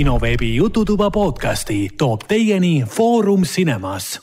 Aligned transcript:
kinoveebi 0.00 0.56
Jututuba 0.56 1.10
podcasti 1.10 1.88
toob 1.98 2.20
teieni 2.28 2.84
Foorum 2.88 3.42
Cinemas. 3.42 4.20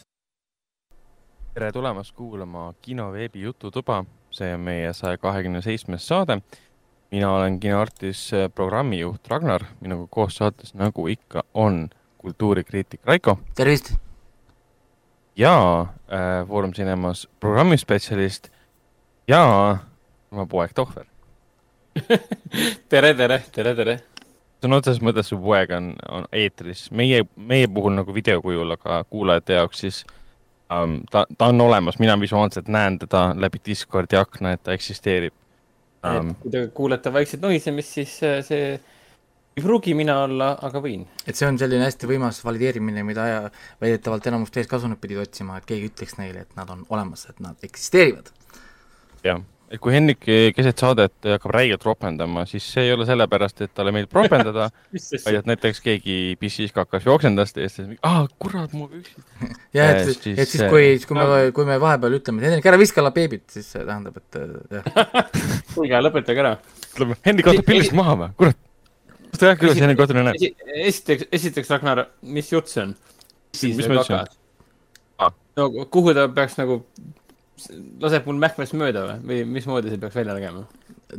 tere 1.53 1.71
tulemast 1.71 2.15
kuulama 2.15 2.73
kinoveebi 2.81 3.41
Jututuba, 3.41 4.05
see 4.31 4.53
on 4.53 4.59
meie 4.59 4.93
saja 4.93 5.17
kahekümne 5.17 5.61
seitsmes 5.61 6.07
saade. 6.07 6.41
mina 7.11 7.31
olen 7.31 7.59
kinoartis 7.59 8.31
programmijuht 8.55 9.27
Ragnar, 9.27 9.63
minuga 9.79 10.07
koos 10.09 10.35
saates, 10.35 10.73
nagu 10.73 11.07
ikka, 11.07 11.43
on 11.53 11.89
kultuurikriitik 12.17 13.05
Raiko. 13.05 13.39
tervist! 13.55 13.93
ja 15.35 15.81
äh, 15.81 16.47
Foorum 16.47 16.73
Cinemas 16.73 17.27
programmispetsialist 17.39 18.49
ja 19.27 19.77
oma 20.31 20.45
poeg 20.45 20.71
Tohver 20.73 21.05
tere, 22.89 23.13
tere, 23.13 23.43
tere, 23.51 23.75
tere! 23.75 24.01
Sõna 24.63 24.79
otseses 24.81 25.01
mõttes 25.05 25.29
su 25.31 25.39
poeg 25.41 25.71
on, 25.77 25.91
on 26.09 26.27
eetris, 26.35 26.87
meie, 26.95 27.23
meie 27.35 27.69
puhul 27.71 27.95
nagu 27.97 28.13
videokujul, 28.15 28.75
aga 28.77 29.01
kuulajate 29.09 29.59
jaoks 29.59 29.83
siis 29.85 30.03
um, 30.73 30.99
ta, 31.11 31.25
ta 31.37 31.51
on 31.51 31.61
olemas, 31.67 31.99
mina 32.01 32.17
visuaalselt 32.19 32.69
näen 32.73 32.99
teda 33.03 33.29
läbi 33.37 33.61
Discordi 33.65 34.19
akna, 34.19 34.55
et 34.57 34.63
ta 34.63 34.75
eksisteerib 34.77 35.33
um,. 36.05 36.35
kui 36.41 36.53
te 36.53 36.67
kuulete 36.73 37.13
vaikset 37.13 37.43
nohisemist, 37.43 37.97
siis 37.99 38.15
äh, 38.25 38.39
see 38.45 38.69
ei 39.57 39.63
pruugi 39.63 39.95
mina 39.97 40.19
olla, 40.23 40.51
aga 40.65 40.81
võin. 40.81 41.05
et 41.25 41.37
see 41.37 41.49
on 41.49 41.57
selline 41.57 41.85
hästi 41.85 42.09
võimas 42.09 42.43
valideerimine, 42.45 43.03
mida 43.05 43.27
väidetavalt 43.81 44.29
enamus 44.29 44.53
täiskasvanud 44.55 45.01
pidid 45.01 45.21
otsima, 45.25 45.57
et 45.57 45.69
keegi 45.69 45.91
ütleks 45.91 46.17
neile, 46.21 46.45
et 46.45 46.57
nad 46.59 46.69
on 46.73 46.85
olemas, 46.89 47.27
et 47.29 47.39
nad 47.43 47.69
eksisteerivad. 47.69 48.33
jah 49.25 49.45
et 49.67 49.81
kui 49.83 49.91
Henrik 49.91 50.21
keset 50.55 50.79
saadet 50.79 51.27
hakkab 51.27 51.51
räigelt 51.51 51.83
ropendama, 51.83 52.45
siis 52.47 52.65
see 52.71 52.85
ei 52.87 52.93
ole 52.95 53.07
sellepärast, 53.07 53.65
et 53.65 53.73
talle 53.75 53.91
meeldib 53.95 54.15
ropendada 54.15 54.69
vaid 55.25 55.39
et 55.41 55.49
näiteks 55.49 55.81
keegi 55.83 56.17
pissis, 56.39 56.71
kakas 56.75 57.03
või 57.07 57.15
oksendas 57.17 57.51
ja 57.57 57.67
siis 57.71 57.89
ah 58.07 58.21
kurat, 58.39 58.71
mu 58.77 58.87
püksid. 58.91 59.25
jah, 59.77 59.91
et, 59.91 60.13
et 60.13 60.27
siis, 60.29 60.39
siis 60.53 60.63
kui, 60.71 60.93
kui 61.07 61.19
me, 61.19 61.27
kui 61.55 61.67
me 61.67 61.79
vahepeal 61.83 62.15
ütleme, 62.19 62.41
et 62.41 62.51
Henrik, 62.51 62.69
ära 62.71 62.79
viska 62.79 63.03
alla 63.03 63.11
beebit, 63.15 63.47
siis 63.57 63.67
see 63.75 63.83
tähendab, 63.83 64.21
et 64.21 64.39
jah. 64.79 65.11
kuulge, 65.73 66.01
lõpetage 66.07 66.45
ära. 66.45 66.55
ütleme, 66.93 67.19
Henrik 67.27 67.49
kaotab 67.49 67.67
pildist 67.67 67.97
maha 67.97 68.17
või, 68.23 68.33
kurat. 68.39 68.63
kas 69.27 69.43
ta 69.43 69.51
jah, 69.51 69.61
kuidas 69.65 69.83
Henrik 69.83 69.99
kodune 69.99 70.27
näeb? 70.29 70.63
esiteks, 70.87 71.27
esiteks, 71.41 71.75
Ragnar, 71.75 72.07
mis 72.23 72.55
jutt 72.55 72.71
see 72.71 72.87
on? 72.87 72.97
mis 73.57 73.83
ma 73.83 73.99
ütlesin? 73.99 74.35
no 75.57 75.71
kuhu 75.91 76.13
ta 76.15 76.27
peaks 76.31 76.59
nagu 76.59 76.83
laseb 78.01 78.27
mul 78.29 78.41
mähkmest 78.41 78.75
mööda 78.77 79.05
või, 79.07 79.19
või 79.29 79.43
mismoodi 79.57 79.93
see 79.93 80.01
peaks 80.01 80.17
välja 80.17 80.37
nägema? 80.37 80.65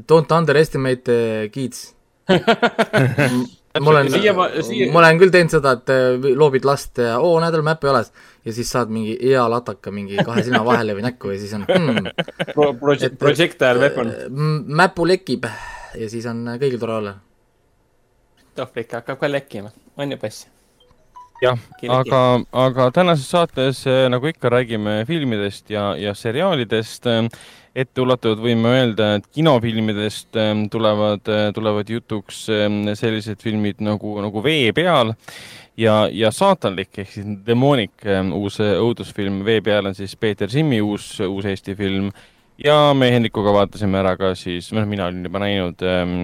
Don't 0.08 0.33
underestimate 0.36 1.14
kids 1.55 1.89
ma 3.80 3.91
olen, 3.91 4.11
ma 4.92 5.00
olen 5.00 5.20
küll 5.20 5.33
teinud 5.33 5.53
seda, 5.53 5.72
et 5.78 5.92
äh, 5.92 6.27
loobid 6.36 6.67
last 6.69 7.00
ja 7.00 7.17
oo, 7.22 7.39
näed, 7.41 7.55
tal 7.55 7.64
mäppi 7.64 7.89
alles. 7.89 8.12
ja 8.45 8.53
siis 8.56 8.69
saad 8.72 8.92
mingi 8.92 9.17
hea 9.22 9.45
lataka 9.50 9.92
mingi 9.95 10.19
kahe 10.25 10.45
silma 10.45 10.61
vahele 10.67 10.97
või 10.98 11.06
näkku 11.08 11.33
ja 11.33 11.39
siis 11.41 11.55
on 11.56 11.64
hmm, 11.69 12.11
Pro. 12.52 12.73
Project, 12.80 13.19
projectile 13.20 13.80
weapon. 13.80 14.12
mäpu 14.83 15.08
lekib 15.08 15.48
ja 15.97 16.11
siis 16.11 16.27
on 16.28 16.45
kõigil 16.61 16.80
tore 16.83 16.98
olla. 17.00 17.17
tohvlik 18.58 18.92
hakkab 19.00 19.20
ka 19.20 19.33
lekkima, 19.33 19.73
on 19.97 20.12
ju 20.12 20.20
pass? 20.20 20.47
Jah, 21.42 21.58
aga, 21.94 22.22
aga 22.67 22.89
tänases 22.94 23.28
saates 23.31 23.84
eh, 23.89 24.06
nagu 24.11 24.28
ikka 24.31 24.50
räägime 24.53 25.03
filmidest 25.08 25.70
ja, 25.70 25.92
ja 25.98 26.14
seriaalidest. 26.14 27.06
etteulatuvalt 27.78 28.41
võime 28.42 28.70
öelda, 28.75 29.12
et 29.19 29.27
kinofilmidest 29.36 30.36
eh, 30.36 30.50
tulevad, 30.72 31.28
eh, 31.30 31.50
tulevad 31.55 31.91
jutuks 31.91 32.47
sellised 32.98 33.42
filmid 33.42 33.83
nagu, 33.84 34.17
nagu 34.25 34.42
Vee 34.42 34.72
peal 34.75 35.14
ja, 35.78 36.08
ja 36.11 36.33
Saatanlik 36.34 36.98
ehk 36.98 37.13
siis 37.13 37.29
Demonic, 37.46 38.02
uus 38.34 38.58
õudusfilm. 38.64 39.45
Vee 39.46 39.63
peal 39.63 39.86
on 39.86 39.95
siis 39.95 40.17
Peeter 40.17 40.51
Simmi 40.51 40.80
uus, 40.83 41.13
uus 41.23 41.46
Eesti 41.46 41.77
film 41.79 42.11
ja 42.64 42.77
me 42.96 43.11
Hendrikuga 43.14 43.52
vaatasime 43.55 44.01
ära 44.01 44.14
ka 44.19 44.33
siis, 44.39 44.70
noh, 44.74 44.86
mina 44.89 45.08
olin 45.08 45.27
juba 45.27 45.42
näinud 45.42 45.85
ähm, 45.86 46.17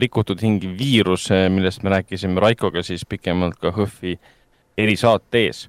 Rikutud 0.00 0.42
hingi 0.42 0.70
viirus, 0.78 1.28
millest 1.50 1.82
me 1.82 1.94
rääkisime 1.96 2.42
Raikoga 2.42 2.84
siis 2.86 3.04
pikemalt 3.08 3.58
ka 3.60 3.72
HÖFFi 3.74 4.18
erisaates. 4.80 5.66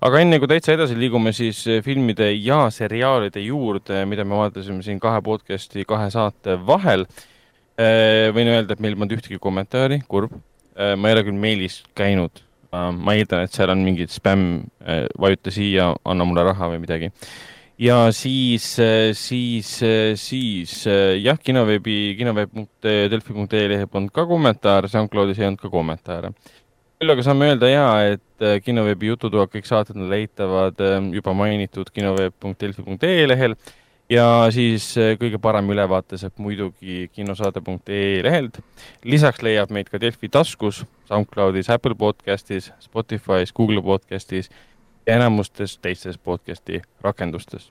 aga 0.00 0.20
enne 0.22 0.38
kui 0.40 0.50
täitsa 0.50 0.76
edasi 0.76 0.96
liigume, 0.98 1.32
siis 1.36 1.64
filmide 1.84 2.30
ja 2.32 2.66
seriaalide 2.72 3.42
juurde, 3.42 4.04
mida 4.08 4.24
me 4.24 4.38
vaatasime 4.38 4.84
siin 4.86 5.00
kahe 5.02 5.22
podcast'i, 5.24 5.84
kahe 5.88 6.08
saate 6.14 6.58
vahel 6.66 7.06
äh,. 7.06 8.30
võin 8.36 8.52
öelda, 8.54 8.76
et 8.76 8.82
meil 8.82 8.94
ei 8.94 9.00
olnud 9.00 9.16
ühtegi 9.18 9.40
kommentaari, 9.42 10.02
kurb 10.08 10.32
äh,. 10.36 10.94
ma 10.96 11.10
ei 11.10 11.18
ole 11.18 11.26
küll 11.26 11.42
meilis 11.42 11.82
käinud 11.98 12.38
äh,. 12.70 12.88
ma 12.94 13.18
eeldan, 13.18 13.44
et 13.48 13.58
seal 13.58 13.74
on 13.74 13.82
mingid 13.84 14.14
spämm 14.14 14.62
äh,, 14.86 15.04
vajuta 15.18 15.52
siia, 15.54 15.90
anna 16.06 16.28
mulle 16.28 16.46
raha 16.46 16.70
või 16.72 16.82
midagi 16.86 17.12
ja 17.78 18.12
siis, 18.12 18.78
äh, 18.80 19.12
siis, 19.12 19.82
äh, 19.82 20.14
siis 20.14 20.86
äh, 20.86 21.16
jah, 21.20 21.38
kinoveebi, 21.38 22.14
kinoveeb.delfi.ee 22.18 23.68
lehel 23.68 23.88
polnud 23.92 24.12
ka 24.14 24.26
kommentaare, 24.26 24.88
SoundCloudis 24.88 25.40
ei 25.40 25.50
olnud 25.50 25.60
ka 25.60 25.70
kommentaare. 25.72 26.32
küll 26.96 27.12
aga 27.12 27.24
saame 27.24 27.50
öelda 27.50 27.68
ja, 27.68 27.88
et 28.14 28.44
kinoveebi 28.64 29.10
jututoa 29.10 29.50
kõik 29.52 29.66
saated 29.68 29.98
on 30.00 30.08
leitavad 30.08 30.78
juba 31.12 31.34
mainitud 31.36 31.90
kinoveeb.delfi.ee 31.92 33.26
lehel 33.28 33.56
ja 34.08 34.24
siis 34.54 34.94
kõige 35.20 35.36
parem 35.42 35.68
ülevaate 35.74 36.16
saab 36.16 36.40
muidugi 36.40 37.10
kinosaade.ee 37.12 38.22
lehelt. 38.24 38.62
lisaks 39.04 39.44
leiab 39.44 39.74
meid 39.76 39.92
ka 39.92 40.00
Delfi 40.00 40.32
taskus, 40.32 40.86
SoundCloudis, 41.10 41.68
Apple 41.68 41.98
podcastis, 42.00 42.72
Spotify's, 42.80 43.52
Google 43.52 43.84
podcastis 43.84 44.48
ja 45.06 45.16
enamustes 45.16 45.76
teistes 45.78 46.18
podcast'i 46.18 46.80
rakendustes. 47.00 47.70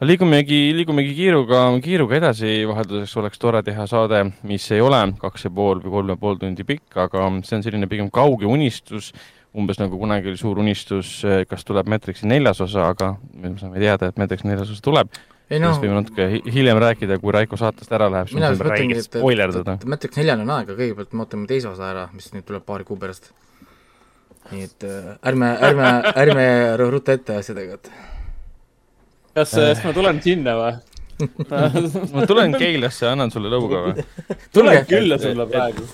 liigumegi, 0.00 0.72
liigumegi 0.74 1.14
kiiruga, 1.14 1.60
kiiruga 1.82 2.16
edasi, 2.18 2.54
vahelduseks 2.68 3.14
oleks 3.22 3.38
tore 3.38 3.62
teha 3.62 3.86
saade, 3.86 4.24
mis 4.48 4.66
ei 4.74 4.82
ole 4.82 5.02
kaks 5.20 5.46
ja 5.46 5.52
pool 5.54 5.82
või 5.84 5.94
kolm 5.96 6.10
ja 6.14 6.16
pool 6.18 6.40
tundi 6.40 6.66
pikk, 6.66 6.96
aga 7.04 7.28
see 7.46 7.60
on 7.60 7.62
selline 7.66 7.86
pigem 7.90 8.10
kauge 8.10 8.50
unistus, 8.50 9.12
umbes 9.54 9.78
nagu 9.78 9.98
kunagi 10.00 10.32
oli 10.32 10.40
suur 10.40 10.58
unistus, 10.58 11.20
kas 11.48 11.62
tuleb 11.68 11.90
Matrixi 11.92 12.26
neljas 12.26 12.62
osa, 12.64 12.88
aga 12.90 13.14
me 13.34 13.54
saame 13.60 13.78
teada, 13.78 14.10
et 14.10 14.18
Matrix 14.18 14.42
neljas 14.48 14.74
osa 14.74 14.82
tuleb. 14.82 15.14
No, 15.52 15.68
sellest 15.68 15.82
võime 15.84 15.98
natuke 15.98 16.26
hiljem 16.48 16.78
rääkida, 16.80 17.18
kui 17.20 17.32
Raiko 17.34 17.58
saatest 17.60 17.90
ära 17.92 18.08
läheb, 18.10 18.30
siis 18.30 18.40
me 18.40 18.48
saame 18.48 18.70
räigelt 18.72 19.04
spoilerdada. 19.04 19.76
Matrix 19.84 20.16
neljani 20.18 20.46
on 20.46 20.52
aega, 20.56 20.74
kõigepealt 20.78 21.12
me 21.12 21.26
ootame 21.26 21.50
teise 21.50 21.68
osa 21.68 21.90
ära, 21.92 22.06
mis 22.16 22.30
nüüd 22.32 22.46
tuleb 22.48 22.64
paari 22.64 22.88
kuu 22.88 22.96
pärast 22.98 23.28
nii 24.50 24.64
et 24.66 24.86
äh, 24.88 25.12
ärme, 25.30 25.50
ärme, 25.68 25.90
ärme 26.24 26.46
rutta 26.90 27.18
ette 27.18 27.36
asjadega, 27.40 27.78
et. 27.78 27.92
kas 29.38 29.54
äh., 29.56 29.74
kas 29.74 29.84
ma 29.86 29.94
tulen 29.96 30.18
sinna 30.24 30.56
või 30.58 30.72
ma 32.16 32.24
tulen 32.26 32.56
Keilasse, 32.58 33.04
annan 33.06 33.30
sulle 33.30 33.50
lõuga 33.52 33.82
või? 33.84 34.04
tulen 34.56 34.86
külla 34.88 35.18
sulle 35.22 35.44
praegu. 35.46 35.84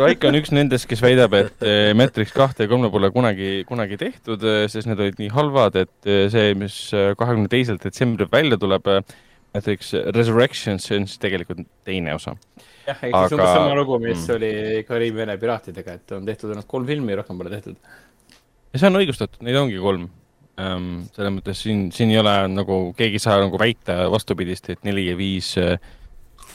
Raiko 0.00 0.32
on 0.32 0.38
üks 0.40 0.50
nendest, 0.56 0.88
kes 0.90 1.02
väidab, 1.04 1.36
et 1.38 1.62
äh, 1.62 1.92
Matrix 1.94 2.32
kahte 2.34 2.66
ja 2.66 2.72
kolme 2.72 2.90
pole 2.90 3.12
kunagi, 3.14 3.62
kunagi 3.68 4.00
tehtud, 4.00 4.42
sest 4.72 4.90
need 4.90 4.98
olid 5.04 5.20
nii 5.20 5.30
halvad, 5.36 5.78
et 5.84 6.10
see, 6.32 6.56
mis 6.58 6.80
kahekümne 6.90 7.52
teisel 7.52 7.78
detsembril 7.78 8.32
välja 8.32 8.58
tuleb, 8.58 8.90
Matrix 9.58 9.92
Resurrection, 10.14 10.80
see 10.82 11.02
on 11.02 11.08
siis 11.10 11.20
tegelikult 11.22 11.66
teine 11.86 12.14
osa 12.16 12.38
jah, 12.88 13.02
ehk 13.02 13.12
siis 13.12 13.34
umbes 13.36 13.50
sama 13.52 13.74
lugu, 13.78 13.98
mis 14.02 14.22
mm. 14.22 14.36
oli 14.36 14.84
Kariibi 14.88 15.22
mere 15.22 15.36
piraatidega, 15.40 15.98
et 15.98 16.16
on 16.16 16.28
tehtud 16.28 16.54
ainult 16.54 16.68
kolm 16.70 16.88
filmi, 16.88 17.16
rohkem 17.18 17.40
pole 17.40 17.52
tehtud. 17.52 17.76
ja 18.72 18.80
see 18.80 18.90
on 18.90 19.00
õigustatud, 19.02 19.42
neid 19.46 19.58
ongi 19.60 19.78
kolm 19.82 20.08
ähm,. 20.60 20.90
selles 21.16 21.34
mõttes 21.36 21.62
siin, 21.66 21.88
siin 21.94 22.14
ei 22.14 22.20
ole 22.22 22.34
nagu, 22.52 22.80
keegi 22.98 23.20
ei 23.20 23.24
saa 23.24 23.38
nagu 23.42 23.60
väita 23.60 24.04
vastupidist, 24.12 24.70
et 24.74 24.84
neli 24.88 25.08
ja 25.10 25.16
viis 25.18 25.54
äh, 25.60 25.76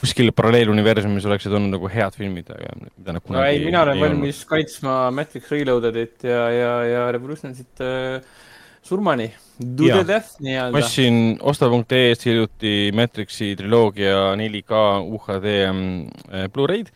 kuskil 0.00 0.32
paralleeluniversumis 0.36 1.26
oleksid 1.28 1.54
olnud 1.54 1.76
nagu 1.76 1.90
head 1.92 2.16
filmid, 2.18 2.50
aga 2.52 2.72
mida 2.82 3.16
nad 3.16 3.24
kunagi 3.24 3.40
no 3.40 3.50
ei, 3.50 3.62
mina 3.64 3.84
olen 3.86 4.02
valmis 4.02 4.42
kaitsma 4.48 4.96
Matrix 5.14 5.52
Reloadedit 5.54 6.26
ja, 6.28 6.42
ja, 6.52 6.72
ja 6.88 7.06
Revolutionit 7.14 7.84
äh, 7.84 8.42
surmani. 8.84 9.30
Do 9.58 9.86
the 9.86 10.02
death 10.06 10.40
nii-öelda. 10.42 10.72
ma 10.74 10.82
ostsin 10.82 11.38
osta.ee-st 11.40 12.26
hiljuti 12.26 12.74
Matrixi 12.94 13.54
triloogia 13.56 14.34
4K 14.40 14.82
UHD 15.14 15.54
äh, 15.62 16.48
Blu-ray'd. 16.52 16.90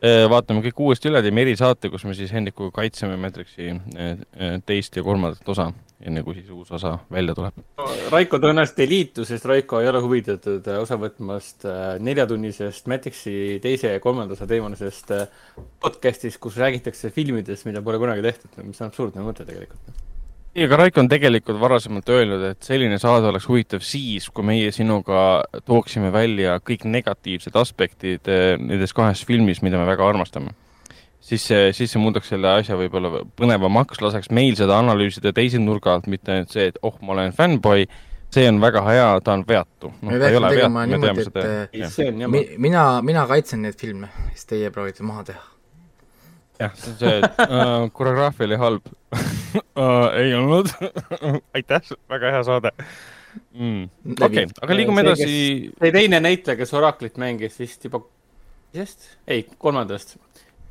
Äh, 0.00 0.24
vaatame 0.32 0.64
kõik 0.64 0.80
uuesti 0.80 1.10
üle, 1.10 1.20
teeme 1.20 1.44
erisaate, 1.44 1.90
kus 1.92 2.06
me 2.08 2.16
siis 2.16 2.32
Hendrikuga 2.32 2.72
kaitseme 2.80 3.20
Matrixi 3.20 3.68
äh, 3.68 4.56
teist 4.64 4.96
ja 4.96 5.04
kolmandat 5.04 5.52
osa, 5.52 5.68
enne 6.00 6.24
kui 6.24 6.38
siis 6.38 6.48
uus 6.56 6.72
osa 6.72 6.96
välja 7.12 7.36
tuleb. 7.36 7.60
Raiko 8.10 8.40
tõenäoliselt 8.40 8.80
ei 8.80 8.88
liitu, 8.88 9.28
sest 9.28 9.44
Raiko 9.44 9.84
ei 9.84 9.92
ole 9.92 10.00
huvitatud 10.00 10.72
osa 10.80 10.96
võtmast 10.98 11.68
neljatunnisest 12.00 12.88
Matrixi 12.88 13.58
teise 13.62 13.92
ja 13.92 14.00
kolmanda 14.00 14.38
osa 14.38 14.48
teemalisest 14.48 15.12
podcast'ist, 15.84 16.40
kus 16.40 16.56
räägitakse 16.58 17.12
filmidest, 17.12 17.68
mida 17.68 17.84
pole 17.84 18.00
kunagi 18.00 18.24
tehtud, 18.24 18.62
mis 18.64 18.80
on 18.80 18.88
absurdne 18.88 19.28
mõte 19.28 19.44
tegelikult 19.44 20.08
ei, 20.54 20.64
aga 20.66 20.78
Raiko 20.80 21.02
on 21.02 21.10
tegelikult 21.10 21.60
varasemalt 21.60 22.08
öelnud, 22.10 22.42
et 22.50 22.66
selline 22.66 22.98
saade 23.02 23.28
oleks 23.30 23.46
huvitav 23.48 23.84
siis, 23.86 24.26
kui 24.34 24.46
meie 24.46 24.72
sinuga 24.74 25.44
tooksime 25.66 26.10
välja 26.14 26.56
kõik 26.64 26.86
negatiivsed 26.90 27.56
aspektid 27.60 28.30
eh, 28.30 28.56
nendes 28.58 28.94
kahes 28.96 29.22
filmis, 29.26 29.62
mida 29.66 29.78
me 29.80 29.86
väga 29.88 30.08
armastame. 30.08 30.56
siis 31.20 31.44
see, 31.46 31.72
siis 31.76 31.92
see 31.92 32.00
muudaks 32.00 32.30
selle 32.32 32.48
asja 32.48 32.78
võib-olla 32.80 33.22
põnevamaks, 33.38 34.00
laseks 34.02 34.30
meil 34.34 34.56
seda 34.58 34.78
analüüsida 34.80 35.34
teise 35.36 35.60
nurga 35.62 35.94
alt, 35.94 36.08
mitte 36.10 36.32
ainult 36.32 36.54
see, 36.54 36.70
et 36.72 36.78
oh, 36.82 36.96
ma 37.04 37.12
olen 37.12 37.36
fännboi, 37.36 37.84
see 38.34 38.48
on 38.48 38.58
väga 38.62 38.82
hea, 38.88 39.06
ta 39.24 39.36
on 39.36 39.44
veatu. 39.46 39.92
me 40.02 40.18
peaksime 40.18 40.50
tegema 40.54 40.86
niimoodi, 40.86 41.28
et 41.28 42.26
mi, 42.26 42.44
mina, 42.58 42.84
mina 43.06 43.26
kaitsen 43.30 43.62
neid 43.62 43.78
filme, 43.78 44.10
siis 44.32 44.50
teie 44.50 44.74
proovite 44.74 45.06
maha 45.06 45.28
teha. 45.30 45.49
Jah, 46.60 46.74
see 46.76 46.92
on 46.92 46.98
see, 47.00 47.14
et 47.20 47.40
äh, 47.46 47.86
koreograafia 47.96 48.46
oli 48.48 48.58
halb. 48.60 48.92
Uh, 49.14 50.10
ei 50.20 50.34
olnud. 50.36 50.70
Aitäh, 51.56 51.90
väga 52.10 52.36
hea 52.36 52.44
saade. 52.46 52.74
Mm.. 53.54 53.84
okei 54.10 54.26
okay,, 54.26 54.46
aga 54.58 54.74
liigume 54.74 55.04
edasi. 55.04 55.26
see 55.78 55.92
teine 55.94 56.18
näitleja, 56.18 56.58
kes 56.58 56.72
Oraclit 56.74 57.18
mängis 57.22 57.60
vist 57.60 57.84
juba, 57.86 58.00
teisest, 58.74 59.06
ei, 59.30 59.44
kolmandast. 59.58 60.16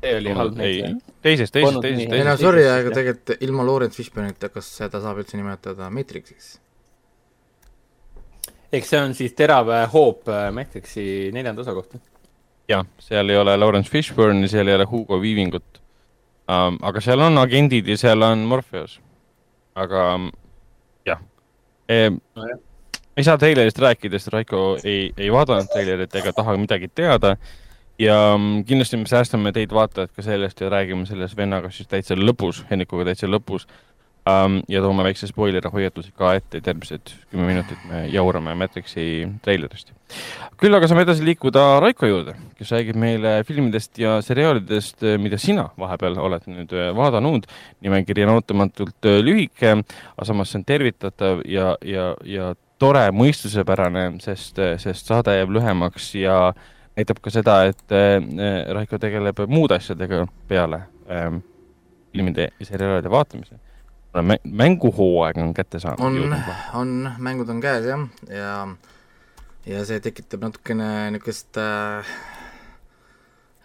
See 0.00 0.12
oli 0.18 0.34
halb 0.36 0.58
näitleja. 0.60 0.90
teisest, 1.24 1.54
teisest, 1.56 1.80
teisest. 1.84 2.12
ei 2.16 2.26
no 2.26 2.36
sorry, 2.40 2.66
aga 2.68 2.92
tegelikult 2.92 3.46
ilma 3.48 3.64
Lawrence 3.64 3.96
Fishburne'ita, 3.96 4.52
kas 4.52 4.68
seda 4.76 5.00
saab 5.00 5.22
üldse 5.22 5.40
nimetada 5.40 5.88
Matrixiks? 5.92 6.58
eks 8.72 8.92
see 8.92 9.02
on 9.02 9.16
siis 9.16 9.32
terav 9.38 9.72
hoop 9.94 10.28
äh, 10.30 10.48
Matrixi 10.54 11.04
neljanda 11.34 11.64
osa 11.64 11.74
kohta. 11.74 11.98
jah, 12.68 12.84
seal 13.02 13.32
ei 13.32 13.40
ole 13.40 13.56
Lawrence 13.56 13.90
Fishburne'i, 13.90 14.52
seal 14.52 14.68
ei 14.68 14.76
ole 14.78 14.86
Hugo 14.90 15.18
Weavingut 15.20 15.79
um,. 16.50 16.80
aga 16.82 17.02
seal 17.04 17.22
on 17.26 17.38
agendid 17.38 17.88
ja 17.88 17.96
seal 18.00 18.26
on 18.26 18.44
Morpheus. 18.50 18.98
aga 19.74 20.04
jah 21.06 21.22
e,. 21.88 22.10
No, 22.10 22.50
ei 23.16 23.24
saa 23.24 23.38
treilerist 23.38 23.78
rääkida, 23.78 24.18
sest 24.18 24.32
Raiko 24.32 24.78
ei, 24.84 25.10
ei 25.16 25.32
vaadanud 25.32 25.68
treilerit 25.72 26.14
ega 26.16 26.32
taha 26.32 26.56
midagi 26.56 26.88
teada 26.88 27.36
ja 28.00 28.16
kindlasti 28.66 28.96
me 28.96 29.08
säästame 29.10 29.52
teid 29.52 29.72
vaatajad 29.76 30.12
ka 30.16 30.24
sellest 30.24 30.60
ja 30.60 30.70
räägime 30.72 31.06
sellest 31.06 31.36
vennaga 31.36 31.70
siis 31.70 31.88
täitsa 31.88 32.16
lõpus, 32.16 32.64
Hennikuga 32.70 33.04
täitsa 33.10 33.28
lõpus. 33.28 33.66
Ja 34.68 34.82
toome 34.82 35.04
väikse 35.06 35.28
spoileri 35.30 35.70
hoiatuse 35.72 36.12
ka 36.16 36.34
ette, 36.38 36.60
järgmised 36.66 37.12
kümme 37.30 37.48
minutit 37.48 37.80
me 37.88 38.04
jaurame 38.12 38.54
Matrixi 38.58 39.04
treilerist. 39.44 39.92
küll 40.60 40.76
aga 40.76 40.88
saame 40.90 41.04
edasi 41.06 41.24
liikuda 41.24 41.64
Raiko 41.80 42.08
juurde, 42.08 42.34
kes 42.58 42.72
räägib 42.74 42.98
meile 43.00 43.34
filmidest 43.48 43.98
ja 43.98 44.18
seriaalidest, 44.24 45.04
mida 45.22 45.38
sina 45.40 45.68
vahepeal 45.78 46.18
oled 46.20 46.48
nüüd 46.50 46.74
äh, 46.76 46.90
vaadanud. 46.96 47.46
nimekiri 47.80 48.26
on 48.26 48.34
ootamatult 48.38 49.08
äh, 49.08 49.20
lühike, 49.24 49.76
aga 50.16 50.28
samas 50.28 50.52
see 50.52 50.60
on 50.60 50.66
tervitatav 50.68 51.44
ja, 51.48 51.74
ja, 51.86 52.10
ja 52.24 52.54
tore, 52.80 53.06
mõistusepärane, 53.14 54.06
sest, 54.24 54.58
äh, 54.58 54.76
sest 54.82 55.08
saade 55.10 55.36
jääb 55.38 55.54
lühemaks 55.56 56.14
ja 56.18 56.40
näitab 56.98 57.22
ka 57.22 57.30
seda, 57.32 57.62
et 57.70 57.94
Raiko 58.74 58.98
tegeleb 59.00 59.38
muude 59.48 59.78
asjadega 59.78 60.24
peale 60.50 60.82
ähm, 61.08 61.38
filmide 62.12 62.48
ja 62.58 62.66
seriaalide 62.66 63.10
vaatamise. 63.10 63.60
Mänguhooaeg 64.44 65.38
on 65.38 65.54
kätte 65.54 65.80
saanud. 65.82 66.02
on, 66.02 66.36
on, 66.80 66.92
mängud 67.22 67.50
on 67.52 67.62
käes 67.62 67.86
jah, 67.86 68.04
ja, 68.26 68.52
ja 69.66 69.84
see 69.86 70.02
tekitab 70.02 70.48
natukene 70.48 70.90
niisugust 71.14 71.60
äh, 71.62 72.12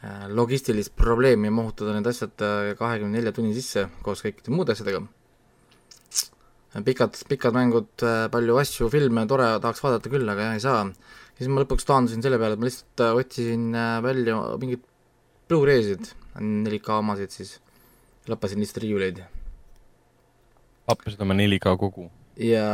äh, 0.06 0.26
logistilist 0.30 0.96
probleemi 0.96 1.50
mahutada 1.50 1.98
need 1.98 2.08
asjad 2.14 2.46
äh, 2.46 2.72
kahekümne 2.78 3.18
nelja 3.18 3.34
tunni 3.36 3.56
sisse 3.58 3.88
koos 4.06 4.22
kõikide 4.26 4.54
muude 4.54 4.78
asjadega. 4.78 5.04
pikad, 6.86 7.18
pikad 7.30 7.56
mängud, 7.56 7.92
palju 8.32 8.58
asju, 8.60 8.90
filme, 8.92 9.24
tore, 9.32 9.54
tahaks 9.64 9.82
vaadata 9.84 10.12
küll, 10.12 10.28
aga 10.30 10.50
jah, 10.50 10.58
ei 10.58 10.64
saa 10.64 10.82
siis 11.36 11.52
ma 11.52 11.64
lõpuks 11.64 11.88
taandusin 11.88 12.24
selle 12.24 12.40
peale, 12.42 12.56
et 12.56 12.62
ma 12.62 12.70
lihtsalt 12.70 13.04
äh, 13.04 13.16
otsisin 13.22 13.70
äh, 13.76 13.96
välja 14.06 14.40
mingeid 14.62 14.84
Blu-ray'sid, 15.50 16.10
4K 16.42 17.00
omasid 17.02 17.34
siis, 17.36 17.58
lappasin 18.32 18.62
lihtsalt 18.64 18.82
riiuleid. 18.84 19.22
Lappasid 20.88 21.26
oma 21.26 21.38
4K 21.38 21.76
kogu? 21.82 22.10
ja, 22.36 22.70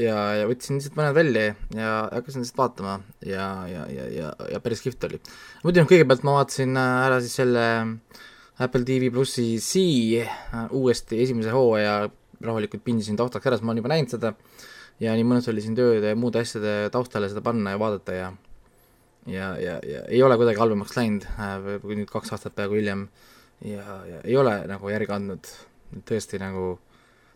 ja, 0.00 0.16
ja 0.40 0.48
võtsin 0.50 0.78
lihtsalt 0.78 0.98
mõned 0.98 1.16
välja 1.16 1.44
ja 1.76 1.92
hakkasin 2.12 2.44
lihtsalt 2.44 2.60
vaatama 2.60 2.98
ja, 3.24 3.50
ja, 3.70 3.84
ja, 3.92 4.08
ja, 4.12 4.32
ja 4.52 4.60
päris 4.64 4.84
kihvt 4.84 5.08
oli. 5.08 5.20
muidu 5.64 5.82
noh, 5.82 5.90
kõigepealt 5.90 6.26
ma 6.28 6.38
vaatasin 6.40 6.76
äh, 6.76 6.94
ära 7.08 7.20
siis 7.24 7.38
selle 7.40 7.66
Apple 8.58 8.82
TV 8.84 9.12
plussi 9.14 9.52
C 9.62 9.84
uuesti 10.74 11.22
esimese 11.22 11.54
hooaja 11.54 12.00
rahulikult 12.42 12.84
pindisin 12.84 13.16
taustaks 13.18 13.46
ära, 13.48 13.56
sest 13.56 13.66
ma 13.66 13.72
olen 13.72 13.80
juba 13.82 13.94
näinud 13.94 14.12
seda 14.12 14.34
äh, 14.34 14.66
ja 15.02 15.14
nii 15.14 15.26
mõnus 15.26 15.48
oli 15.50 15.62
siin 15.62 15.76
tööde 15.78 16.12
ja 16.12 16.18
muude 16.18 16.42
asjade 16.42 16.90
taustale 16.94 17.30
seda 17.30 17.42
panna 17.44 17.74
ja 17.74 17.80
vaadata 17.80 18.16
ja 18.16 18.28
ja, 19.28 19.52
ja, 19.60 19.78
ja 19.84 20.04
ei 20.08 20.22
ole 20.24 20.38
kuidagi 20.40 20.60
halvemaks 20.60 20.96
läinud 20.96 21.26
äh,, 21.36 21.68
nüüd 21.84 22.10
kaks 22.10 22.32
aastat 22.34 22.56
peaaegu 22.56 22.78
hiljem, 22.78 23.06
ja, 23.64 23.84
ja 24.08 24.22
ei 24.24 24.36
ole 24.40 24.54
nagu 24.70 24.88
järgi 24.88 25.12
andnud, 25.14 25.50
tõesti 26.08 26.40
nagu, 26.40 26.78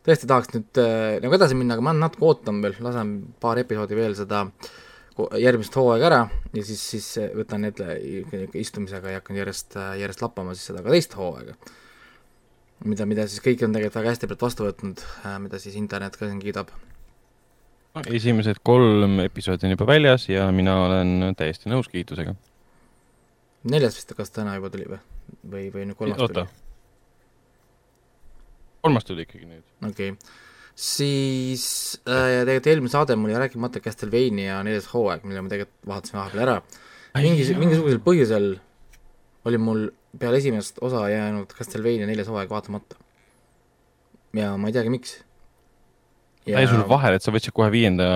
tõesti 0.07 0.29
tahaks 0.31 0.55
nüüd 0.55 0.81
äh, 0.83 1.19
nagu 1.25 1.37
edasi 1.39 1.59
minna, 1.59 1.77
aga 1.77 1.87
ma 1.89 1.97
natuke 1.97 2.27
ootan 2.29 2.63
veel, 2.65 2.79
lasen 2.85 3.13
paar 3.43 3.61
episoodi 3.63 3.99
veel 3.99 4.17
seda 4.19 4.47
järgmist 5.39 5.75
hooaega 5.77 6.09
ära 6.09 6.21
ja 6.57 6.63
siis, 6.65 6.83
siis 6.95 7.09
võtan 7.37 7.67
ette 7.69 7.99
istumisega 8.59 9.13
ja 9.13 9.21
hakkan 9.21 9.37
järjest, 9.37 9.77
järjest 10.01 10.25
lappama 10.25 10.55
siis 10.57 10.71
seda 10.71 10.81
ka 10.85 10.95
teist 10.95 11.19
hooaega. 11.19 11.57
mida, 12.85 13.07
mida 13.07 13.27
siis 13.29 13.45
kõik 13.45 13.67
on 13.67 13.77
tegelikult 13.77 14.01
väga 14.01 14.15
hästi 14.15 14.31
pealt 14.31 14.47
vastu 14.49 14.67
võtnud 14.67 15.05
äh,, 15.05 15.37
mida 15.45 15.61
siis 15.63 15.77
internet 15.79 16.17
ka 16.17 16.27
siin 16.27 16.41
kiidab 16.43 16.73
esimesed 18.01 18.63
kolm 18.65 19.21
episoodi 19.21 19.69
on 19.69 19.75
juba 19.77 19.87
väljas 19.87 20.29
ja 20.31 20.49
mina 20.55 20.79
olen 20.87 21.35
täiesti 21.37 21.69
nõus 21.69 21.91
kiitusega. 21.93 22.35
neljas 23.69 23.99
vist, 23.99 24.15
kas 24.17 24.33
täna 24.33 24.57
juba 24.57 24.71
tuli 24.73 24.89
või? 24.89 25.01
või, 25.45 25.67
või 25.75 25.89
nüüd 25.91 25.99
kolmas 25.99 26.23
tuli? 26.33 26.47
Kolmas 28.83 29.07
tuli 29.09 29.27
ikkagi 29.27 29.49
nüüd. 29.49 29.65
okei 29.89 30.15
okay., 30.15 30.41
siis 30.75 31.65
äh, 32.09 32.43
tegelikult 32.43 32.71
eelmine 32.73 32.93
saade 32.93 33.17
mul 33.21 33.33
jäi 33.35 33.43
rääkimata 33.45 33.83
Castlevania 33.85 34.63
neljas 34.67 34.89
hooaeg, 34.93 35.27
mille 35.29 35.45
ma 35.45 35.53
tegelikult 35.53 35.91
vaatasin 35.91 36.19
vahepeal 36.19 36.45
ära. 36.47 36.61
mingis, 37.19 37.53
mingisugusel 37.59 38.01
põhjusel 38.05 38.49
oli 39.49 39.59
mul 39.61 39.91
peale 40.19 40.41
esimest 40.41 40.81
osa 40.85 41.05
jäänud 41.13 41.53
Castlevania 41.53 42.09
neljas 42.09 42.31
hooaeg 42.33 42.51
vaatamata. 42.51 42.97
ja 44.37 44.55
ma 44.57 44.71
ei 44.71 44.79
teagi, 44.79 44.93
miks 44.93 45.19
ja.... 46.47 46.59
jäi 46.59 46.69
sul 46.71 46.85
vahele, 46.89 47.19
et 47.19 47.25
sa 47.25 47.35
võtsid 47.35 47.55
kohe 47.57 47.71
viienda 47.75 48.07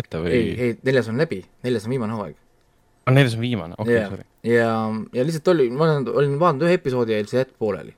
ette 0.00 0.22
või? 0.22 0.34
ei, 0.36 0.52
ei, 0.56 0.78
neljas 0.86 1.10
on 1.12 1.20
läbi, 1.20 1.42
neljas 1.66 1.86
on 1.86 1.94
viimane 1.94 2.16
hooaeg. 2.16 2.36
aa, 2.36 3.10
ah, 3.10 3.16
neljas 3.16 3.36
on 3.38 3.44
viimane, 3.44 3.76
okei 3.78 3.98
okay,, 3.98 4.08
sorry. 4.14 4.28
ja, 4.54 4.70
ja 5.16 5.26
lihtsalt 5.26 5.52
oli, 5.54 5.68
ma 5.74 5.86
olen, 5.86 6.08
olin 6.22 6.38
vaadanud 6.40 6.68
ühe 6.68 6.78
episoodi 6.80 7.16
ja 7.16 7.22
see 7.26 7.42
jätk 7.42 7.54
pooleli. 7.60 7.94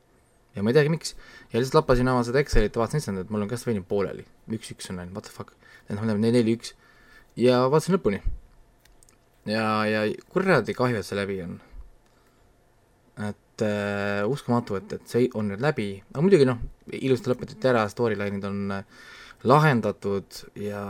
ja 0.56 0.64
ma 0.64 0.72
ei 0.72 0.78
teagi, 0.78 0.92
miks. 0.92 1.16
Ja 1.52 1.60
lihtsalt 1.60 1.80
lappasin 1.80 2.08
oma 2.08 2.24
seda 2.26 2.40
Excelit 2.40 2.76
ja 2.76 2.82
vaatasin, 2.82 3.02
issand, 3.02 3.22
et 3.22 3.32
mul 3.32 3.44
on 3.44 3.50
Castlevania 3.50 3.84
pooleli. 3.88 4.24
üks-üks 4.56 4.88
on 4.90 5.02
ainult, 5.02 5.14
what 5.18 5.28
the 5.28 5.34
fuck. 5.34 5.52
tähendab, 5.88 6.20
neli-üks. 6.22 6.74
ja 7.36 7.62
vaatasin 7.68 7.96
lõpuni. 7.98 8.22
ja, 9.46 9.66
ja 9.86 10.06
kuradi 10.32 10.74
kahju, 10.74 11.00
et 11.00 11.08
see 11.08 11.18
läbi 11.18 11.40
on. 11.44 11.58
et 13.28 13.66
äh, 13.66 14.22
uskumatu, 14.28 14.80
et, 14.80 14.92
et 14.96 15.08
see 15.08 15.28
on 15.34 15.52
nüüd 15.52 15.60
läbi, 15.62 15.88
aga 16.12 16.24
muidugi 16.24 16.48
noh, 16.48 16.62
ilusti 16.96 17.30
lõpetati 17.30 17.68
ära, 17.68 17.84
storyline'id 17.92 18.48
on 18.48 18.78
äh, 18.78 19.02
lahendatud 19.44 20.44
ja 20.56 20.82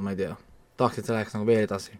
ma 0.00 0.14
ei 0.14 0.22
tea, 0.24 0.36
tahaks, 0.80 1.00
et 1.00 1.08
see 1.08 1.16
läheks 1.16 1.36
nagu 1.36 1.48
veel 1.48 1.66
edasi. 1.66 1.98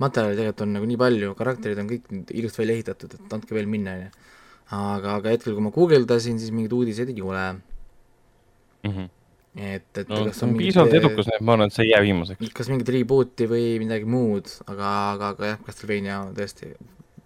materjali 0.00 0.34
tegelikult 0.38 0.62
on 0.64 0.72
nagu 0.76 0.86
nii 0.88 0.98
palju, 0.98 1.34
karakterid 1.38 1.78
on 1.78 1.88
kõik 1.90 2.08
nüüd 2.10 2.30
ilusti 2.34 2.62
välja 2.62 2.78
ehitatud, 2.78 3.12
et 3.18 3.34
andke 3.36 3.54
veel 3.54 3.68
minna, 3.70 3.92
on 3.98 4.06
ju. 4.06 4.30
Aga, 4.72 5.18
aga 5.18 5.34
hetkel, 5.34 5.56
kui 5.56 5.64
ma 5.64 5.72
guugeldasin, 5.74 6.38
siis 6.40 6.54
mingeid 6.54 6.76
uudiseid 6.76 7.12
ei 7.12 7.24
ole 7.24 7.42
mm. 7.52 8.90
-hmm. 8.92 9.10
et, 9.56 9.98
et 9.98 10.08
no, 10.08 10.24
kas 10.28 10.42
on 10.46 10.56
piisavalt 10.56 10.96
edukas, 11.00 11.28
nii 11.28 11.38
et 11.38 11.44
ma 11.46 11.56
arvan, 11.56 11.70
et 11.72 11.76
see 11.76 11.86
ei 11.86 11.92
jää 11.92 12.02
viimaseks. 12.08 12.54
kas 12.56 12.72
mingit 12.72 12.94
reboot'i 12.96 13.48
või 13.50 13.68
midagi 13.82 14.08
muud, 14.08 14.50
aga, 14.66 14.96
aga, 15.12 15.34
aga 15.36 15.52
jah, 15.52 15.62
Castlevania 15.66 16.24
tõesti 16.38 16.72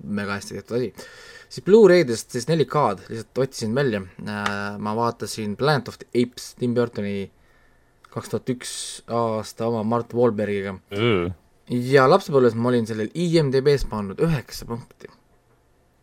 mega 0.06 0.36
hästi 0.38 0.58
tehtud 0.58 0.76
asi. 0.78 0.92
siis 1.48 1.64
Blu-raydest 1.66 2.36
siis 2.36 2.48
4K-d 2.50 3.08
lihtsalt 3.10 3.42
otsisin 3.46 3.74
välja, 3.74 4.02
äh, 4.02 4.52
ma 4.78 4.94
vaatasin 4.98 5.56
Planet 5.56 5.88
of 5.88 5.98
the 6.02 6.08
Apes, 6.22 6.54
Tim 6.58 6.74
Burtoni 6.74 7.30
kaks 8.16 8.32
tuhat 8.32 8.52
üks 8.54 8.70
aasta 9.12 9.68
oma 9.68 9.82
Mart 9.84 10.14
Wahlbergiga 10.16 10.78
mm.. 10.94 11.34
ja 11.92 12.06
lapsepõlves 12.08 12.56
ma 12.56 12.70
olin 12.72 12.88
sellel 12.88 13.10
IMDB-s 13.12 13.84
pannud 13.90 14.22
üheksa 14.24 14.68
punkti. 14.68 15.10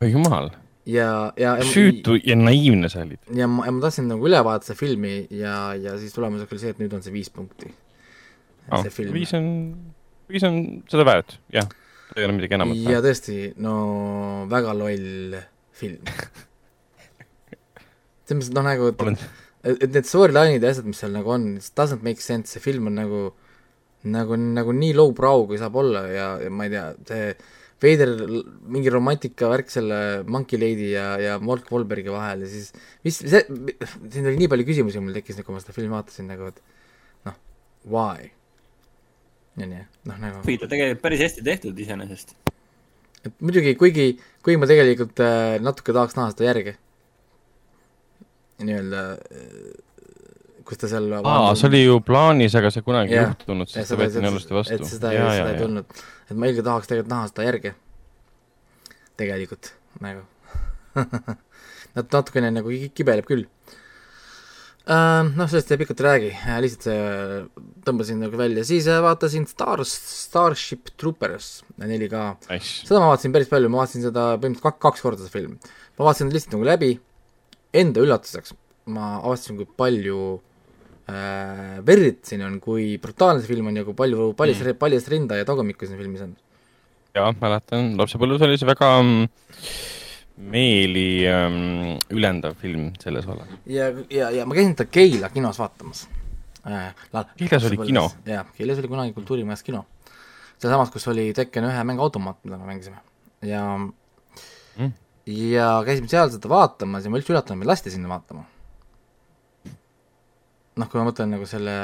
jumal. 0.03 0.51
Ja, 0.89 1.31
ja 1.39 1.55
süütu 1.63 2.17
ja 2.19 2.35
naiivne 2.35 2.89
sa 2.91 3.03
olid. 3.05 3.21
ja 3.35 3.47
ma, 3.47 3.65
ja 3.67 3.71
ma 3.75 3.83
tahtsin 3.85 4.09
nagu 4.11 4.27
üle 4.27 4.41
vaadata 4.45 4.71
seda 4.71 4.79
filmi 4.79 5.15
ja, 5.31 5.73
ja 5.79 5.95
siis 6.01 6.15
tulemuseks 6.15 6.51
oli 6.51 6.63
see, 6.63 6.73
et 6.75 6.81
nüüd 6.83 6.95
on 6.95 7.03
see 7.05 7.15
viis 7.15 7.31
punkti 7.33 7.71
oh,. 8.71 8.83
viis 9.13 9.33
on, 9.37 9.47
viis 10.31 10.45
on 10.47 10.59
seda 10.91 11.03
väärt, 11.07 11.37
jah, 11.53 11.69
ei 12.17 12.27
ole 12.27 12.33
midagi 12.39 12.59
enamat. 12.59 12.83
ja 12.91 13.03
tõesti, 13.05 13.37
no 13.63 13.73
väga 14.51 14.75
loll 14.77 15.39
film 15.77 16.03
selles 18.27 18.49
mõttes, 18.49 18.51
noh 18.55 18.67
nagu 18.67 18.91
et, 18.91 18.99
et 19.77 19.89
need 19.89 20.09
storyline'id 20.09 20.63
ja 20.63 20.75
asjad, 20.75 20.89
mis 20.89 20.99
seal 21.03 21.15
nagu 21.15 21.31
on, 21.31 21.55
it 21.59 21.71
doesn't 21.79 22.03
make 22.05 22.23
sense, 22.23 22.51
see 22.51 22.63
film 22.63 22.91
on 22.91 22.99
nagu 22.99 23.23
nagu, 24.03 24.35
nagu 24.35 24.73
nii 24.75 24.95
low 24.97 25.13
brow, 25.15 25.45
kui 25.47 25.59
saab 25.59 25.77
olla 25.79 26.03
ja, 26.11 26.27
ja 26.43 26.49
ma 26.51 26.67
ei 26.67 26.73
tea, 26.73 26.87
see 27.07 27.27
veider 27.83 28.11
mingi 28.73 28.91
romantikavärk 28.93 29.71
selle 29.71 29.97
Monkey 30.27 30.59
Lady 30.59 30.93
ja, 30.93 31.07
ja 31.21 31.35
Mark 31.43 31.67
Wahlbergi 31.71 32.11
vahel 32.13 32.45
ja 32.45 32.51
siis 32.51 32.71
mis 33.05 33.19
see, 33.19 33.43
siin 34.13 34.29
oli 34.29 34.39
nii 34.39 34.51
palju 34.51 34.67
küsimusi 34.69 35.03
mul 35.03 35.15
tekkis, 35.17 35.41
kui 35.43 35.55
ma 35.55 35.61
seda 35.63 35.75
filmi 35.75 35.93
vaatasin 35.93 36.31
nagu, 36.31 36.49
et 36.53 36.63
noh, 37.27 37.37
why? 37.91 38.31
onju, 39.59 39.83
noh 40.09 40.23
nagu. 40.23 40.41
ta 40.43 40.71
tegelikult 40.71 41.03
päris 41.03 41.23
hästi 41.27 41.45
tehtud 41.45 41.79
iseenesest. 41.85 42.35
et 43.23 43.33
muidugi, 43.39 43.75
kuigi, 43.79 44.07
kuigi 44.45 44.61
ma 44.61 44.69
tegelikult 44.69 45.23
äh, 45.23 45.59
natuke 45.63 45.95
tahaks 45.95 46.17
näha 46.19 46.33
seda 46.33 46.49
järge. 46.49 46.77
nii-öelda 48.63 49.07
äh, 49.19 49.73
kus 50.63 50.79
ta 50.79 50.89
seal 50.91 51.11
aa, 51.19 51.53
see 51.59 51.69
oli 51.69 51.83
ju 51.83 51.99
plaanis, 52.05 52.55
aga 52.55 52.71
see 52.73 52.85
kunagi 52.85 53.15
ei 53.15 53.23
juhtunud, 53.25 53.69
sest 53.69 53.91
ta 53.91 53.99
võeti 53.99 54.21
nii 54.21 54.31
halvasti 54.31 54.55
vastu. 54.55 54.77
et 54.77 54.87
seda, 54.87 55.11
seda 55.11 55.49
ei 55.51 55.59
tulnud, 55.59 56.03
et 56.29 56.35
ma 56.37 56.49
ilge 56.49 56.65
tahaks 56.65 56.89
tegelikult 56.89 57.13
näha 57.13 57.29
seda 57.31 57.47
järge. 57.47 57.73
tegelikult, 59.19 59.73
nagu. 60.03 60.25
Nad 61.95 62.09
natukene 62.09 62.49
nagu 62.53 62.73
kibeleb 62.97 63.27
küll. 63.29 63.45
Uh,. 64.83 65.29
noh, 65.37 65.47
sellest 65.47 65.69
ei 65.71 65.79
pikalt 65.79 66.01
räägi, 66.03 66.31
äh, 66.33 66.57
lihtsalt 66.59 66.89
see 66.89 66.95
äh, 66.99 67.45
tõmbasin 67.87 68.17
nagu 68.19 68.35
välja, 68.35 68.65
siis 68.67 68.89
vaatasin 69.05 69.45
Star, 69.47 69.79
Starship 69.87 70.91
Troopers 70.99 71.61
4K 71.79 72.23
nice.. 72.49 72.81
seda 72.89 72.99
ma 72.99 73.13
vaatasin 73.13 73.31
päris 73.31 73.47
palju, 73.47 73.71
ma 73.71 73.79
vaatasin 73.79 74.03
seda 74.03 74.25
põhimõtteliselt 74.33 74.65
kaks, 74.65 74.81
kaks 74.83 75.05
korda, 75.05 75.23
seda 75.23 75.31
filmi. 75.31 75.55
ma 75.95 76.09
vaatasin 76.09 76.33
lihtsalt 76.35 76.57
nagu 76.57 76.67
läbi, 76.67 76.91
enda 77.73 78.03
üllatuseks. 78.03 78.57
Ma 78.91 79.13
avastasin, 79.21 79.61
kui 79.61 79.69
palju 79.79 80.19
äh, 81.09 81.79
verd 81.85 82.21
siin 82.27 82.43
on, 82.45 82.59
kui 82.63 82.97
brutaalne 83.01 83.43
see 83.43 83.51
film 83.51 83.69
on 83.71 83.79
ja 83.79 83.85
kui 83.87 83.97
palju 83.97 84.31
paljast 84.39 84.63
mm., 84.63 84.79
paljast 84.79 85.11
rinda 85.11 85.39
ja 85.39 85.47
tagumikku 85.47 85.87
siin 85.87 85.99
filmis 85.99 86.23
on. 86.25 86.35
jah, 87.15 87.31
mäletan, 87.41 87.93
lapsepõlves 87.99 88.45
oli 88.47 88.59
see 88.59 88.69
väga 88.69 88.89
mm, 89.01 89.27
meeli 90.53 91.07
ähm, 91.29 91.97
ülendav 92.13 92.57
film 92.61 92.91
selles 93.03 93.27
vallas. 93.29 93.51
ja, 93.69 93.91
ja, 94.09 94.31
ja 94.33 94.45
ma 94.47 94.57
käisin 94.57 94.77
teda 94.79 94.91
Keila 94.93 95.31
kinos 95.33 95.59
vaatamas 95.61 96.07
äh,. 96.67 96.93
Keilas 97.37 97.67
oli 97.69 97.81
kino? 97.85 98.07
jah, 98.25 98.47
Keilas 98.57 98.79
oli 98.81 98.91
kunagi 98.91 99.15
Kultuurimajas 99.17 99.63
kino. 99.63 99.85
sealsamas, 100.57 100.93
kus 100.93 101.07
oli 101.11 101.31
Tekken 101.35 101.67
ühe 101.69 101.83
mänguautomaat, 101.91 102.39
mida 102.47 102.57
me 102.57 102.71
mängisime 102.71 103.03
ja 103.43 103.65
mm. 103.77 104.91
ja 105.27 105.69
käisime 105.85 106.07
seal 106.07 106.31
seda 106.31 106.49
vaatamas 106.49 107.05
ja 107.05 107.11
ma 107.11 107.19
üldse 107.19 107.35
üllatunud, 107.35 107.59
meid 107.61 107.73
lasti 107.75 107.91
sinna 107.91 108.11
vaatama 108.11 108.47
noh, 110.75 110.89
kui 110.89 110.99
ma 110.99 111.09
mõtlen 111.09 111.35
nagu 111.35 111.45
selle 111.49 111.75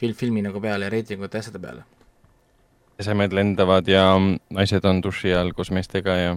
fil-, 0.00 0.16
filmi 0.16 0.42
nagu 0.44 0.60
peale 0.62 0.88
ja 0.88 0.94
reitingute 0.94 1.38
ja 1.38 1.44
asjade 1.44 1.60
peale. 1.62 1.84
esemed 2.98 3.32
lendavad 3.34 3.88
ja 3.90 4.04
naised 4.54 4.84
on 4.84 5.02
duši 5.02 5.34
all 5.34 5.52
koos 5.52 5.70
meestega 5.74 6.16
ja 6.16 6.36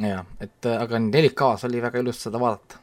jaa, 0.00 0.24
et 0.40 0.68
aga 0.72 1.00
4K-s 1.00 1.68
oli 1.68 1.82
väga 1.82 2.02
ilus 2.04 2.22
seda 2.26 2.40
vaadata. 2.40 2.80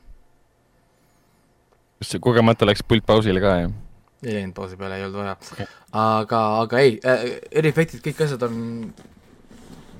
kas 1.99 2.13
see 2.15 2.23
kogemata 2.23 2.67
läks 2.67 2.83
pult 2.87 3.05
pausile 3.05 3.41
ka, 3.43 3.55
jah? 3.63 3.77
ei 4.23 4.35
läinud 4.35 4.55
pausi 4.55 4.77
peale, 4.77 4.99
ei 4.99 5.07
olnud 5.07 5.21
vaja 5.21 5.37
okay.. 5.39 5.67
aga, 5.91 6.43
aga 6.65 6.83
ei 6.83 6.99
äh,, 7.05 7.25
eriefektid, 7.61 8.03
kõik 8.05 8.23
asjad 8.25 8.43
on 8.49 8.61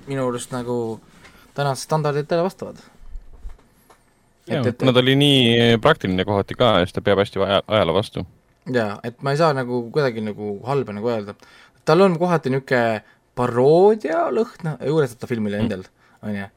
minu 0.09 0.27
arust 0.27 0.53
nagu 0.55 0.99
tänased 1.55 1.85
standarditele 1.85 2.43
vastavad 2.43 2.81
et, 4.49 4.67
et 4.71 4.81
kuna 4.81 4.93
ta 4.95 5.03
oli 5.03 5.15
nii 5.19 5.79
praktiline 5.83 6.25
kohati 6.27 6.57
ka 6.59 6.73
ja 6.79 6.87
siis 6.87 6.95
ta 6.97 7.03
peab 7.05 7.21
hästi 7.21 7.41
aja, 7.45 7.61
ajale 7.67 7.95
vastu. 7.95 8.25
jaa, 8.73 8.99
et 9.03 9.21
ma 9.25 9.33
ei 9.33 9.41
saa 9.41 9.53
nagu 9.57 9.85
kuidagi 9.93 10.23
nagu 10.25 10.57
halba 10.67 10.95
nagu 10.97 11.09
öelda. 11.13 11.35
tal 11.85 12.05
on 12.05 12.17
kohati 12.19 12.53
niisugune 12.53 13.01
paroodia 13.39 14.27
lõhn 14.35 14.75
juures 14.85 15.15
ta 15.15 15.29
filmile 15.29 15.59
mm. 15.59 15.65
endal 15.65 15.83
mm., 15.85 16.27
on 16.27 16.37
ju. 16.37 16.47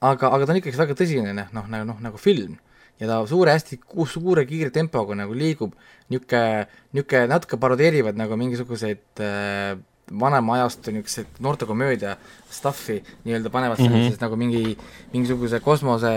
aga, 0.00 0.34
aga 0.34 0.46
ta 0.46 0.54
on 0.54 0.60
ikkagi 0.62 0.80
väga 0.80 0.98
tõsine, 0.98 1.34
noh, 1.36 1.50
nagu 1.68 1.86
noh, 1.88 1.98
nagu 2.00 2.20
film. 2.20 2.58
ja 3.00 3.08
ta 3.10 3.20
suure, 3.28 3.54
hästi 3.56 3.80
suure 4.08 4.46
kiire 4.46 4.70
tempoga 4.70 5.16
nagu 5.18 5.34
liigub, 5.36 5.74
niisugune, 6.12 6.68
niisugune 6.94 7.30
natuke 7.32 7.58
parodeerivad 7.60 8.18
nagu 8.18 8.38
mingisuguseid 8.38 9.24
äh, 9.24 9.74
vanema 10.20 10.54
ajastu 10.54 10.90
niisugused 10.90 11.40
noortekomöödia 11.40 12.16
stuff'i 12.50 13.02
nii-öelda 13.24 13.50
panevad 13.50 13.78
mm 13.78 13.86
-hmm. 13.86 14.16
nagu 14.20 14.36
mingi, 14.36 14.78
mingisuguse 15.12 15.60
kosmose 15.60 16.12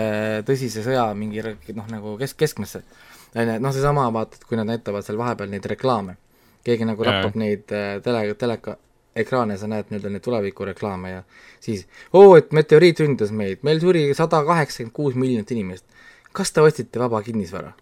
tõsise 0.46 0.84
sõja 0.84 1.06
mingi 1.14 1.42
noh, 1.74 1.88
nagu 1.88 2.16
kesk, 2.18 2.36
keskmesse. 2.36 2.82
on 3.34 3.48
ju, 3.48 3.58
noh, 3.60 3.72
seesama 3.72 4.12
vaata, 4.12 4.36
et 4.36 4.44
kui 4.44 4.56
nad 4.56 4.66
näitavad 4.66 5.04
seal 5.04 5.18
vahepeal 5.18 5.50
neid 5.50 5.64
reklaame, 5.64 6.16
keegi 6.64 6.84
nagu 6.84 7.04
rappab 7.04 7.34
neid 7.34 7.72
äh, 7.72 8.02
tele, 8.02 8.34
teleka 8.34 8.76
ekraane, 9.16 9.56
sa 9.58 9.66
näed 9.66 9.90
nii-öelda 9.90 10.12
neid 10.12 10.22
tulevikureklaame 10.22 11.10
ja 11.10 11.22
siis 11.60 11.86
oo, 12.12 12.36
et 12.36 12.52
meteoriit 12.52 13.00
ründas 13.00 13.30
meid, 13.30 13.58
meil 13.62 13.80
suri 13.80 14.14
sada 14.14 14.44
kaheksakümmend 14.44 14.92
kuus 14.92 15.14
miljonit 15.14 15.50
inimest. 15.50 15.84
kas 16.32 16.52
te 16.52 16.60
ostsite 16.60 16.98
vaba 17.00 17.22
kinnisvara? 17.22 17.72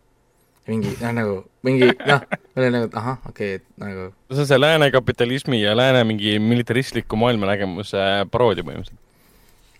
Mingi 0.69 0.93
noh, 1.01 1.13
nagu 1.13 1.39
mingi 1.67 1.89
noh, 2.11 2.21
ma 2.25 2.63
olin 2.63 2.77
nagu, 2.79 2.91
ahah, 2.97 3.17
okei 3.29 3.57
okay,, 3.57 3.61
et 3.61 3.65
nagu. 3.81 4.11
see 4.33 4.45
on 4.45 4.51
see 4.51 4.61
lääne 4.61 4.91
kapitalismi 4.95 5.61
ja 5.61 5.75
lääne 5.77 6.05
mingi 6.09 6.39
militaristliku 6.41 7.19
maailmanägemuse 7.21 8.05
paroodia 8.33 8.65
põhimõtteliselt. 8.65 9.01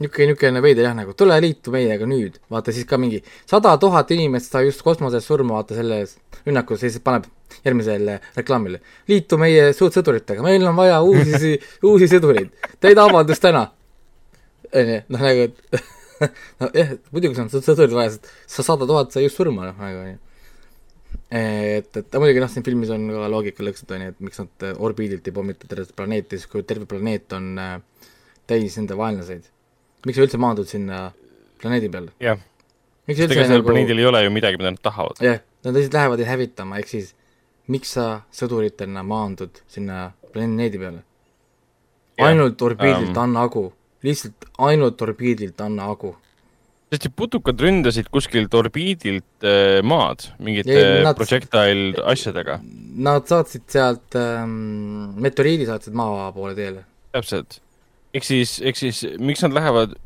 niisugune, 0.01 0.33
niisugune 0.33 0.63
veider 0.65 0.89
jah, 0.89 0.97
nagu 0.99 1.15
tule 1.17 1.39
liitu 1.41 1.73
meiega 1.75 2.09
nüüd, 2.09 2.37
vaata 2.53 2.75
siis 2.75 2.89
ka 2.91 2.99
mingi 3.01 3.23
sada 3.51 3.73
tuhat 3.81 4.13
inimest 4.17 4.53
sai 4.53 4.67
just 4.69 4.85
kosmoses 4.85 5.25
surma, 5.29 5.57
vaata 5.61 5.79
selles 5.79 6.19
rünnakus, 6.45 6.83
siis 6.85 7.01
paneb 7.05 7.31
järgmisele 7.65 8.19
reklaamile. 8.37 8.83
liitu 9.09 9.41
meie 9.41 9.71
sõduritega, 9.77 10.45
meil 10.45 10.69
on 10.69 10.77
vaja 10.77 11.01
uusi 11.01 11.57
uusi 11.93 12.11
sõdureid, 12.13 12.53
teid 12.85 13.01
avaldus 13.01 13.41
täna. 13.41 13.71
onju, 14.75 15.01
noh 15.17 15.27
nagu, 15.31 15.49
et 15.49 15.83
nojah, 16.61 16.95
muidugi 17.09 17.41
see 17.41 17.49
on 17.49 17.67
sõdurid 17.73 17.97
vaja, 17.97 18.15
sest 18.19 18.31
sa 18.59 18.69
sada 18.69 18.85
tuhat 18.91 19.17
sai 19.17 19.25
just 19.25 19.41
surma, 19.41 19.73
noh 19.73 19.81
nagu 19.81 20.05
onju 20.05 20.21
et, 21.31 21.97
et 21.97 22.17
muidugi 22.21 22.43
noh, 22.43 22.51
siin 22.53 22.65
filmis 22.67 22.93
on 22.95 23.07
ka 23.11 23.29
loogikalõksud, 23.33 23.93
on 23.97 24.05
ju, 24.05 24.15
et 24.15 24.23
miks 24.25 24.41
nad 24.43 24.67
äh, 24.69 24.77
orbiidilt 24.87 25.29
ei 25.29 25.37
pommita 25.37 25.69
tervet 25.71 25.95
planeeti, 25.97 26.39
siis 26.39 26.51
kui 26.51 26.65
terve 26.69 26.89
planeet 26.91 27.33
on 27.37 27.53
äh, 27.61 27.77
täis 28.51 28.77
nende 28.81 28.99
vaenlaseid. 28.99 29.49
miks 30.05 30.19
sa 30.19 30.27
üldse 30.27 30.41
maandud 30.41 30.69
sinna 30.69 31.07
planeedi 31.63 31.91
peale? 31.93 32.13
jah. 32.21 32.41
sest 33.09 33.31
ega 33.31 33.47
sellel 33.47 33.63
nagu... 33.63 33.71
planeedil 33.71 34.03
ei 34.03 34.09
ole 34.11 34.25
ju 34.27 34.35
midagi, 34.35 34.61
mida 34.61 34.75
nad 34.75 34.83
tahavad. 34.85 35.23
jah, 35.25 35.41
nad 35.65 35.79
lihtsalt 35.79 35.99
lähevad 35.99 36.25
ja 36.25 36.29
hävitama, 36.33 36.83
ehk 36.83 36.93
siis 36.93 37.15
miks 37.73 37.97
sa 37.97 38.09
sõduritena 38.35 39.05
maandud 39.07 39.63
sinna 39.71 40.11
planeedi 40.35 40.83
peale? 40.83 41.03
ainult 42.21 42.63
orbiidilt 42.63 43.17
um... 43.17 43.23
anna 43.25 43.49
agu, 43.49 43.71
lihtsalt 44.05 44.47
ainult 44.69 45.01
orbiidilt 45.03 45.61
anna 45.65 45.89
agu 45.91 46.15
sest 46.93 47.11
putukad 47.17 47.61
ründasid 47.61 48.09
kuskilt 48.13 48.55
orbiidilt 48.55 49.47
äh, 49.47 49.81
maad 49.87 50.29
mingite 50.39 50.79
nad, 51.05 51.17
projectile 51.19 52.05
asjadega. 52.13 52.61
Nad 53.05 53.29
saatsid 53.31 53.67
sealt 53.73 54.17
ähm,, 54.19 55.15
meteoriidi 55.23 55.69
saatsid 55.71 55.97
maa 55.97 56.31
poole 56.35 56.55
teele. 56.59 56.85
täpselt. 57.15 57.61
ehk 58.15 58.27
siis, 58.27 58.59
ehk 58.63 58.79
siis 58.79 59.05
miks 59.19 59.43
nad 59.47 59.55
lähevad 59.57 59.97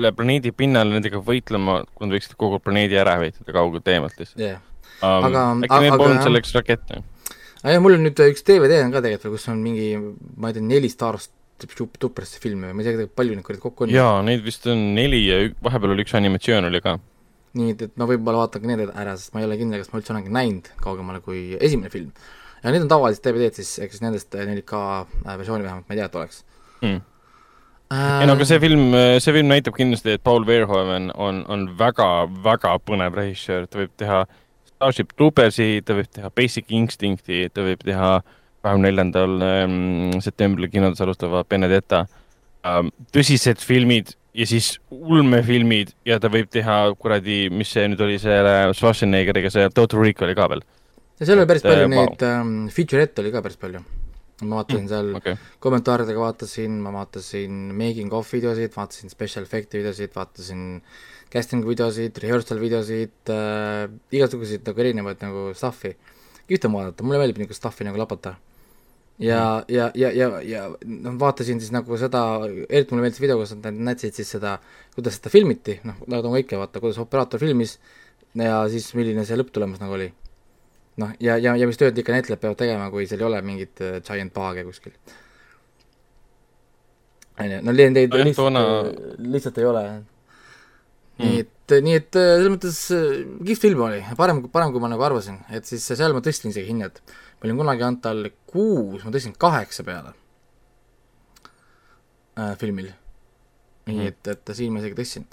üle 0.00 0.12
planeedi 0.16 0.52
pinnale 0.56 0.96
nendega 0.96 1.20
võitlema, 1.24 1.80
kui 1.94 2.06
nad 2.06 2.16
võiksid 2.16 2.36
kogu 2.40 2.60
planeedi 2.62 2.98
ära 3.00 3.18
hävitada 3.18 3.54
kaugelt 3.54 3.88
eemalt 3.90 4.18
lihtsalt 4.20 4.42
yeah.. 4.42 4.60
Um, 5.00 5.24
aga 5.30 5.44
äkki 5.64 5.80
neil 5.86 5.96
polnud 5.96 6.22
selleks 6.24 6.54
rakette? 6.56 7.02
aga 7.62 7.74
jah, 7.74 7.82
mul 7.82 7.96
on 7.96 8.04
nüüd 8.06 8.22
üks 8.26 8.44
DVD 8.46 8.82
on 8.84 8.94
ka 8.94 9.02
tegelikult, 9.04 9.38
kus 9.38 9.48
on 9.52 9.62
mingi, 9.64 9.92
ma 10.40 10.50
ei 10.50 10.56
tea, 10.56 10.64
neli 10.64 10.90
Star 10.92 11.18
Tupresse 12.00 12.40
filme 12.42 12.70
või 12.70 12.78
ma 12.78 12.84
ei 12.84 12.96
tea 12.96 13.08
palju 13.16 13.36
neid 13.36 13.46
kuradi 13.46 13.62
kokku 13.62 13.86
on. 13.86 13.92
jaa, 13.94 14.20
neid 14.26 14.42
vist 14.44 14.66
on 14.70 14.82
neli 14.96 15.22
ja 15.26 15.40
vahepeal 15.64 15.94
oli 15.94 16.06
üks 16.06 16.16
animatsioon 16.18 16.68
oli 16.70 16.80
ka. 16.84 16.96
nii 17.58 17.74
et, 17.74 17.84
et 17.88 18.00
ma 18.00 18.08
võib-olla 18.10 18.44
vaatan 18.44 18.62
ka 18.62 18.70
need 18.70 18.82
ära, 18.88 19.16
sest 19.18 19.34
ma 19.34 19.42
ei 19.42 19.48
ole 19.48 19.58
kindel, 19.60 19.82
kas 19.82 19.92
ma 19.92 20.00
üldse 20.00 20.14
olengi 20.14 20.34
näinud 20.34 20.72
kaugemale 20.82 21.22
kui 21.24 21.44
esimene 21.60 21.92
film. 21.92 22.10
ja 22.62 22.74
need 22.74 22.86
on 22.86 22.90
tavalised 22.92 23.24
DVD-d 23.26 23.60
siis, 23.60 23.76
ehk 23.84 23.94
siis 23.94 24.04
nendest 24.04 24.34
4K 24.34 24.82
äh, 24.82 25.38
versiooni 25.38 25.66
vähemalt 25.66 25.88
ma 25.88 25.96
ei 25.96 26.02
tea, 26.02 26.10
et 26.10 26.20
oleks 26.22 26.44
mm.. 26.82 27.06
Ei 27.90 28.26
no 28.28 28.36
aga 28.36 28.46
see 28.46 28.60
film, 28.62 28.92
see 29.18 29.32
film 29.34 29.48
näitab 29.50 29.74
kindlasti, 29.74 30.12
et 30.14 30.22
Paul 30.22 30.44
Verhoeven 30.46 31.08
on, 31.18 31.40
on 31.50 31.64
väga-väga 31.78 32.76
põnev 32.86 33.16
režissöör, 33.18 33.66
ta 33.66 33.80
võib 33.80 33.96
teha 33.98 34.20
Starship 34.68 35.10
Troopersi, 35.18 35.80
ta 35.82 35.96
võib 35.98 36.06
teha 36.14 36.30
Basic 36.30 36.70
Instincti, 36.70 37.48
ta 37.50 37.64
võib 37.66 37.82
teha 37.82 38.12
äh, 38.20 38.36
kahekümne 38.60 38.90
neljandal 38.90 39.36
ehm, 39.44 40.18
septembril 40.24 40.70
kinodes 40.72 41.00
alustava 41.04 41.44
Benedetta. 41.48 42.04
Ähm, 42.66 42.90
tõsised 43.14 43.62
filmid 43.64 44.12
ja 44.36 44.46
siis 44.46 44.74
ulmefilmid 44.92 45.94
ja 46.06 46.18
ta 46.22 46.30
võib 46.32 46.50
teha 46.52 46.82
kuradi, 47.00 47.46
mis 47.52 47.72
see 47.74 47.86
nüüd 47.90 48.02
oli, 48.04 48.18
selle 48.22 48.74
Schwarzeneggeriga, 48.76 49.50
see 49.52 49.70
Total 49.74 50.02
Recall 50.04 50.34
ka 50.38 50.50
veel. 50.52 50.62
ja 51.18 51.26
seal 51.26 51.40
oli 51.40 51.48
päris 51.50 51.64
palju 51.66 51.86
äh, 51.86 51.90
neid 51.90 52.22
wow. 52.22 52.42
um, 52.44 52.52
feature'ette 52.72 53.24
oli 53.24 53.32
ka 53.34 53.42
päris 53.44 53.58
palju. 53.60 53.80
ma 54.44 54.60
vaatasin 54.60 54.84
mm, 54.84 54.90
seal 54.92 55.08
okay. 55.18 55.38
kommentaaridega 55.60 56.22
vaatasin, 56.22 56.76
ma 56.84 56.92
vaatasin 56.94 57.56
making 57.76 58.12
of 58.16 58.30
videosid, 58.32 58.72
vaatasin 58.76 59.12
special 59.12 59.48
effect'i 59.48 59.80
videosid, 59.82 60.14
vaatasin 60.14 60.68
casting 61.32 61.66
videosid, 61.66 62.20
rehearsal 62.22 62.62
videosid 62.62 63.34
äh,, 63.34 63.88
igasuguseid 64.14 64.68
nagu 64.68 64.86
erinevaid 64.86 65.26
nagu 65.26 65.50
stuff'i. 65.58 65.96
ühte 66.50 66.70
vaadata, 66.70 67.04
mulle 67.06 67.20
meeldib 67.22 67.42
niisugust 67.42 67.64
stuff'i 67.64 67.88
nagu 67.88 67.98
lapata 68.00 68.36
ja 69.20 69.64
ja, 69.68 69.90
ja, 69.94 70.10
ja, 70.10 70.28
ja 70.42 70.62
noh, 70.84 71.16
vaatasin 71.20 71.60
siis 71.60 71.72
nagu 71.74 71.96
seda, 72.00 72.22
eriti 72.68 72.94
mulle 72.94 73.06
meeldis 73.06 73.22
video, 73.22 73.36
kus 73.40 73.52
nad 73.58 73.76
näitasid 73.76 74.16
siis 74.16 74.32
seda, 74.36 74.56
kuidas 74.96 75.18
seda 75.18 75.32
filmiti, 75.32 75.76
noh, 75.84 76.00
nagu 76.10 76.32
ikka, 76.40 76.58
vaata, 76.60 76.80
kuidas 76.82 77.00
operaator 77.02 77.42
filmis 77.42 77.76
ja 78.38 78.62
siis 78.72 78.88
milline 78.96 79.26
see 79.28 79.38
lõpptulemus 79.38 79.82
nagu 79.82 79.98
oli. 79.98 80.10
noh, 81.00 81.12
ja, 81.20 81.36
ja, 81.40 81.54
ja 81.56 81.68
mis 81.68 81.80
tööd 81.80 81.98
ikka 82.00 82.16
näitlejad 82.16 82.40
peavad 82.40 82.60
tegema, 82.60 82.88
kui 82.92 83.08
seal 83.08 83.20
ei 83.22 83.28
ole 83.28 83.42
mingit 83.44 83.84
uh, 83.84 83.98
giant 84.04 84.32
paage 84.32 84.64
kuskil. 84.68 84.96
on 87.40 87.52
ju, 87.56 87.60
no 87.66 87.76
lendeid 87.76 88.16
lihtsalt, 88.16 88.40
toona... 88.40 88.64
lihtsalt 89.36 89.60
ei 89.60 89.68
ole. 89.68 89.84
Mm.. 91.20 91.26
nii 91.28 91.40
et, 91.44 91.72
nii 91.84 91.96
et 91.98 92.16
selles 92.16 92.48
mõttes 92.48 92.76
kihvt 93.44 93.66
film 93.66 93.82
oli, 93.84 94.00
parem, 94.16 94.46
parem 94.48 94.72
kui 94.72 94.80
ma 94.80 94.88
nagu 94.88 95.04
arvasin, 95.04 95.42
et 95.52 95.68
siis 95.68 95.84
seal 95.92 96.16
ma 96.16 96.22
tõstsin 96.24 96.54
isegi 96.54 96.72
hinnad 96.72 97.02
ma 97.40 97.48
olin 97.48 97.56
kunagi 97.56 97.92
talle 98.04 98.32
kuus, 98.46 99.04
ma 99.04 99.12
tõstsin 99.14 99.36
kaheksa 99.40 99.84
peale 99.86 100.12
äh, 102.36 102.52
filmil 102.60 102.90
mm. 102.90 103.96
nii 103.96 104.10
et, 104.12 104.30
et 104.34 104.52
siin 104.56 104.74
ma 104.74 104.82
isegi 104.82 104.98
tõstsin. 104.98 105.24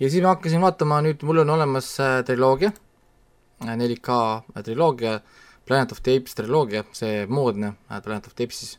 ja 0.00 0.08
siis 0.08 0.24
ma 0.24 0.34
hakkasin 0.34 0.64
vaatama, 0.64 1.02
nüüd 1.04 1.24
mul 1.28 1.42
on 1.44 1.52
olemas 1.56 1.92
äh, 2.00 2.20
triloogia 2.24 2.72
äh,, 2.72 3.76
4K 3.76 4.16
äh, 4.56 4.64
triloogia, 4.64 5.20
Planet 5.68 5.92
of 5.92 6.00
the 6.02 6.16
Apes 6.16 6.34
triloogia, 6.34 6.84
see 6.96 7.26
moodne 7.28 7.74
äh, 7.90 8.00
Planet 8.00 8.30
of 8.30 8.34
the 8.38 8.48
Apes 8.48 8.64
siis 8.64 8.78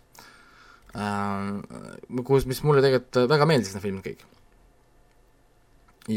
äh,, 0.98 2.22
kus, 2.26 2.50
mis 2.50 2.64
mulle 2.66 2.82
tegelikult 2.82 3.30
väga 3.30 3.50
meeldis, 3.50 3.76
need 3.76 3.86
filmid 3.86 4.10
kõik. 4.10 4.26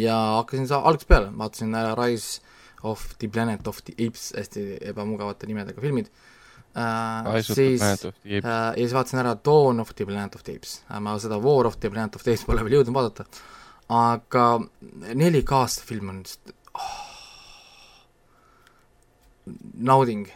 ja 0.01 0.17
hakkasin 0.41 0.71
sa-, 0.71 0.81
algusest 0.81 1.13
peale, 1.13 1.33
vaatasin 1.37 1.77
ära 1.77 1.93
Rise 2.01 2.41
of 2.85 3.05
the 3.21 3.29
Planet 3.29 3.69
of 3.69 3.85
the 3.85 3.93
Apes, 4.01 4.31
hästi 4.33 4.71
ebamugavate 4.93 5.49
nimedega 5.51 5.85
filmid 5.85 6.09
äh,, 6.09 6.31
Uh, 6.75 7.37
siis 7.47 7.79
uh, 7.79 8.09
ja 8.27 8.73
siis 8.75 8.93
vaatasin 8.97 9.21
ära 9.21 9.37
Dawn 9.39 9.79
of 9.79 9.93
the 9.95 10.07
Planet 10.09 10.35
of 10.35 10.43
the 10.43 10.57
Apes 10.57 10.81
uh,, 10.89 10.99
ma 10.99 11.13
seda 11.23 11.39
War 11.39 11.69
of 11.69 11.77
the 11.79 11.91
Planet 11.93 12.19
of 12.19 12.25
the 12.27 12.35
Apes 12.35 12.43
pole 12.49 12.65
veel 12.67 12.81
jõudnud 12.81 12.97
vaadata, 12.97 13.27
aga 13.95 14.47
4K-st 15.07 15.87
film 15.87 16.11
on 16.11 16.19
just 16.25 16.51
oh, 16.75 16.97
nauding, 19.87 20.27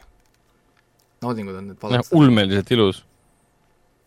naudingud 1.26 1.58
on 1.58 1.72
need 1.72 1.82
vaadata. 1.82 2.14
ulmeliselt 2.22 2.70
ilus. 2.78 3.02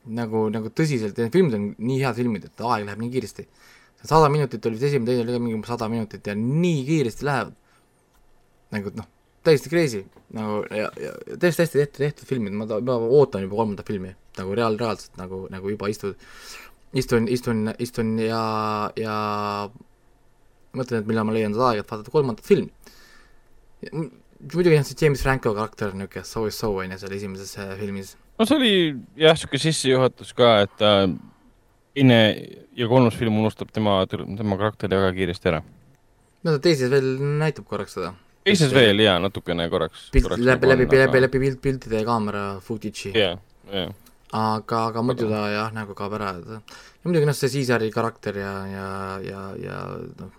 nagu, 0.08 0.48
nagu 0.56 0.72
tõsiselt, 0.72 1.20
need 1.20 1.36
filmid 1.36 1.60
on 1.60 1.70
nii 1.84 2.00
head 2.06 2.24
filmid, 2.24 2.48
et 2.48 2.68
aeg 2.72 2.88
läheb 2.88 3.04
nii 3.04 3.12
kiiresti. 3.18 3.50
sada 4.08 4.32
minutit 4.32 4.72
oli 4.72 4.80
vist 4.80 4.88
esimene, 4.88 5.12
teine 5.12 5.28
oli 5.28 5.36
ka 5.36 5.48
mingi 5.50 5.76
sada 5.76 5.92
minutit 5.92 6.32
ja 6.32 6.40
nii 6.40 6.86
kiiresti 6.88 7.28
lähevad. 7.28 7.58
nagu 8.72 8.96
noh 8.96 9.18
täiesti 9.44 9.70
crazy 9.70 10.04
nagu 10.36 10.62
ja, 10.70 10.90
ja 11.02 11.14
täiesti 11.40 11.66
hästi 11.66 11.80
tehtud, 11.82 12.04
tehtud 12.06 12.30
filmid, 12.30 12.56
ma, 12.56 12.68
ma 12.68 12.98
ootan 13.02 13.46
juba 13.46 13.58
kolmandat 13.60 13.88
filmi 13.88 14.14
nagu 14.40 14.56
reaal, 14.56 14.78
reaalselt 14.80 15.18
nagu, 15.20 15.44
nagu 15.52 15.72
juba 15.74 15.90
istud, 15.92 16.16
istun, 16.98 17.28
istun, 17.32 17.72
istun 17.84 18.14
ja, 18.22 18.44
ja 19.00 19.16
mõtlen, 20.78 21.02
et 21.02 21.10
millal 21.10 21.28
ma 21.28 21.36
leian 21.36 21.56
seda 21.56 21.72
aega, 21.72 21.84
et 21.84 21.92
vaadata 21.92 22.14
kolmandat 22.14 22.48
filmi. 22.48 22.72
muidugi 23.92 24.76
jah, 24.78 24.86
see 24.88 24.98
James 25.02 25.22
Franco 25.22 25.54
karakter 25.58 25.94
niisugune 25.98 26.26
so 26.26 26.46
is 26.48 26.58
so 26.58 26.72
on 26.80 26.94
ju 26.94 27.02
seal 27.02 27.18
esimeses 27.18 27.58
äh, 27.58 27.76
filmis. 27.80 28.16
no 28.40 28.48
see 28.48 28.58
oli 28.58 28.74
jah, 29.20 29.36
niisugune 29.36 29.64
sissejuhatus 29.66 30.34
ka, 30.38 30.54
et 30.68 30.86
äh, 30.86 31.06
teine 31.96 32.20
ja 32.78 32.88
kolmas 32.88 33.18
film 33.20 33.42
unustab 33.42 33.74
tema, 33.76 34.00
tema 34.08 34.58
karakteri 34.58 34.96
väga 34.96 35.14
kiiresti 35.20 35.52
ära. 35.52 35.64
no 36.44 36.56
ta 36.56 36.64
teises 36.70 36.92
veel 36.94 37.18
näitab 37.42 37.68
korraks 37.68 38.00
seda 38.00 38.16
teises 38.48 38.74
veel 38.76 39.02
jaa, 39.04 39.18
natukene 39.22 39.68
korraks. 39.72 40.10
pilt, 40.14 40.38
läbi, 40.38 40.70
läbi, 40.72 40.88
läbi, 40.90 41.24
läbi, 41.26 41.42
pilt, 41.46 41.62
piltide 41.64 42.02
ja 42.02 42.08
kaamera 42.08 42.46
footage'i 42.64 43.14
yeah,. 43.16 43.40
Yeah. 43.72 43.94
aga, 44.36 44.86
aga 44.90 45.04
muidu 45.06 45.30
ta 45.30 45.46
jah, 45.54 45.74
nagu 45.76 45.96
kaob 45.98 46.18
ära, 46.18 46.34
ja 46.40 46.62
muidugi 47.06 47.30
noh, 47.30 47.38
see 47.38 47.52
Caesari 47.56 47.92
karakter 47.94 48.40
ja, 48.42 48.54
ja, 48.70 48.88
ja, 49.26 49.44
ja 49.62 49.82
noh, 50.22 50.32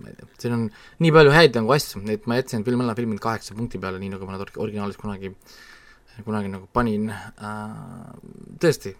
ma 0.00 0.10
ei 0.10 0.18
tea, 0.18 0.28
siin 0.42 0.56
on 0.56 0.66
nii 1.04 1.14
palju 1.14 1.34
häid 1.34 1.58
nagu 1.60 1.74
asju, 1.76 2.02
et 2.12 2.28
ma 2.30 2.38
jätsin 2.40 2.66
film 2.66 2.84
alla 2.84 2.96
filminud 2.98 3.22
kaheksa 3.22 3.56
punkti 3.56 3.80
peale, 3.82 4.00
nii 4.02 4.14
nagu 4.14 4.28
ma 4.28 4.36
nad 4.36 4.44
originaalis 4.44 5.00
kunagi, 5.00 5.32
kunagi 6.26 6.52
nagu 6.52 6.68
panin 6.72 7.08
äh,, 7.10 7.62
tõesti, 8.62 8.94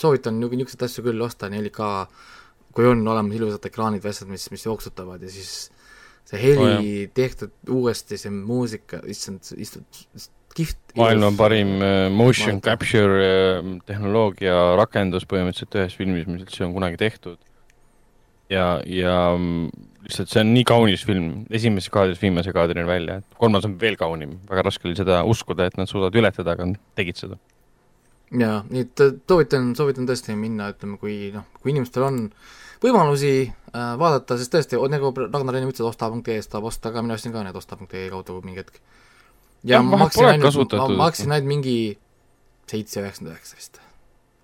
soovitan 0.00 0.38
niisuguseid 0.40 0.86
asju 0.86 1.04
küll 1.06 1.26
osta, 1.26 1.50
4K, 1.52 1.90
kui 2.76 2.86
on 2.86 3.02
olemas 3.10 3.36
ilusad 3.36 3.66
ekraanid 3.66 4.04
või 4.04 4.14
asjad, 4.14 4.30
mis, 4.30 4.46
mis 4.54 4.66
jooksutavad 4.66 5.22
ja 5.26 5.30
siis 5.32 5.70
see 6.30 6.42
heli 6.42 6.66
oh, 6.70 7.10
tehtud 7.16 7.52
uuesti, 7.74 8.18
see 8.20 8.32
muusika, 8.34 9.00
issand, 9.10 9.46
istud 9.58 10.02
kihvt. 10.56 10.78
maailma 10.98 11.30
parim 11.38 11.76
uh, 11.78 12.06
motion 12.14 12.58
Vaata. 12.58 12.70
capture 12.70 13.20
uh, 13.20 13.70
tehnoloogia 13.88 14.56
rakendus 14.80 15.26
põhimõtteliselt 15.30 15.78
ühes 15.80 15.96
filmis, 15.98 16.26
mis 16.30 16.44
üldse 16.46 16.66
on 16.66 16.74
kunagi 16.76 17.00
tehtud. 17.00 17.38
ja, 18.50 18.80
ja 18.86 19.16
um, 19.36 19.68
lihtsalt 20.06 20.32
see 20.32 20.42
on 20.42 20.54
nii 20.54 20.66
kaunis 20.66 21.04
film, 21.06 21.30
esimeses 21.54 21.92
kaadris 21.92 22.22
viimase 22.22 22.54
kaadrini 22.56 22.86
välja, 22.88 23.20
kolmas 23.38 23.66
on 23.68 23.76
veel 23.80 23.98
kaunim, 24.00 24.40
väga 24.50 24.66
raske 24.66 24.88
oli 24.88 24.98
seda 24.98 25.22
uskuda, 25.28 25.68
et 25.70 25.78
nad 25.78 25.90
suudavad 25.90 26.18
ületada, 26.18 26.56
aga 26.56 26.72
nad 26.72 26.80
tegid 26.98 27.20
seda. 27.20 27.38
jaa, 28.30 28.62
nii 28.70 28.86
et 28.86 29.06
soovitan, 29.30 29.74
soovitan 29.78 30.08
tõesti 30.10 30.34
minna, 30.38 30.72
ütleme, 30.74 30.98
kui 30.98 31.30
noh, 31.34 31.46
kui 31.62 31.74
inimestel 31.74 32.06
on 32.06 32.24
äh, 32.26 32.50
võimalusi 32.84 33.32
äh, 33.46 33.92
vaadata, 34.00 34.38
sest 34.40 34.52
tõesti, 34.54 34.80
nagu 34.92 35.12
Ragnar 35.16 35.58
enne 35.58 35.70
ütles, 35.70 35.84
osta.ee-st 35.86 36.56
saab 36.56 36.68
osta 36.70 36.92
ka, 36.94 37.04
mina 37.04 37.16
ostsin 37.18 37.34
ka 37.34 37.44
need 37.46 37.56
osta.ee 37.56 38.08
kaudu 38.12 38.40
mingi 38.44 38.62
hetk. 38.62 38.80
ja, 39.62 39.78
ja 39.78 39.82
ma 39.86 40.00
maksin 40.04 40.30
ainult, 40.32 40.76
ma 40.76 40.88
maksin 41.04 41.32
ainult 41.36 41.50
mingi 41.50 41.78
seitse, 42.70 43.02
üheksakümmend 43.02 43.34
üheksa 43.36 43.58
vist. 43.58 43.80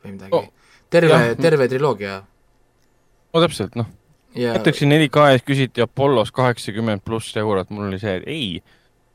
Või 0.05 0.16
midagi. 0.16 0.35
Oh,. 0.37 0.51
terve, 0.90 1.20
terve 1.40 1.68
triloogia. 1.72 2.18
no 3.33 3.44
täpselt, 3.46 3.79
noh. 3.79 3.88
Ja.... 4.37 4.59
ütleksin 4.59 4.92
4K 4.92 5.31
ees 5.33 5.46
küsiti 5.46 5.85
Apollos 5.85 6.33
kaheksakümmend 6.37 7.05
pluss 7.05 7.37
eurot, 7.40 7.72
mul 7.72 7.88
oli 7.88 8.01
see, 8.03 8.18
et 8.20 8.29
ei, 8.29 8.51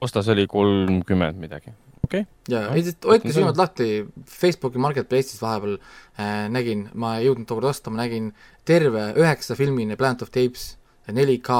osta, 0.01 0.23
see 0.25 0.33
oli 0.33 0.47
kolmkümmend 0.49 1.37
midagi 1.37 1.75
okei. 2.05 2.23
Okay.. 2.23 2.25
jaa, 2.51 2.67
ei 2.75 2.85
hoidke 3.05 3.33
silmad 3.35 3.59
lahti, 3.59 3.87
Facebooki 4.27 4.81
Marketplace'is 4.81 5.41
vahepeal 5.41 5.77
äh, 5.77 6.47
nägin, 6.53 6.87
ma 6.93 7.17
ei 7.19 7.27
jõudnud 7.29 7.49
tookord 7.49 7.71
osta, 7.71 7.93
ma 7.93 8.03
nägin 8.03 8.31
terve 8.67 9.11
üheksafilmine 9.19 9.97
Planet 9.99 10.25
of 10.25 10.33
the 10.33 10.45
Apes 10.47 10.75
4K, 11.11 11.59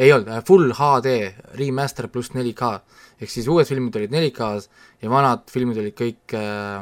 ei 0.00 0.12
olnud 0.14 0.30
äh,, 0.30 0.42
full 0.46 0.72
HD, 0.76 1.16
remaster 1.58 2.08
pluss 2.12 2.32
4K. 2.34 2.72
ehk 3.20 3.32
siis 3.32 3.48
uued 3.52 3.68
filmid 3.68 3.96
olid 4.00 4.14
4K-s 4.14 4.70
ja 5.02 5.12
vanad 5.12 5.46
filmid 5.52 5.80
olid 5.82 5.96
kõik 5.98 6.36
äh, 6.38 6.80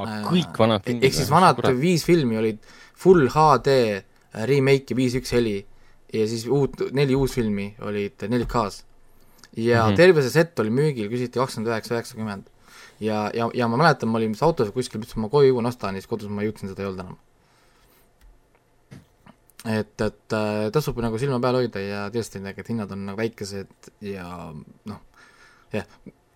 ah, 0.00 0.18
kõik 0.30 0.58
vanad 0.58 0.84
filmid? 0.86 1.06
ehk 1.06 1.16
siis 1.18 1.32
vanad 1.32 1.58
kurat. 1.58 1.76
viis 1.80 2.06
filmi 2.06 2.38
olid 2.40 2.60
full 2.96 3.28
HD 3.32 3.78
äh, 3.96 4.44
remake 4.48 4.92
ja 4.92 4.98
viis 4.98 5.16
üks 5.18 5.32
heli. 5.36 5.58
Ja 6.14 6.22
siis 6.30 6.44
uut, 6.46 6.78
neli 6.94 7.16
uusfilmi 7.18 7.72
olid 7.84 8.22
4K-s 8.22 8.85
ja 9.56 9.86
mm 9.86 9.92
-hmm. 9.92 9.96
terve 9.96 10.22
see 10.22 10.30
set 10.30 10.58
oli 10.60 10.70
müügil, 10.70 11.08
küsiti 11.12 11.40
kakskümmend 11.40 11.72
üheksa, 11.72 11.94
üheksakümmend. 11.94 12.44
ja, 13.00 13.30
ja, 13.34 13.50
ja 13.54 13.68
ma 13.68 13.76
mäletan, 13.76 14.08
ma 14.08 14.18
olin 14.18 14.32
vist 14.32 14.42
autos 14.42 14.70
kuskil, 14.72 15.00
mõtlesin, 15.00 15.20
ma 15.20 15.28
koju 15.28 15.52
jõuan, 15.52 15.68
ostan 15.68 15.94
ja 15.94 16.00
siis 16.00 16.10
kodus 16.10 16.28
ma 16.32 16.44
jõudsin, 16.44 16.68
seda 16.68 16.82
ei 16.82 16.88
olnud 16.88 17.04
enam. 17.04 17.16
et, 19.64 20.00
et 20.00 20.32
äh, 20.32 20.70
tasub 20.72 21.00
nagu 21.02 21.18
silma 21.18 21.40
peal 21.40 21.60
hoida 21.60 21.80
ja 21.80 22.04
tõesti, 22.12 22.40
need 22.40 22.68
hinnad 22.68 22.92
on 22.92 23.06
nagu 23.06 23.18
väikesed 23.18 23.90
ja 24.00 24.52
noh, 24.84 25.00
jah. 25.72 25.84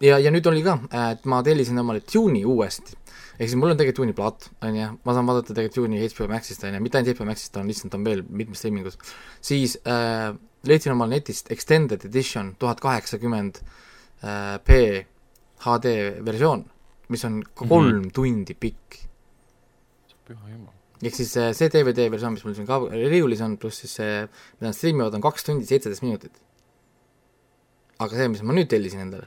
ja, 0.01 0.19
ja 0.19 0.31
nüüd 0.31 0.47
oli 0.47 0.65
ka, 0.65 0.79
et 1.13 1.25
ma 1.25 1.43
tellisin 1.43 1.79
omale 1.79 2.01
Tune'i 2.01 2.45
uuesti. 2.45 2.97
ehk 3.39 3.49
siis 3.49 3.57
mul 3.57 3.71
on 3.71 3.77
tegelikult 3.77 4.03
Tune'i 4.03 4.17
plaat, 4.17 4.51
on 4.63 4.77
ju, 4.77 4.93
ma 5.05 5.15
saan 5.15 5.27
vaadata 5.27 5.55
tegelikult 5.55 5.85
Tune'i 5.85 6.09
HBO 6.09 6.29
Maxist, 6.29 6.65
on 6.65 6.75
ju, 6.75 6.81
mitte 6.81 6.99
ainult 6.99 7.17
HBO 7.17 7.29
Maxist, 7.29 7.57
on 7.57 7.69
lihtsalt, 7.69 7.95
on 7.95 8.05
veel 8.05 8.25
mitmes 8.29 8.59
streamingus, 8.59 8.99
siis 9.41 9.79
äh, 9.87 10.35
leidsin 10.69 10.93
omal 10.93 11.13
netist 11.13 11.51
Extended 11.53 12.05
Edition 12.09 12.55
tuhat 12.59 12.81
kaheksakümmend 12.81 13.63
äh, 14.25 14.59
P 14.65 15.07
HD 15.65 15.95
versioon, 16.25 16.65
mis 17.09 17.25
on 17.25 17.43
kolm 17.55 17.87
mm 17.87 18.03
-hmm. 18.03 18.13
tundi 18.13 18.55
pikk. 18.55 18.99
ehk 21.03 21.15
siis 21.15 21.37
äh, 21.37 21.53
see 21.57 21.69
DVD 21.69 22.11
versioon, 22.11 22.33
mis 22.33 22.45
mul 22.45 22.55
siin 22.55 22.67
ka 22.67 22.79
riiulis 22.93 23.41
on, 23.41 23.57
pluss 23.57 23.81
siis 23.81 23.95
see, 23.95 24.29
mida 24.61 24.69
nad 24.69 24.77
striimivad, 24.77 25.15
on 25.15 25.21
kaks 25.21 25.45
tundi 25.45 25.67
seitseteist 25.67 26.03
minutit. 26.03 26.33
aga 27.99 28.17
see, 28.17 28.29
mis 28.29 28.43
ma 28.43 28.53
nüüd 28.53 28.69
tellisin 28.69 29.01
endale, 29.01 29.27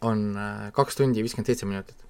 on 0.00 0.34
kaks 0.74 0.96
tundi 0.96 1.22
viiskümmend 1.22 1.46
seitse 1.46 1.66
minutit 1.66 2.04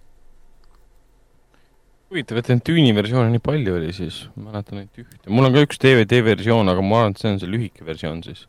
huvitav, 2.14 2.38
et 2.40 2.50
neid 2.52 2.62
tüüni 2.66 2.94
versioone 2.96 3.32
nii 3.34 3.42
palju 3.42 3.76
oli 3.78 3.92
siis, 3.96 4.24
ma 4.38 4.52
mäletan 4.52 4.80
ainult 4.80 5.02
ühte. 5.02 5.20
mul 5.28 5.48
on 5.48 5.56
ka 5.56 5.64
üks 5.66 5.80
DVD 5.82 6.20
versioon, 6.26 6.70
aga 6.70 6.84
ma 6.84 7.02
arvan, 7.02 7.16
et 7.16 7.22
see 7.22 7.32
on 7.32 7.40
see 7.42 7.50
lühike 7.50 7.86
versioon 7.86 8.22
siis. 8.26 8.46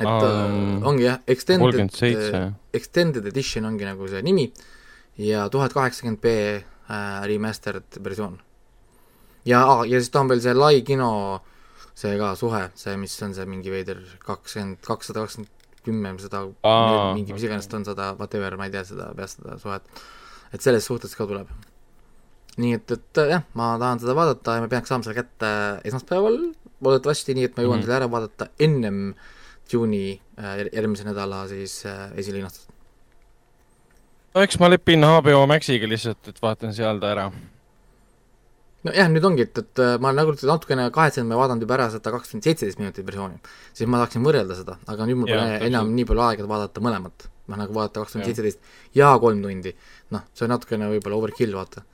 et 0.00 0.06
um, 0.10 0.84
ongi 0.90 1.06
jah, 1.06 1.20
Extended, 1.30 1.80
äh, 2.04 2.52
Extended 2.76 3.26
Edition 3.30 3.68
ongi 3.70 3.88
nagu 3.88 4.08
see 4.10 4.22
nimi 4.26 4.50
ja 5.22 5.48
tuhat 5.48 5.74
kaheksakümmend 5.76 6.20
B 6.20 6.36
äh, 6.60 7.24
remastered 7.30 8.00
versioon. 8.04 8.38
ja 9.48 9.64
ja 9.88 9.98
siis 9.98 10.12
ta 10.12 10.20
on 10.20 10.32
veel 10.32 10.44
see 10.44 10.54
lai 10.54 10.82
kino 10.86 11.10
see 11.94 12.16
ka 12.18 12.34
suhe, 12.38 12.68
see, 12.78 12.96
mis 12.98 13.14
on 13.22 13.34
see 13.34 13.46
mingi 13.46 13.70
veider 13.72 14.02
kakskümmend, 14.26 14.82
kakssada 14.84 15.24
kakskümmend 15.24 15.52
kümme, 15.84 16.14
seda 16.18 16.46
Aa, 16.64 17.12
mingi, 17.14 17.34
mis 17.36 17.44
iganes 17.44 17.68
ta 17.68 17.78
on, 17.78 17.84
sada, 17.86 18.12
whatever, 18.18 18.56
ma 18.58 18.68
ei 18.68 18.72
tea 18.74 18.82
seda 18.88 19.10
peast 19.16 19.40
seda 19.40 19.58
suhet. 19.60 20.02
et 20.54 20.62
selles 20.64 20.86
suhtes 20.86 21.14
ka 21.18 21.26
tuleb. 21.28 21.50
Nii 22.60 22.76
et, 22.78 22.92
et 22.96 23.22
jah, 23.30 23.46
ma 23.58 23.74
tahan 23.80 24.02
seda 24.02 24.14
vaadata 24.16 24.58
ja 24.58 24.64
ma 24.64 24.70
peaks 24.72 24.92
saama 24.92 25.06
selle 25.06 25.16
kätte 25.18 25.48
esmaspäeval, 25.90 26.38
loodetavasti, 26.84 27.34
nii 27.38 27.48
et 27.48 27.56
ma 27.56 27.64
jõuan 27.64 27.78
mm 27.78 27.80
-hmm. 27.80 27.88
selle 27.88 27.98
ära 28.00 28.10
vaadata 28.10 28.48
ennem 28.58 29.00
juuni 29.72 30.20
äh, 30.38 30.66
järgmise 30.72 31.04
nädala 31.04 31.48
siis 31.48 31.86
äh, 31.86 32.12
esilinastust. 32.16 32.68
no 34.34 34.42
eks 34.42 34.58
ma 34.60 34.70
lepin 34.70 35.04
HBO 35.04 35.46
Maxiga 35.46 35.88
lihtsalt, 35.88 36.28
et 36.28 36.42
vaatan 36.42 36.74
seal 36.74 37.00
ta 37.00 37.10
ära 37.10 37.30
nojah, 38.84 39.10
nüüd 39.12 39.24
ongi, 39.24 39.46
et, 39.48 39.60
et 39.62 39.82
ma 40.02 40.12
nagu 40.14 40.34
natukene 40.36 40.88
kahetsen, 40.94 41.26
ma 41.28 41.36
ei 41.36 41.40
vaadanud 41.40 41.64
juba 41.64 41.78
ära 41.78 41.86
seda 41.92 42.12
kakskümmend 42.14 42.48
seitseteist 42.48 42.80
minutit 42.80 43.06
versiooni, 43.06 43.38
siis 43.72 43.88
ma 43.88 44.02
tahaksin 44.02 44.24
võrrelda 44.26 44.58
seda, 44.58 44.76
aga 44.90 45.06
nüüd 45.08 45.22
mul 45.22 45.30
pole 45.32 45.60
enam 45.70 45.94
nii 45.96 46.06
palju 46.10 46.24
aega 46.26 46.48
vaadata 46.50 46.84
mõlemat. 46.84 47.30
noh, 47.44 47.58
nagu 47.60 47.76
vaadata 47.76 48.00
kakskümmend 48.04 48.30
seitseteist 48.30 48.60
ja 48.96 49.10
kolm 49.20 49.42
tundi. 49.44 49.74
noh, 50.12 50.24
see 50.36 50.46
on 50.46 50.54
natukene 50.54 50.90
võib-olla 50.92 51.20
overkill, 51.20 51.56
vaata. 51.56 51.84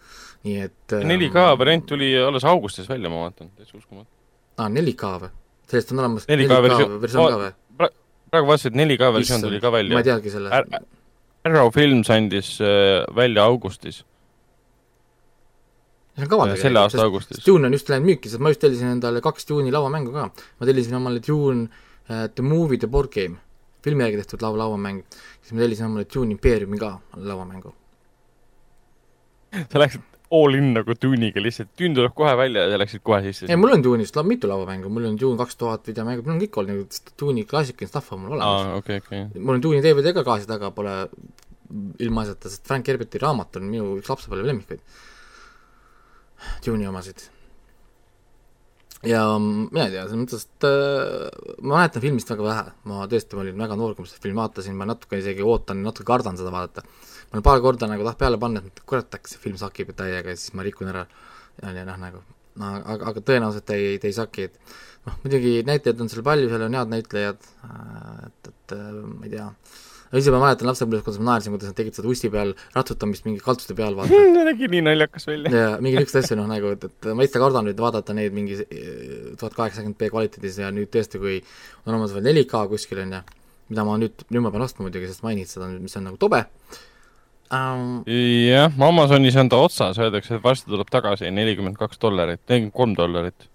Nii 0.44 0.60
et 0.66 0.94
4K 0.96 1.42
ähm, 1.44 1.58
variant 1.60 1.86
tuli 1.86 2.12
alles 2.18 2.44
augustis 2.48 2.88
välja, 2.88 3.10
ma 3.12 3.26
vaatan, 3.26 3.50
täitsa 3.56 3.76
uskumatu. 3.78 4.08
aa, 4.56 4.68
4K 4.68 5.14
või? 5.24 5.32
sellest 5.70 5.92
on 5.92 6.04
olemas 6.04 6.28
4K, 6.28 6.46
4K 6.46 6.62
versioon, 6.66 7.00
versioon 7.02 7.34
ka 7.34 7.40
või? 7.42 7.90
praegu 8.30 8.52
vaatasin, 8.52 8.72
et 8.72 8.80
4K 8.84 9.12
versioon 9.18 9.44
tuli 9.46 9.60
ka 9.60 9.72
välja. 9.74 9.96
ma 9.96 10.04
ei 10.04 10.08
teadki 10.08 10.32
sellest 10.32 10.56
Ar. 10.56 10.86
Arrow 11.48 11.70
Films 11.72 12.10
andis 12.12 12.54
äh, 12.64 13.02
välja 13.16 13.44
augustis 13.48 14.04
see 16.16 16.24
on 16.26 16.30
kavandada. 16.30 16.60
selle 16.60 16.80
aasta 16.80 17.04
augustis. 17.04 17.44
Dune 17.46 17.68
on 17.68 17.76
just 17.76 17.88
läinud 17.88 18.08
müüki, 18.08 18.28
sest 18.30 18.42
ma 18.42 18.52
just 18.52 18.60
tellisin 18.64 18.94
endale 18.96 19.22
kaks 19.24 19.46
Dune'i 19.48 19.72
lauamängu 19.72 20.12
ka. 20.12 20.28
ma 20.60 20.68
tellisin 20.68 20.96
omale 20.98 21.22
Dune 21.26 21.68
uh, 21.68 22.26
The 22.34 22.42
Movie 22.42 22.80
The 22.80 22.90
Board 22.90 23.12
Game, 23.14 23.38
filmi 23.84 24.04
järgi 24.04 24.24
tehtud 24.24 24.44
laua, 24.44 24.64
lauamäng. 24.64 25.02
siis 25.40 25.54
ma 25.54 25.64
tellisin 25.64 25.86
omale 25.86 26.06
Dune 26.14 26.36
Imperiumi 26.36 26.78
ka 26.78 26.98
lauamängu. 27.16 27.74
sa 29.72 29.78
läksid 29.78 30.09
all 30.30 30.54
in 30.54 30.72
nagu 30.76 30.94
Dune'iga 30.94 31.42
lihtsalt, 31.42 31.72
Dune 31.78 31.96
tuleb 31.96 32.14
kohe 32.14 32.32
välja 32.38 32.64
ja 32.66 32.74
sa 32.74 32.80
läksid 32.80 33.02
kohe 33.06 33.20
sisse? 33.26 33.48
ei, 33.50 33.58
mul 33.58 33.74
on 33.74 33.82
Dune'ist 33.84 34.16
la 34.18 34.22
mitu 34.26 34.50
lauamängu, 34.50 34.90
mul 34.92 35.08
on 35.10 35.18
Dune 35.18 35.38
kaks 35.40 35.58
tuhat 35.58 35.90
videomängu, 35.90 36.22
mul 36.26 36.36
on 36.36 36.42
kõik 36.44 36.58
olnud 36.62 36.76
nagu 36.76 37.14
Dune'i 37.22 37.46
klassikaline 37.50 37.90
stuff 37.90 38.14
on 38.14 38.22
mul 38.24 38.36
olemas 38.38 38.68
ah,. 38.68 38.76
Okay, 38.78 39.02
okay. 39.02 39.26
mul 39.34 39.58
on 39.58 39.64
Dune'i 39.64 39.82
DVD 39.84 40.14
ka 40.14 40.24
kaasa 40.26 40.46
taga, 40.50 40.70
pole 40.76 40.94
ilmaasjata, 42.06 42.50
sest 42.52 42.66
Frank 42.66 42.86
Herberti 42.90 43.18
raamat 43.22 43.58
on 43.58 43.66
minu 43.70 43.96
üks 43.98 44.10
lapsepõlve 44.10 44.46
lemmikuid 44.46 44.86
Dune'i 46.64 46.88
omasid. 46.88 47.26
ja 49.06 49.22
mina 49.40 49.86
ei 49.86 49.94
tea, 49.94 50.02
selles 50.04 50.18
mõttes, 50.20 50.46
et 50.46 50.66
äh, 50.68 51.54
ma 51.64 51.80
mäletan 51.80 52.04
filmist 52.04 52.30
väga 52.30 52.44
vähe, 52.46 52.64
ma 52.90 53.06
tõesti, 53.10 53.34
ma 53.34 53.46
olin 53.46 53.62
väga 53.66 53.78
noor, 53.80 53.94
kui 53.96 54.04
ma 54.04 54.10
seda 54.12 54.22
filmi 54.26 54.42
vaatasin, 54.44 54.76
ma 54.76 54.88
natuke 54.92 55.20
isegi 55.20 55.42
ootan, 55.46 55.80
natuke 55.86 56.06
kardan 56.06 56.38
seda 56.38 56.52
vaadata. 56.52 56.84
Ma 57.30 57.38
olen 57.38 57.46
paar 57.46 57.62
korda 57.62 57.86
nagu 57.90 58.06
taht 58.06 58.18
peale 58.18 58.38
panna, 58.42 58.62
et 58.66 58.82
kurat, 58.86 59.10
äkki 59.14 59.30
see 59.30 59.42
film 59.42 59.58
sakib 59.60 59.92
täiega 59.98 60.34
ja 60.34 60.38
siis 60.38 60.54
ma 60.58 60.66
rikun 60.66 60.90
ära. 60.90 61.06
ja, 61.62 61.74
ja 61.76 61.84
noh, 61.86 61.98
nagu, 62.00 62.22
aga, 62.58 63.12
aga 63.12 63.22
tõenäoliselt 63.22 63.70
ei, 63.76 63.92
ei 64.02 64.16
saki, 64.16 64.48
et 64.50 64.58
noh, 65.06 65.20
muidugi 65.22 65.60
näitlejaid 65.68 66.02
on 66.02 66.10
seal 66.10 66.26
palju, 66.26 66.50
seal 66.50 66.66
on 66.66 66.80
head 66.80 66.90
näitlejad, 66.96 67.46
äh, 67.68 68.26
et, 68.26 68.50
et 68.50 68.76
äh, 68.76 68.90
ma 69.06 69.28
ei 69.28 69.32
tea 69.36 69.46
ise 70.18 70.32
ma 70.34 70.40
mäletan 70.42 70.66
lapsepõlves, 70.66 71.04
kuidas 71.06 71.20
ma 71.22 71.28
naersin, 71.28 71.54
kuidas 71.54 71.70
nad 71.70 71.76
tegid 71.78 71.94
seda 71.94 72.08
usti 72.10 72.32
peal 72.34 72.48
ratsutamist 72.74 73.28
mingi 73.28 73.42
kaltsuste 73.44 73.76
peal, 73.78 73.94
vaata 73.94 74.22
nägi 74.50 74.66
nii 74.72 74.82
naljakas 74.88 75.28
välja. 75.30 75.52
ja 75.54 75.68
mingi 75.78 76.00
niisuguseid 76.00 76.26
asju, 76.26 76.38
noh 76.40 76.50
nagu, 76.50 76.72
et, 76.74 76.88
et 76.90 77.10
ma 77.14 77.26
ise 77.28 77.38
kardan 77.38 77.68
nüüd 77.70 77.78
vaadata 77.78 78.16
neid 78.18 78.34
mingi 78.34 78.58
tuhat 79.38 79.54
kaheksakümmend 79.54 80.00
B 80.00 80.10
kvaliteedis 80.10 80.58
ja 80.64 80.72
nüüd 80.74 80.90
tõesti, 80.90 81.22
kui 81.22 81.38
on 81.84 81.94
olemas 81.94 82.16
veel 82.16 82.26
4K 82.42 82.64
kuskil, 82.72 83.04
on 83.04 83.20
ju, 83.20 83.22
mida 83.70 83.86
ma 83.86 83.94
nüüd, 84.02 84.26
nüüd 84.34 84.42
ma 84.42 84.50
pean 84.50 84.66
ostma 84.66 84.88
muidugi, 84.88 85.12
sest 85.12 85.22
mainisid 85.22 85.60
seda 85.60 85.70
mis 85.76 85.94
on 86.00 86.08
nagu 86.10 86.18
tobe 86.18 86.42
um,. 87.54 88.02
jah, 88.06 88.72
Amazonis 88.88 89.38
on 89.40 89.52
ta 89.52 89.60
otsas, 89.60 89.98
öeldakse, 89.98 90.36
et 90.36 90.44
varsti 90.44 90.70
tuleb 90.70 90.90
tagasi 90.92 91.30
nelikümmend 91.34 91.78
kaks 91.80 92.00
dollarit, 92.02 92.42
nelikümmend 92.48 92.76
kolm 92.76 92.96
dollarit 92.98 93.48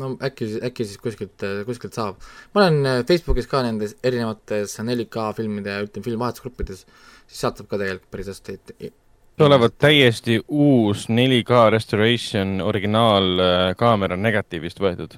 no 0.00 0.14
äkki, 0.26 0.50
äkki 0.66 0.88
siis 0.88 0.98
kuskilt, 0.98 1.46
kuskilt 1.68 1.94
saab. 1.94 2.18
ma 2.54 2.64
olen 2.64 2.90
äh, 2.90 3.00
Facebookis 3.06 3.46
ka 3.50 3.62
nendes 3.66 3.96
erinevates 4.02 4.76
4K 4.80 5.30
filmide, 5.38 5.78
ütleme, 5.86 6.04
filmivahetusgruppides, 6.08 6.84
siis 7.28 7.40
sealt 7.44 7.62
saab 7.62 7.70
ka 7.70 7.80
tegelikult 7.80 8.10
päris 8.14 8.32
hästi 8.32 8.92
tulevad 9.36 9.70
täiesti 9.78 10.40
uus 10.48 11.08
4K 11.08 11.70
restoration 11.70 12.60
originaalkaamera 12.62 14.16
negatiivist 14.16 14.80
võetud 14.80 15.16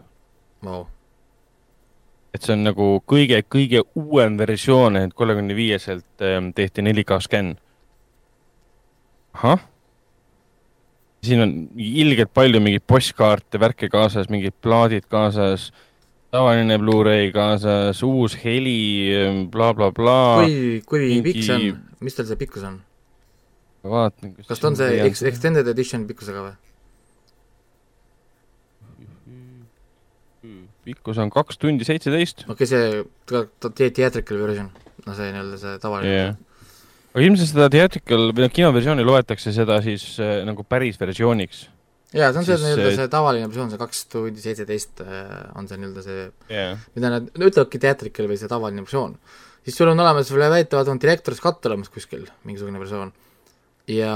wow.. 0.64 0.86
et 2.34 2.42
see 2.42 2.56
on 2.56 2.64
nagu 2.64 2.88
kõige, 3.04 3.42
kõige 3.44 3.84
uuem 3.98 4.38
versioon, 4.40 4.96
et 5.02 5.14
kolmekümne 5.14 5.56
viieselt 5.56 6.24
ähm, 6.24 6.52
tehti 6.56 6.84
4K 6.84 7.20
skänn. 7.28 7.56
Ahah 9.36 9.60
siin 11.26 11.42
on 11.42 11.52
ilgelt 11.76 12.32
palju 12.34 12.60
mingeid 12.62 12.84
postkaarte, 12.88 13.60
värke 13.60 13.90
kaasas, 13.92 14.30
mingid 14.32 14.54
plaadid 14.62 15.06
kaasas, 15.12 15.70
tavaline 16.34 16.78
Blu-ray 16.82 17.32
kaasas, 17.34 18.02
uus 18.06 18.36
heli 18.42 18.76
bla,, 19.50 19.72
blablabla. 19.72 20.18
kui, 20.44 20.82
kui 20.86 21.02
mingi... 21.08 21.24
pikk 21.30 21.48
see 21.48 21.56
on, 21.56 21.82
mis 22.06 22.18
tal 22.18 22.28
see 22.28 22.40
pikkus 22.40 22.68
on? 22.68 22.78
vaatan. 23.86 24.36
kas 24.46 24.62
ta 24.62 24.70
on 24.70 24.78
see 24.78 25.02
ex-, 25.06 25.24
extended 25.26 25.68
edition 25.72 26.06
pikkusega 26.08 26.46
või? 26.48 26.56
pikkus 30.86 31.18
on 31.18 31.32
kaks 31.34 31.58
tundi 31.58 31.86
seitseteist. 31.86 32.44
okei 32.46 32.66
okay,, 32.66 33.46
see 33.66 33.90
theatrical 33.90 34.42
version, 34.44 34.70
no 35.06 35.16
see 35.18 35.32
nii-öelda 35.32 35.62
see 35.62 35.80
tavaline 35.82 36.18
yeah 36.18 36.36
aga 37.16 37.24
ilmselt 37.24 37.48
seda 37.48 37.70
theatrical 37.72 38.28
või 38.28 38.44
noh, 38.44 38.52
kinoversiooni 38.52 39.04
loetakse 39.06 39.54
seda 39.56 39.78
siis 39.84 40.04
äh, 40.20 40.42
nagu 40.44 40.66
päris 40.68 40.98
versiooniks. 41.00 41.62
jaa, 42.12 42.28
see 42.28 42.42
on 42.42 42.44
see 42.44 42.58
nii-öelda 42.60 42.90
see 42.98 43.12
tavaline 43.12 43.48
versioon, 43.48 43.70
see 43.72 43.80
kaks 43.80 44.02
tundi 44.12 44.42
seitseteist 44.44 45.00
äh, 45.00 45.30
on 45.56 45.68
see 45.70 45.80
nii-öelda 45.80 46.04
see 46.04 46.26
yeah., 46.52 46.82
mida 46.92 47.14
nad 47.14 47.30
ütlevadki 47.32 47.80
theatrical 47.80 48.28
või 48.28 48.36
see 48.36 48.52
tavaline 48.52 48.84
versioon. 48.84 49.16
siis 49.64 49.80
sul 49.80 49.94
on 49.94 50.04
olemas 50.04 50.32
veel 50.34 50.44
väidetavalt 50.52 50.92
on 50.92 51.00
director's 51.00 51.40
cut 51.40 51.64
olemas 51.70 51.88
kuskil, 51.94 52.28
mingisugune 52.44 52.84
versioon. 52.84 53.14
ja, 53.88 54.12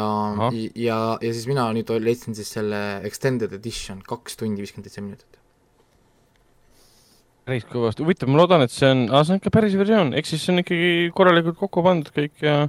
ja, 0.77 1.01
ja 1.17 1.33
siis 1.33 1.49
mina 1.49 1.71
nüüd 1.73 1.97
leidsin 2.05 2.37
siis 2.37 2.53
selle 2.53 3.01
extended 3.09 3.57
edition, 3.57 4.05
kaks 4.05 4.37
tundi 4.37 4.61
viiskümmend 4.61 4.93
seitse 4.93 5.07
minutit 5.07 5.41
päris 7.49 7.65
kõvasti, 7.67 8.05
huvitav, 8.05 8.29
ma 8.31 8.39
loodan, 8.39 8.63
et 8.63 8.71
see 8.71 8.87
on, 8.93 9.07
aa, 9.09 9.25
see 9.25 9.35
on 9.35 9.41
ikka 9.41 9.51
päris 9.57 9.73
versioon, 9.75 10.13
ehk 10.15 10.29
siis 10.29 10.45
see 10.45 10.53
on 10.53 10.63
ikkagi 10.63 10.91
korralikult 11.17 11.57
kokku 11.59 11.83
pandud 11.83 12.13
kõik 12.15 12.45
ja 12.45 12.69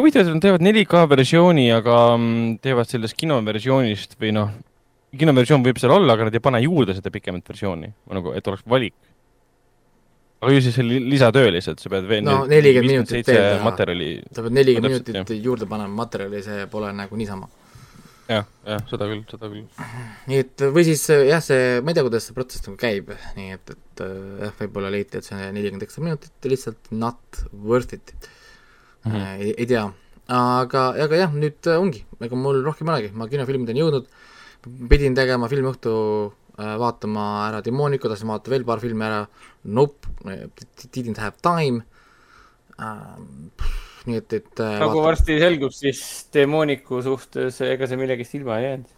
huvitav, 0.00 0.24
et 0.24 0.34
nad 0.34 0.42
teevad 0.42 0.64
4K 0.64 1.04
versiooni, 1.10 1.68
aga 1.74 2.00
mm, 2.16 2.58
teevad 2.64 2.88
sellest 2.90 3.16
kinoversioonist 3.20 4.16
või 4.20 4.32
noh, 4.36 4.50
kinoversioon 5.18 5.64
võib 5.66 5.78
seal 5.82 5.94
olla, 5.94 6.16
aga 6.16 6.28
nad 6.28 6.36
ei 6.36 6.42
pane 6.42 6.60
juurde 6.64 6.96
seda 6.96 7.12
pikemat 7.12 7.48
versiooni, 7.50 7.90
nagu, 8.10 8.34
et 8.36 8.50
oleks 8.50 8.66
valik. 8.70 8.96
aga 10.40 10.52
ju 10.54 10.60
siis 10.64 10.76
see 10.78 11.00
lisatöö 11.12 11.50
lihtsalt, 11.52 11.82
sa 11.82 11.90
pead 11.92 12.06
veel 12.08 12.22
no 12.24 12.46
nelikümmend 12.48 12.94
minutit 12.94 13.26
veel 13.28 13.58
materjali. 13.64 14.12
sa 14.32 14.44
pead 14.46 14.54
nelikümmend 14.56 14.94
minutit 14.94 15.18
jah. 15.18 15.42
juurde 15.48 15.68
panema 15.68 15.92
materjali, 16.02 16.40
see 16.46 16.64
pole 16.72 16.92
nagu 16.96 17.18
niisama. 17.20 17.50
jah, 18.30 18.48
jah, 18.64 18.80
seda 18.88 19.10
küll, 19.10 19.20
seda 19.28 19.50
küll. 19.52 19.66
nii 20.30 20.42
et 20.46 20.66
või 20.72 20.86
siis 20.88 21.04
jah, 21.12 21.44
see, 21.44 21.78
ma 21.84 21.92
ei 21.92 21.98
tea, 21.98 22.06
kuidas 22.08 22.30
see 22.30 22.38
protsess 22.38 22.64
nagu 22.68 22.80
käib, 22.80 23.12
nii 23.36 23.56
et, 23.58 23.74
et 23.76 24.04
jah, 24.06 24.58
võib-olla 24.62 24.92
leiti, 24.96 25.20
et 25.20 25.28
see 25.28 25.50
nelikümmend 25.58 25.84
ekstra 25.84 26.06
minutit 26.06 26.52
lihtsalt 26.54 26.92
not 26.94 27.44
worth 27.52 27.98
it 27.98 28.30
mm, 29.04 29.12
-hmm. 29.12 29.40
ei, 29.40 29.54
ei 29.56 29.66
tea. 29.66 29.86
aga, 30.30 30.84
aga 31.06 31.22
jah, 31.24 31.32
nüüd 31.34 31.70
äh, 31.70 31.80
ongi, 31.80 32.04
ega 32.20 32.36
mul 32.38 32.62
rohkem 32.66 32.88
ei 32.88 32.94
olegi, 32.94 33.12
ma 33.18 33.28
kinofilmideni 33.30 33.82
jõudnud, 33.82 34.06
pidin 34.90 35.16
tegema 35.18 35.48
filmiõhtu 35.50 35.94
äh, 36.60 36.76
vaatama 36.78 37.26
ära 37.48 37.64
Demonico, 37.66 38.08
tahtsin 38.08 38.30
vaadata 38.30 38.54
veel 38.54 38.66
paar 38.68 38.82
filmi 38.82 39.06
ära, 39.08 39.24
Nope, 39.64 40.08
didn't 40.94 41.18
have 41.20 41.36
time 41.42 41.82
uh,, 42.78 43.18
nii 44.06 44.16
et, 44.16 44.32
et 44.32 44.62
nagu 44.80 45.02
varsti 45.04 45.36
selgub, 45.42 45.74
siis 45.76 46.00
Demonicu 46.32 47.02
suhtes 47.04 47.60
ega 47.66 47.88
sa 47.90 47.98
millegist 48.00 48.38
ilma 48.38 48.56
ei 48.60 48.68
jäänud 48.68 48.96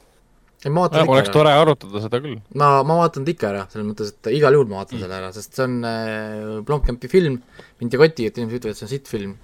ei, 0.63 0.71
ma 0.71 0.85
vaatan 0.85 1.03
ikka 1.03 1.15
oleks 1.17 1.29
ära. 1.29 1.35
tore 1.35 1.53
arutada 1.59 2.03
seda 2.05 2.21
küll. 2.23 2.39
ma, 2.55 2.69
ma 2.87 2.99
vaatan 3.03 3.27
ta 3.27 3.35
ikka 3.35 3.49
ära, 3.51 3.65
selles 3.73 3.89
mõttes, 3.89 4.13
et 4.15 4.31
igal 4.37 4.57
juhul 4.57 4.71
ma 4.71 4.81
vaatan 4.81 4.99
mm. 4.99 5.05
selle 5.05 5.19
ära, 5.19 5.31
sest 5.35 5.59
see 5.59 5.67
on 5.67 5.77
äh, 5.89 6.61
Blomkampi 6.69 7.11
film, 7.11 7.41
mind 7.83 7.97
ei 7.97 8.03
koti, 8.03 8.29
et 8.29 8.39
inimesed 8.39 8.61
ütlevad, 8.61 8.77
et 8.77 8.81
see 8.81 8.89
on 8.89 8.93
sitt 8.93 9.11
film. 9.11 9.35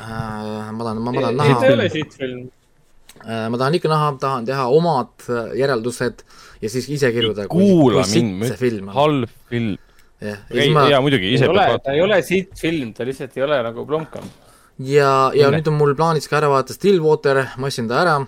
Ma 0.00 0.84
tahan, 0.84 0.98
ma, 1.02 1.12
ma 1.12 1.20
tahan 1.20 1.36
näha. 1.36 1.60
see 1.60 1.68
ei 1.68 1.76
ole 1.76 1.88
siit 1.92 2.16
film 2.16 2.40
äh,. 3.24 3.46
ma 3.52 3.60
tahan 3.60 3.76
ikka 3.78 3.92
näha, 3.92 4.10
tahan 4.22 4.48
teha 4.48 4.66
omad 4.76 5.12
äh, 5.28 5.52
järeldused 5.60 6.24
ja 6.62 6.72
siis 6.72 6.88
ise 6.88 7.12
kirjutada. 7.12 7.48
kuula 7.52 8.04
mind, 8.12 8.44
halb 8.96 9.28
film. 9.52 9.78
jah, 10.20 10.44
ei, 10.50 10.68
ma... 10.74 10.86
jaa 10.92 11.00
muidugi, 11.04 11.34
ise 11.36 11.48
pead 11.48 11.58
vaatama. 11.60 11.84
ta 11.84 11.96
ei 11.96 12.04
ole 12.04 12.20
siit 12.26 12.52
film, 12.60 12.92
ta 12.96 13.06
lihtsalt 13.08 13.36
ei 13.38 13.46
ole 13.46 13.62
nagu 13.66 13.86
Blomkamp. 13.86 14.50
ja, 14.78 15.30
ja 15.34 15.48
Inne. 15.48 15.60
nüüd 15.60 15.72
on 15.72 15.80
mul 15.80 15.96
plaanis 15.98 16.28
ka 16.30 16.40
ära 16.40 16.52
vaadata 16.52 16.76
Stillwater, 16.76 17.44
ma 17.56 17.72
ostsin 17.72 17.88
ta 17.90 18.02
ära. 18.04 18.18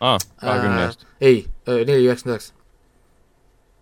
aa, 0.00 0.18
kahekümne 0.42 0.88
eest 0.88 1.06
äh,? 1.06 1.14
ei, 1.20 1.38
neli 1.66 2.06
üheksakümmend 2.08 2.36
üheksa. 2.36 2.52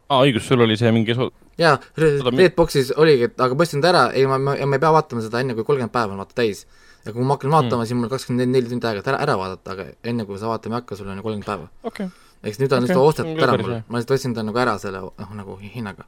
aa, 0.08 0.20
õigus, 0.22 0.48
sul 0.48 0.64
oli 0.64 0.78
see 0.80 0.92
mingi 0.94 1.16
jaa, 1.58 1.76
Redboxis 1.98 2.92
oligi, 3.00 3.28
et 3.30 3.40
aga 3.40 3.56
ma 3.56 3.66
ostsin 3.66 3.82
ta 3.82 3.90
ära, 3.92 4.04
ei 4.16 4.26
ma, 4.30 4.38
ma, 4.38 4.56
ma 4.56 4.78
ei 4.78 4.82
pea 4.82 4.92
vaatama 4.94 5.22
seda 5.24 5.42
enne, 5.42 5.56
kui 5.56 5.66
kolmkümmend 5.66 5.94
päeva 5.94 6.14
on 6.14 6.22
vaata 6.22 6.36
täis. 6.42 6.64
Ja 7.04 7.12
kui 7.12 7.24
ma 7.24 7.36
hakkan 7.36 7.52
vaatama 7.52 7.82
mm., 7.82 7.88
siis 7.88 7.98
mul 7.98 8.12
kakskümmend 8.12 8.52
neli 8.54 8.70
tundi 8.70 8.88
aega, 8.88 9.02
et 9.02 9.10
ära, 9.12 9.20
ära 9.26 9.36
vaadata, 9.40 9.74
aga 9.74 9.86
enne 10.10 10.24
kui 10.28 10.38
sa 10.40 10.48
vaatama 10.50 10.78
ei 10.78 10.82
hakka, 10.82 10.98
sul 10.98 11.10
on 11.12 11.20
ju 11.20 11.26
kolmkümmend 11.26 11.48
päeva 11.48 11.90
okay.. 11.90 12.08
eks 12.42 12.60
nüüd 12.62 12.72
on 12.72 12.78
okay. 12.78 12.86
lihtsalt 12.88 13.08
ostetud 13.10 13.44
ära 13.46 13.56
mul, 13.60 13.74
ma 13.88 14.00
lihtsalt 14.00 14.16
ostsin 14.16 14.36
ta 14.36 14.44
nagu 14.46 14.60
ära 14.62 14.76
selle, 14.80 15.02
noh, 15.04 15.34
nagu 15.36 15.56
hinnaga 15.60 16.06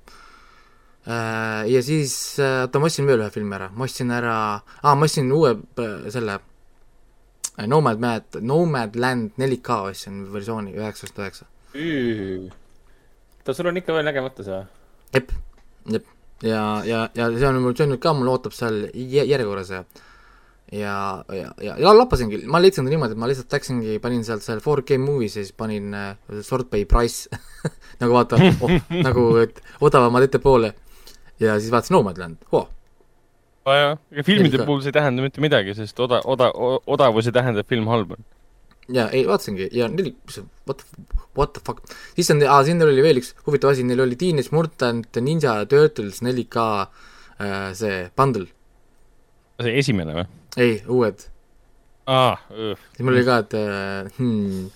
äh, 1.04 1.62
ja 1.72 1.82
siis, 1.84 2.16
äh, 2.40 2.62
oota, 2.64 2.80
ma 2.80 2.90
ostsin 2.90 3.08
veel 3.10 3.24
ühe 3.24 3.32
filmi 3.34 3.58
ära, 3.58 3.68
ma 3.76 3.88
ostsin 3.88 4.12
ära, 4.16 4.36
aa, 4.80 4.94
ma 4.94 5.10
ostsin 5.10 5.32
uue 5.36 5.56
selle 6.12 6.40
Nomad 7.66 8.00
Mad, 8.00 8.40
Nomad 8.44 8.96
Land 9.00 9.36
4K 9.40 9.80
ostsin 9.92 10.24
versiooni 10.32 10.74
üheksakümmend 10.76 11.22
üheksa. 11.24 11.46
oota, 13.40 13.54
sul 13.54 13.68
on 13.72 13.84
ikka 13.84 13.96
veel 13.96 14.08
nägemata 14.08 14.44
see 14.44 14.56
või? 14.56 14.66
jep, 15.12 15.32
jep. 15.92 16.10
ja, 16.44 16.66
ja, 16.88 17.06
ja 17.16 17.30
see 17.36 17.48
on 17.48 17.60
mul, 17.60 17.76
see 17.76 17.84
on 17.84 17.96
nüüd 17.98 18.04
ka, 18.04 18.16
mul 18.16 18.32
ootab 18.32 18.56
seal 18.56 18.86
järjekorras 18.96 19.72
ja 19.76 19.84
ja, 20.72 21.24
ja, 21.32 21.50
ja, 21.62 21.76
ja 21.78 21.92
lappasingi, 21.94 22.40
ma 22.50 22.60
leidsin 22.62 22.86
ta 22.86 22.90
niimoodi, 22.90 23.14
et 23.14 23.20
ma 23.22 23.28
lihtsalt 23.30 23.52
läksingi, 23.54 23.98
panin 24.02 24.24
sealt 24.26 24.42
seal 24.42 24.62
4K 24.62 24.98
movies 24.98 25.36
ja 25.38 25.44
siis 25.44 25.54
panin 25.56 25.94
uh, 25.94 26.40
sort 26.46 26.70
by 26.72 26.84
price 26.90 27.30
nagu 28.02 28.16
vaata 28.16 28.40
oh, 28.40 28.72
nagu, 29.06 29.28
et 29.42 29.60
odavamad 29.80 30.26
ettepoole. 30.26 30.72
ja 31.40 31.60
siis 31.60 31.70
vaatasin 31.74 31.94
Nomadland 31.98 32.42
oh., 32.52 32.66
nojah, 33.66 33.98
ega 34.10 34.26
filmide 34.26 34.64
puhul 34.64 34.82
see 34.82 34.90
ei 34.90 34.98
tähenda 34.98 35.22
mitte 35.22 35.44
midagi, 35.44 35.74
sest 35.78 36.00
oda, 36.02 36.22
oda, 36.24 36.50
odavus 36.86 37.30
ei 37.30 37.36
tähenda, 37.36 37.62
et 37.62 37.70
film 37.70 37.86
halb 37.92 38.16
on 38.16 38.26
ja 38.92 39.08
ei, 39.10 39.22
vaatasingi 39.26 39.68
ja 39.74 39.88
neli, 39.90 40.14
what 40.66 40.82
the, 40.82 41.06
what 41.38 41.52
the 41.54 41.62
fuck, 41.66 41.82
siis 42.14 42.30
on, 42.34 42.42
aa, 42.42 42.62
siin 42.66 42.82
oli 42.82 43.02
veel 43.04 43.20
üks 43.22 43.32
huvitav 43.46 43.72
asi, 43.74 43.86
neil 43.86 44.02
oli 44.02 44.18
Teenage 44.18 44.54
Mutant 44.54 45.20
Ninja 45.22 45.58
Turtles 45.70 46.22
4K 46.26 46.66
äh, 47.42 47.70
see 47.78 48.06
bundle. 48.18 48.46
see 49.62 49.78
esimene 49.82 50.18
või? 50.20 50.26
Ei, 50.56 50.80
uued. 50.88 51.26
aa, 52.06 52.36
siis 52.48 53.04
mul 53.04 53.16
oli 53.16 53.26
ka, 53.26 53.38
et 53.44 53.56
äh, 53.58 54.16
hmm, 54.18 54.70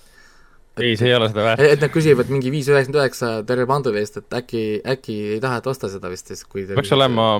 ei, 0.81 0.93
see 0.99 1.09
ei 1.09 1.15
ole 1.17 1.29
seda 1.31 1.47
väärt. 1.47 1.65
et 1.65 1.83
nad 1.83 1.93
küsivad 1.93 2.31
mingi 2.33 2.53
viis 2.53 2.69
üheksakümmend 2.71 3.01
üheksa 3.01 3.33
terve 3.47 3.67
bundle'i 3.69 4.03
eest, 4.03 4.21
et 4.21 4.39
äkki, 4.41 4.63
äkki 4.95 5.17
ei 5.35 5.41
taha, 5.43 5.61
et 5.61 5.67
osta 5.71 5.89
seda 5.91 6.11
vist 6.13 6.31
siis, 6.31 6.45
kui 6.47 6.67
peaks 6.69 6.93
olema 6.97 7.33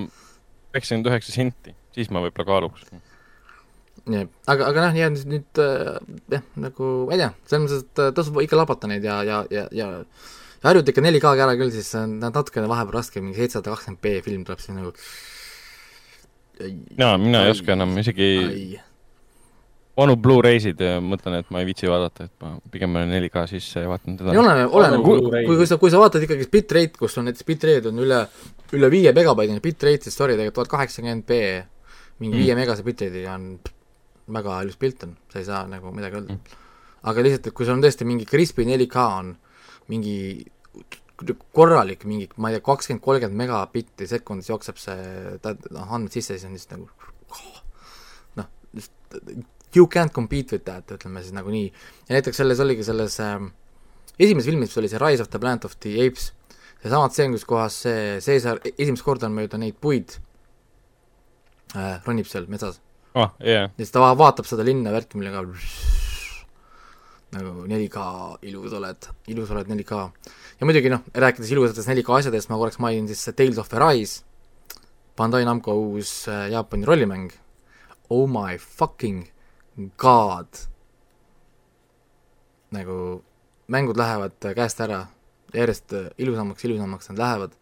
üheksakümmend 0.74 1.12
üheksa 1.12 1.36
senti, 1.36 1.76
siis 1.96 2.12
ma 2.14 2.24
võib-olla 2.26 2.48
kaaluks. 2.50 2.92
Jah, 4.10 4.30
aga, 4.50 4.68
aga 4.72 4.88
noh, 4.88 4.94
nii-öelda 4.96 5.30
nüüd 5.30 5.60
äh, 5.62 5.98
jah, 6.34 6.46
nagu 6.64 6.92
ma 7.06 7.14
ei 7.14 7.22
tea, 7.22 7.34
selles 7.50 7.66
mõttes, 7.68 7.84
et 7.86 8.02
äh, 8.02 8.14
tasub 8.18 8.40
ikka 8.42 8.58
labata 8.58 8.90
neid 8.90 9.06
ja, 9.06 9.20
ja, 9.28 9.44
ja, 9.54 9.68
ja 9.76 9.90
harjuta 10.64 10.94
ikka 10.94 11.04
4K-ga 11.06 11.46
ära 11.46 11.58
küll, 11.60 11.74
siis 11.76 11.92
on 12.00 12.16
natukene 12.24 12.70
vahepeal 12.72 12.98
raske, 12.98 13.22
mingi 13.22 13.38
seitsesada 13.38 13.76
kakskümmend 13.76 14.02
B 14.02 14.16
film 14.26 14.48
tuleb 14.48 14.64
siis 14.64 14.78
nagu 14.78 14.96
jaa, 16.98 17.18
mina 17.22 17.46
ei 17.46 17.54
oska 17.56 17.76
enam 17.76 17.98
isegi 18.02 18.80
vanu 19.98 20.16
Blu-raysid 20.22 20.80
ja 20.82 21.00
mõtlen, 21.04 21.40
et 21.42 21.50
ma 21.54 21.62
ei 21.62 21.68
viitsi 21.68 21.90
vaadata, 21.90 22.30
et 22.30 22.44
ma 22.44 22.54
pigem 22.72 22.96
olen 22.96 23.12
4K 23.12 23.44
sisse 23.52 23.84
ja 23.84 23.90
vaatan 23.92 24.16
teda. 24.20 24.34
ei 24.34 24.40
ole, 24.40 24.54
oleneb, 24.80 25.04
kui, 25.06 25.20
kui, 25.26 25.58
kui 25.60 25.68
sa, 25.70 25.78
kui 25.82 25.92
sa 25.94 26.00
vaatad 26.02 26.24
ikkagi 26.26 26.48
bitrate, 26.52 26.98
kus 27.00 27.18
on 27.20 27.28
näiteks 27.28 27.48
bitrate 27.48 27.92
on 27.92 28.00
üle, 28.06 28.22
üle 28.78 28.92
viie 28.94 29.14
megabaidine 29.16 29.64
bitrate, 29.64 30.08
siis 30.08 30.18
sorry, 30.18 30.38
tegelikult 30.38 30.62
tuhat 30.62 30.74
kaheksakümmend 30.78 31.28
B 31.28 31.42
mingi 32.22 32.38
mm. 32.38 32.42
viie 32.44 32.58
megase 32.58 32.86
bitrate'iga 32.86 33.36
on 33.36 33.52
väga 34.32 34.62
ilus 34.66 34.80
pilt 34.80 35.06
on, 35.08 35.16
sa 35.32 35.42
ei 35.42 35.48
saa 35.48 35.66
nagu 35.70 35.92
midagi 35.96 36.20
öelda 36.20 36.38
mm.. 36.38 36.58
aga 37.12 37.26
lihtsalt, 37.26 37.50
et 37.50 37.58
kui 37.58 37.68
sul 37.68 37.76
on 37.76 37.84
tõesti 37.84 38.08
mingi 38.08 38.28
crispy 38.30 38.68
4K 38.70 39.06
on 39.20 39.34
mingi 39.92 40.18
korralik, 41.56 42.06
mingi, 42.10 42.28
ma 42.42 42.50
ei 42.52 42.58
tea, 42.58 42.66
kakskümmend, 42.66 43.04
kolmkümmend 43.06 43.38
megabitti 43.38 44.08
sekundis 44.10 44.50
jookseb 44.50 44.80
see, 44.82 44.98
noh, 45.46 45.94
andmed 45.94 46.14
sisse, 46.14 46.36
siis 46.36 46.48
on 46.48 46.56
lihtsalt 46.58 46.78
nagu 46.78 46.90
noh, 48.40 48.50
you 49.76 49.88
can't 49.88 50.14
compete 50.16 50.56
with 50.56 50.66
that, 50.68 50.92
ütleme 50.92 51.24
siis 51.24 51.36
nagu 51.36 51.54
nii. 51.54 51.72
ja 52.10 52.18
näiteks 52.18 52.42
selles 52.42 52.62
oligi 52.64 52.86
selles 52.88 53.20
äh, 53.24 53.38
esimeses 54.18 54.50
filmis, 54.50 54.72
mis 54.72 54.82
oli 54.82 54.92
see 54.92 55.02
Rise 55.02 55.26
of 55.26 55.32
the 55.34 55.42
Planet 55.42 55.68
of 55.70 55.78
the 55.84 55.96
Apes, 56.06 56.32
seesama 56.82 57.10
stseen, 57.12 57.36
kus 57.36 57.48
kohas 57.48 57.82
see 57.86 58.20
Caesar 58.26 58.62
esimest 58.74 59.06
korda 59.06 59.30
on 59.30 59.38
mööda 59.38 59.60
neid 59.62 59.78
puid 59.82 60.18
äh, 61.76 62.00
ronib 62.08 62.30
seal 62.30 62.50
metsas 62.52 62.82
oh,. 63.14 63.30
Yeah. 63.40 63.70
ja 63.70 63.84
siis 63.84 63.94
ta 63.94 64.14
vaatab 64.18 64.50
seda 64.50 64.66
linna 64.68 64.94
värki, 64.94 65.20
millega 65.22 65.46
nagu 67.32 67.66
4K, 67.68 68.06
ilus 68.50 68.74
oled, 68.76 69.08
ilus 69.32 69.52
oled 69.54 69.70
4K. 69.72 70.00
ja 70.60 70.68
muidugi 70.68 70.92
noh, 70.92 71.06
rääkides 71.14 71.54
ilusatest 71.54 71.90
4K 71.92 72.18
asjadest, 72.18 72.52
ma 72.52 72.60
korraks 72.60 72.80
mainin 72.84 73.08
siis 73.10 73.36
Tales 73.36 73.60
of 73.62 73.72
Arise, 73.78 74.26
Bandai 75.18 75.46
Namco 75.48 75.76
uus 75.76 76.28
äh, 76.32 76.50
Jaapani 76.52 76.88
rollimäng. 76.88 77.32
Oh 78.10 78.28
my 78.28 78.58
fucking 78.58 79.28
god. 79.98 80.68
nagu 82.72 83.24
mängud 83.68 83.98
lähevad 84.00 84.38
käest 84.56 84.80
ära, 84.80 85.06
järjest 85.54 85.92
ilusamaks, 86.18 86.64
ilusamaks 86.66 87.10
nad 87.12 87.20
lähevad. 87.20 87.58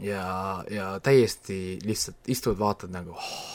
ja, 0.00 0.64
ja 0.70 1.00
täiesti 1.00 1.78
lihtsalt 1.84 2.28
istud, 2.28 2.58
vaatad 2.58 2.92
nagu 2.92 3.12
oh, 3.12 3.50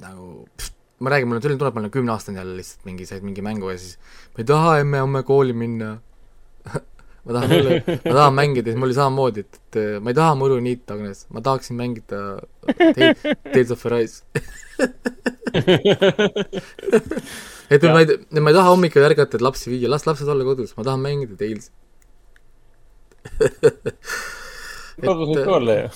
nagu 0.00 0.48
pst, 0.56 0.74
ma 1.02 1.10
räägin, 1.10 1.28
mul 1.28 1.36
on 1.36 1.42
selline 1.42 1.58
tunne, 1.58 1.72
et 1.72 1.74
ma 1.74 1.82
olen 1.82 1.90
kümneaastane 1.96 2.38
jälle 2.38 2.56
lihtsalt 2.60 2.86
mingi, 2.86 3.06
said 3.08 3.26
mingi 3.26 3.42
mängu 3.42 3.70
ja 3.72 3.78
siis 3.78 3.98
ma 4.32 4.42
ei 4.42 4.48
taha 4.48 4.78
emme 4.82 5.02
homme 5.02 5.22
kooli 5.26 5.52
minna. 5.52 5.98
Ma 7.22 7.36
tahan 7.36 7.52
olla, 7.54 7.74
ma 7.86 8.14
tahan 8.16 8.34
mängida, 8.34 8.66
siis 8.66 8.78
mul 8.80 8.88
oli 8.88 8.94
samamoodi, 8.96 9.44
et, 9.44 9.58
et 9.62 9.76
ma 10.02 10.10
ei 10.10 10.16
taha 10.18 10.34
muru 10.34 10.56
niita, 10.58 10.96
Agnes, 10.96 11.20
ma 11.30 11.38
tahaksin 11.46 11.76
mängida 11.78 12.18
Tales 12.66 13.70
of 13.70 13.86
Arise. 13.86 14.24
Et 17.70 17.86
ma 17.86 18.02
ei, 18.02 18.18
ma 18.42 18.50
ei 18.50 18.56
taha 18.58 18.72
hommikul 18.74 19.06
ärgata, 19.06 19.38
et 19.38 19.44
lapsi 19.46 19.70
viia, 19.70 19.86
las 19.92 20.02
lapsed 20.08 20.26
olla 20.34 20.42
kodus, 20.50 20.74
ma 20.74 20.82
tahan 20.88 20.98
mängida 21.04 21.38
Tales. 21.38 21.70
Kodus 24.98 25.30
võib 25.30 25.46
ka 25.46 25.54
olla 25.60 25.78
ju 25.78 25.86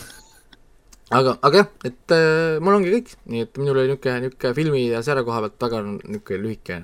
aga, 1.15 1.37
aga 1.47 1.63
jah, 1.63 1.69
et 1.87 2.15
äh, 2.15 2.59
mul 2.63 2.81
ongi 2.81 2.93
kõik, 2.95 3.13
nii 3.31 3.45
et 3.47 3.61
minul 3.61 3.79
oli 3.79 3.93
niisugune, 3.93 4.27
niisugune 4.27 4.57
filmi 4.59 4.83
ja 4.89 5.03
sära 5.07 5.23
koha 5.27 5.45
pealt 5.45 5.67
väga 5.67 5.83
niisugune 5.87 6.43
lühike 6.43 6.81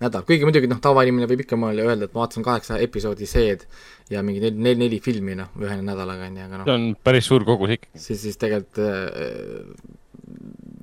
nädal, 0.00 0.24
kuigi 0.28 0.48
muidugi 0.48 0.68
noh, 0.68 0.80
tavainimene 0.82 1.28
võib 1.28 1.44
ikka 1.44 1.58
mulle 1.60 1.84
öelda, 1.84 2.08
et 2.08 2.14
ma 2.14 2.22
vaatasin 2.22 2.44
kaheksa 2.44 2.78
episoodi 2.84 3.28
seed 3.28 3.64
ja 4.12 4.22
mingi 4.24 4.42
neli, 4.44 4.56
neli, 4.56 4.82
neli 4.84 5.00
filmi 5.04 5.36
noh, 5.38 5.50
ühe 5.60 5.80
nädalaga, 5.84 6.28
on 6.28 6.38
ju, 6.40 6.44
aga 6.48 6.60
noh 6.60 6.68
see 6.68 6.76
on 6.76 6.86
päris 7.08 7.28
suur 7.28 7.44
kogus 7.48 7.74
ikkagi. 7.76 8.04
siis, 8.04 8.22
siis 8.26 8.40
tegelikult 8.40 8.80
äh, 8.84 9.98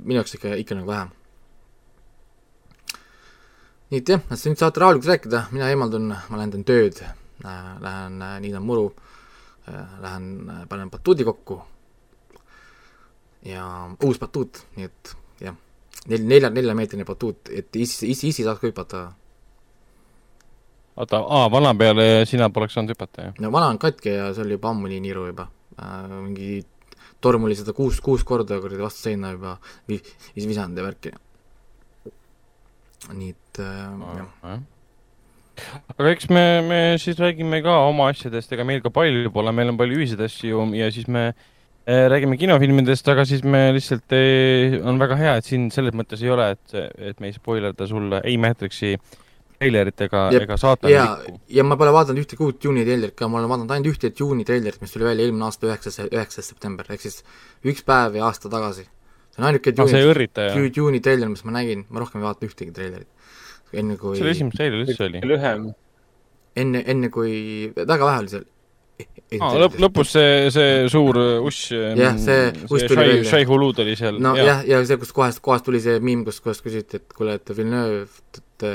minu 0.03 0.21
jaoks 0.21 0.37
ikka, 0.37 0.57
ikka 0.61 0.77
nagu 0.77 0.91
vähe. 0.91 1.07
nii 3.93 4.03
et 4.03 4.13
jah, 4.15 4.27
nüüd 4.33 4.61
saate 4.61 4.81
rahulikult 4.81 5.13
rääkida, 5.13 5.47
mina 5.53 5.69
eemaldun, 5.73 6.09
ma 6.13 6.41
lähen 6.41 6.57
teen 6.57 6.67
tööd 6.67 7.01
äh,, 7.05 7.73
lähen 7.85 8.21
äh, 8.21 8.37
niidan 8.41 8.65
muru 8.65 8.91
äh,, 9.69 9.97
lähen 10.01 10.29
äh, 10.45 10.61
panen 10.69 10.93
batuudi 10.93 11.25
kokku 11.25 11.61
ja 13.45 13.63
uus 14.03 14.19
batuut, 14.19 14.61
nii 14.77 14.87
et 14.87 15.13
jah, 15.43 15.55
nel-, 16.07 16.25
nelja, 16.27 16.51
neljameetrine 16.53 17.05
batuut, 17.07 17.51
et 17.53 17.75
issi, 17.79 18.09
issi, 18.11 18.31
issi 18.31 18.45
saaks 18.45 18.61
ka 18.61 18.71
hüpata. 18.71 19.03
oota, 20.97 21.21
aa, 21.21 21.51
vana 21.53 21.73
peale 21.77 22.25
sina 22.29 22.49
poleks 22.53 22.77
saanud 22.77 22.95
hüpata, 22.95 23.29
jah? 23.29 23.37
no 23.43 23.51
vana 23.53 23.69
on 23.73 23.81
katki 23.81 24.15
ja 24.15 24.31
see 24.33 24.45
oli 24.45 24.57
juba 24.57 24.73
ammu 24.73 24.89
nii 24.91 25.03
niru 25.03 25.27
juba 25.29 25.49
äh,, 25.77 26.07
mingi 26.15 26.63
torm 27.21 27.45
oli 27.47 27.57
seda 27.57 27.73
kuus, 27.77 28.01
kuus 28.01 28.25
korda 28.27 28.59
kuradi 28.61 28.81
vastu 28.81 29.09
seina 29.09 29.35
juba 29.35 29.57
vi-, 29.89 30.01
vis-, 30.35 30.49
visanud 30.49 30.77
ja 30.77 30.87
värki. 30.87 31.13
nii 33.13 33.35
et 33.35 33.61
äh, 33.61 34.17
jah 34.21 34.57
aga 35.97 36.09
eks 36.13 36.27
me, 36.29 36.41
me 36.61 36.79
siis 37.01 37.17
räägime 37.17 37.63
ka 37.65 37.79
oma 37.87 38.11
asjadest, 38.11 38.51
ega 38.53 38.65
meil 38.65 38.81
ka 38.83 38.91
palju 38.93 39.31
pole, 39.33 39.53
meil 39.57 39.71
on 39.71 39.77
palju 39.79 39.95
ühiseid 39.97 40.21
asju 40.21 40.67
ja 40.77 40.89
siis 40.93 41.07
me 41.09 41.31
Äh, 41.31 41.56
räägime 41.87 42.35
kinofilmidest, 42.37 43.07
aga 43.13 43.23
siis 43.27 43.45
me 43.47 43.69
lihtsalt, 43.75 44.11
on 44.83 44.99
väga 44.99 45.15
hea, 45.21 45.37
et 45.39 45.47
siin 45.47 45.69
selles 45.71 45.95
mõttes 45.95 46.19
ei 46.25 46.33
ole, 46.33 46.49
et, 46.57 46.75
et 47.13 47.21
me 47.23 47.31
ei 47.31 47.35
spoilerda 47.37 47.87
sulle 47.87 48.19
ei 48.27 48.35
Matrixi 48.41 48.97
treilerit 49.57 50.03
ega, 50.05 50.23
ega 50.37 50.57
saatanikku. 50.59 51.39
ja 51.49 51.63
ma 51.65 51.77
pole 51.79 51.93
vaadanud 51.95 52.21
ühtegi 52.21 52.43
uut 52.45 52.67
juuni 52.67 52.83
treilerit 52.85 53.15
ka, 53.17 53.29
ma 53.31 53.39
olen 53.39 53.51
vaadanud 53.51 53.73
ainult 53.73 53.89
ühte 53.93 54.11
juuni 54.19 54.45
treilerit, 54.47 54.81
mis 54.83 54.93
tuli 54.93 55.07
välja 55.07 55.25
eelmine 55.25 55.47
aasta 55.47 55.69
üheksas, 55.69 55.99
üheksas 56.05 56.51
september, 56.51 56.89
ehk 56.93 57.05
siis 57.05 57.23
üks 57.65 57.85
päev 57.87 58.19
ja 58.19 58.27
aasta 58.27 58.51
tagasi. 58.53 58.85
see 59.33 59.41
on 59.41 59.49
ainuke 59.49 59.73
juuni, 59.73 60.27
ju, 60.27 60.67
juuni 60.81 61.01
treiler, 61.03 61.31
mis 61.31 61.43
ma 61.47 61.55
nägin, 61.57 61.87
ma 61.89 62.03
rohkem 62.03 62.21
ei 62.21 62.27
vaata 62.27 62.49
ühtegi 62.49 62.75
treilerit. 62.75 63.09
enne 63.73 63.97
kui 64.01 64.19
see 64.19 64.27
oli 64.27 64.35
esimene 64.35 64.59
treiler 64.59 64.83
üldse 64.83 65.07
oli? 65.09 65.23
lühem. 65.33 65.71
enne, 66.55 66.83
enne 66.93 67.09
kui, 67.13 67.33
väga 67.79 68.11
vähe 68.11 68.23
oli 68.25 68.35
seal 68.35 68.47
Ah, 69.37 69.53
lõp-, 69.59 69.75
lõpus 69.83 70.13
see, 70.15 70.47
see 70.55 70.85
suur 70.89 71.17
uss 71.45 71.67
jah, 71.73 72.15
see 72.21 72.47
uss 72.65 72.85
tuli 72.87 72.97
välja. 72.97 73.25
Shai 73.27 73.43
Hulud 73.49 73.81
oli 73.83 73.93
seal. 73.99 74.17
no 74.23 74.31
jah, 74.39 74.63
ja 74.65 74.79
see, 74.87 74.97
kus 75.01 75.11
kohast, 75.13 75.41
kohast 75.43 75.67
tuli 75.67 75.81
see 75.83 75.99
miim, 76.01 76.23
kus 76.25 76.39
kohast 76.41 76.63
küsiti, 76.65 77.01
et 77.01 77.15
kuule, 77.17 77.35
et 77.37 77.51
Villeneuve 77.51 78.05
et, 78.07 78.67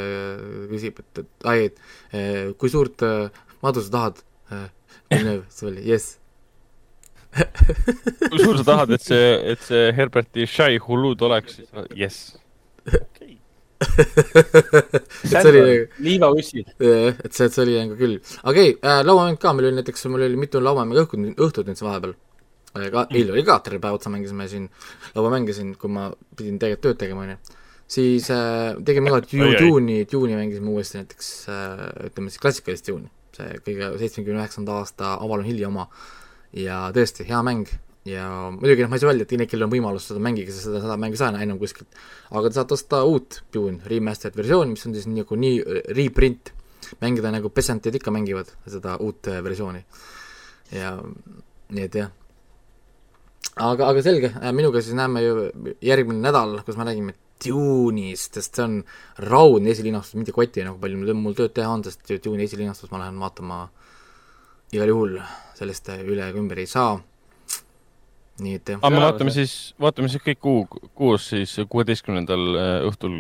küsib, 0.71 1.01
et, 1.01 1.23
et 1.25 1.49
ai, 1.49 1.71
et 1.71 2.55
kui 2.61 2.71
suurt 2.71 3.03
madu 3.65 3.83
sa 3.83 3.95
tahad 3.97 4.21
Villeneuve, 4.53 5.47
see 5.51 5.71
oli, 5.73 5.87
jess 5.89 6.19
kui 7.33 8.43
suur 8.43 8.61
sa 8.61 8.67
tahad, 8.69 8.93
et 8.93 9.05
see, 9.05 9.29
et 9.55 9.65
see 9.65 9.91
Herberti 9.97 10.47
Shai 10.49 10.77
hullud 10.85 11.23
oleks, 11.25 11.59
siis 11.63 11.97
jess. 11.97 12.35
okei 15.31 15.33
see 15.33 15.51
oli 15.51 15.63
nagu. 15.63 15.87
liivaussid. 16.07 16.75
et 16.79 17.33
see, 17.33 17.47
et 17.47 17.55
see 17.55 17.63
oli 17.65 17.79
nagu 17.79 17.97
küll. 17.99 18.19
okei 18.43 18.75
okay, 18.75 18.77
äh,, 18.81 19.01
lauamäng 19.07 19.39
ka, 19.41 19.55
meil 19.57 19.71
oli 19.71 19.81
näiteks, 19.81 20.07
mul 20.13 20.27
oli 20.27 20.39
mitu 20.41 20.63
lauamängu 20.63 21.03
õhtud, 21.05 21.33
õhtut 21.37 21.71
nüüd 21.71 21.83
vahepeal. 21.85 22.15
ka 22.75 23.05
mm. 23.05 23.17
eile 23.19 23.37
oli 23.37 23.45
ka 23.49 23.59
terve 23.65 23.83
päev 23.83 23.99
otsa 23.99 24.13
mängisime 24.13 24.49
siin 24.51 24.69
lauamänge 25.17 25.57
siin, 25.57 25.75
kui 25.81 25.93
ma 25.93 26.09
pidin 26.37 26.59
tegelikult 26.63 26.89
tööd 26.89 27.03
tegema, 27.05 27.27
onju. 27.27 27.39
siis 27.99 28.31
äh, 28.35 28.73
tegime 28.87 29.15
ka 29.15 29.23
Dune'i, 29.29 30.03
Dune'i 30.11 30.39
mängisime 30.39 30.75
uuesti 30.75 31.03
näiteks 31.03 31.33
äh, 31.53 31.87
ütleme 32.11 32.33
siis 32.33 32.43
klassikalist 32.43 32.91
Dune'i, 32.91 33.13
see 33.37 33.63
kõige 33.69 33.95
seitsmekümne 34.03 34.45
üheksanda 34.45 34.83
aasta 34.83 35.17
Avalon 35.19 35.49
Hilli 35.49 35.67
oma. 35.69 35.89
ja 36.53 36.85
tõesti, 36.93 37.25
hea 37.29 37.41
mäng 37.47 37.71
ja 38.09 38.27
muidugi 38.51 38.83
noh, 38.83 38.91
ma 38.91 38.99
ei 38.99 39.03
saa 39.03 39.13
öelda, 39.13 39.27
et 39.27 39.35
kellel 39.51 39.69
on 39.69 39.73
võimalus 39.73 40.09
seda 40.11 40.23
sest 40.51 40.67
seda, 40.67 40.81
seda 40.83 40.97
mängu 40.99 41.15
ei 41.15 41.21
saa 41.21 41.31
enam 41.39 41.59
kuskilt. 41.61 41.89
aga 42.31 42.49
te 42.49 42.59
saate 42.59 42.75
osta 42.75 43.03
uut 43.07 43.43
Dune 43.55 43.79
remastered 43.87 44.37
versiooni, 44.37 44.75
mis 44.75 44.87
on 44.87 44.97
siis 44.97 45.07
nagu 45.07 45.39
nii 45.39 45.85
reprint, 45.95 46.53
mängida 47.03 47.31
nagu 47.31 47.53
pesantid 47.55 47.95
ikka 47.95 48.11
mängivad 48.11 48.51
seda 48.67 48.97
uut 48.99 49.31
äh, 49.31 49.39
versiooni. 49.45 49.85
ja 50.75 50.97
nii 51.71 51.85
et 51.87 51.95
jah. 52.01 52.11
aga, 53.55 53.93
aga 53.93 54.03
selge, 54.03 54.33
äh, 54.35 54.51
minuga 54.53 54.83
siis 54.83 54.99
näeme 54.99 55.23
ju 55.23 55.47
järgmine 55.81 56.27
nädal, 56.27 56.59
kus 56.67 56.77
me 56.77 56.89
räägime 56.91 57.15
Dune'ist, 57.43 58.35
sest 58.39 58.59
see 58.59 58.67
on 58.67 58.75
raudne 59.19 59.71
esilinastus, 59.71 60.15
mitte 60.19 60.35
kotti 60.35 60.63
nagu 60.63 60.79
palju 60.83 60.99
mul, 60.99 61.15
mul 61.23 61.39
tööd 61.39 61.55
teha 61.55 61.71
on, 61.71 61.87
sest 61.87 62.03
Dune'i 62.27 62.51
esilinastus 62.51 62.91
ma 62.91 63.05
lähen 63.05 63.23
vaatama 63.23 63.63
igal 64.75 64.91
juhul, 64.91 65.17
sellest 65.55 65.91
üle 66.03 66.27
ega 66.27 66.39
ümber 66.39 66.59
ei 66.63 66.71
saa 66.71 66.97
nii 68.41 68.57
et 68.57 68.71
jah. 68.73 68.81
aga 68.81 68.91
me 68.95 69.03
vaatame 69.05 69.33
siis, 69.35 69.55
vaatame 69.83 70.09
siis 70.13 70.23
kõik 70.25 70.41
kuu, 70.43 70.63
kuus 70.99 71.29
siis 71.35 71.53
kuueteistkümnendal 71.71 72.45
äh, 72.57 72.75
õhtul 72.89 73.17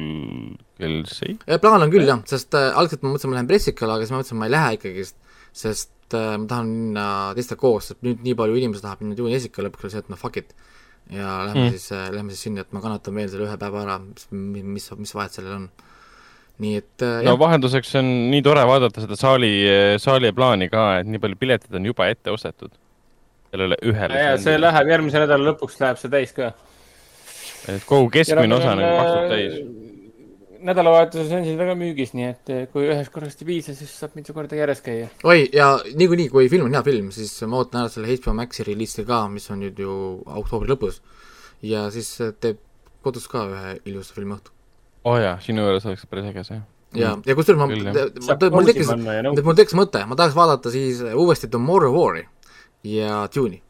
kell 0.81 1.03
seitse? 1.11 1.59
plaan 1.62 1.85
on 1.85 1.92
küll 1.92 2.09
jah, 2.09 2.22
sest 2.29 2.57
äh, 2.59 2.70
algselt 2.79 3.05
ma 3.05 3.12
mõtlesin, 3.12 3.33
ma 3.33 3.38
lähen 3.38 3.51
pressikale, 3.51 3.96
aga 3.96 4.07
siis 4.07 4.14
ma 4.14 4.22
mõtlesin, 4.22 4.40
ma 4.40 4.48
ei 4.48 4.55
lähe 4.55 4.75
ikkagist, 4.79 5.18
sest 5.64 6.16
äh, 6.16 6.35
ma 6.40 6.48
tahan 6.51 6.72
minna 6.72 7.07
teistega 7.38 7.61
koos, 7.61 7.92
sest 7.92 8.05
nüüd 8.07 8.25
nii 8.25 8.37
palju 8.40 8.61
inimesi 8.62 8.87
tahab 8.87 9.05
minna 9.05 9.18
juuni 9.18 9.37
esikale, 9.37 9.68
lõpuks 9.68 9.88
oli 9.88 9.96
see, 9.96 10.05
et 10.07 10.12
no 10.12 10.20
fuck 10.20 10.40
it. 10.40 10.57
ja 11.12 11.38
lähme 11.48 11.68
mm. 11.68 11.77
siis 11.77 11.92
äh,, 11.92 12.11
lähme 12.14 12.33
siis 12.33 12.46
sinna, 12.48 12.64
et 12.64 12.72
ma 12.72 12.81
kannatan 12.85 13.16
veel 13.18 13.33
selle 13.33 13.48
ühe 13.51 13.57
päeva 13.61 13.83
ära, 13.85 13.98
mis, 14.05 14.29
mis, 14.33 14.92
mis 14.96 15.16
vahet 15.18 15.37
sellel 15.37 15.59
on 15.59 15.72
nii 16.62 16.79
et 16.79 17.05
äh, 17.05 17.18
no 17.27 17.35
jah. 17.35 17.40
vahenduseks 17.40 17.96
on 18.01 18.09
nii 18.33 18.44
tore 18.46 18.62
vaadata 18.68 19.05
seda 19.05 19.18
saali, 19.18 19.51
saali 20.01 20.33
plaani 20.33 20.70
ka, 20.72 20.87
et 21.03 21.11
nii 21.11 21.20
palju 21.20 21.40
piletid 21.40 21.77
on 21.77 21.90
juba 21.90 22.09
ette 22.12 22.33
ostetud 22.33 22.72
sellele 23.53 23.79
ühele. 23.85 24.21
ja, 24.25 24.37
see 24.41 24.59
läheb 24.61 24.91
järgmise 24.95 25.23
nädala 25.23 25.53
lõpuks 25.53 25.81
läheb 25.83 26.01
see 26.01 26.12
täis 26.12 26.33
ka. 26.37 26.53
et 27.69 27.85
kogu 27.88 28.09
keskmine 28.15 28.57
osa 28.57 28.77
nagu 28.79 28.95
maksab 28.97 29.29
täis. 29.33 29.59
nädalavahetuses 30.62 31.35
on 31.37 31.45
siis 31.47 31.59
väga 31.59 31.77
müügis, 31.79 32.15
nii 32.17 32.29
et 32.31 32.53
eh, 32.55 32.65
kui 32.73 32.88
ühest 32.88 33.12
korrast 33.12 33.43
ei 33.43 33.51
piisa, 33.51 33.77
siis 33.77 33.93
saab 33.99 34.17
mitu 34.19 34.35
korda 34.37 34.57
järjest 34.57 34.85
käia. 34.87 35.11
oi, 35.29 35.45
ja 35.53 35.75
niikuinii, 35.85 36.31
kui 36.33 36.49
film 36.53 36.71
on 36.71 36.79
hea 36.79 36.85
film, 36.87 37.12
siis 37.15 37.35
ma 37.45 37.61
ootan 37.61 37.85
ära 37.85 37.93
selle 37.93 38.12
HBO 38.15 38.37
Maxi 38.41 38.67
reliisi 38.69 39.05
ka, 39.09 39.25
mis 39.33 39.51
on 39.53 39.65
nüüd 39.67 39.85
ju 39.85 39.97
oktoobri 40.43 40.73
lõpus. 40.73 41.03
ja 41.62 41.88
siis 41.95 42.15
teeb 42.41 42.62
kodus 43.05 43.29
ka 43.29 43.45
ühe 43.51 43.79
ilusa 43.85 44.17
filmiõhtu. 44.17 44.55
oo 45.05 45.17
oh 45.17 45.21
jaa, 45.21 45.37
sinu 45.45 45.67
juures 45.67 45.91
oleks 45.91 46.09
päris 46.09 46.31
äge 46.33 46.47
see 46.49 46.62
ja, 46.97 47.17
ja 47.27 47.35
kusjuures 47.37 47.59
ma, 47.61 47.67
mul 47.69 48.69
tekkis, 48.69 48.93
mul 49.45 49.59
tekkis 49.59 49.77
mõte, 49.77 50.07
ma 50.09 50.17
tahaks 50.17 50.37
vaadata 50.38 50.73
siis 50.73 51.03
uuesti 51.12 51.51
Tomorrow 51.53 51.93
War'i 51.93 52.25
ja 52.85 53.29
Dune'i. 53.35 53.62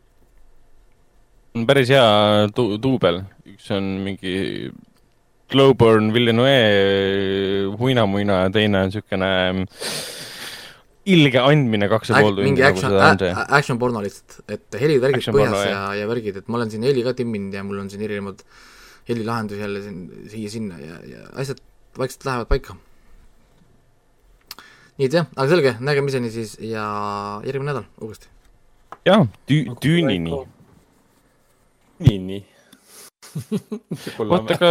on 1.54 1.66
päris 1.68 1.92
hea 1.92 2.48
tu-, 2.56 2.78
duubel, 2.80 3.22
üks 3.52 3.68
on 3.76 3.92
mingi 4.06 4.70
Glowburn 5.52 6.12
Villeneuve 6.14 7.76
huinamuina 7.76 8.44
ja 8.46 8.52
teine 8.54 8.80
on 8.80 8.88
niisugune 8.88 9.30
mm, 9.52 9.66
ilge 11.12 11.42
andmine 11.42 11.88
kaks 11.92 12.12
ja 12.12 12.22
pool 12.22 12.38
tundi. 12.38 12.46
mingi 12.48 12.64
nagu 12.64 12.80
action, 13.04 13.42
action 13.58 13.80
porno 13.82 14.00
lihtsalt, 14.04 14.38
et 14.48 14.80
helivärgid 14.80 15.28
põhjas 15.28 15.50
porno, 15.52 15.64
ja, 15.68 15.82
ja 16.00 16.08
värgid, 16.08 16.40
et 16.40 16.48
ma 16.48 16.60
olen 16.60 16.72
siin 16.72 16.86
heli 16.88 17.04
ka 17.04 17.12
timminud 17.18 17.58
ja 17.58 17.64
mul 17.66 17.82
on 17.84 17.90
siin 17.92 18.06
erinevad 18.08 18.40
helilahendusi 19.08 19.60
jälle 19.60 19.82
siin 19.84 20.02
siia-sinna 20.32 20.80
ja, 20.80 21.00
ja 21.10 21.26
asjad 21.42 21.60
vaikselt 21.98 22.24
lähevad 22.24 22.48
paika. 22.48 22.78
nii 24.96 25.08
et 25.10 25.18
jah, 25.20 25.28
aga 25.36 25.48
selge, 25.52 25.74
nägemiseni 25.84 26.30
siis 26.32 26.54
ja 26.64 26.86
järgmine 27.44 27.74
nädal 27.74 27.90
uuesti 28.00 28.30
jah, 29.04 29.26
tü-, 29.48 29.82
Düünini. 29.82 30.32
Düünini. 32.00 32.44
oota, 34.18 34.54
aga. 34.54 34.70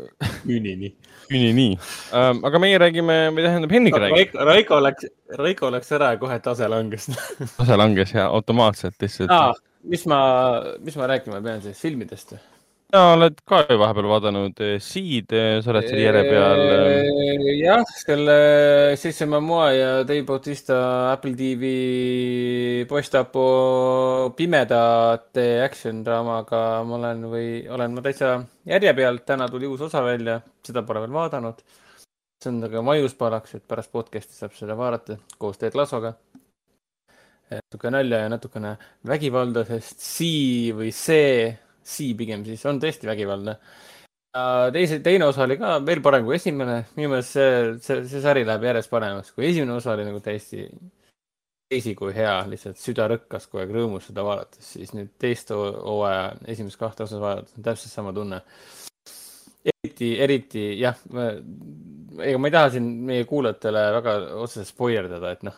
Düünini. 0.48 0.94
Düünini 1.30 1.78
ähm,. 2.12 2.44
aga 2.44 2.58
meie 2.62 2.78
räägime, 2.78 3.16
või 3.34 3.46
tähendab, 3.46 3.72
Henrik 3.74 3.96
räägib. 3.98 4.16
Raiko, 4.16 4.44
Raiko 4.50 4.80
läks, 4.82 5.08
Raiko 5.38 5.70
läks 5.74 5.92
ära 5.98 6.12
ja 6.14 6.20
kohe 6.22 6.38
tase 6.42 6.68
langes 6.70 7.08
tase 7.58 7.78
langes 7.78 8.14
ja 8.14 8.26
automaatselt 8.26 8.98
lihtsalt. 9.02 9.62
mis 9.82 10.06
ma, 10.10 10.20
mis 10.82 10.98
ma 10.98 11.08
rääkima 11.10 11.42
pean 11.42 11.62
siis, 11.62 11.80
filmidest 11.82 12.34
või? 12.34 12.42
Sa 12.96 13.02
oled 13.12 13.40
ka 13.44 13.58
ju 13.68 13.76
vahepeal 13.76 14.06
vaadanud 14.08 14.60
eh, 14.64 14.76
Seed, 14.80 15.32
eh, 15.36 15.58
sa 15.60 15.72
oled 15.72 15.84
selle 15.84 16.04
järje 16.04 16.22
peal. 16.30 16.60
Eh. 16.64 17.48
jah, 17.60 17.82
selle 18.00 18.36
Jason 18.94 19.28
Momoa 19.34 19.66
ja 19.76 19.90
Dave 20.08 20.22
Bautista 20.28 20.78
Apple 21.10 21.34
TV 21.36 21.72
postapo 22.88 23.42
pimedate 24.38 25.44
action 25.64 26.00
draamaga 26.06 26.62
ma 26.88 26.96
olen 27.00 27.26
või 27.32 27.50
olen 27.76 27.98
ma 27.98 28.04
täitsa 28.06 28.38
järje 28.72 28.94
peal, 28.96 29.20
täna 29.28 29.50
tuli 29.52 29.68
uus 29.68 29.84
osa 29.90 30.00
välja, 30.06 30.38
seda 30.64 30.84
pole 30.86 31.04
veel 31.04 31.18
vaadanud. 31.18 31.60
see 32.40 32.52
on 32.52 32.64
aga 32.64 32.82
maiuspalaks, 32.84 33.58
et 33.58 33.68
pärast 33.68 33.92
podcast'i 33.92 34.36
saab 34.38 34.56
seda 34.56 34.76
vaadata 34.78 35.18
koos 35.36 35.60
Ted 35.60 35.76
Lassoga 35.76 36.14
natuke 37.50 37.92
nalja 37.92 38.24
ja 38.24 38.32
natukene 38.32 38.74
vägivalda, 39.06 39.64
sest 39.68 40.00
see 40.00 40.72
või 40.74 40.90
see 40.96 41.52
C 41.86 42.10
pigem 42.18 42.44
siis 42.46 42.64
on 42.66 42.80
tõesti 42.82 43.08
vägivaldne. 43.08 43.56
teise, 44.72 45.00
teine 45.00 45.30
osa 45.30 45.46
oli 45.46 45.56
ka 45.56 45.78
veel 45.86 46.02
parem 46.04 46.26
kui 46.26 46.36
esimene, 46.36 46.82
minu 46.96 47.14
meelest 47.14 47.38
see, 47.38 47.52
see, 47.80 48.02
see 48.10 48.20
sari 48.20 48.44
läheb 48.44 48.66
järjest 48.68 48.92
paremaks, 48.92 49.32
kui 49.32 49.46
esimene 49.48 49.78
osa 49.78 49.94
oli 49.94 50.04
nagu 50.04 50.20
täiesti 50.20 50.66
teisi 51.70 51.96
kui 51.98 52.14
hea, 52.14 52.34
lihtsalt 52.50 52.78
süda 52.78 53.08
rõkkas 53.10 53.48
kogu 53.50 53.64
aeg 53.64 53.72
rõõmus 53.74 54.06
seda 54.06 54.22
vaadates, 54.26 54.68
siis 54.76 54.92
nüüd 54.94 55.10
teist 55.18 55.50
hooaja 55.50 56.28
esimest 56.52 56.78
kahte 56.78 57.06
osa 57.06 57.18
vaadates 57.22 57.56
on 57.58 57.66
täpselt 57.66 57.92
sama 57.92 58.12
tunne. 58.14 58.42
eriti, 59.66 60.12
eriti 60.22 60.66
jah, 60.78 60.98
ega 62.22 62.38
ma 62.38 62.48
ei 62.48 62.54
taha 62.54 62.70
siin 62.76 62.86
meie 63.08 63.24
kuulajatele 63.26 63.82
väga 63.98 64.14
otseselt 64.44 64.70
spoilerdada, 64.70 65.32
et 65.34 65.42
noh, 65.48 65.56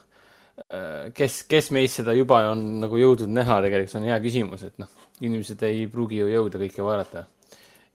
kes, 1.15 1.43
kes 1.51 1.71
meist 1.77 2.01
seda 2.01 2.17
juba 2.17 2.41
on 2.55 2.65
nagu 2.87 2.97
jõudnud 2.97 3.35
näha, 3.37 3.61
tegelikult 3.67 3.93
see 3.93 4.01
on 4.01 4.09
hea 4.09 4.19
küsimus, 4.25 4.65
et 4.65 4.81
noh 4.81 5.08
inimesed 5.21 5.63
ei 5.67 5.87
pruugi 5.91 6.21
ju 6.21 6.29
jõuda 6.31 6.61
kõike 6.63 6.85
vaadata 6.85 7.25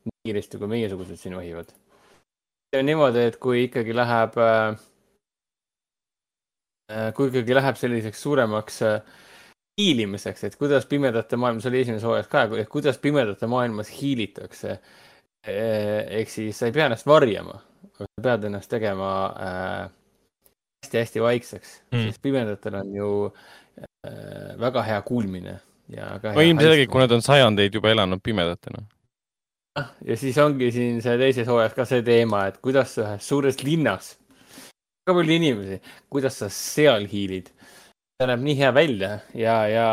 nii 0.04 0.28
kiiresti, 0.28 0.60
kui 0.60 0.70
meiesugused 0.72 1.20
siin 1.20 1.36
vahivad. 1.38 1.72
see 2.74 2.82
on 2.82 2.88
niimoodi, 2.90 3.28
et 3.30 3.38
kui 3.38 3.66
ikkagi 3.68 3.94
läheb, 3.96 4.38
äh, 4.42 4.80
äh, 6.92 7.10
kui 7.16 7.30
ikkagi 7.30 7.56
läheb 7.56 7.78
selliseks 7.80 8.24
suuremaks 8.26 8.82
äh, 8.88 9.14
hiilimiseks, 9.82 10.44
et 10.44 10.58
kuidas 10.60 10.88
pimedate 10.90 11.38
maailmas, 11.38 11.64
see 11.64 11.74
oli 11.74 11.84
esimeses 11.86 12.08
hooajas 12.08 12.32
ka, 12.32 12.46
et 12.60 12.70
kuidas 12.70 12.98
pimedate 13.02 13.48
maailmas 13.48 13.94
hiilitakse. 14.02 14.80
ehk 15.44 16.30
siis 16.32 16.56
sa 16.56 16.70
ei 16.70 16.72
pea 16.72 16.86
ennast 16.88 17.04
varjama, 17.04 17.58
sa 17.98 18.06
pead 18.24 18.46
ennast 18.48 18.70
tegema 18.72 19.10
hästi-hästi 20.86 21.20
vaikseks 21.20 21.74
mm., 21.92 22.06
sest 22.06 22.22
pimedatel 22.24 22.78
on 22.80 22.94
ju 22.96 23.10
väga 24.62 24.86
hea 24.88 25.02
kuulmine 25.04 25.58
no 26.34 26.44
ilmselgelt, 26.44 26.90
kui 26.92 27.04
nad 27.04 27.14
on 27.16 27.24
sajandeid 27.26 27.76
juba 27.76 27.92
elanud 27.92 28.22
pimedatena. 28.24 28.84
ja 30.06 30.18
siis 30.18 30.38
ongi 30.38 30.72
siin 30.72 31.02
see 31.02 31.18
teises 31.18 31.48
hooajas 31.50 31.74
ka 31.78 31.86
see 31.90 32.04
teema, 32.06 32.46
et 32.50 32.60
kuidas 32.64 32.98
ühes 33.02 33.28
suures 33.28 33.64
linnas, 33.64 34.14
väga 35.04 35.18
palju 35.20 35.38
inimesi, 35.40 35.80
kuidas 36.14 36.38
sa 36.42 36.50
seal 36.54 37.08
hiilid. 37.12 37.50
see 38.20 38.30
näeb 38.30 38.44
nii 38.46 38.60
hea 38.60 38.74
välja 38.74 39.16
ja, 39.34 39.56
ja 39.68 39.88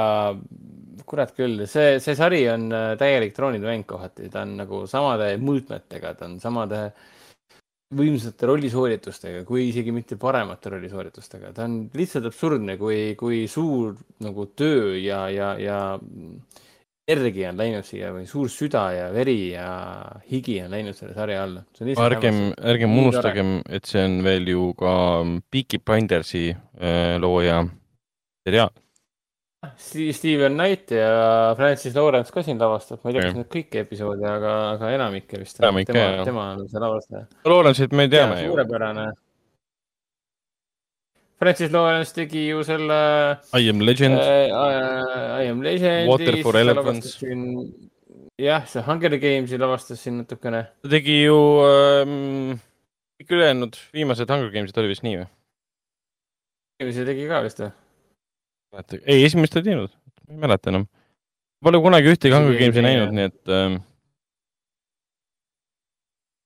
kurat 1.09 1.33
küll, 1.35 1.65
see, 1.67 1.97
see 2.05 2.15
sari 2.15 2.45
on 2.53 2.69
äh, 2.77 2.91
täielik 3.01 3.33
troonide 3.35 3.67
mäng 3.67 3.87
kohati, 3.89 4.29
ta 4.31 4.45
on 4.45 4.59
nagu 4.61 4.85
samade 4.87 5.33
mõõtmetega, 5.41 6.15
ta 6.15 6.29
on 6.29 6.37
samade 6.43 6.83
äh, 6.91 7.09
võimsate 7.97 8.47
rollisooritustega, 8.47 9.43
kui 9.47 9.69
isegi 9.69 9.93
mitte 9.95 10.17
paremate 10.21 10.71
rollisooritustega, 10.77 11.53
ta 11.55 11.67
on 11.67 11.83
lihtsalt 11.97 12.29
absurdne, 12.31 12.77
kui, 12.79 13.17
kui 13.19 13.45
suur 13.51 13.97
nagu 14.23 14.47
töö 14.55 14.95
ja, 15.01 15.25
ja, 15.33 15.55
ja 15.59 15.79
energia 17.11 17.51
on 17.51 17.59
läinud 17.59 17.87
siia 17.87 18.13
või 18.15 18.29
suur 18.31 18.51
süda 18.53 18.85
ja 18.95 19.09
veri 19.15 19.53
ja 19.55 19.71
higi 20.31 20.61
on 20.63 20.71
läinud 20.75 20.99
selle 20.99 21.17
sarja 21.17 21.43
alla. 21.47 21.65
ärgem, 22.07 22.39
ärgem 22.73 22.95
unustagem, 23.03 23.57
et 23.69 23.91
see 23.91 24.05
on 24.07 24.21
veel 24.27 24.47
ju 24.53 24.71
ka 24.79 24.95
Peaky 25.51 25.83
Blindersi 25.83 26.47
äh, 26.55 27.17
looja 27.23 27.65
seriaal. 28.47 28.71
Steven 29.77 30.53
Knight 30.53 30.91
ja 30.91 31.55
Francis 31.57 31.95
Lawrence 31.95 32.33
ka 32.33 32.43
siin 32.45 32.61
lavastab, 32.61 33.03
ma 33.05 33.11
ei 33.11 33.17
tea, 33.17 33.25
kas 33.27 33.35
nüüd 33.37 33.49
kõiki 33.53 33.81
episoode, 33.83 34.25
aga, 34.25 34.53
aga 34.75 34.93
enamikke 34.97 35.41
vist. 35.41 35.61
jah. 35.61 36.23
tema 36.25 36.47
on 36.55 36.63
see 36.69 36.81
lavastaja. 36.81 37.27
Lawrence'it 37.45 37.93
me 37.93 38.07
teame 38.09 38.39
ju. 38.41 38.55
suurepärane. 38.55 39.05
Francis 41.41 41.73
Lawrence 41.73 42.17
tegi 42.17 42.47
ju 42.47 42.65
selle. 42.65 42.97
I 43.57 43.69
am 43.73 43.85
legend 43.85 44.17
äh,. 44.17 44.49
I 44.49 45.51
am 45.51 45.61
legend. 45.65 46.09
Water 46.09 46.41
for 46.43 46.57
elephants. 46.57 47.19
jah, 48.41 48.65
see 48.65 48.87
Hunger 48.89 49.19
Games'i 49.21 49.61
lavastas 49.61 50.01
siin 50.01 50.23
natukene. 50.23 50.65
ta 50.81 50.95
tegi 50.97 51.21
ju 51.27 51.37
ähm, 51.69 52.57
kõik 53.21 53.37
ülejäänud 53.37 53.77
viimased 53.93 54.33
Hunger 54.33 54.49
Games'id 54.57 54.81
oli 54.81 54.95
vist 54.95 55.05
nii 55.05 55.21
või? 55.21 55.31
esimese 56.81 57.09
tegi 57.13 57.29
ka 57.29 57.45
vist 57.45 57.61
või? 57.61 57.73
Ei, 59.05 59.25
esimest 59.25 59.57
ei 59.59 59.67
teinud, 59.67 59.95
ma 60.29 60.35
ei 60.35 60.43
mäleta 60.47 60.73
enam. 60.73 60.89
Pole 61.65 61.81
kunagi 61.85 62.13
ühtegi 62.15 62.33
Hunger 62.33 62.57
Games'i 62.57 62.85
näinud, 62.85 63.15
nii 63.17 63.29
et 63.29 63.53
ähm, 63.53 63.79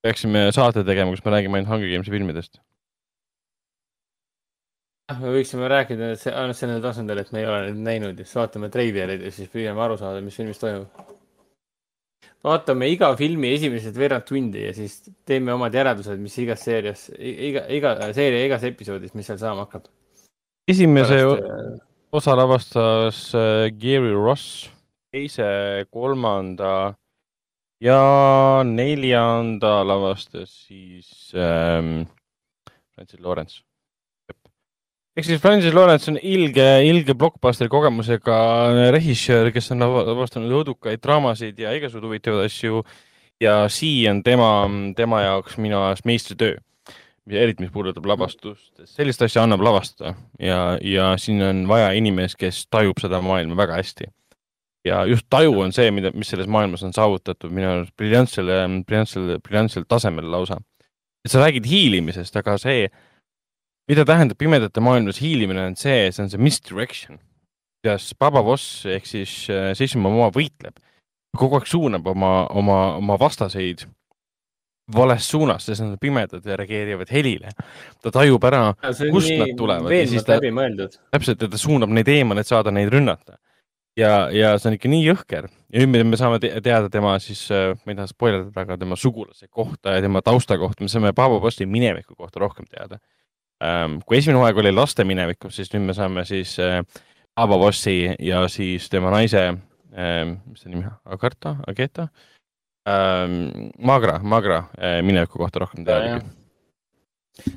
peaksime 0.03 0.47
saate 0.57 0.83
tegema, 0.87 1.15
kus 1.15 1.25
me 1.25 1.35
räägime 1.37 1.61
ainult 1.61 1.73
Hunger 1.73 1.93
Games'i 1.93 2.15
filmidest. 2.15 2.61
jah, 5.11 5.19
me 5.21 5.35
võiksime 5.35 5.69
rääkida 5.69 6.15
ainult 6.33 6.59
sellel 6.59 6.81
tasandil, 6.83 7.21
et 7.21 7.33
me 7.35 7.43
ei 7.43 7.51
ole 7.51 7.67
neid 7.67 7.83
näinud 7.91 8.19
ja 8.19 8.25
siis 8.25 8.39
vaatame 8.41 8.73
treilereid 8.73 9.27
ja 9.27 9.33
siis 9.35 9.53
püüame 9.53 9.85
aru 9.85 9.99
saada, 10.01 10.25
mis 10.25 10.37
filmis 10.41 10.63
toimub 10.63 11.13
vaatame 12.45 12.91
iga 12.93 13.11
filmi 13.17 13.55
esimesed 13.57 13.97
veerand 13.97 14.27
tundi 14.29 14.67
ja 14.67 14.73
siis 14.77 14.99
teeme 15.29 15.55
omad 15.55 15.75
järeldused, 15.77 16.21
mis 16.21 16.37
igas 16.43 16.65
seerias, 16.67 17.07
iga, 17.17 17.65
iga 17.73 17.95
seeria 18.17 18.45
igas 18.49 18.67
episoodis, 18.69 19.15
mis 19.17 19.29
seal 19.31 19.41
saama 19.41 19.65
hakkab. 19.65 19.89
esimese 20.69 21.21
Pärast, 21.23 21.45
äh, 21.45 21.94
osa 22.15 22.37
lavastas 22.39 23.35
äh, 23.35 23.69
Gary 23.75 24.15
Ross, 24.15 24.69
teise, 25.11 25.87
kolmanda 25.91 26.95
ja 27.83 28.63
neljanda 28.65 29.81
lavastas 29.87 30.53
siis 30.69 31.33
ähm, 31.35 32.05
Francis 32.95 33.21
Lawrence 33.21 33.63
ehk 35.15 35.27
siis 35.27 35.43
Francis 35.43 35.75
Lawrence 35.75 36.11
on 36.11 36.19
ilge, 36.23 36.67
ilge 36.87 37.15
blockbusteri 37.19 37.71
kogemusega 37.71 38.37
režissöör, 38.95 39.51
kes 39.55 39.71
on 39.75 39.83
lavastanud 39.83 40.55
õudukaid 40.61 41.03
draamasid 41.03 41.59
ja 41.63 41.75
igasuguseid 41.75 42.09
huvitavaid 42.09 42.51
asju. 42.51 42.85
ja 43.43 43.69
Sea 43.69 44.11
on 44.11 44.23
tema, 44.23 44.51
tema 44.97 45.23
jaoks 45.23 45.59
minu 45.59 45.83
arust 45.83 46.07
meistritöö, 46.07 46.59
eriti 47.31 47.65
mis 47.65 47.73
puudutab 47.73 48.05
lavastust, 48.07 48.73
sellist 48.89 49.23
asja 49.25 49.45
annab 49.45 49.63
lavastada 49.65 50.15
ja, 50.41 50.77
ja 50.85 51.15
siin 51.21 51.41
on 51.43 51.65
vaja 51.69 51.95
inimest, 51.97 52.37
kes 52.41 52.67
tajub 52.73 53.01
seda 53.01 53.23
maailma 53.25 53.57
väga 53.57 53.79
hästi. 53.81 54.11
ja 54.85 55.05
just 55.09 55.27
taju 55.33 55.61
on 55.65 55.73
see, 55.73 55.91
mida, 55.91 56.13
mis 56.13 56.29
selles 56.29 56.49
maailmas 56.51 56.85
on 56.85 56.93
saavutatud 56.93 57.53
minu 57.53 57.71
arust 57.71 57.97
briljantsel, 57.97 58.51
briljantsel, 58.85 59.39
briljantsel 59.41 59.89
tasemel 59.89 60.31
lausa. 60.31 60.61
et 61.25 61.33
sa 61.33 61.41
räägid 61.41 61.67
hiilimisest, 61.67 62.37
aga 62.37 62.59
see 62.61 62.91
mida 63.89 64.05
tähendab 64.05 64.39
pimedate 64.41 64.81
maailmas 64.81 65.21
hiilimine, 65.21 65.71
on 65.71 65.77
see, 65.77 66.11
see 66.13 66.25
on 66.25 66.31
see 66.31 66.41
misdirection. 66.41 67.21
kuidas 67.85 68.13
Baba 68.19 68.45
Voss 68.45 68.85
ehk 68.89 69.07
siis 69.07 69.33
äh, 69.53 69.73
Seisma 69.77 70.13
Moa 70.13 70.31
võitleb, 70.33 70.77
kogu 71.37 71.59
aeg 71.59 71.67
suunab 71.69 72.07
oma, 72.09 72.47
oma, 72.53 72.79
oma 73.01 73.19
vastaseid 73.21 73.85
vales 74.93 75.29
suunas, 75.29 75.65
sest 75.65 75.81
nad 75.81 75.95
on 75.95 76.01
pimedad 76.01 76.45
ja 76.45 76.59
reageerivad 76.61 77.09
helile. 77.13 77.55
ta 78.03 78.13
tajub 78.13 78.45
ära, 78.45 78.75
kust 79.11 79.33
nad 79.39 79.55
tulevad. 79.57 79.89
täpselt, 81.11 81.43
ja 81.43 81.49
ta 81.49 81.61
suunab 81.61 81.93
neid 81.95 82.09
eemale, 82.09 82.45
et 82.45 82.51
saada 82.51 82.71
neid 82.75 82.93
rünnata. 82.93 83.39
ja, 83.97 84.29
ja 84.35 84.59
see 84.59 84.73
on 84.73 84.77
ikka 84.77 84.91
nii 84.91 85.03
jõhker 85.07 85.49
ja 85.73 85.87
nüüd 85.87 86.09
me 86.11 86.19
saame 86.19 86.41
te 86.43 86.51
teada 86.61 86.91
tema 86.91 87.15
siis, 87.23 87.47
äh, 87.55 87.73
ma 87.87 87.95
ei 87.95 87.99
taha 88.01 88.11
spoilerdada, 88.11 88.61
aga 88.61 88.77
tema 88.79 88.97
sugulase 88.99 89.47
kohta 89.49 89.95
ja 89.95 90.03
tema 90.03 90.23
tausta 90.23 90.59
kohta, 90.59 90.83
me 90.83 90.91
saame 90.93 91.13
Baba 91.15 91.41
Vossi 91.41 91.67
mineviku 91.67 92.17
kohta 92.19 92.43
rohkem 92.43 92.67
teada 92.67 92.99
Ähm, 93.63 94.01
kui 94.07 94.19
esimene 94.19 94.41
hooaeg 94.41 94.59
oli 94.61 94.73
laste 94.75 95.05
minevikus, 95.07 95.57
siis 95.57 95.71
nüüd 95.73 95.87
me 95.87 95.95
saame 95.97 96.25
siis 96.29 96.57
äh, 96.63 96.81
Ava 97.41 97.59
Vossi 97.59 98.11
ja 98.23 98.43
siis 98.51 98.89
tema 98.91 99.13
naise, 99.15 99.45
ähm, 99.95 100.35
mis 100.51 100.65
ta 100.65 100.73
nimi 100.73 100.89
on, 100.89 100.97
Agarta, 101.15 101.57
Ageta? 101.71 102.09
Ähm, 102.85 103.71
Magra, 103.79 104.19
Magra 104.23 104.65
äh, 104.77 105.03
mineviku 105.03 105.39
kohta 105.39 105.63
rohkem 105.63 105.85
teada. 105.85 106.21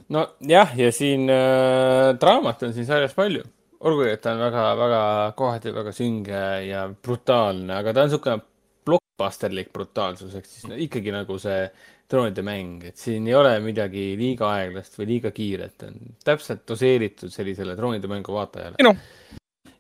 nojah, 0.10 0.72
ja 0.80 0.92
siin 0.96 1.28
äh, 1.30 2.14
draamat 2.20 2.64
on 2.64 2.72
siin 2.74 2.88
sarjas 2.88 3.16
palju, 3.18 3.44
olgugi 3.84 4.14
et 4.14 4.24
ta 4.24 4.32
on 4.38 4.46
väga, 4.46 4.64
väga 4.80 5.02
kohati 5.38 5.74
väga 5.76 5.94
sünge 5.94 6.46
ja 6.70 6.86
brutaalne, 6.88 7.76
aga 7.76 7.94
ta 7.94 8.06
on 8.06 8.10
niisugune 8.10 8.40
blockbusterlik 8.88 9.74
brutaalsus, 9.76 10.32
ehk 10.40 10.48
siis 10.48 10.72
ikkagi 10.88 11.12
nagu 11.12 11.38
see 11.44 11.60
troonide 12.08 12.48
mäng, 12.48 12.88
et 12.88 12.96
siin 12.96 13.28
ei 13.28 13.36
ole 13.36 13.52
midagi 13.60 14.14
liiga 14.16 14.54
aeglast 14.56 14.96
või 14.96 15.10
liiga 15.12 15.34
kiiret, 15.36 15.90
on 15.90 16.16
täpselt 16.24 16.64
doseeritud 16.72 17.34
sellisele 17.34 17.76
troonide 17.76 18.08
mängu 18.08 18.32
vaatajale. 18.38 18.80
No.. 18.80 18.96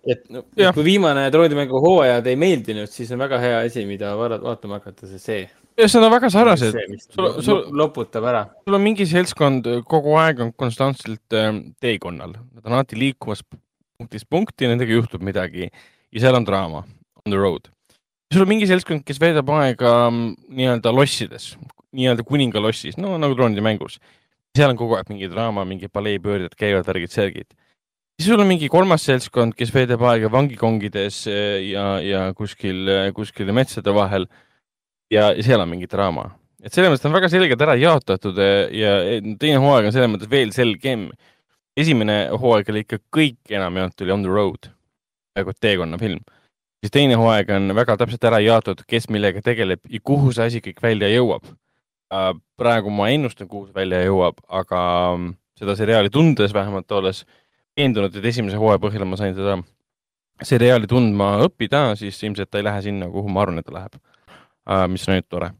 Et 0.07 0.25
no, 0.33 0.43
kui 0.75 0.85
viimane 0.85 1.27
troonide 1.33 1.57
mängu 1.59 1.81
hooajad 1.83 2.27
ei 2.31 2.39
meeldinud, 2.39 2.91
siis 2.91 3.11
on 3.15 3.21
väga 3.23 3.39
hea 3.43 3.61
asi, 3.65 3.85
mida 3.89 4.13
vaatama 4.17 4.79
hakata, 4.79 5.09
see 5.11 5.21
see. 5.21 5.45
ja 5.77 5.87
see 5.87 6.01
on 6.01 6.11
väga 6.13 6.31
sarnased. 6.33 6.79
sul, 7.05 7.31
sul 7.45 7.63
loputab 7.77 8.27
ära. 8.31 8.45
sul 8.65 8.79
on 8.79 8.85
mingi 8.85 9.07
seltskond 9.09 9.69
kogu 9.87 10.17
aeg 10.21 10.43
on 10.47 10.53
konstantselt 10.55 11.37
äh, 11.37 11.53
teekonnal, 11.83 12.37
nad 12.39 12.65
on 12.65 12.79
alati 12.79 12.99
liikumas 12.99 13.45
punktist 13.97 14.29
punkti, 14.29 14.69
nendega 14.69 14.93
juhtub 14.93 15.25
midagi 15.25 15.67
ja 15.67 16.21
seal 16.21 16.37
on 16.37 16.45
draama, 16.47 16.85
on 17.25 17.33
the 17.33 17.39
road 17.39 17.71
sul 18.33 18.43
on 18.43 18.51
mingi 18.51 18.67
seltskond, 18.69 19.05
kes 19.07 19.19
veedab 19.21 19.49
aega 19.55 19.93
mm, 20.09 20.33
nii-öelda 20.57 20.91
lossides, 20.93 21.53
nii-öelda 21.95 22.25
kuningalossis, 22.27 22.97
no 22.99 23.15
nagu 23.21 23.37
troonide 23.37 23.63
mängus. 23.63 23.99
seal 24.57 24.71
on 24.73 24.79
kogu 24.79 24.97
aeg 24.97 25.09
mingi 25.11 25.29
draama, 25.31 25.63
mingi 25.69 25.89
paleepöörded 25.91 26.55
käivad, 26.57 26.87
värgid-särgid. 26.87 27.51
Siis 28.17 28.31
sul 28.31 28.41
on 28.41 28.49
mingi 28.49 28.69
kolmas 28.73 29.05
seltskond, 29.05 29.53
kes 29.57 29.71
veedab 29.73 30.01
aega 30.09 30.29
vangikongides 30.33 31.21
eh, 31.29 31.69
ja, 31.69 31.85
ja 32.01 32.23
kuskil, 32.37 32.81
eh, 32.89 33.09
kuskil 33.15 33.53
metsade 33.53 33.93
vahel. 33.93 34.27
ja 35.13 35.29
seal 35.39 35.61
on 35.63 35.69
mingi 35.71 35.87
draama, 35.87 36.25
et 36.59 36.73
selles 36.73 36.91
mõttes 36.91 37.07
on 37.07 37.13
väga 37.15 37.29
selgelt 37.31 37.61
ära 37.63 37.77
jaotatud 37.79 38.39
eh, 38.43 38.63
ja 38.75 38.95
teine 39.39 39.61
hooaeg 39.63 39.87
on 39.87 39.95
selles 39.95 40.11
mõttes 40.11 40.31
veel 40.31 40.51
selgem. 40.55 41.11
esimene 41.77 42.17
hooaeg 42.33 42.73
oli 42.73 42.83
ikka 42.83 42.99
kõik 43.13 43.53
enamjaolt 43.53 43.95
tuli 43.95 44.11
on 44.11 44.25
the 44.25 44.33
road, 44.33 44.71
et 45.37 45.61
teekonnafilm 45.61 46.25
siis 46.81 46.91
teine 46.91 47.15
hooaeg 47.21 47.53
on 47.53 47.75
väga 47.77 47.97
täpselt 48.01 48.25
ära 48.25 48.41
jaotatud, 48.41 48.85
kes 48.89 49.09
millega 49.13 49.41
tegeleb 49.45 49.79
ja 49.89 50.01
kuhu 50.03 50.33
see 50.33 50.49
asi 50.49 50.61
kõik 50.65 50.81
välja 50.81 51.09
jõuab 51.13 51.45
praegu 52.57 52.89
ma 52.89 53.09
ennustan, 53.11 53.49
kuhu 53.51 53.67
see 53.67 53.75
välja 53.75 53.99
jõuab, 54.05 54.39
aga 54.47 54.79
mm, 55.17 55.33
seda 55.59 55.75
seriaali 55.75 56.09
tundes 56.09 56.53
vähemalt 56.55 56.91
olles 56.95 57.25
veendunud, 57.77 58.15
et 58.17 58.25
esimese 58.31 58.59
hooaja 58.59 58.81
põhjal 58.81 59.05
ma 59.07 59.19
sain 59.19 59.35
seda 59.37 59.59
seriaali 60.45 60.89
tundma 60.89 61.35
õppida, 61.45 61.91
siis 61.99 62.19
ilmselt 62.25 62.51
ta 62.51 62.59
ei 62.59 62.67
lähe 62.67 62.83
sinna, 62.85 63.07
kuhu 63.13 63.31
ma 63.31 63.45
arvan, 63.45 63.61
et 63.61 63.67
ta 63.67 63.77
läheb. 63.77 63.97
Äh, 64.67 64.83
mis 64.91 65.07
on 65.07 65.15
ainult 65.15 65.29
tore. 65.31 65.53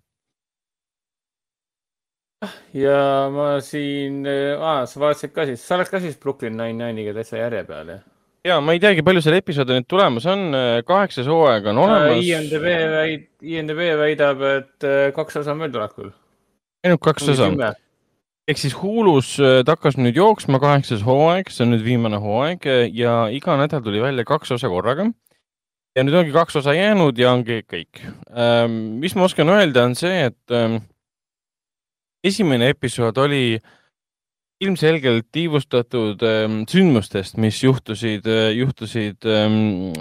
ja 2.77 2.99
ma 3.33 3.55
siin 3.65 4.21
ah,, 4.27 4.83
sa 4.85 4.99
vaatasid 5.01 5.31
ka 5.33 5.47
siis, 5.49 5.63
sa 5.65 5.73
oled 5.79 5.89
ka 5.89 5.97
siis 6.03 6.19
Brooklyn 6.21 6.53
Nine-Nine'iga 6.53 7.15
täitsa 7.15 7.39
järje 7.39 7.63
peal, 7.65 7.89
jah? 7.95 8.03
ja 8.45 8.59
ma 8.61 8.75
ei 8.77 8.81
teagi, 8.83 9.01
palju 9.07 9.23
seal 9.25 9.39
episoode 9.39 9.73
nüüd 9.73 9.87
tulemas 9.89 10.27
on, 10.29 10.53
kaheksas 10.85 11.25
hooaeg 11.31 11.71
on 11.73 11.81
olemas. 11.81 12.21
IMDB 12.21 12.67
väid-, 12.93 13.27
IMDB 13.41 13.81
väidab, 14.03 14.45
et 14.51 14.87
kaks 15.17 15.41
osa 15.41 15.55
on 15.55 15.65
veel 15.65 15.73
tulekul 15.73 16.13
ainult 16.87 17.03
kaks 17.03 17.29
osa. 17.33 17.49
Ehk 18.47 18.59
siis 18.61 18.75
Hulus 18.79 19.35
äh, 19.43 19.61
ta 19.65 19.75
hakkas 19.75 19.97
nüüd 19.99 20.17
jooksma 20.17 20.59
kaheksas 20.63 21.03
hooaeg, 21.05 21.51
see 21.51 21.65
on 21.65 21.73
nüüd 21.75 21.85
viimane 21.85 22.19
hooaeg 22.23 22.67
äh, 22.67 22.83
ja 22.95 23.27
iga 23.33 23.57
nädal 23.59 23.83
tuli 23.85 24.03
välja 24.03 24.25
kaks 24.27 24.55
osa 24.55 24.71
korraga. 24.71 25.09
ja 25.97 26.03
nüüd 26.05 26.15
ongi 26.19 26.35
kaks 26.35 26.59
osa 26.61 26.75
jäänud 26.77 27.17
ja 27.17 27.31
ongi 27.33 27.63
kõik. 27.65 28.03
Ähm, 28.29 28.99
mis 29.01 29.15
ma 29.17 29.25
oskan 29.25 29.49
öelda, 29.49 29.87
on 29.89 29.95
see, 29.97 30.27
et 30.29 30.53
ähm, 30.53 30.77
esimene 32.23 32.69
episood 32.69 33.17
oli 33.17 33.57
ilmselgelt 34.61 35.27
tiivustatud 35.33 36.21
ähm, 36.25 36.61
sündmustest, 36.69 37.37
mis 37.41 37.59
juhtusid, 37.63 38.29
äh, 38.29 38.51
juhtusid 38.57 39.25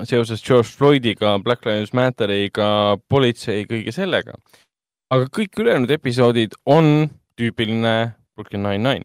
seoses 0.04 0.44
George 0.44 0.68
Floydiga, 0.68 1.38
Black 1.38 1.64
Lives 1.66 1.92
Matteriga, 1.96 2.68
politsei, 3.08 3.64
kõige 3.68 3.96
sellega 3.96 4.36
aga 5.12 5.28
kõik 5.30 5.60
ülejäänud 5.62 5.92
episoodid 5.94 6.56
on 6.66 7.08
tüüpiline 7.38 7.96
Brooklyn 8.36 8.62
Nine-Nine. 8.62 9.04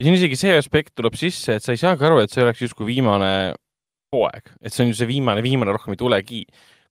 ja 0.00 0.06
siin 0.06 0.16
isegi 0.16 0.38
see 0.40 0.56
aspekt 0.56 0.94
tuleb 0.96 1.16
sisse, 1.20 1.58
et 1.58 1.64
sa 1.64 1.76
ei 1.76 1.80
saagi 1.80 2.06
aru, 2.08 2.22
et 2.24 2.32
see 2.32 2.44
oleks 2.44 2.62
justkui 2.64 2.88
viimane 2.88 3.54
hooaeg, 4.14 4.54
et 4.64 4.74
see 4.74 4.84
on 4.84 4.92
ju 4.92 4.98
see 4.98 5.08
viimane, 5.10 5.42
viimane 5.44 5.74
rohkem 5.76 5.94
ei 5.94 6.00
tulegi. 6.00 6.44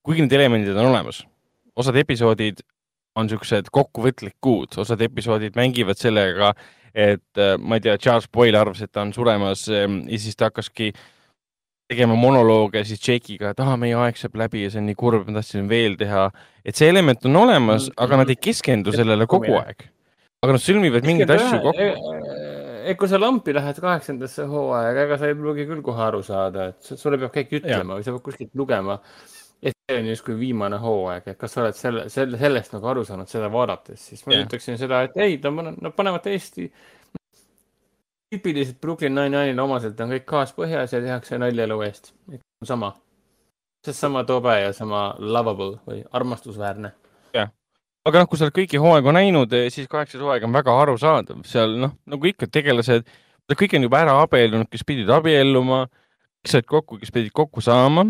kuigi 0.05 0.23
need 0.23 0.33
elemendid 0.37 0.77
on 0.77 0.91
olemas. 0.93 1.23
osad 1.75 1.97
episoodid 1.99 2.61
on 3.17 3.27
niisugused 3.27 3.69
kokkuvõtlikud, 3.73 4.77
osad 4.79 5.01
episoodid 5.01 5.57
mängivad 5.57 5.99
sellega, 5.99 6.53
et 6.93 7.41
äh, 7.41 7.55
ma 7.57 7.77
ei 7.77 7.83
tea, 7.85 7.97
Charles 7.97 8.29
Boyle 8.31 8.59
arvas, 8.59 8.81
et 8.81 8.91
ta 8.91 9.01
on 9.01 9.13
suremas 9.13 9.67
ähm, 9.69 10.01
ja 10.09 10.19
siis 10.19 10.37
ta 10.37 10.49
hakkaski 10.49 10.91
tegema 11.89 12.15
monolooge 12.17 12.83
siis 12.85 13.01
Jake'iga, 13.01 13.53
et 13.53 13.61
aa, 13.63 13.77
meie 13.81 13.97
aeg 13.97 14.17
saab 14.19 14.37
läbi 14.39 14.63
ja 14.63 14.73
see 14.73 14.81
on 14.81 14.89
nii 14.89 14.97
kurb, 14.97 15.25
ma 15.27 15.39
tahtsin 15.39 15.69
veel 15.69 15.97
teha. 15.99 16.29
et 16.65 16.77
see 16.77 16.89
element 16.89 17.25
on 17.25 17.39
olemas 17.43 17.87
mm, 17.89 17.97
aga 18.05 18.21
nad 18.21 18.29
ei 18.29 18.37
keskendu 18.37 18.93
sellele 18.93 19.25
kogu 19.29 19.57
aeg. 19.57 19.87
Aga 20.43 20.55
nad 20.55 20.63
sõlmivad 20.63 21.07
mingeid 21.07 21.33
asju 21.35 21.59
kokku. 21.65 21.89
et 22.89 22.97
kui 22.99 23.11
sa 23.11 23.19
lampi 23.19 23.53
lähed 23.55 23.81
kaheksandasse 23.83 24.45
hooaega, 24.49 25.07
ega 25.07 25.17
sa 25.19 25.29
ei 25.29 25.37
pruugi 25.39 25.67
küll 25.69 25.83
kohe 25.85 26.05
aru 26.05 26.21
saada, 26.25 26.69
et 26.71 26.93
sulle 26.93 27.19
peab 27.21 27.33
keegi 27.35 27.59
ütlema 27.61 27.99
või 27.99 28.07
sa 28.07 28.15
pead 28.15 28.25
kuskilt 28.29 28.55
lugema. 28.59 28.99
et 29.59 29.75
see 29.75 29.97
on 29.99 30.05
justkui 30.07 30.37
viimane 30.39 30.77
hooaeg, 30.79 31.25
et 31.27 31.37
kas 31.39 31.51
sa 31.51 31.65
oled 31.65 31.75
selle, 31.75 32.05
selle, 32.09 32.37
sellest 32.39 32.71
nagu 32.77 32.87
aru 32.87 33.03
saanud 33.03 33.27
seda 33.27 33.49
vaadates, 33.51 34.05
siis 34.11 34.23
ma 34.25 34.37
ütleksin 34.39 34.79
seda, 34.79 35.01
et 35.09 35.17
ei, 35.19 35.35
nad 35.43 35.91
panevad 35.97 36.23
täiesti 36.23 36.69
tüüpiliselt 38.29 38.79
Brooklyn 38.81 39.15
Nine-Nine'ile 39.17 39.61
omaselt 39.61 39.99
on 40.03 40.13
kõik 40.13 40.25
gaas 40.29 40.51
põhjas 40.55 40.93
ja 40.93 41.01
tehakse 41.01 41.37
nalja 41.41 41.65
elu 41.65 41.81
eest. 41.87 42.13
sama, 42.63 42.93
sama 43.83 44.23
tobe 44.23 44.53
ja 44.61 44.73
sama 44.73 45.15
lovable 45.19 45.79
või 45.87 46.03
armastusväärne. 46.11 46.91
Aga 48.07 48.23
noh, 48.23 48.29
kui 48.29 48.39
sa 48.39 48.47
oled 48.47 48.55
kõiki 48.55 48.81
hooaegu 48.81 49.13
näinud, 49.15 49.53
eh, 49.53 49.67
siis 49.73 49.89
kaheksas 49.91 50.21
hooaeg 50.21 50.45
on 50.47 50.55
väga 50.55 50.75
arusaadav, 50.83 51.43
seal 51.47 51.75
noh, 51.81 51.97
nagu 52.09 52.29
ikka 52.31 52.47
tegelased, 52.51 53.07
kõik 53.49 53.75
on 53.75 53.87
juba 53.87 54.03
ära 54.05 54.15
abiellunud, 54.23 54.69
kes 54.71 54.85
pidid 54.85 55.09
abielluma, 55.11 55.87
kes 56.43 56.57
said 56.57 56.69
kokku, 56.69 56.99
kes 57.01 57.11
pidid 57.11 57.33
kokku 57.35 57.61
saama. 57.65 58.07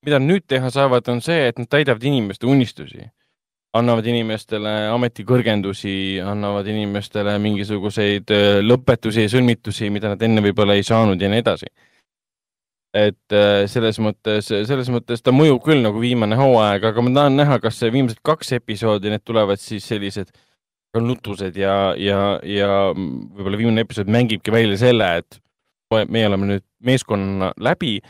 mida 0.00 0.16
nüüd 0.16 0.46
teha 0.48 0.70
saavad, 0.72 1.04
on 1.12 1.18
see, 1.20 1.48
et 1.50 1.58
nad 1.60 1.68
täidavad 1.68 2.00
inimeste 2.08 2.46
unistusi 2.48 3.02
annavad 3.76 4.06
inimestele 4.10 4.72
ametikõrgendusi, 4.90 5.92
annavad 6.26 6.66
inimestele 6.70 7.36
mingisuguseid 7.42 8.32
äh, 8.34 8.58
lõpetusi 8.64 9.26
ja 9.26 9.30
sõlmitusi, 9.30 9.90
mida 9.94 10.14
nad 10.14 10.22
enne 10.26 10.42
võib-olla 10.44 10.74
ei 10.78 10.86
saanud 10.86 11.20
ja 11.20 11.30
nii 11.30 11.42
edasi. 11.44 11.70
Et 12.96 13.34
äh, 13.36 13.64
selles 13.70 14.00
mõttes, 14.02 14.50
selles 14.50 14.90
mõttes 14.90 15.22
ta 15.22 15.34
mõjub 15.34 15.62
küll 15.64 15.82
nagu 15.84 16.02
viimane 16.02 16.38
hooaeg, 16.38 16.86
aga 16.90 17.04
ma 17.06 17.14
tahan 17.18 17.38
näha, 17.38 17.58
kas 17.62 17.82
viimased 17.86 18.22
kaks 18.26 18.54
episoodi, 18.58 19.12
need 19.12 19.24
tulevad 19.26 19.62
siis 19.62 19.86
sellised 19.86 20.32
nutused 20.98 21.54
ja, 21.54 21.94
ja, 21.94 22.40
ja 22.42 22.70
võib-olla 22.90 23.60
viimane 23.60 23.86
episood 23.86 24.10
mängibki 24.10 24.50
välja 24.50 24.80
selle, 24.80 25.10
et 25.22 25.38
meie 26.10 26.26
oleme 26.26 26.54
nüüd 26.54 26.66
meeskonna 26.86 27.52
läbi 27.62 28.00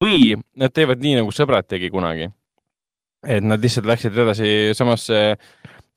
või 0.00 0.36
nad 0.56 0.72
teevad 0.72 1.02
nii, 1.04 1.18
nagu 1.20 1.32
sõbrad 1.36 1.68
tegi 1.68 1.92
kunagi 1.92 2.30
et 3.26 3.44
nad 3.44 3.60
lihtsalt 3.60 3.88
läksid 3.88 4.16
edasi 4.16 4.50
samasse 4.76 5.20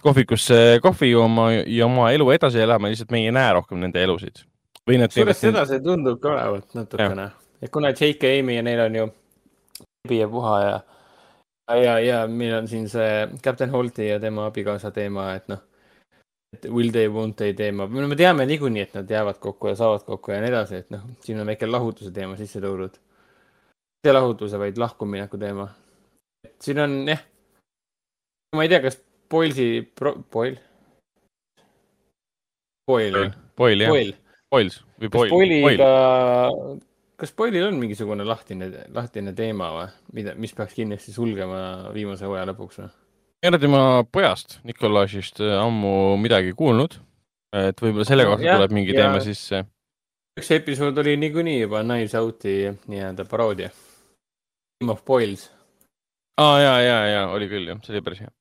kohvikusse 0.03 0.79
kohvi 0.83 1.13
jooma 1.13 1.51
ja 1.53 1.85
oma 1.85 2.09
elu 2.11 2.27
edasi 2.35 2.59
elama, 2.63 2.91
lihtsalt 2.91 3.13
meie 3.15 3.29
ei 3.29 3.35
näe 3.35 3.53
rohkem 3.55 3.79
nende 3.79 4.03
elusid. 4.03 4.43
või 4.87 4.99
nad 4.99 5.13
teevad. 5.13 5.37
seda 5.39 5.63
see 5.65 5.79
tundub 5.79 6.19
ka 6.19 6.33
olevat 6.33 6.75
natukene, 6.75 7.29
et 7.63 7.71
kuna 7.71 7.93
Jake 7.93 8.27
ja 8.27 8.39
Amy 8.39 8.57
ja 8.57 8.63
neil 8.65 8.85
on 8.85 8.95
ju 8.95 9.09
Ebi 10.05 10.19
ja 10.19 10.27
Puha 10.27 10.55
ja, 10.61 10.79
ja, 11.79 11.99
ja 11.99 12.23
meil 12.27 12.57
on 12.57 12.67
siin 12.67 12.89
see 12.91 13.27
Captain 13.43 13.71
Holti 13.71 14.07
ja 14.07 14.19
tema 14.19 14.49
abikaasa 14.49 14.91
teema, 14.91 15.29
et 15.37 15.47
noh, 15.47 15.61
et 16.53 16.67
will 16.69 16.91
they, 16.91 17.07
won't 17.07 17.39
they 17.39 17.53
teema, 17.57 17.87
no 17.87 18.07
me 18.07 18.19
teame 18.19 18.45
niikuinii, 18.49 18.83
et 18.83 18.97
nad 18.99 19.09
jäävad 19.09 19.39
kokku 19.39 19.71
ja 19.71 19.77
saavad 19.79 20.03
kokku 20.07 20.35
ja 20.35 20.41
nii 20.43 20.51
edasi, 20.51 20.83
et 20.83 20.91
noh, 20.91 21.07
siin 21.23 21.39
on 21.39 21.47
väike 21.47 21.69
lahutuse 21.69 22.11
teema 22.11 22.35
sisse 22.37 22.61
toodud. 22.61 22.99
mitte 24.03 24.13
lahutuse, 24.13 24.59
vaid 24.59 24.77
lahkumineku 24.77 25.39
teema 25.39 25.69
siin 26.63 26.79
on 26.79 26.93
jah, 27.07 27.23
ma 28.55 28.63
ei 28.63 28.71
tea, 28.71 28.81
kas 28.83 28.99
Boilsi, 29.31 29.67
Boil? 30.31 30.57
Boil, 32.87 33.17
Boil, 33.57 33.83
jah. 33.83 34.13
Boils 34.51 34.79
või 35.01 35.09
Boil. 35.09 35.29
kas 35.29 35.37
Boiliga, 35.37 35.91
kas 37.23 37.31
Boilil 37.39 37.69
on 37.69 37.79
mingisugune 37.79 38.25
lahtine, 38.27 38.67
lahtine 38.91 39.31
teema 39.37 39.69
või, 39.77 39.87
mida, 40.19 40.35
mis 40.35 40.51
peaks 40.57 40.75
kindlasti 40.75 41.15
sulgema 41.15 41.93
viimase 41.95 42.27
hooaja 42.27 42.49
lõpuks 42.51 42.81
või? 42.81 42.91
ei 43.43 43.51
ole 43.51 43.59
tema 43.59 43.79
pojast, 44.11 44.59
Nikolašist 44.67 45.39
äh, 45.43 45.55
ammu 45.61 46.17
midagi 46.19 46.51
kuulnud, 46.57 46.99
et 47.59 47.79
võib-olla 47.79 48.07
selle 48.07 48.27
kohta 48.27 48.45
no, 48.45 48.59
tuleb 48.59 48.75
mingi 48.75 48.95
ja, 48.95 49.05
teema 49.05 49.23
sisse. 49.23 49.63
üks 50.39 50.51
episood 50.55 50.99
oli 51.03 51.15
niikuinii 51.23 51.61
juba 51.61 51.83
Knives 51.85 52.15
Out'i 52.19 52.55
nii-öelda 52.91 53.27
paroodia. 53.29 53.71
Game 54.81 54.91
of 54.91 55.03
Boils 55.07 55.47
aa 56.37 56.55
ah,, 56.55 56.59
ja, 56.61 56.75
ja, 56.81 56.99
ja 57.07 57.23
oli 57.29 57.47
küll 57.51 57.69
jah, 57.69 57.79
see 57.85 57.93
oli 57.93 58.03
päris 58.05 58.23
hea. 58.25 58.31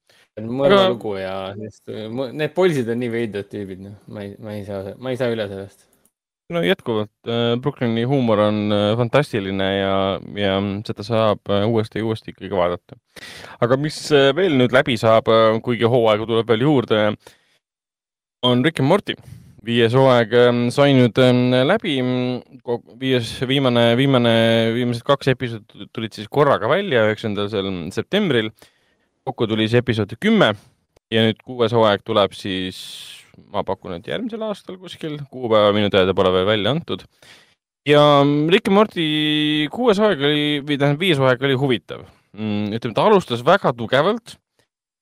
mõrva 0.43 0.81
Aga... 0.81 0.91
lugu 0.95 1.15
ja 1.21 1.35
need 1.59 2.55
polsid 2.57 2.89
on 2.89 3.03
nii 3.03 3.13
veidrad 3.13 3.51
tüübid, 3.53 3.83
noh, 3.85 3.99
ma 4.09 4.27
ei, 4.27 4.35
ma 4.43 4.55
ei 4.57 4.67
saa, 4.69 4.95
ma 4.99 5.13
ei 5.13 5.21
saa 5.21 5.35
üle 5.35 5.47
sellest. 5.51 5.92
No 6.51 6.63
jätkuvalt 6.65 7.13
äh,, 7.29 7.55
Brooklyni 7.61 8.07
huumor 8.09 8.43
on 8.49 8.73
äh, 8.73 8.97
fantastiline 8.99 9.69
ja, 9.77 9.95
ja 10.37 10.57
seda 10.87 11.07
saab 11.07 11.53
äh, 11.53 11.67
uuesti 11.69 12.03
ja 12.03 12.09
uuesti 12.09 12.35
ikkagi 12.35 12.51
vaadata. 12.57 12.99
aga 13.61 13.77
mis 13.77 14.01
veel 14.11 14.59
nüüd 14.59 14.75
läbi 14.75 14.99
saab 15.01 15.31
kuigi 15.63 15.89
hooaegu 15.89 16.27
tuleb 16.27 16.49
veel 16.49 16.67
juurde, 16.67 17.05
on 18.43 18.65
Rick 18.65 18.81
and 18.81 18.89
Morty 18.89 19.17
viies 19.67 19.95
hooaeg 19.95 20.35
ähm, 20.35 20.63
sai 20.75 20.91
nüüd 20.97 21.19
ähm, 21.23 21.55
läbi, 21.69 21.97
viies, 22.99 23.31
viimane, 23.47 23.93
viimane, 23.99 24.35
viimased 24.75 25.07
kaks 25.07 25.31
episoodi 25.33 25.87
tulid 25.95 26.17
siis 26.17 26.31
korraga 26.33 26.71
välja, 26.71 27.07
üheksandal 27.07 27.51
septembril. 27.95 28.51
kokku 29.23 29.47
tuli 29.47 29.69
see 29.71 29.79
episood 29.79 30.17
kümme 30.19 30.51
ja 31.15 31.23
nüüd 31.29 31.39
kuues 31.47 31.75
hooaeg 31.77 32.03
tuleb 32.03 32.35
siis, 32.35 32.81
ma 33.53 33.65
pakun, 33.67 33.97
et 33.99 34.11
järgmisel 34.11 34.43
aastal 34.47 34.79
kuskil, 34.81 35.19
kuupäeva 35.33 35.73
minu 35.77 35.91
teada 35.93 36.15
pole 36.17 36.33
veel 36.35 36.49
välja 36.49 36.75
antud. 36.77 37.07
ja 37.89 38.03
Rick 38.53 38.69
and 38.69 38.77
Morty 38.77 39.07
kuues 39.73 39.99
hooaeg 40.03 40.27
oli, 40.29 40.45
või 40.63 40.79
tähendab, 40.79 41.01
viies 41.03 41.19
hooaeg 41.23 41.49
oli 41.49 41.59
huvitav. 41.59 42.07
Mm, 42.33 42.71
ütleme, 42.77 42.97
ta 42.97 43.09
alustas 43.09 43.45
väga 43.45 43.75
tugevalt. 43.77 44.39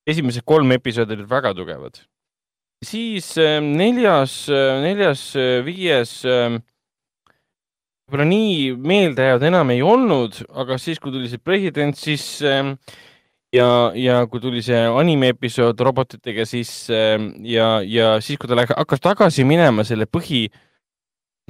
esimesed 0.08 0.42
kolm 0.48 0.72
episoodi 0.72 1.14
olid 1.14 1.28
väga 1.28 1.52
tugevad 1.54 2.00
siis 2.80 3.36
ähm, 3.38 3.74
neljas, 3.76 4.48
äh, 4.48 4.80
neljas, 4.80 5.34
äh, 5.36 5.60
viies 5.64 6.22
võib-olla 8.10 8.26
nii 8.26 8.72
meeldejäävad 8.74 9.44
enam 9.50 9.70
ei 9.70 9.84
olnud, 9.86 10.40
aga 10.58 10.78
siis, 10.82 10.98
kui 10.98 11.12
tuli 11.14 11.28
see 11.30 11.38
president, 11.38 11.98
siis 11.98 12.40
ähm, 12.42 12.74
ja, 13.54 13.68
ja 13.94 14.22
kui 14.30 14.42
tuli 14.42 14.62
see 14.64 14.80
anime 14.86 15.32
episood 15.34 15.80
robotitega, 15.80 16.46
siis 16.48 16.72
ja, 16.88 17.68
ja 17.84 18.16
siis, 18.24 18.38
kui 18.40 18.50
ta 18.50 18.66
hakkas 18.70 19.04
tagasi 19.04 19.46
minema 19.48 19.84
selle 19.86 20.06
põhi 20.10 20.46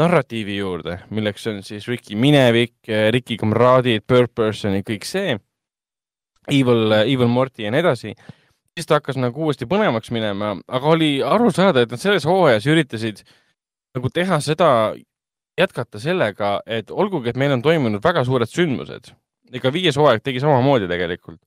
narratiivi 0.01 0.57
juurde, 0.57 1.01
milleks 1.13 1.47
on 1.51 1.63
siis 1.67 1.89
Riki 1.91 2.17
minevik, 2.17 2.79
Riki 2.89 3.37
kamraadid, 3.41 4.07
Bird 4.09 4.33
Person 4.35 4.79
ja 4.79 4.85
kõik 4.87 5.05
see, 5.09 5.37
Evil, 6.51 6.93
Evil 7.05 7.29
Morty 7.29 7.67
ja 7.67 7.73
nii 7.75 7.83
edasi 7.83 8.15
siis 8.81 8.89
ta 8.89 8.97
hakkas 8.99 9.19
nagu 9.21 9.45
uuesti 9.45 9.69
põnevaks 9.69 10.13
minema, 10.15 10.55
aga 10.69 10.95
oli 10.95 11.11
aru 11.27 11.51
saada, 11.55 11.85
et 11.85 11.93
nad 11.93 12.01
selles 12.01 12.27
hooajas 12.29 12.67
üritasid 12.71 13.23
nagu 13.97 14.11
teha 14.15 14.39
seda, 14.45 14.71
jätkata 15.59 16.01
sellega, 16.01 16.61
et 16.67 16.91
olgugi, 16.91 17.33
et 17.33 17.41
meil 17.41 17.53
on 17.57 17.65
toimunud 17.65 18.03
väga 18.05 18.25
suured 18.25 18.49
sündmused, 18.49 19.13
ega 19.53 19.73
viies 19.75 19.99
hooaeg 19.99 20.23
tegi 20.25 20.41
samamoodi 20.41 20.89
tegelikult. 20.91 21.41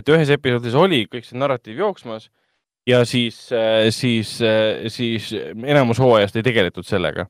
Et 0.00 0.12
ühes 0.12 0.32
episoodis 0.32 0.76
oli 0.78 1.04
kõik 1.10 1.28
see 1.28 1.38
narratiiv 1.38 1.84
jooksmas 1.84 2.30
ja 2.88 3.04
siis, 3.04 3.36
siis, 3.94 4.32
siis 4.88 5.30
enamus 5.36 6.00
hooajast 6.00 6.40
ei 6.40 6.46
tegeletud 6.46 6.88
sellega 6.88 7.28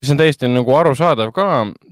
mis 0.00 0.10
on 0.14 0.20
täiesti 0.20 0.48
nagu 0.48 0.74
arusaadav 0.76 1.30
ka, 1.36 1.46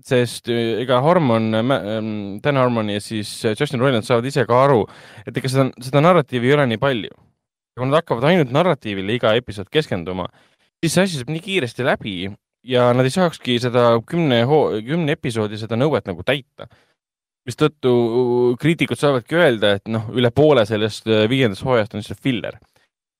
sest 0.09 0.49
äh, 0.53 0.81
ega 0.83 1.03
Harmon, 1.05 1.51
ähm, 1.59 2.12
Dan 2.45 2.61
Harmon 2.61 2.89
ja 2.93 3.01
siis 3.05 3.31
äh, 3.45 3.57
Justin 3.59 3.83
Roiland 3.85 4.07
saavad 4.07 4.29
ise 4.29 4.47
ka 4.49 4.62
aru, 4.64 4.85
et 5.29 5.37
ega 5.37 5.51
seda, 5.53 5.69
seda 5.85 6.03
narratiivi 6.05 6.49
ei 6.49 6.57
ole 6.57 6.66
nii 6.73 6.81
palju. 6.83 7.12
kui 7.79 7.87
nad 7.87 8.01
hakkavad 8.01 8.25
ainult 8.27 8.51
narratiivile 8.51 9.14
iga 9.14 9.37
episood 9.39 9.69
keskenduma, 9.71 10.25
siis 10.83 10.97
see 10.97 11.05
asi 11.05 11.21
saab 11.21 11.29
nii 11.31 11.43
kiiresti 11.45 11.85
läbi 11.87 12.14
ja 12.66 12.89
nad 12.97 13.07
ei 13.07 13.12
saakski 13.14 13.61
seda 13.62 13.93
kümne, 14.03 14.41
kümne 14.83 15.14
episoodi 15.14 15.61
seda 15.61 15.79
nõuet 15.79 16.09
nagu 16.11 16.25
täita. 16.27 16.66
Mistõttu 17.49 17.92
kriitikud 18.61 19.01
saavadki 19.01 19.38
öelda, 19.40 19.78
et 19.78 19.88
noh, 19.88 20.11
üle 20.12 20.30
poole 20.34 20.66
sellest 20.68 21.09
äh, 21.09 21.26
viiendast 21.30 21.64
hooajast 21.64 21.96
on 21.96 22.05
lihtsalt 22.05 22.22
filler 22.22 22.61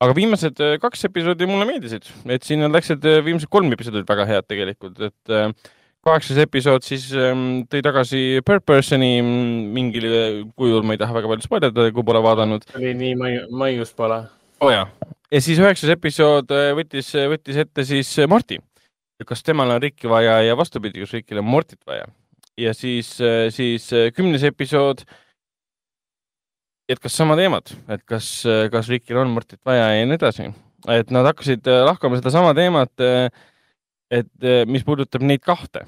aga 0.03 0.15
viimased 0.15 0.63
äh, 0.63 0.77
kaks 0.83 1.09
episoodi 1.09 1.49
mulle 1.51 1.67
meeldisid, 1.69 2.07
et 2.31 2.47
siin 2.47 2.63
läksid 2.71 3.05
äh, 3.09 3.19
viimased 3.27 3.51
kolm 3.51 3.73
episoodi 3.75 4.05
väga 4.07 4.27
head 4.29 4.47
tegelikult, 4.51 5.01
et 5.09 5.35
äh, 5.35 5.51
kaheksas 6.07 6.39
episood 6.45 6.87
siis 6.87 7.09
ähm, 7.19 7.65
tõi 7.71 7.83
tagasi 7.85 8.23
Per 8.47 8.63
Personi 8.63 9.17
mm, 9.21 9.65
mingil 9.75 10.09
kujul, 10.55 10.87
ma 10.87 10.95
ei 10.95 11.03
taha 11.03 11.17
väga 11.17 11.33
palju 11.33 11.49
spoilerdada, 11.49 11.91
kui 11.95 12.07
pole 12.07 12.23
vaadanud. 12.25 12.69
oli 12.79 12.95
nii 13.01 13.19
maius, 13.19 13.51
maius 13.65 13.93
pole. 13.99 14.23
oo 14.61 14.71
oh, 14.71 14.75
jaa, 14.75 14.87
ja 15.35 15.43
siis 15.43 15.59
üheksas 15.63 15.93
episood 15.97 16.55
võttis, 16.79 17.11
võttis 17.35 17.59
ette 17.67 17.87
siis 17.89 18.15
Marti. 18.31 18.63
kas 19.27 19.43
temal 19.43 19.75
on 19.75 19.83
Ricki 19.83 20.09
vaja 20.09 20.39
ja 20.47 20.57
vastupidi, 20.57 21.03
kas 21.03 21.19
Rickil 21.19 21.43
on 21.43 21.51
Mortit 21.51 21.83
vaja. 21.87 22.07
Ja 22.59 22.75
siis, 22.75 23.13
siis 23.55 23.87
kümnes 24.17 24.43
episood 24.45 25.05
jätkas 26.89 27.17
sama 27.17 27.37
teemat, 27.37 27.75
et 27.93 28.03
kas, 28.09 28.31
kas 28.73 28.89
Rickil 28.89 29.21
on 29.21 29.31
Mortit 29.35 29.61
vaja 29.67 29.91
ja 29.93 30.09
nii 30.09 30.17
edasi. 30.17 30.51
et 30.89 31.11
nad 31.11 31.27
hakkasid 31.27 31.67
äh, 31.67 31.85
lahkama 31.85 32.17
sedasama 32.17 32.53
teemat, 32.55 32.93
äh, 33.03 33.29
et 34.11 34.45
äh, 34.45 34.63
mis 34.67 34.85
puudutab 34.87 35.25
neid 35.27 35.43
kahte, 35.45 35.83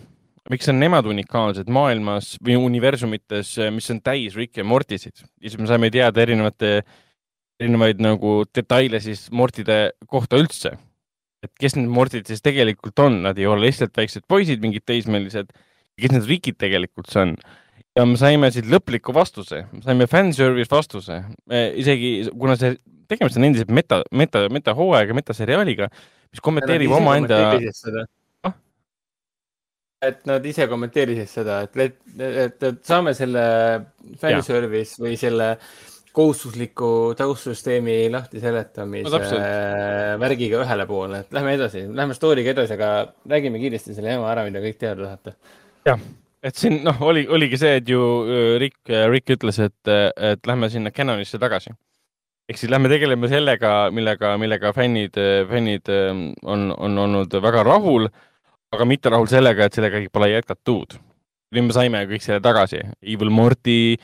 miks 0.51 0.68
on 0.68 0.81
nemad 0.83 1.07
unikaalsed 1.07 1.71
maailmas 1.71 2.35
või 2.45 2.59
universumites, 2.59 3.55
mis 3.71 3.91
on 3.95 4.03
täis 4.03 4.37
Rick 4.37 4.59
ja 4.59 4.64
Mortisid 4.64 5.23
ja 5.23 5.49
siis 5.49 5.57
me 5.61 5.71
saime 5.71 5.93
teada 5.95 6.21
erinevate, 6.21 6.83
erinevaid 7.61 8.03
nagu 8.03 8.43
detaile 8.55 9.01
siis 9.01 9.29
Mortide 9.31 9.93
kohta 10.07 10.41
üldse. 10.43 10.77
et 11.41 11.53
kes 11.57 11.77
need 11.77 11.89
Mortid 11.89 12.27
siis 12.29 12.43
tegelikult 12.45 12.99
on, 12.99 13.23
nad 13.23 13.39
ei 13.39 13.47
ole 13.47 13.71
lihtsalt 13.71 13.97
väiksed 13.97 14.27
poisid, 14.29 14.61
mingid 14.61 14.85
teismelised. 14.85 15.55
Kes 16.03 16.14
need 16.14 16.28
Rickid 16.30 16.61
tegelikult 16.61 17.11
see 17.12 17.24
on? 17.26 17.34
ja 17.98 18.07
me 18.07 18.20
saime 18.20 18.53
siit 18.55 18.68
lõpliku 18.70 19.14
vastuse, 19.14 19.64
saime 19.84 20.07
fanservice 20.11 20.70
vastuse, 20.72 21.20
isegi 21.51 22.30
kuna 22.30 22.55
see, 22.61 22.76
tegemist 23.11 23.38
on 23.40 23.48
endiselt 23.48 23.74
meta, 23.74 24.01
meta, 24.14 24.44
metahooaega, 24.53 25.16
metaseriaaliga, 25.18 25.90
mis 26.30 26.44
kommenteerib 26.44 26.94
omaenda 26.94 27.40
et 30.01 30.22
nad 30.28 30.44
ise 30.48 30.64
kommenteerisid 30.70 31.28
seda, 31.28 31.61
et, 31.66 31.76
et, 31.76 31.96
et, 32.16 32.62
et 32.70 32.78
saame 32.88 33.12
selle 33.16 33.42
fanservice 34.20 35.01
või 35.03 35.16
selle 35.20 35.51
kohustusliku 36.16 37.14
taustsüsteemi 37.18 38.09
lahti 38.11 38.40
seletamise 38.42 39.12
no, 39.12 39.40
värgiga 40.22 40.64
ühele 40.64 40.86
poole, 40.88 41.20
et 41.22 41.36
lähme 41.36 41.55
edasi, 41.59 41.84
lähme 41.94 42.16
story'ga 42.16 42.55
edasi, 42.55 42.74
aga 42.78 42.90
räägime 43.30 43.61
kiiresti 43.62 43.94
selle 43.94 44.16
jama 44.16 44.30
ära, 44.32 44.46
mida 44.48 44.62
kõik 44.64 44.80
teada 44.80 45.07
tahate. 45.07 45.36
Jah, 45.91 46.01
et 46.43 46.57
siin 46.57 46.80
noh, 46.86 47.03
oli, 47.05 47.26
oligi 47.28 47.61
see, 47.61 47.76
et 47.82 47.91
ju 47.91 48.01
äh, 48.24 48.57
Rick, 48.62 48.80
äh, 48.88 49.07
Rick 49.11 49.36
ütles, 49.36 49.61
et, 49.62 49.93
et 50.16 50.47
lähme 50.47 50.70
sinna 50.72 50.95
Canonisse 50.95 51.38
tagasi. 51.43 51.74
ehk 52.51 52.59
siis 52.59 52.70
lähme 52.72 52.88
tegeleme 52.91 53.28
sellega, 53.30 53.91
millega, 53.95 54.34
millega 54.38 54.72
fännid, 54.74 55.14
fännid 55.51 55.86
on, 56.43 56.72
on 56.74 56.99
olnud 56.99 57.36
väga 57.43 57.62
rahul 57.62 58.09
aga 58.74 58.86
mitte 58.86 59.11
rahul 59.11 59.28
sellega, 59.30 59.66
et 59.66 59.76
sellega 59.76 60.03
pole 60.14 60.30
jätkatud. 60.30 60.99
nüüd 61.51 61.66
me 61.66 61.74
saime 61.74 62.05
kõik 62.07 62.22
selle 62.22 62.38
tagasi. 62.45 62.78
Evil 63.03 63.32
Morty, 63.34 63.97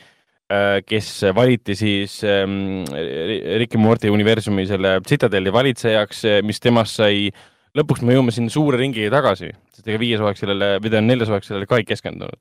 äh, 0.51 0.81
kes 0.83 1.21
valiti 1.35 1.77
siis 1.79 2.17
ähm, 2.27 2.83
Rick 2.91 3.77
and 3.77 3.85
Morty 3.85 4.11
universumi 4.11 4.65
selle 4.67 4.97
Citadelli 5.07 5.53
valitsejaks, 5.55 6.25
äh, 6.27 6.41
mis 6.43 6.59
temast 6.59 6.99
sai, 6.99 7.29
lõpuks 7.77 8.03
me 8.05 8.15
jõuame 8.17 8.35
sinna 8.35 8.53
suure 8.53 8.79
ringiga 8.81 9.11
tagasi, 9.13 9.51
sest 9.73 9.87
ega 9.87 10.01
viies 10.01 10.21
hooaeg 10.23 10.39
sellele, 10.39 10.71
või 10.81 10.91
tähendab 10.91 11.11
neljas 11.13 11.33
hooaeg 11.33 11.47
sellele 11.47 11.69
ka 11.69 11.81
ei 11.81 11.87
keskendunud. 11.87 12.39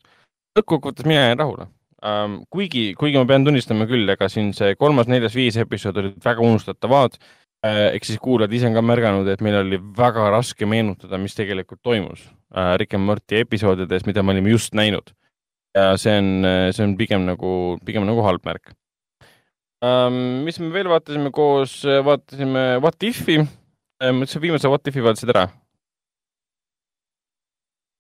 lõppkokkuvõttes 0.59 1.09
mina 1.09 1.29
jäin 1.29 1.43
rahule 1.43 1.69
um,. 2.03 2.39
kuigi, 2.51 2.93
kuigi 2.99 3.19
ma 3.19 3.27
pean 3.29 3.45
tunnistama 3.45 3.89
küll, 3.91 4.09
ega 4.09 4.29
siin 4.33 4.53
see 4.57 4.77
kolmas, 4.77 5.11
neljas, 5.11 5.35
viies 5.37 5.59
episood 5.61 5.99
olid 6.03 6.23
väga 6.25 6.45
unustatavad 6.45 7.21
Äh, 7.65 7.95
ehk 7.97 8.05
siis 8.05 8.19
kuulajad 8.23 8.53
ise 8.53 8.69
on 8.69 8.77
ka 8.77 8.83
märganud, 8.85 9.29
et 9.33 9.41
meil 9.45 9.57
oli 9.63 9.79
väga 9.97 10.29
raske 10.35 10.67
meenutada, 10.69 11.19
mis 11.19 11.35
tegelikult 11.35 11.81
toimus 11.87 12.27
äh, 12.53 12.75
Rick 12.81 12.95
and 12.95 13.07
Morty 13.09 13.41
episoodides, 13.41 14.05
mida 14.07 14.23
me 14.23 14.35
olime 14.35 14.53
just 14.53 14.77
näinud. 14.77 15.15
ja 15.77 15.91
see 16.01 16.13
on, 16.17 16.29
see 16.73 16.85
on 16.85 16.95
pigem 16.97 17.27
nagu, 17.29 17.49
pigem 17.85 18.07
nagu 18.09 18.23
halb 18.25 18.45
märk 18.49 18.71
um,. 19.85 20.45
mis 20.45 20.61
me 20.61 20.71
veel 20.73 20.89
vaatasime 20.93 21.33
koos, 21.37 21.81
vaatasime 21.85 22.67
What 22.85 23.03
If'i. 23.09 23.41
Ma 24.03 24.27
ütlesin, 24.27 24.43
viimase 24.43 24.69
What 24.69 24.91
If'i 24.91 25.05
vaatasid 25.05 25.33
ära? 25.35 25.47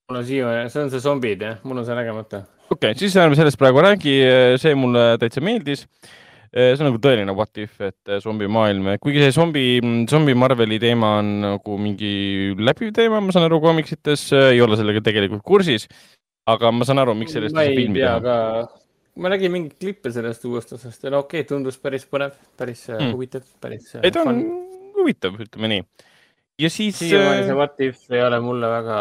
mul 0.06 0.20
on 0.20 0.26
siia, 0.26 0.50
see 0.70 0.84
on 0.84 0.90
see 0.92 1.02
zombid 1.02 1.40
jah, 1.42 1.56
mul 1.66 1.80
on 1.80 1.86
see 1.86 1.96
nägemata. 1.98 2.44
okei 2.70 2.92
okay,, 2.92 2.98
siis 3.00 3.16
ärme 3.18 3.34
sellest 3.38 3.58
praegu 3.58 3.82
räägi, 3.82 4.14
see 4.62 4.76
mulle 4.78 5.16
täitsa 5.18 5.42
meeldis 5.42 5.82
Eh, 6.56 6.72
see 6.72 6.80
on 6.80 6.88
nagu 6.88 7.00
tõeline 7.04 7.34
what 7.36 7.58
if, 7.60 7.74
et 7.84 8.12
zombimaailm, 8.22 8.94
kuigi 9.02 9.20
see 9.20 9.34
zombi, 9.34 9.64
zombi 10.08 10.32
Marveli 10.38 10.78
teema 10.80 11.18
on 11.18 11.32
nagu 11.42 11.76
mingi 11.76 12.54
läbiv 12.56 12.94
teema, 12.96 13.20
ma 13.20 13.34
saan 13.34 13.44
aru, 13.44 13.58
komiksites, 13.64 14.28
eh, 14.32 14.52
ei 14.54 14.62
ole 14.64 14.78
sellega 14.80 15.02
tegelikult 15.04 15.44
kursis. 15.44 15.84
aga 16.46 16.70
ma 16.70 16.86
saan 16.86 17.02
aru, 17.02 17.12
miks 17.18 17.34
sellest 17.34 17.58
ei 17.58 17.74
filmi 17.74 17.98
teha. 17.98 18.14
aga 18.20 18.36
ma 19.18 19.32
nägin 19.32 19.52
mingeid 19.52 19.76
klippe 19.82 20.12
sellest 20.14 20.44
uuest 20.46 20.72
osast 20.78 21.04
ja 21.04 21.10
no 21.10 21.24
okei 21.24 21.42
okay,, 21.42 21.48
tundus 21.50 21.76
päris 21.82 22.06
põnev, 22.06 22.32
päris 22.56 22.86
hmm. 22.88 23.12
huvitav, 23.12 23.42
päris. 23.60 23.90
ei, 24.00 24.14
ta 24.14 24.22
on 24.24 24.40
huvitav, 25.06 25.38
ütleme 25.46 25.72
nii 25.72 25.86
ja 26.58 26.70
siis. 26.70 26.98
siiamaani 26.98 27.44
see 27.44 27.52
äh, 27.52 27.56
What 27.56 27.80
If 27.80 28.10
ei 28.10 28.22
ole 28.24 28.40
mulle 28.40 28.68
väga 28.70 28.96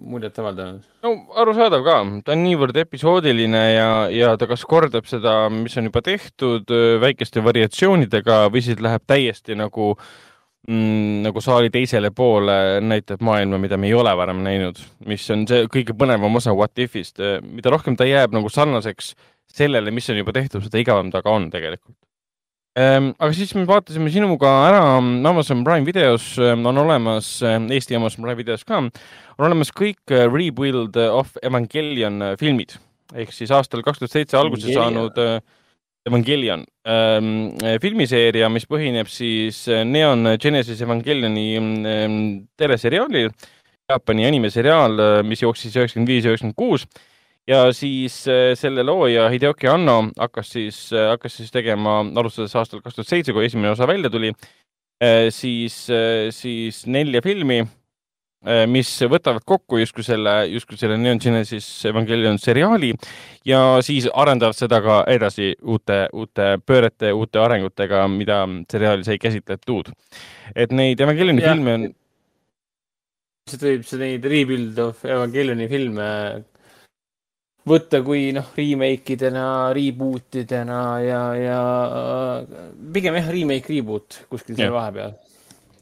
muljet 0.00 0.38
avaldanud. 0.40 0.88
no 1.04 1.12
arusaadav 1.42 1.84
ka, 1.84 1.98
ta 2.24 2.34
on 2.36 2.42
niivõrd 2.46 2.80
episoodiline 2.84 3.62
ja, 3.74 3.90
ja 4.14 4.32
ta 4.40 4.48
kas 4.50 4.64
kordab 4.68 5.08
seda, 5.10 5.34
mis 5.52 5.76
on 5.80 5.90
juba 5.90 6.02
tehtud 6.06 6.72
äh, 6.74 6.96
väikeste 7.02 7.44
variatsioonidega 7.44 8.42
või 8.52 8.64
siis 8.64 8.80
läheb 8.80 9.04
täiesti 9.08 9.58
nagu 9.60 9.92
mm, 9.94 11.20
nagu 11.26 11.44
saali 11.44 11.72
teisele 11.74 12.12
poole, 12.16 12.80
näitab 12.80 13.24
maailma, 13.28 13.60
mida 13.60 13.76
me 13.80 13.90
ei 13.90 13.96
ole 13.96 14.16
varem 14.16 14.40
näinud, 14.46 14.80
mis 15.08 15.28
on 15.34 15.44
see 15.50 15.68
kõige 15.72 15.96
põnevam 15.96 16.40
osa 16.40 16.56
What 16.56 16.80
If'ist. 16.80 17.20
Äh, 17.20 17.40
mida 17.44 17.72
rohkem 17.72 17.98
ta 18.00 18.08
jääb 18.08 18.36
nagu 18.36 18.48
sarnaseks 18.48 19.14
sellele, 19.50 19.92
mis 19.92 20.08
on 20.08 20.22
juba 20.22 20.32
tehtud, 20.32 20.64
seda 20.64 20.80
igavam 20.80 21.12
ta 21.12 21.20
ka 21.26 21.36
on 21.36 21.50
tegelikult 21.52 21.98
aga 22.80 23.30
siis 23.34 23.50
me 23.56 23.66
vaatasime 23.68 24.10
sinuga 24.12 24.50
ära 24.68 24.82
Amazon 24.96 25.64
Prime 25.66 25.86
videos, 25.86 26.32
ehm, 26.38 26.62
on 26.70 26.78
olemas 26.80 27.40
ehm, 27.42 27.66
Eesti 27.74 27.96
Amazon 27.98 28.24
Prime 28.24 28.38
videos 28.38 28.62
ka, 28.64 28.78
on 28.80 29.46
olemas 29.48 29.72
kõik 29.74 30.14
äh, 30.14 30.28
Rebuild 30.30 30.96
of 31.10 31.34
Evangelion 31.42 32.22
äh, 32.22 32.36
filmid. 32.40 32.76
Ehk 33.10 33.32
siis 33.34 33.50
aastal 33.50 33.82
kaks 33.82 33.98
tuhat 33.98 34.14
seitse 34.14 34.38
alguse 34.38 34.70
saanud 34.70 35.18
äh, 35.18 35.40
Evangelion. 36.08 36.64
Filmiseeria, 37.82 38.48
mis 38.48 38.64
põhineb 38.64 39.08
siis 39.12 39.58
Neon 39.68 40.30
Genesis 40.40 40.80
Evangelioni 40.80 41.44
teleseriaalil, 42.58 43.28
Jaapani 43.90 44.24
animeseriaal, 44.24 44.96
mis 45.28 45.44
jooksis 45.44 45.76
üheksakümmend 45.76 46.08
viis, 46.08 46.24
üheksakümmend 46.24 46.56
kuus 46.56 46.86
ja 47.50 47.64
siis 47.74 48.22
äh, 48.30 48.52
selle 48.58 48.84
looja 48.86 49.28
Hideoki 49.32 49.68
Anno 49.70 50.04
hakkas 50.18 50.54
siis, 50.54 50.78
äh, 50.94 51.10
hakkas 51.14 51.40
siis 51.40 51.52
tegema, 51.54 52.00
alustades 52.22 52.54
aastal 52.56 52.82
kaks 52.84 52.98
tuhat 52.98 53.10
seitse, 53.10 53.34
kui 53.34 53.46
esimene 53.48 53.72
osa 53.74 53.88
välja 53.90 54.10
tuli, 54.12 54.32
äh, 55.02 55.28
siis, 55.34 55.82
siis 56.36 56.84
nelja 56.86 57.22
filmi, 57.24 57.62
mis 58.72 58.88
võtavad 59.04 59.44
kokku 59.44 59.76
justkui 59.82 60.00
selle, 60.00 60.32
justkui 60.48 60.78
selle 60.80 60.94
Neon 60.96 61.18
Genesis 61.20 61.66
Evangelion 61.84 62.38
seriaali 62.40 62.94
ja 63.44 63.58
siis 63.84 64.06
arendavad 64.08 64.56
seda 64.56 64.78
ka 64.80 65.02
edasi 65.12 65.50
uute, 65.60 66.06
uute 66.16 66.46
pöörete, 66.64 67.10
uute 67.12 67.42
arengutega, 67.42 68.06
mida 68.08 68.38
seriaalis 68.72 69.12
ei 69.12 69.20
käsitletud. 69.20 69.92
et 70.56 70.72
neid 70.72 71.04
Evangelioni 71.04 71.44
filme 71.44 71.74
on 71.74 71.84
see 73.50 73.60
võib, 73.60 73.84
see 73.84 74.00
neid 74.06 74.24
Rebuild 74.32 74.80
of 74.86 75.04
Evangelioni 75.04 75.68
filme 75.68 76.08
võtta 77.68 78.00
kui 78.04 78.30
noh, 78.36 78.52
remake 78.56 79.16
idena, 79.16 79.44
reboot 79.76 80.40
idena 80.40 80.80
ja, 81.04 81.20
ja 81.36 81.60
pigem 82.94 83.18
jah, 83.18 83.28
remake, 83.34 83.72
reboot 83.74 84.22
kuskil 84.32 84.56
seal 84.58 84.72
vahepeal. 84.74 85.14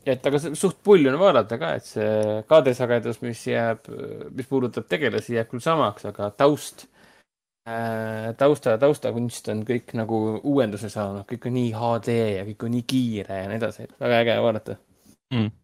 et 0.09 0.27
aga 0.31 0.41
suht 0.49 0.81
pull 0.85 1.07
on 1.11 1.19
vaadata 1.21 1.59
ka, 1.61 1.75
et 1.79 1.87
see 1.87 2.39
kaadrisagedus, 2.51 3.21
mis 3.25 3.45
jääb, 3.47 3.91
mis 4.35 4.49
puudutab 4.51 4.89
tegelasi, 4.91 5.37
jääb 5.37 5.51
küll 5.53 5.63
samaks, 5.65 6.09
aga 6.11 6.33
taust 6.35 6.89
äh,, 7.69 8.35
tausta, 8.41 8.79
taustakunst 8.81 9.53
on 9.55 9.63
kõik 9.69 9.95
nagu 9.99 10.41
uuenduse 10.43 10.91
saanud, 10.93 11.29
kõik 11.31 11.49
on 11.51 11.59
nii 11.61 11.73
HD 11.77 12.19
ja 12.41 12.45
kõik 12.51 12.69
on 12.69 12.77
nii 12.79 12.85
kiire 12.91 13.43
ja 13.45 13.49
nii 13.53 13.63
edasi, 13.63 13.89
väga 14.03 14.23
äge 14.25 14.39
vaadata 14.49 14.79
mm 15.35 15.57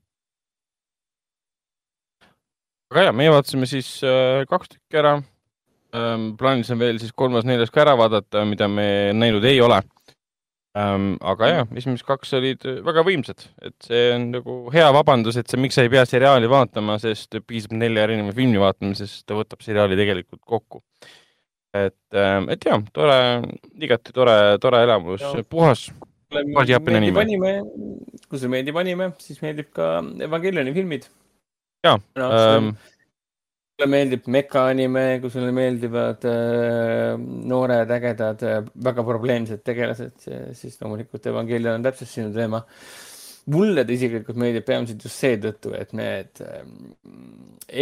aga 2.95 3.09
ja, 3.09 3.12
meie 3.17 3.33
vaatasime 3.35 3.67
siis 3.67 3.89
äh, 4.07 4.45
kaks 4.47 4.71
tükki 4.71 5.01
ära. 5.01 5.17
Plaanis 6.39 6.73
on 6.75 6.81
veel 6.81 7.01
siis 7.03 7.13
kolmas-neljas 7.17 7.73
ka 7.75 7.85
ära 7.85 7.95
vaadata, 7.99 8.45
mida 8.49 8.69
me 8.71 8.87
näinud 9.17 9.45
ei 9.47 9.61
ole 9.63 9.81
ähm,. 10.79 11.15
aga 11.23 11.51
jah, 11.51 11.75
esimesed 11.79 12.07
kaks 12.07 12.35
olid 12.39 12.65
väga 12.87 13.05
võimsad, 13.07 13.45
et 13.63 13.77
see 13.87 14.07
on 14.15 14.31
nagu 14.35 14.57
hea 14.75 14.89
vabandus, 14.97 15.39
et 15.41 15.51
sa, 15.51 15.61
miks 15.61 15.79
sa 15.79 15.85
ei 15.87 15.93
pea 15.93 16.03
seriaali 16.09 16.51
vaatama, 16.51 16.99
sest 17.03 17.39
piisab 17.47 17.77
nelja 17.79 18.09
erineva 18.09 18.35
filmi 18.35 18.63
vaatamisest, 18.63 19.23
ta 19.29 19.39
võtab 19.39 19.63
seriaali 19.63 19.99
tegelikult 20.01 20.43
kokku. 20.43 20.83
et 21.75 22.19
ähm,, 22.19 22.51
et 22.55 22.67
jah, 22.67 22.83
tore, 22.95 23.21
igati 23.83 24.15
tore, 24.15 24.35
tore 24.63 24.83
elamus, 24.87 25.23
puhas 25.51 25.89
puhas 26.35 26.69
Jaapani 26.69 26.97
anime. 27.13 27.55
kui 28.29 28.39
sulle 28.39 28.51
meeldib 28.57 28.79
anime, 28.81 29.11
siis 29.23 29.41
meeldib 29.45 29.71
ka 29.75 29.99
Evangelioni 30.27 30.75
filmid. 30.75 31.07
jaa 31.85 31.99
no, 32.19 32.29
ähm, 32.33 32.71
sulle 33.75 33.91
meeldib 33.91 34.29
mekaanime, 34.31 35.03
kui 35.22 35.33
sulle 35.35 35.51
meeldivad 35.55 36.22
äh, 36.31 37.16
noored, 37.18 37.91
ägedad 37.91 38.45
äh,, 38.47 38.61
väga 38.87 39.05
probleemsed 39.07 39.64
tegelased, 39.66 40.29
siis 40.55 40.79
loomulikult 40.79 41.27
Evangelion 41.27 41.81
on 41.81 41.87
täpselt 41.87 42.12
sinu 42.12 42.31
teema. 42.35 42.62
mulle 43.51 43.83
ta 43.85 43.93
isiklikult 43.93 44.39
meeldib 44.41 44.64
peamiselt 44.64 45.03
just 45.05 45.20
seetõttu, 45.20 45.75
et 45.77 45.91
need 45.93 46.45
äh, 46.47 46.62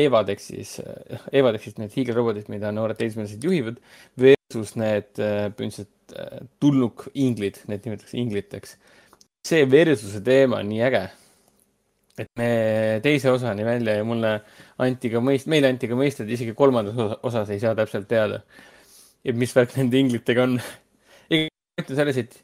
Evad 0.02 0.32
ehk 0.32 0.40
siis 0.40 0.78
äh,, 0.80 1.28
Evad 1.42 1.58
ehk 1.58 1.68
siis 1.68 1.76
need 1.78 1.92
hiigelrobotid, 1.92 2.48
mida 2.48 2.72
noored 2.72 2.96
teismelised 2.98 3.44
juhivad, 3.44 3.76
versus 4.16 4.74
need 4.80 5.20
äh, 5.20 5.50
põhimõtteliselt 5.52 6.16
äh, 6.16 6.46
tulnuk 6.62 7.10
inglid, 7.12 7.60
need 7.68 7.84
nimetatakse 7.84 8.16
ingliteks. 8.16 8.78
see 9.44 9.66
versuse 9.68 10.22
teema 10.24 10.62
on 10.62 10.72
nii 10.72 10.86
äge 10.88 11.10
et 12.18 12.28
me 12.36 12.48
teise 13.04 13.30
osani 13.32 13.64
välja 13.64 13.96
ja 13.98 14.04
mulle 14.04 14.34
anti 14.84 15.10
ka 15.12 15.22
mõist-, 15.24 15.48
meile 15.50 15.70
anti 15.72 15.88
ka 15.88 15.96
mõista, 15.98 16.24
et 16.24 16.34
isegi 16.36 16.54
kolmandas 16.56 17.18
osas 17.24 17.52
ei 17.52 17.60
saa 17.62 17.76
täpselt 17.78 18.08
teada, 18.10 18.42
et 19.24 19.38
mis 19.38 19.54
värk 19.56 19.76
nende 19.78 20.00
inglitega 20.00 20.46
on. 20.48 20.58
selles, 21.88 22.18
et 22.20 22.36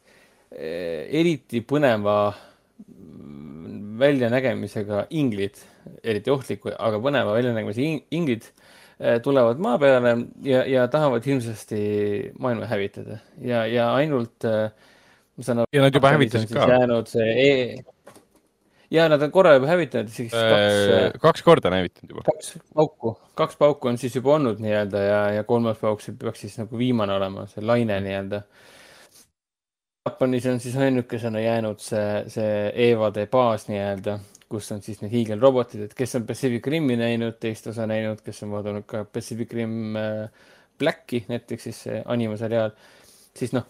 eh, 0.57 1.05
eriti 1.21 1.61
põneva 1.61 2.19
väljanägemisega 3.99 5.07
inglid, 5.19 5.59
eriti 6.03 6.33
ohtliku, 6.33 6.73
aga 6.73 7.01
põneva 7.03 7.35
väljanägemisega 7.37 8.07
inglid 8.17 8.47
eh, 8.49 9.19
tulevad 9.25 9.61
maa 9.61 9.77
peale 9.83 10.15
ja, 10.47 10.65
ja 10.65 10.87
tahavad 10.89 11.27
hirmsasti 11.27 11.81
maailma 12.39 12.71
hävitada 12.71 13.21
ja, 13.45 13.67
ja 13.69 13.91
ainult 13.99 14.49
äh, 14.49 14.71
ma 15.39 15.47
saan 15.47 15.63
aru. 15.63 15.71
ja 15.73 15.85
nad 15.85 15.95
juba 15.95 16.13
hävitasid 16.15 16.53
ka. 16.55 16.67
jäänud 16.73 17.11
see 17.11 17.29
e 17.45 17.51
ja 18.91 19.09
nad 19.09 19.23
on 19.23 19.33
korra 19.33 19.55
juba 19.55 19.69
hävitanud, 19.69 20.09
siis 20.13 20.33
kaks 20.33 20.89
äh,. 20.89 21.21
kaks 21.21 21.43
korda 21.43 21.69
on 21.69 21.79
hävitanud 21.79 22.15
juba. 22.15 22.25
kaks 22.27 22.55
pauku, 22.75 23.15
kaks 23.35 23.61
pauku 23.61 23.89
on 23.89 23.99
siis 23.99 24.17
juba 24.17 24.35
olnud 24.35 24.63
nii-öelda 24.65 25.03
ja, 25.05 25.21
ja 25.39 25.45
kolmas 25.45 25.79
pauk 25.81 26.03
peaks 26.19 26.47
siis 26.47 26.59
nagu 26.61 26.79
viimane 26.79 27.15
olema, 27.15 27.47
see 27.53 27.65
laine 27.65 28.01
nii-öelda. 28.05 28.43
Jaapanis 30.09 30.47
on 30.49 30.61
siis 30.61 30.77
ainukesena 30.81 31.41
jäänud 31.41 31.81
see, 31.85 32.25
see 32.33 32.53
Evade 32.89 33.27
baas 33.29 33.69
nii-öelda, 33.69 34.19
kus 34.49 34.73
on 34.73 34.81
siis 34.83 35.03
need 35.03 35.13
hiigelrobotid, 35.13 35.85
et 35.85 35.97
kes 35.97 36.17
on 36.17 36.25
Pacific 36.27 36.67
Rimi 36.67 36.97
näinud, 36.97 37.37
teist 37.41 37.67
osa 37.69 37.87
näinud, 37.87 38.23
kes 38.25 38.41
on 38.47 38.55
vaadanud 38.57 38.89
ka 38.89 39.05
Pacific 39.05 39.53
Rim 39.53 39.97
äh, 40.01 40.47
Blacki, 40.79 41.27
Netflixis 41.29 41.83
see 41.85 42.01
animaseriaal, 42.07 42.73
siis 43.37 43.53
noh 43.53 43.69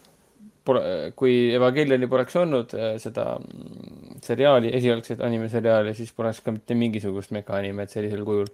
kui 1.18 1.34
Evangelioni 1.54 2.08
poleks 2.10 2.36
olnud 2.40 2.74
äh, 2.76 2.94
seda 3.02 3.30
mm, 3.38 4.20
seriaali, 4.24 4.72
esialgset 4.76 5.22
animeseriaali, 5.24 5.94
siis 5.96 6.12
poleks 6.16 6.42
ka 6.44 6.54
mitte 6.54 6.76
mingisugust 6.78 7.32
mekaanimet 7.36 7.92
sellisel 7.94 8.24
kujul. 8.28 8.50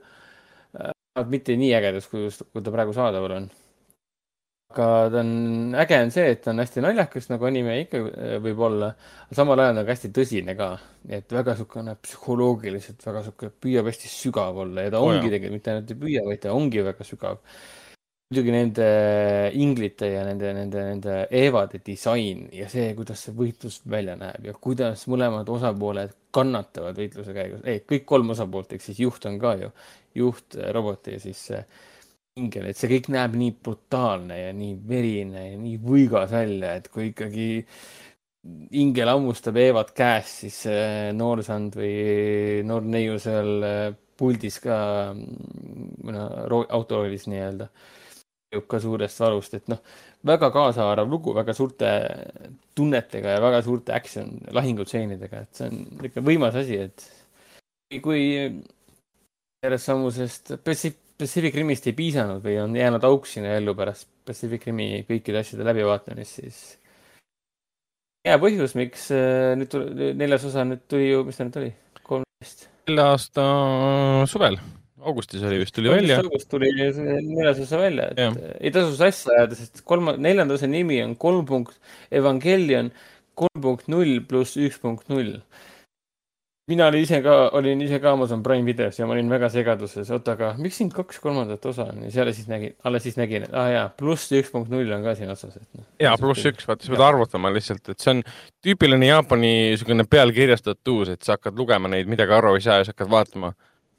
Äh, 0.79 0.95
mitte 1.31 1.57
nii 1.59 1.75
ägedas 1.79 2.09
kujus, 2.11 2.43
kui 2.53 2.65
ta 2.65 2.75
praegu 2.75 2.97
saadaval 2.97 3.39
on. 3.41 3.53
aga 4.75 4.87
ta 5.13 5.21
on, 5.21 5.29
äge 5.79 5.99
on 6.03 6.11
see, 6.11 6.31
et 6.35 6.41
ta 6.43 6.51
on 6.51 6.59
hästi 6.59 6.83
naljakas, 6.83 7.29
nagu 7.31 7.47
anime 7.47 7.77
ikka 7.85 8.01
äh, 8.11 8.33
võib 8.43 8.65
olla, 8.67 8.89
samal 9.35 9.61
ajal 9.63 9.79
on 9.79 9.87
ka 9.87 9.95
hästi 9.95 10.11
tõsine 10.17 10.57
ka, 10.59 10.73
et 11.07 11.31
väga 11.31 11.55
niisugune 11.55 11.95
psühholoogiliselt 12.03 13.07
väga 13.07 13.23
niisugune, 13.23 13.55
püüab 13.63 13.91
hästi 13.91 14.11
sügav 14.11 14.59
olla 14.65 14.89
ja 14.89 14.95
ta 14.97 15.05
ongi 15.05 15.29
oh, 15.29 15.31
tegelikult 15.31 15.59
mitte 15.61 15.75
ainult 15.75 15.95
ei 15.95 16.01
püüa, 16.03 16.27
vaid 16.27 16.43
ta 16.43 16.57
ongi 16.59 16.83
väga 16.91 17.07
sügav 17.07 17.39
muidugi 18.31 18.53
nende 18.55 18.87
inglite 19.61 20.09
ja 20.09 20.23
nende, 20.25 20.53
nende, 20.57 20.85
nende 20.89 21.17
eevade 21.31 21.81
disain 21.85 22.47
ja 22.57 22.69
see, 22.73 22.95
kuidas 22.97 23.21
see 23.27 23.35
võitlus 23.37 23.83
välja 23.91 24.17
näeb 24.19 24.49
ja 24.49 24.55
kuidas 24.57 25.05
mõlemad 25.13 25.49
osapooled 25.53 26.15
kannatavad 26.35 26.97
võitluse 26.99 27.35
käigus. 27.37 27.61
ei, 27.69 27.83
kõik 27.85 28.07
kolm 28.09 28.33
osapoolt, 28.35 28.73
ehk 28.73 28.83
siis 28.83 29.03
juht 29.05 29.27
on 29.29 29.37
ka 29.43 29.55
ju, 29.61 29.71
juht, 30.19 30.57
robot 30.75 31.13
ja 31.13 31.21
siis 31.23 31.45
ingel, 32.41 32.71
et 32.71 32.81
see 32.81 32.91
kõik 32.91 33.11
näeb 33.15 33.37
nii 33.39 33.53
brutaalne 33.63 34.41
ja 34.41 34.55
nii 34.57 34.79
verine 34.89 35.45
ja 35.53 35.59
nii 35.61 35.77
võigas 35.85 36.33
välja, 36.33 36.75
et 36.81 36.89
kui 36.91 37.13
ikkagi 37.13 37.49
ingel 38.81 39.13
hammustab 39.13 39.61
Eevat 39.61 39.93
käest, 39.97 40.41
siis 40.43 40.65
noorsand 41.15 41.77
või 41.79 42.65
noor 42.67 42.89
neiu 42.89 43.21
seal 43.23 43.69
puldis 44.19 44.59
ka 44.65 44.79
no, 45.13 46.25
autoroolis 46.65 47.29
nii-öelda 47.31 47.69
ka 48.71 48.81
suurest 48.83 49.21
varust, 49.21 49.55
et 49.59 49.69
noh, 49.73 49.81
väga 50.27 50.51
kaasahaarav 50.55 51.11
lugu, 51.11 51.35
väga 51.37 51.55
suurte 51.57 51.91
tunnetega 52.77 53.37
ja 53.37 53.43
väga 53.43 53.63
suurte 53.67 53.95
action 53.97 54.31
lahingutseenidega, 54.57 55.43
et 55.45 55.61
see 55.61 55.69
on 55.71 55.83
niisugune 55.83 56.27
võimas 56.29 56.59
asi, 56.61 56.79
et 56.87 58.01
kui 58.05 58.23
sellest 59.65 59.91
samusest 59.91 60.55
Pacific 60.65 61.55
Rimist 61.55 61.87
ei 61.89 61.97
piisanud 61.97 62.43
või 62.45 62.57
on 62.63 62.75
jäänud 62.77 63.05
auk 63.07 63.29
sinna 63.31 63.55
ellu 63.59 63.77
pärast 63.79 64.09
Pacific 64.27 64.67
Rimi 64.67 65.05
kõikide 65.09 65.43
asjade 65.45 65.67
läbivaatamist, 65.69 66.41
siis 66.41 66.63
hea 68.27 68.39
põhjus, 68.41 68.75
miks 68.79 69.11
äh, 69.15 69.53
nüüd 69.59 69.71
tuli, 69.73 70.13
neljas 70.19 70.47
osa 70.49 70.65
nüüd 70.69 70.87
tuli 70.91 71.11
ju, 71.11 71.25
mis 71.29 71.39
ta 71.39 71.47
nüüd 71.49 71.61
oli, 71.63 71.75
kolmteist? 72.03 72.69
selle 72.85 73.07
aasta 73.15 73.45
suvel 74.29 74.59
augustis 75.05 75.43
oli 75.45 75.63
vist, 75.63 75.75
tuli 75.77 75.93
välja. 75.93 76.21
august 76.25 76.49
tuli 76.51 76.71
neljas 76.75 77.61
osa 77.65 77.81
välja, 77.81 78.11
et 78.13 78.23
ja. 78.25 78.31
ei 78.61 78.73
tasu 78.75 78.97
sassi 78.99 79.33
ajada, 79.35 79.59
sest 79.59 79.85
kolma, 79.89 80.17
neljanda 80.17 80.57
osa 80.57 80.71
nimi 80.71 81.03
on 81.05 81.17
kolm 81.21 81.45
punkt 81.49 81.77
Evangelion 82.15 82.93
kolm 83.39 83.63
punkt 83.63 83.91
null 83.93 84.21
pluss 84.29 84.59
üks 84.61 84.81
punkt 84.83 85.11
null. 85.13 85.39
mina 86.71 86.87
olin 86.89 87.03
ise 87.05 87.19
ka, 87.21 87.33
olin 87.59 87.83
ise 87.85 87.99
ka 88.01 88.15
Amazon 88.17 88.41
Prime 88.43 88.65
videos 88.65 88.97
ja 88.97 89.05
ma 89.05 89.13
olin 89.13 89.29
väga 89.29 89.51
segaduses, 89.53 90.09
oota, 90.15 90.33
aga 90.33 90.55
miks 90.57 90.79
siin 90.81 90.89
kaks 90.95 91.19
kolmandat 91.21 91.67
osa 91.69 91.91
on 91.93 92.07
ja 92.07 92.13
seal 92.15 92.31
siis 92.33 92.49
nägin, 92.49 92.73
alles 92.89 93.05
siis 93.05 93.19
nägin, 93.21 93.45
et 93.45 93.53
aa 93.53 93.67
ah, 93.67 93.73
jaa, 93.75 93.91
pluss 93.99 94.33
üks 94.33 94.49
punkt 94.55 94.73
null 94.73 94.95
on 94.97 95.05
ka 95.05 95.13
siin 95.19 95.33
otsas, 95.35 95.59
et 95.61 95.69
noh. 95.77 95.85
jaa, 96.01 96.15
pluss 96.21 96.49
üks, 96.49 96.65
vaata, 96.71 96.87
sa 96.87 96.95
pead 96.95 97.05
arvutama 97.05 97.53
lihtsalt, 97.53 97.93
et 97.93 98.01
see 98.01 98.15
on 98.15 98.25
tüüpiline 98.65 99.11
Jaapani 99.11 99.53
niisugune 99.75 100.09
pealkirjastatus, 100.09 101.13
et 101.19 101.27
sa 101.27 101.37
hakkad 101.37 101.61
lugema 101.61 101.93
neid, 101.93 102.09
midagi 102.09 102.33
aru 102.39 102.57
ei 102.57 102.65
saa 102.65 102.81
ja 102.81 102.89
sa 102.89 102.97
hakkad 102.97 103.13
vaatama. 103.13 103.53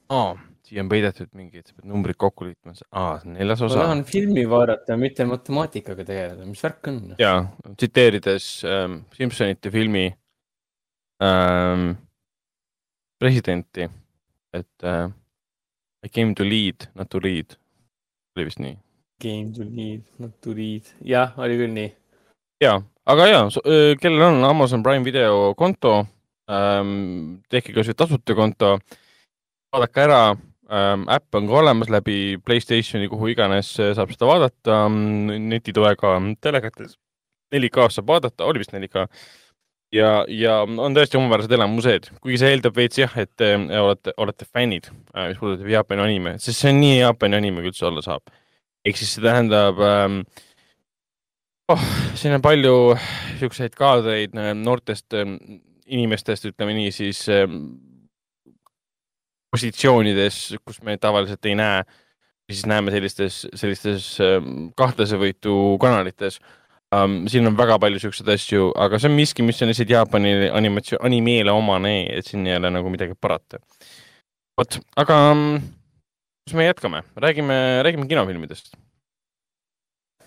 aa 0.10 0.34
siia 0.66 0.82
on 0.82 0.90
peidetud 0.90 1.30
mingid, 1.38 1.68
sa 1.68 1.76
pead 1.78 1.90
numbrid 1.90 2.18
kokku 2.20 2.48
liitma. 2.48 2.74
aa, 2.92 3.18
see 3.22 3.30
on 3.30 3.36
neljas 3.38 3.62
osa. 3.66 3.78
ma 3.78 3.88
tahan 3.88 4.04
filmi 4.10 4.46
vaadata, 4.50 4.98
mitte 5.00 5.28
matemaatikaga 5.30 6.06
tegeleda, 6.08 6.48
mis 6.50 6.64
värk 6.66 6.90
on? 6.92 7.02
ja, 7.22 7.34
tsiteerides 7.76 8.48
ähm, 8.70 8.98
Simsonite 9.16 9.72
filmi 9.74 10.08
ähm, 11.24 11.92
presidenti, 13.22 13.90
et 14.54 14.84
äh, 14.84 15.06
I 16.06 16.10
came 16.10 16.36
to 16.38 16.44
lead, 16.46 16.90
not 16.96 17.10
to 17.10 17.22
read. 17.22 17.58
oli 18.36 18.50
vist 18.50 18.60
nii? 18.60 18.76
Came 19.24 19.54
to 19.56 19.64
lead, 19.64 20.04
not 20.20 20.36
to 20.42 20.54
read. 20.58 20.90
jah, 21.06 21.38
oli 21.38 21.62
küll 21.62 21.78
nii. 21.78 21.94
ja, 22.66 22.80
aga 23.06 23.30
ja, 23.30 23.46
äh, 23.62 23.94
kellel 24.02 24.32
on 24.32 24.44
Amazon 24.50 24.84
Prime 24.84 25.06
video 25.06 25.54
konto 25.58 26.02
ähm,, 26.50 27.40
tehke 27.50 27.74
kas 27.78 27.94
või 27.94 28.02
tasuta 28.02 28.38
konto, 28.38 28.76
vaadake 29.74 30.06
ära 30.08 30.20
ähm,. 30.72 31.08
äpp 31.10 31.36
on 31.36 31.48
ka 31.48 31.58
olemas 31.62 31.90
läbi 31.90 32.38
Playstationi, 32.46 33.10
kuhu 33.10 33.32
iganes 33.34 33.74
äh, 33.80 33.94
saab 33.98 34.14
seda 34.14 34.30
vaadata 34.30 34.78
mm, 34.90 35.50
neti 35.52 35.74
toega 35.74 36.16
telekates. 36.42 36.98
4K-s 37.56 38.00
saab 38.00 38.08
vaadata, 38.10 38.46
oli 38.46 38.62
vist 38.64 38.74
4K. 38.74 39.06
ja, 39.96 40.10
ja 40.28 40.62
on 40.66 40.98
tõesti 40.98 41.20
omaväärsed 41.20 41.54
elamused, 41.56 42.10
kuigi 42.22 42.40
see 42.42 42.56
eeldab 42.56 42.76
veits 42.76 43.00
jah, 43.00 43.14
et 43.22 43.32
te 43.38 43.54
äh, 43.56 43.78
olete, 43.82 44.16
olete 44.18 44.48
fännid, 44.50 44.90
äh, 45.14 45.30
mis 45.30 45.40
puudutab 45.42 45.70
Jaapani 45.72 46.06
anime, 46.08 46.36
sest 46.42 46.64
see 46.64 46.74
on 46.74 46.82
nii 46.82 46.98
Jaapani 47.00 47.40
anime, 47.40 47.64
kui 47.64 47.74
üldse 47.74 47.88
olla 47.92 48.04
saab. 48.06 48.34
ehk 48.86 48.98
siis 48.98 49.16
see 49.16 49.24
tähendab 49.24 49.80
ähm, 49.82 50.20
oh, 51.74 51.86
siin 52.18 52.36
on 52.38 52.44
palju 52.46 52.76
siukseid 53.40 53.74
kaadreid 53.78 54.36
noortest 54.58 55.14
inimestest, 55.86 56.46
ütleme 56.50 56.74
nii, 56.78 56.92
siis 56.94 57.24
positsioonides, 59.56 60.42
kus 60.68 60.82
me 60.86 60.98
tavaliselt 61.02 61.48
ei 61.50 61.56
näe, 61.58 61.82
siis 62.52 62.66
näeme 62.70 62.94
sellistes, 62.94 63.42
sellistes 63.58 64.12
ähm, 64.24 64.70
kahtlasevõitu 64.78 65.56
kanalites 65.82 66.40
um,. 66.96 67.24
siin 67.32 67.48
on 67.50 67.58
väga 67.58 67.80
palju 67.82 68.00
siukseid 68.04 68.30
asju, 68.36 68.70
aga 68.78 69.00
see 69.02 69.10
on 69.10 69.18
miski, 69.18 69.46
mis 69.46 69.62
on 69.64 69.72
lihtsalt 69.72 69.92
Jaapani 69.96 70.36
animatsioon, 70.54 71.02
animeele 71.10 71.56
omane, 71.56 71.96
et 72.14 72.30
siin 72.30 72.46
ei 72.48 72.60
ole 72.60 72.72
nagu 72.78 72.92
midagi 72.94 73.18
parata. 73.20 73.60
vot, 74.60 74.80
aga 75.02 75.20
kus 76.46 76.56
me 76.56 76.70
jätkame, 76.70 77.02
räägime, 77.18 77.58
räägime 77.88 78.08
kinofilmidest 78.12 78.76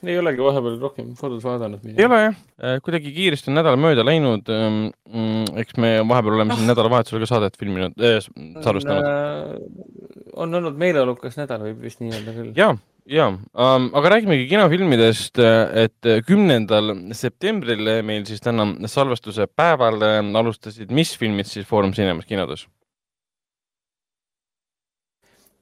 ei 0.07 0.19
olegi 0.21 0.43
vahepeal 0.43 0.77
rohkem 0.83 1.09
kodus 1.19 1.45
vaadanud. 1.47 1.85
ei 1.91 2.07
ole 2.07 2.21
jah, 2.23 2.37
äh, 2.63 2.77
kuidagi 2.85 3.13
kiiresti 3.15 3.51
on 3.53 3.59
nädal 3.59 3.79
mööda 3.81 4.05
läinud. 4.07 4.51
Ähm, 4.53 4.79
mm, 5.11 5.59
eks 5.63 5.79
me 5.81 5.97
vahepeal 6.09 6.39
oleme 6.39 6.55
siin 6.55 6.69
ah. 6.69 6.73
nädalavahetusel 6.73 7.25
ka 7.25 7.31
saadet 7.31 7.59
filminud 7.59 7.99
äh,, 7.99 8.21
salvestanud. 8.65 9.09
Äh, 9.09 10.31
on 10.39 10.55
olnud 10.55 10.79
meeleolukas 10.79 11.39
nädal, 11.41 11.65
võib 11.67 11.83
vist 11.83 12.03
nii 12.05 12.15
öelda 12.15 12.37
küll. 12.37 12.55
ja, 12.59 12.71
ja 13.11 13.29
um,, 13.33 13.91
aga 13.99 14.15
räägimegi 14.15 14.47
kinofilmidest, 14.53 15.43
et 15.83 16.11
kümnendal 16.29 16.95
septembril 17.17 17.95
meil 18.07 18.27
siis 18.29 18.45
täna 18.45 18.69
salvestuse 18.87 19.49
päeval 19.51 20.03
alustasid, 20.39 20.93
mis 20.95 21.17
filmid 21.19 21.51
siis 21.51 21.67
Foorum 21.67 21.97
Cinemas 21.97 22.29
kinodes? 22.29 22.69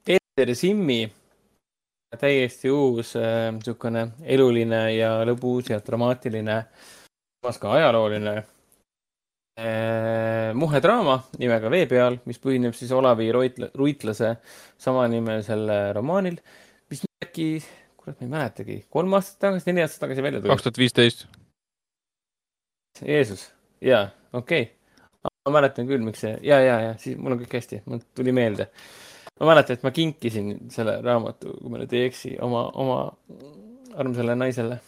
Peeter 0.05 0.53
Simmi 0.55 1.07
täiesti 2.15 2.71
uus 2.71 3.15
niisugune 3.17 4.01
äh, 4.05 4.11
eluline 4.35 4.81
ja 4.95 5.09
lõbus 5.27 5.71
ja 5.73 5.79
dramaatiline, 5.83 6.61
samas 7.41 7.59
ka 7.59 7.73
ajalooline 7.75 8.35
äh, 9.59 10.53
muhedraama 10.55 11.17
nimega 11.41 11.71
Vee 11.73 11.89
peal, 11.91 12.19
mis 12.29 12.39
põhineb 12.43 12.77
siis 12.77 12.93
Olavi 12.95 13.27
Ruitla, 13.35 13.71
Ruitlase 13.75 14.37
samanimelisel 14.79 15.67
romaanil, 15.97 16.39
mis 16.91 17.03
äkki, 17.25 17.49
kurat, 17.99 18.21
ma 18.21 18.23
ei 18.29 18.33
mäletagi, 18.37 18.79
kolm 18.93 19.19
aastat 19.19 19.43
tagasi, 19.49 19.67
neli 19.71 19.83
aastat 19.83 20.07
tagasi 20.07 20.23
välja 20.23 20.39
tuli. 20.41 20.53
kaks 20.53 20.69
tuhat 20.69 20.81
viisteist. 20.85 21.27
Jeesus, 23.03 23.49
jaa, 23.83 24.07
okei 24.31 24.63
okay 24.63 24.77
ma 25.47 25.59
mäletan 25.59 25.87
küll, 25.87 26.03
miks 26.03 26.23
see 26.25 26.35
ja, 26.45 26.59
ja, 26.63 26.79
ja 26.83 26.95
siis 27.01 27.17
mul 27.19 27.35
on 27.35 27.41
kõik 27.41 27.57
hästi, 27.59 27.81
mul 27.87 28.01
tuli 28.17 28.33
meelde. 28.35 28.67
Ma 29.39 29.51
mäletan, 29.51 29.77
et 29.77 29.85
ma 29.85 29.91
kinkisin 29.93 30.53
selle 30.73 30.97
raamatu, 31.05 31.53
kui 31.61 31.71
ma 31.71 31.81
nüüd 31.81 31.93
ei 31.95 32.07
eksi, 32.09 32.35
oma, 32.43 32.67
oma 32.83 32.99
armsale 33.97 34.35
naisele. 34.37 34.79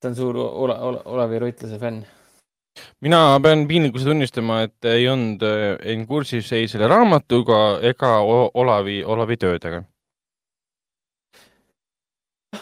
ta 0.00 0.10
on 0.10 0.16
suur 0.16 0.36
Ola, 0.36 0.76
Ola, 0.84 1.02
Olavi 1.04 1.38
Ruitlase 1.40 1.78
fänn 1.80 2.04
mina 3.00 3.40
pean 3.40 3.64
piinlikkuse 3.68 4.04
tunnistama, 4.04 4.60
et 4.66 4.84
ei 4.84 5.08
olnud, 5.08 5.40
ei 5.80 5.96
kursis 6.08 6.52
ei 6.52 6.68
selle 6.68 6.88
raamatuga 6.92 7.60
ega 7.80 8.18
Olavi, 8.20 9.02
Olavi 9.04 9.36
töödega. 9.40 9.82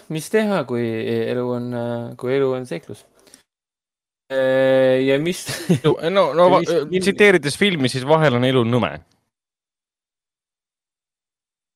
mis 0.08 0.30
teha, 0.30 0.62
kui 0.68 0.86
elu 1.32 1.50
on, 1.50 1.74
kui 2.20 2.36
elu 2.36 2.52
on 2.52 2.66
seiklus 2.66 3.02
Äh, 4.32 5.04
ja 5.04 5.18
mis 5.20 5.44
no, 6.10 6.32
no 6.32 6.60
tsiteerides 6.64 7.58
filmi, 7.60 7.90
siis 7.92 8.06
vahel 8.08 8.38
on 8.38 8.46
elu 8.48 8.62
nõme. 8.64 8.96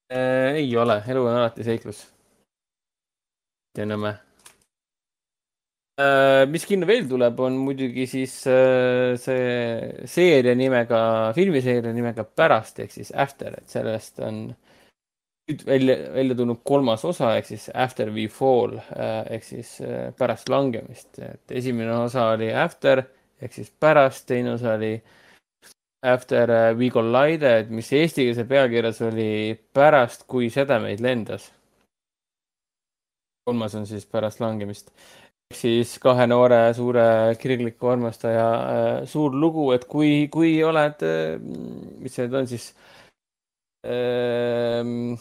Äh, 0.08 0.62
ei 0.62 0.76
ole, 0.76 1.02
elu 1.08 1.24
on 1.26 1.36
alati 1.36 1.66
seiklus. 1.66 2.06
ja 3.78 3.84
nõme. 3.86 4.14
Äh, 5.98 6.46
mis 6.50 6.64
kinno 6.66 6.86
veel 6.88 7.08
tuleb, 7.10 7.40
on 7.44 7.58
muidugi 7.62 8.06
siis 8.10 8.34
see 8.42 10.06
seeria 10.08 10.54
nimega, 10.58 11.00
filmiseeria 11.36 11.92
nimega 11.92 12.24
Pärast 12.24 12.80
ehk 12.82 12.94
siis 12.94 13.12
After, 13.14 13.58
et 13.60 13.76
sellest 13.76 14.22
on 14.24 14.46
nüüd 15.48 15.64
välja, 15.66 15.96
välja 16.12 16.36
tulnud 16.36 16.60
kolmas 16.64 17.04
osa 17.08 17.32
ehk 17.38 17.48
siis 17.48 17.68
After 17.74 18.10
we 18.12 18.26
fall 18.32 18.76
äh, 18.78 19.24
ehk 19.36 19.46
siis 19.46 19.78
äh, 19.80 20.10
pärast 20.18 20.50
langemist, 20.52 21.18
et 21.24 21.56
esimene 21.60 21.94
osa 22.04 22.30
oli 22.34 22.50
After 22.52 23.02
ehk 23.40 23.54
siis 23.54 23.70
pärast, 23.80 24.26
teine 24.28 24.54
osa 24.56 24.74
oli 24.76 24.96
After 26.02 26.50
äh, 26.50 26.74
we 26.78 26.90
collided, 26.94 27.70
mis 27.74 27.90
eestikeelse 27.92 28.44
pealkirjas 28.46 29.00
oli 29.02 29.56
pärast, 29.74 30.28
kui 30.30 30.50
sedemeid 30.50 31.00
lendas. 31.02 31.52
kolmas 33.48 33.74
on 33.74 33.86
siis 33.88 34.04
pärast 34.04 34.40
langemist 34.40 34.90
ehk 35.48 35.56
siis 35.56 35.94
kahe 35.98 36.26
noore 36.28 36.58
suure 36.76 37.34
kirgliku 37.40 37.88
armastaja 37.88 38.48
suur 39.08 39.32
lugu, 39.32 39.70
et 39.72 39.86
kui, 39.88 40.28
kui 40.28 40.50
oled, 40.62 41.04
mis 42.02 42.12
see 42.12 42.26
nüüd 42.26 42.36
on 42.36 42.48
siis 42.50 42.66
ähm, 43.88 45.16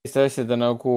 selliste 0.00 0.24
asjade 0.30 0.56
nagu 0.56 0.96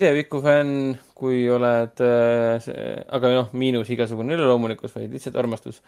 mineviku 0.00 0.40
fänn, 0.44 0.96
kui 1.16 1.44
oled 1.52 2.00
äh,, 2.00 2.72
aga 3.18 3.34
noh, 3.34 3.52
miinus 3.52 3.92
igasugune 3.92 4.32
üleloomulikkus, 4.36 4.96
vaid 4.96 5.12
lihtsalt 5.12 5.36
armastus. 5.36 5.82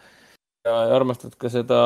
Ja 0.67 0.75
armastad 0.95 1.35
ka 1.39 1.51
seda, 1.51 1.79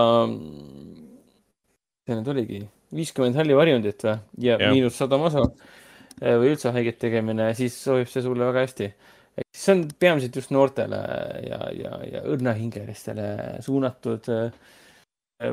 see 2.03 2.17
nüüd 2.17 2.29
oligi, 2.33 2.61
viiskümmend 2.93 3.37
halli 3.37 3.57
varjundit 3.57 4.05
või, 4.05 4.19
ja, 4.47 4.57
ja 4.57 4.71
miinus 4.73 4.97
sada 4.99 5.19
maso 5.21 5.45
äh, 5.45 6.35
või 6.41 6.53
üldse 6.53 6.73
haiget 6.75 6.99
tegemine, 7.01 7.51
siis 7.57 7.77
sobib 7.77 8.09
see 8.11 8.23
sulle 8.25 8.47
väga 8.49 8.65
hästi. 8.65 8.91
see 9.53 9.73
on 9.73 9.83
peamiselt 9.99 10.35
just 10.35 10.53
noortele 10.53 10.99
ja, 11.47 11.59
ja, 11.73 11.97
ja 12.11 12.23
õrnahingelistele 12.33 13.27
suunatud 13.65 14.29
äh, 14.33 14.53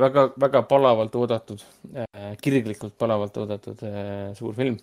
väga, 0.01 0.31
väga 0.41 0.62
palavalt 0.68 1.16
oodatud, 1.16 1.64
äh, 1.95 2.37
kirglikult 2.43 2.97
palavalt 2.99 3.37
oodatud 3.37 3.85
suur 4.39 4.55
film. 4.57 4.79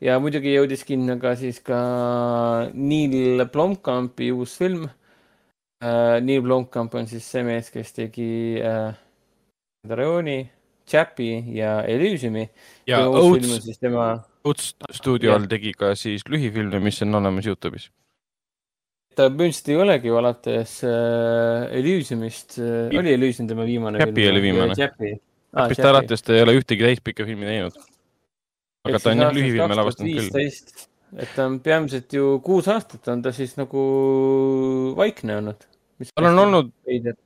ja 0.00 0.18
muidugi 0.22 0.54
jõudis 0.54 0.82
kinno 0.86 1.18
ka 1.18 1.34
siis 1.38 1.60
ka 1.64 1.78
Neil 2.74 3.48
Blomkampi 3.50 4.30
uus 4.34 4.58
film. 4.58 4.86
Äh, 5.82 6.20
Neil 6.24 6.44
Blomkamp 6.44 6.94
on 6.94 7.08
siis 7.10 7.26
see 7.30 7.42
mees, 7.46 7.70
kes 7.74 7.96
tegi 7.96 8.28
Rajooni, 9.88 10.38
Chapi 10.88 11.32
ja 11.56 11.80
Elysiumi. 11.88 12.46
ja 12.86 13.02
Oats, 13.08 13.78
tema... 13.80 14.12
Oats 14.44 14.74
stuudio 14.92 15.34
all 15.34 15.48
tegi 15.50 15.72
ka 15.72 15.94
siis 15.98 16.24
lühifilme, 16.28 16.80
mis 16.84 17.02
on 17.02 17.20
olemas 17.20 17.48
Youtube'is 17.48 17.90
ta 19.14 19.28
põhimõtteliselt 19.30 19.70
ei 19.70 19.78
olegi 19.80 20.10
ju 20.10 20.18
alates 20.18 20.74
äh, 20.86 21.66
Elysiumist 21.78 22.58
äh,, 22.58 22.94
oli 22.98 23.14
Elysium 23.14 23.48
tema 23.50 23.66
viimane 23.68 24.02
Happy 24.02 24.26
oli 24.30 24.42
viimane. 24.42 24.74
Happy'st 24.74 25.84
ah, 25.84 25.90
alates 25.92 26.24
ta 26.26 26.34
ei 26.34 26.42
ole 26.42 26.56
ühtegi 26.58 26.86
täispikka 26.88 27.26
filmi 27.28 27.46
teinud. 27.48 27.78
aga 28.88 29.00
ta 29.00 29.12
on 29.12 29.22
jah 29.24 29.36
lühifilme 29.36 29.78
lavastanud 29.78 30.18
küll. 30.18 30.50
Et 31.20 31.30
ta 31.36 31.46
on 31.48 31.60
peamiselt 31.62 32.12
ju 32.12 32.38
kuus 32.44 32.68
aastat 32.72 33.08
on 33.12 33.22
ta 33.22 33.32
siis 33.34 33.54
nagu 33.58 33.84
vaikne 34.98 35.38
olnud. 35.40 35.66
tal 36.10 36.30
on 36.32 36.42
olnud, 36.46 36.70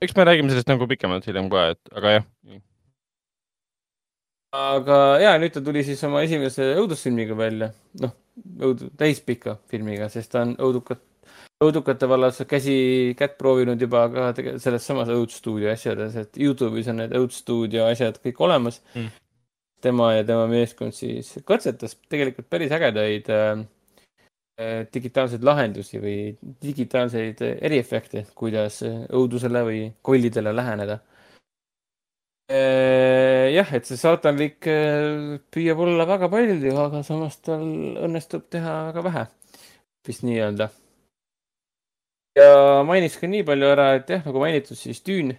eks 0.03 0.16
me 0.16 0.26
räägime 0.28 0.53
sellest 0.53 0.70
nagu 0.70 0.89
pikemalt 0.91 1.26
hiljem 1.28 1.49
ka, 1.53 1.68
et 1.74 1.93
aga 1.97 2.14
jah. 2.18 2.26
aga 4.59 4.99
ja 5.24 5.36
nüüd 5.41 5.55
ta 5.57 5.64
tuli 5.64 5.84
siis 5.86 6.03
oma 6.09 6.22
esimese 6.26 6.74
õudusfilmiga 6.80 7.36
välja, 7.39 7.72
noh, 8.03 8.16
õud-, 8.68 8.89
täispika 9.01 9.57
filmiga, 9.72 10.11
sest 10.12 10.32
ta 10.34 10.45
on 10.45 10.57
õudukat 10.57 11.05
õudukate 11.64 12.07
vallas 12.07 12.36
käsi, 12.47 13.14
kätt 13.18 13.34
proovinud 13.39 13.80
juba 13.82 14.05
ka 14.12 14.28
selles 14.62 14.84
samas 14.86 15.09
õudstuudio 15.11 15.72
asjades, 15.72 16.14
et 16.20 16.39
Youtube'is 16.39 16.91
on 16.93 17.01
need 17.03 17.16
õudstuudio 17.18 17.89
asjad 17.89 18.20
kõik 18.22 18.39
olemas 18.47 18.78
mm.. 18.95 19.09
tema 19.82 20.12
ja 20.14 20.28
tema 20.28 20.47
meeskond 20.51 20.95
siis 20.95 21.32
katsetas 21.49 21.97
tegelikult 22.07 22.47
päris 22.53 22.74
ägedaid 22.74 23.32
äh, 23.34 23.64
digitaalseid 24.95 25.45
lahendusi 25.47 26.01
või 26.03 26.17
digitaalseid 26.63 27.45
eriefekte, 27.47 28.25
kuidas 28.35 28.81
õudusele 28.83 29.63
või 29.69 29.85
kollidele 30.03 30.51
läheneda 30.57 30.99
äh,. 32.51 33.55
jah, 33.55 33.71
et 33.79 33.87
see 33.87 34.01
saatanlik 34.01 34.67
äh, 34.67 35.39
püüab 35.55 35.87
olla 35.87 36.09
väga 36.11 36.27
palju, 36.33 36.75
aga 36.75 37.05
samas 37.07 37.39
tal 37.39 37.65
õnnestub 38.09 38.51
teha 38.51 38.81
väga 38.91 39.07
vähe, 39.07 39.25
vist 40.09 40.27
nii-öelda 40.27 40.73
ja 42.39 42.83
mainiks 42.87 43.19
ka 43.21 43.29
nii 43.31 43.45
palju 43.47 43.69
ära, 43.73 43.93
et 43.99 44.11
jah, 44.13 44.25
nagu 44.27 44.43
mainitud, 44.43 44.79
siis 44.79 45.01
Dune 45.07 45.39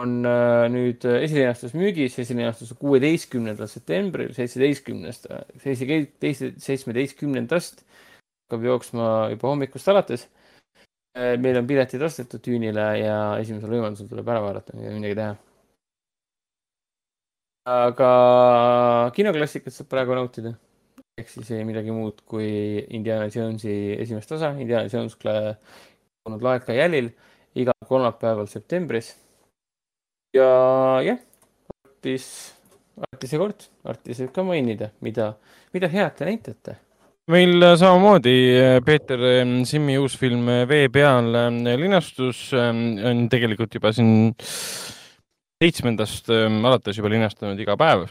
on 0.00 0.22
äh, 0.26 0.66
nüüd 0.72 1.04
äh, 1.08 1.20
esilinastus 1.26 1.74
müügis, 1.76 2.16
esilinastus 2.22 2.72
kuueteistkümnendal 2.80 3.68
septembril, 3.70 4.32
seitseteistkümnest, 4.36 5.28
seitsmeteistkümnendast 5.62 7.84
hakkab 8.52 8.66
jooksma 8.68 9.06
juba 9.32 9.48
hommikust 9.48 9.88
alates 9.88 10.26
äh,. 11.16 11.38
meil 11.40 11.56
on 11.56 11.66
piletid 11.66 12.02
ostetud 12.04 12.44
Dune'ile 12.44 12.84
ja 13.00 13.16
esimesel 13.40 13.72
võimalusel 13.72 14.10
tuleb 14.10 14.28
ära 14.28 14.44
vaadata, 14.44 14.76
ei 14.76 14.90
ole 14.90 14.98
midagi 15.00 15.16
teha. 15.20 15.32
aga 17.72 18.10
kinoklassikat 19.16 19.72
saab 19.72 19.88
praegu 19.88 20.18
nautida 20.18 20.52
ehk 21.20 21.28
siis 21.32 21.50
ei 21.56 21.64
midagi 21.64 21.92
muud 21.94 22.20
kui 22.28 22.84
Indiana 22.96 23.28
Jonesi 23.32 23.96
esimest 24.00 24.32
osa, 24.36 24.52
Indiana 24.58 24.88
Jones 24.92 25.16
olnud 25.22 26.44
laeka 26.44 26.76
jälil 26.76 27.12
igal 27.54 27.88
kolmapäeval 27.88 28.48
septembris. 28.48 29.14
ja 30.36 30.48
jah, 31.04 31.18
Artis, 31.84 32.26
Artise 33.12 33.38
kord, 33.38 33.68
Artis 33.84 34.20
võib 34.24 34.32
ka 34.36 34.44
mainida, 34.46 34.90
mida, 35.00 35.34
mida 35.72 35.88
head 35.88 36.16
te 36.16 36.28
näitate 36.28 36.78
meil 37.30 37.62
äh, 37.62 37.76
samamoodi 37.78 38.34
äh, 38.56 38.80
Peeter 38.82 39.20
ähm, 39.40 39.64
Simmi 39.64 39.98
uus 39.98 40.16
film 40.18 40.48
äh, 40.48 40.64
Vee 40.68 40.88
peal 40.88 41.30
linastus 41.78 42.50
on 42.52 43.28
tegelikult 43.30 43.74
juba 43.74 43.92
siin 43.92 44.34
seitsmendast 45.62 46.30
ähm, 46.34 46.64
alates 46.66 46.98
juba 46.98 47.12
linastunud 47.12 47.60
iga 47.60 47.78
päev. 47.78 48.08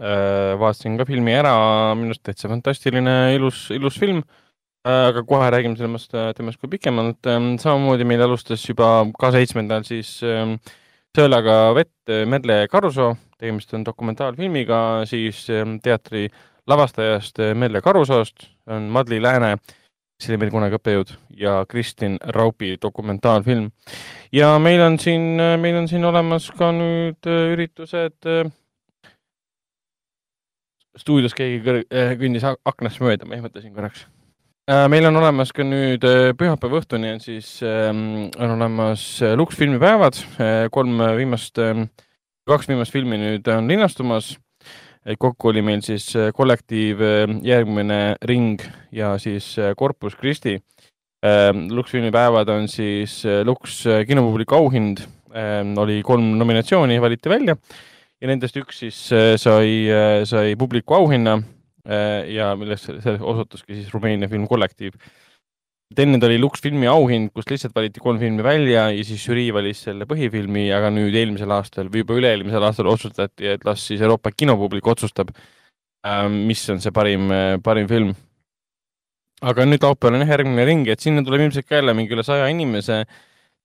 vaatasin 0.00 0.94
ka 0.96 1.04
filmi 1.04 1.32
ära, 1.36 1.50
minu 1.98 2.14
arust 2.14 2.22
täitsa 2.24 2.48
fantastiline, 2.48 3.34
ilus, 3.36 3.66
ilus 3.74 3.98
film 4.00 4.22
Äh, 4.80 5.10
aga 5.10 5.20
kohe 5.28 5.50
räägime 5.52 5.76
sellest, 5.76 6.14
äh, 6.16 6.30
temast 6.32 6.56
kui 6.56 6.70
pikemalt. 6.72 7.26
Ähm, 7.28 7.58
samamoodi 7.60 8.04
meil 8.08 8.22
alustas 8.24 8.62
juba 8.64 9.04
ka 9.20 9.28
seitsmendal 9.34 9.84
siis 9.84 10.14
ähm, 10.24 10.54
Sõelaga 11.12 11.74
vett 11.76 12.08
äh, 12.08 12.22
Merle 12.24 12.62
Karusoo, 12.72 13.10
tegemist 13.36 13.74
on 13.76 13.84
dokumentaalfilmiga 13.84 15.04
siis 15.10 15.42
ähm, 15.52 15.76
teatri 15.84 16.30
lavastajast 16.66 17.38
Merle 17.54 17.80
Karusoost, 17.80 18.48
on 18.66 18.90
Madli 18.92 19.22
Lääne, 19.22 19.56
kes 20.18 20.30
oli 20.30 20.40
meil 20.42 20.52
kunagi 20.52 20.76
õppejõud, 20.76 21.12
ja 21.36 21.64
Kristin 21.68 22.18
Raupi 22.20 22.76
dokumentaalfilm. 22.82 23.70
ja 24.32 24.58
meil 24.58 24.82
on 24.84 24.98
siin, 24.98 25.40
meil 25.60 25.76
on 25.76 25.88
siin 25.88 26.04
olemas 26.04 26.50
ka 26.58 26.72
nüüd 26.72 27.26
üritused 27.26 28.30
stuudios 30.96 31.34
keegi 31.34 31.84
kõndis 32.20 32.48
aknast 32.64 33.00
mööda, 33.00 33.24
ma 33.24 33.38
ihmetasin 33.38 33.74
korraks 33.74 34.06
Äh, 34.70 34.86
meil 34.86 35.06
on 35.08 35.16
olemas 35.18 35.50
ka 35.50 35.64
nüüd 35.66 36.04
pühapäeva 36.38 36.78
õhtuni 36.78 37.08
on 37.10 37.20
siis, 37.22 37.48
ähm, 37.66 38.28
on 38.38 38.52
olemas 38.54 39.02
Lux 39.34 39.56
filmipäevad, 39.58 40.20
kolm 40.70 41.00
viimast, 41.16 41.58
ähm, 41.58 41.88
kaks 42.46 42.68
viimast 42.70 42.94
filmi 42.94 43.18
nüüd 43.18 43.48
on 43.50 43.66
linastumas. 43.66 44.36
Kokku 45.18 45.48
oli 45.48 45.62
meil 45.64 45.80
siis 45.80 46.10
kollektiiv 46.36 47.00
Järgmine 47.42 48.16
ring 48.28 48.60
ja 48.92 49.14
siis 49.18 49.54
Corpus 49.78 50.16
Christi. 50.16 50.58
Ähm, 51.24 51.66
Lux 51.72 51.92
filmipäevad 51.92 52.48
on 52.48 52.68
siis 52.68 53.22
Lux 53.44 53.82
kinopubliku 54.08 54.56
auhind 54.56 55.02
ähm, 55.36 55.72
oli 55.78 56.02
kolm 56.04 56.34
nominatsiooni, 56.38 57.00
valiti 57.00 57.28
välja 57.28 57.56
ja 58.20 58.28
nendest 58.28 58.58
üks 58.60 58.82
siis 58.84 58.98
äh, 59.16 59.34
sai, 59.40 59.88
äh, 59.88 60.20
sai 60.28 60.54
publiku 60.60 60.98
auhinna 61.00 61.40
ja 62.28 62.50
millest 62.60 62.90
osutuski 63.32 63.72
siis 63.74 63.88
Rumeenia 63.90 64.28
filmkollektiiv. 64.28 64.98
Enne 65.98 66.20
ta 66.22 66.28
oli 66.28 66.38
Lux 66.38 66.62
filmi 66.62 66.86
auhind, 66.86 67.32
kus 67.34 67.48
lihtsalt 67.50 67.74
valiti 67.74 68.02
kolm 68.02 68.20
filmi 68.22 68.44
välja 68.46 68.84
ja 68.94 69.04
siis 69.06 69.24
žürii 69.26 69.50
valis 69.54 69.82
selle 69.88 70.06
põhifilmi, 70.06 70.68
aga 70.74 70.92
nüüd 70.94 71.16
eelmisel 71.18 71.50
aastal 71.56 71.90
või 71.90 72.04
juba 72.04 72.18
üle-eelmisel 72.20 72.66
aastal 72.68 72.90
otsustati, 72.92 73.48
et 73.56 73.66
las 73.66 73.82
siis 73.88 74.02
Euroopa 74.04 74.30
kinopublik 74.30 74.86
otsustab, 74.86 75.32
ähm, 76.06 76.44
mis 76.46 76.62
on 76.70 76.78
see 76.84 76.94
parim, 76.94 77.26
parim 77.66 77.90
film. 77.90 78.14
Aga 79.42 79.64
nüüd 79.66 79.82
laupäeval 79.82 80.18
on 80.18 80.22
jah 80.26 80.34
järgmine 80.36 80.68
ring, 80.68 80.86
et 80.92 81.02
sinna 81.02 81.24
tuleb 81.26 81.46
ilmselt 81.46 81.66
ka 81.66 81.80
jälle 81.80 81.96
mingi 81.96 82.14
üle 82.14 82.22
saja 82.22 82.46
inimese, 82.52 83.02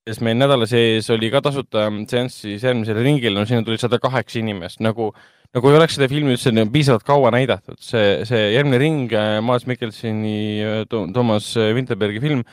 kes 0.06 0.22
meil 0.22 0.38
nädala 0.38 0.68
sees 0.70 1.08
oli 1.14 1.32
ka 1.34 1.42
tasuta 1.46 1.88
seanss 2.10 2.44
siis 2.44 2.66
järgmisel 2.66 3.00
ringil, 3.02 3.34
no 3.34 3.46
sinna 3.50 3.66
tuli 3.66 3.80
sada 3.82 3.98
kaheksa 4.02 4.38
inimest, 4.42 4.82
nagu, 4.86 5.10
nagu 5.56 5.72
ei 5.72 5.80
oleks 5.80 5.98
seda 5.98 6.10
filmi 6.12 6.36
üldse 6.36 6.54
piisavalt 6.74 7.08
kaua 7.08 7.32
näidatud. 7.34 7.80
see, 7.82 8.22
see 8.30 8.52
järgmine 8.54 8.82
ring, 8.82 9.18
äh, 9.18 9.40
Maas 9.42 9.66
Mikkelsoni 9.70 10.38
äh, 10.62 10.78
to,, 10.90 11.08
Toomas 11.14 11.50
Winterbergi 11.58 12.22
film, 12.22 12.46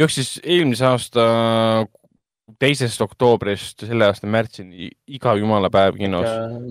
jooksis 0.00 0.38
eelmise 0.42 0.88
aasta 0.88 1.28
teisest 2.62 3.02
oktoobrist 3.02 3.84
selle 3.84 4.06
aasta 4.06 4.28
märtsini 4.30 4.88
iga 5.18 5.34
jumala 5.36 5.68
päev 5.72 5.98
kinos. 6.00 6.28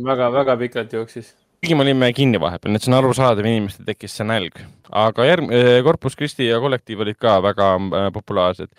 väga, 0.10 0.32
väga 0.34 0.58
pikalt 0.66 0.94
jooksis 0.98 1.36
kuigi 1.66 1.78
me 1.78 1.86
olime 1.86 2.12
kinni 2.14 2.38
vahepeal, 2.42 2.74
nii 2.74 2.78
et 2.78 2.86
see 2.86 2.92
on 2.92 2.98
arusaadav, 3.00 3.46
inimestel 3.50 3.88
tekkis 3.88 4.14
see 4.20 4.26
nälg. 4.28 4.60
aga 5.06 5.26
järg-, 5.26 5.50
Corpus 5.86 6.18
Christi 6.18 6.46
ja 6.50 6.60
kollektiiv 6.62 7.02
olid 7.02 7.18
ka 7.18 7.40
väga 7.42 7.72
äh, 7.78 8.12
populaarsed. 8.14 8.70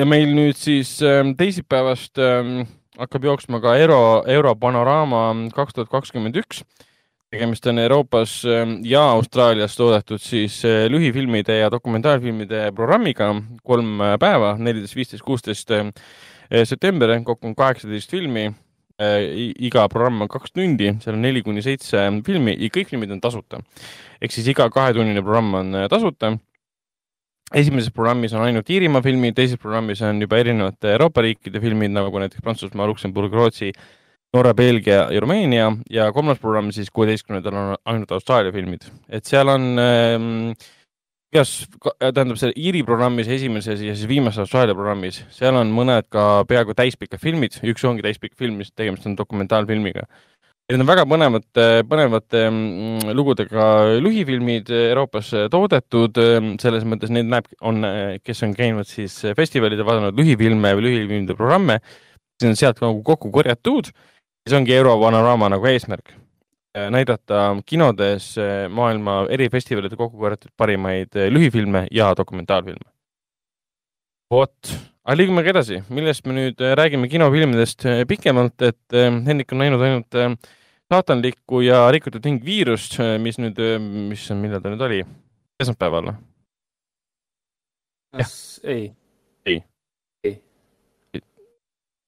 Ja 0.00 0.06
meil 0.08 0.30
nüüd 0.32 0.56
siis 0.56 0.96
äh, 1.04 1.20
teisipäevast 1.36 2.20
äh, 2.20 2.62
hakkab 3.00 3.26
jooksma 3.28 3.60
ka 3.60 3.76
Euro, 3.80 3.98
Euro 4.28 4.54
Panorama 4.56 5.28
kaks 5.54 5.76
tuhat 5.76 5.92
kakskümmend 5.92 6.38
üks. 6.40 6.64
tegemist 7.30 7.66
on 7.70 7.78
Euroopas 7.78 8.40
ja 8.82 9.02
Austraalias 9.12 9.76
toodetud 9.78 10.18
siis 10.18 10.64
lühifilmide 10.90 11.60
ja 11.60 11.68
dokumentaalfilmide 11.70 12.72
programmiga, 12.74 13.28
kolm 13.62 14.02
päeva, 14.18 14.56
neliteist, 14.58 14.96
viisteist, 14.98 15.22
kuusteist 15.22 15.70
september, 16.64 17.12
kokku 17.22 17.46
on 17.46 17.54
kaheksateist 17.54 18.10
filmi 18.10 18.48
Äh, 19.00 19.54
iga 19.64 19.86
programm 19.88 20.20
on 20.20 20.28
kaks 20.28 20.52
tundi, 20.52 20.90
seal 21.00 21.16
on 21.16 21.22
neli 21.24 21.40
kuni 21.40 21.62
seitse 21.64 22.02
filmi 22.26 22.52
ja 22.60 22.68
kõik 22.68 22.90
filmid 22.90 23.14
on 23.14 23.20
tasuta. 23.22 23.62
ehk 24.20 24.34
siis 24.34 24.50
iga 24.52 24.66
kahetunnine 24.68 25.22
programm 25.24 25.54
on 25.56 25.74
äh, 25.74 25.86
tasuta. 25.88 26.34
Esimeses 27.54 27.92
programmis 27.94 28.34
on 28.36 28.44
ainult 28.44 28.68
Iirimaa 28.70 29.02
filmid, 29.04 29.34
teises 29.38 29.58
programmis 29.60 30.02
on 30.06 30.20
juba 30.22 30.38
erinevate 30.38 30.92
Euroopa 30.94 31.24
riikide 31.26 31.62
filmid 31.62 31.94
nagu 31.94 32.22
näiteks 32.22 32.44
Prantsusmaa, 32.44 32.86
Luksemburg, 32.90 33.34
Rootsi, 33.34 33.72
Norra, 34.34 34.54
Belgia 34.54 35.08
ja 35.10 35.22
Rumeenia. 35.22 35.70
Ja 35.90 36.10
kolmas 36.14 36.38
programm 36.38 36.70
siis 36.74 36.90
kuueteistkümnendal 36.94 37.56
on 37.56 37.72
ainult 37.84 38.12
Austraalia 38.14 38.54
filmid, 38.54 38.86
et 39.08 39.26
seal 39.26 39.50
on 39.50 39.66
ähm, 39.82 40.28
igas, 41.34 41.56
tähendab 42.00 42.38
see 42.38 42.54
Iiri 42.58 42.82
programmis 42.86 43.30
esimeses 43.30 43.82
ja 43.82 43.94
siis 43.94 44.08
viimases 44.10 44.44
Austraalia 44.46 44.74
programmis, 44.78 45.22
seal 45.34 45.58
on 45.58 45.70
mõned 45.74 46.06
ka 46.10 46.44
peaaegu 46.50 46.74
täispikad 46.78 47.22
filmid, 47.22 47.58
üks 47.66 47.86
ongi 47.86 48.06
täispikk 48.06 48.38
film, 48.38 48.58
mis 48.62 48.70
tegemist 48.74 49.06
on 49.10 49.18
dokumentaalfilmiga. 49.18 50.06
Need 50.70 50.84
on 50.84 50.86
väga 50.86 51.02
põnevate, 51.10 51.64
põnevate 51.90 52.40
mm, 52.46 53.08
lugudega 53.18 53.64
lühifilmid 53.98 54.68
Euroopas 54.70 55.32
toodetud, 55.50 56.20
selles 56.62 56.84
mõttes 56.86 57.10
neid 57.10 57.26
näeb, 57.26 57.48
on, 57.66 57.82
kes 58.22 58.44
on 58.46 58.52
käinud 58.54 58.86
siis 58.86 59.16
festivalidel, 59.34 59.82
vaadanud 59.88 60.20
lühifilme 60.20 60.70
või 60.78 60.84
lühifilmide 60.86 61.34
programme, 61.34 61.80
siis 62.38 62.52
on 62.52 62.60
sealt 62.60 62.78
nagu 62.84 63.02
kokku 63.02 63.32
korjatud. 63.34 63.90
see 64.46 64.56
ongi 64.56 64.72
Europanorama 64.76 65.50
nagu 65.52 65.66
eesmärk 65.66 66.14
näidata 66.90 67.56
kinodes 67.66 68.36
maailma 68.70 69.24
eri 69.28 69.48
festivalide 69.50 69.98
kokku 69.98 70.18
korjatud 70.22 70.54
parimaid 70.56 71.18
lühifilme 71.34 71.86
ja 71.90 72.14
dokumentaalfilme. 72.16 72.86
vot, 74.30 74.70
aga 75.02 75.16
liigumegi 75.18 75.50
edasi, 75.50 75.82
millest 75.90 76.26
me 76.26 76.38
nüüd 76.38 76.62
räägime 76.78 77.10
kinofilmidest 77.10 77.82
pikemalt, 78.06 78.62
et 78.62 78.98
Hendrik 79.26 79.50
on 79.50 79.58
näinud 79.64 79.82
ainult 79.82 80.18
saatanlikku 80.90 81.62
ja 81.64 81.84
rikutud 81.94 82.24
hing 82.26 82.44
viirust, 82.44 82.98
mis 83.22 83.38
nüüd, 83.42 83.58
mis 84.10 84.26
on, 84.32 84.40
millal 84.42 84.62
ta 84.62 84.72
nüüd 84.72 84.86
oli? 84.86 85.02
esmaspäeval 85.60 86.10
või? 86.10 86.16
ei? 88.64 88.86
ei? 89.46 89.58
ei. 90.26 91.22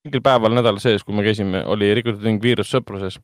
mingil 0.03 0.23
päeval 0.25 0.57
nädala 0.57 0.83
sees, 0.83 1.05
kui 1.05 1.15
me 1.15 1.23
käisime, 1.25 1.63
oli 1.69 1.93
rikutud 1.95 2.25
hing 2.27 2.43
viirus 2.43 2.73
sõpruses 2.73 3.21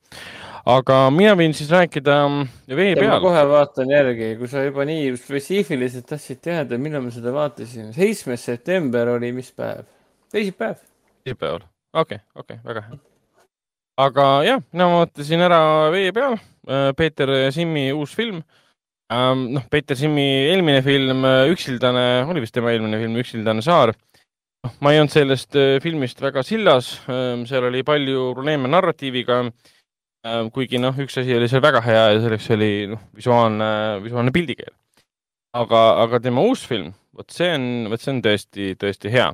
aga 0.68 1.00
mina 1.14 1.34
võin 1.40 1.54
siis 1.56 1.72
rääkida 1.74 2.16
mm, 2.28 2.48
vee 2.78 2.94
peal. 2.98 3.20
kohe 3.24 3.44
vaatan 3.52 3.92
järgi, 3.94 4.32
kui 4.40 4.50
sa 4.52 4.64
juba 4.66 4.86
nii 4.88 5.12
spetsiifiliselt 5.18 6.08
tahtsid 6.10 6.42
teada, 6.46 6.80
millal 6.82 7.06
me 7.06 7.14
seda 7.16 7.34
vaatasime. 7.36 7.92
seitsmes 7.96 8.46
september 8.52 9.16
oli 9.16 9.32
mis 9.36 9.52
päev? 9.56 9.86
teisipäev. 10.32 10.82
teisipäeval, 11.24 11.68
okei 11.94 12.22
okay,, 12.22 12.26
okei 12.36 12.60
okay,, 12.60 12.66
väga 12.66 12.88
hea. 12.88 13.00
Aga 14.00 14.28
jah, 14.48 14.64
mina 14.74 14.90
vaatasin 14.94 15.46
ära 15.48 15.62
vee 15.94 16.12
peal 16.16 16.38
äh, 16.38 16.92
Peeter 16.98 17.32
Simmi 17.56 17.90
uus 17.96 18.16
film 18.16 18.42
ähm,. 19.12 19.50
noh, 19.56 19.66
Peeter 19.72 19.98
Simmi 20.00 20.28
eelmine 20.52 20.84
film 20.86 21.26
äh, 21.28 21.48
Üksildane, 21.54 22.06
oli 22.30 22.46
vist 22.46 22.56
tema 22.56 22.74
eelmine 22.74 23.02
film 23.02 23.18
Üksildane 23.20 23.66
saar 23.66 23.94
noh, 23.96 24.78
ma 24.84 24.94
ei 24.94 25.02
olnud 25.02 25.16
sellest 25.16 25.60
äh, 25.60 25.78
filmist 25.84 26.22
väga 26.24 26.46
sillas, 26.48 26.96
ähm, 27.12 27.46
seal 27.50 27.68
oli 27.72 27.84
palju 27.88 28.32
probleeme 28.38 28.72
narratiiviga 28.72 29.44
Äh, 30.28 30.50
kuigi 30.52 30.80
noh, 30.82 30.98
üks 31.00 31.16
asi 31.22 31.32
oli 31.32 31.48
seal 31.48 31.62
väga 31.64 31.80
hea 31.86 32.00
ja 32.12 32.16
selleks 32.20 32.50
oli 32.52 32.72
noh, 32.92 33.00
visuaalne, 33.16 33.70
visuaalne 34.04 34.34
pildikeel. 34.36 34.74
aga, 35.56 35.80
aga 36.04 36.20
tema 36.22 36.44
uus 36.46 36.66
film, 36.68 36.92
vot 37.16 37.32
see 37.32 37.48
on, 37.56 37.64
vot 37.90 38.04
see 38.04 38.12
on 38.12 38.20
tõesti, 38.26 38.68
tõesti 38.82 39.14
hea. 39.14 39.30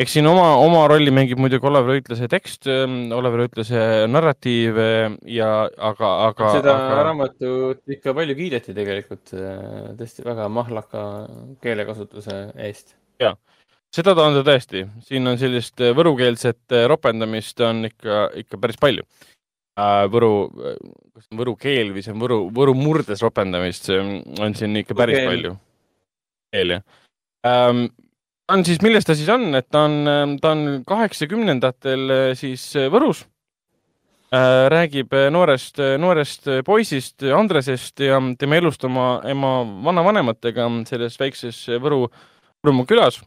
Eks 0.00 0.16
siin 0.16 0.28
oma, 0.30 0.46
oma 0.62 0.84
rolli 0.90 1.12
mängib 1.14 1.40
muidugi 1.42 1.68
Olev 1.70 1.88
Rõitlase 1.90 2.28
tekst, 2.30 2.68
ähm, 2.70 3.12
Olev 3.14 3.38
Rõitlase 3.40 3.82
narratiiv 4.10 4.80
äh, 4.82 5.16
ja 5.36 5.50
aga, 5.64 6.12
aga. 6.28 6.52
seda 6.58 6.76
aga... 6.76 7.02
raamatut 7.10 7.96
ikka 7.98 8.16
palju 8.16 8.38
kiideti 8.38 8.76
tegelikult 8.76 9.34
äh, 9.38 9.92
tõesti 9.98 10.26
väga 10.26 10.48
mahlaka 10.52 11.04
keelekasutuse 11.64 12.40
eest. 12.66 12.96
ja, 13.22 13.34
seda 13.94 14.16
ta 14.16 14.26
on 14.30 14.40
ta 14.40 14.46
tõesti, 14.50 14.86
siin 15.06 15.30
on 15.30 15.38
sellist 15.40 15.82
võrukeelset 16.00 16.80
ropendamist 16.90 17.62
on 17.66 17.86
ikka, 17.92 18.26
ikka 18.44 18.60
päris 18.62 18.80
palju 18.82 19.06
Äh, 19.74 20.04
võru, 20.06 20.30
kas 21.10 21.24
on 21.32 21.40
võru 21.40 21.56
keel 21.58 21.88
või 21.96 22.02
see 22.04 22.12
on 22.14 22.20
võru, 22.22 22.36
võru 22.54 22.76
murdes 22.78 23.22
ropendamist, 23.24 23.88
on 23.90 24.54
siin 24.54 24.78
ikka 24.78 24.94
päris 24.94 25.18
okay. 25.18 25.30
palju. 25.32 25.56
keel 26.54 26.76
jah 26.76 26.84
ähm,. 27.50 27.88
On 28.52 28.64
siis, 28.66 28.80
milles 28.84 29.06
ta 29.06 29.16
siis 29.16 29.28
on, 29.32 29.48
et 29.56 29.68
ta 29.72 29.84
on, 29.88 30.00
ähm, 30.10 30.34
ta 30.42 30.52
on 30.54 30.82
kaheksakümnendatel 30.88 32.10
äh, 32.12 32.24
siis 32.38 32.66
äh, 32.76 32.90
Võrus 32.92 33.24
äh,. 34.34 34.66
räägib 34.72 35.14
noorest, 35.30 35.78
noorest 35.98 36.48
poisist 36.66 37.22
Andresest 37.22 38.00
ja 38.02 38.18
tema 38.38 38.58
elust 38.58 38.84
oma 38.84 39.20
ema 39.30 39.60
vanavanematega 39.84 40.66
selles 40.88 41.20
väikses 41.20 41.62
Võru, 41.80 42.08
Võrumaa 42.64 42.88
külas 42.90 43.22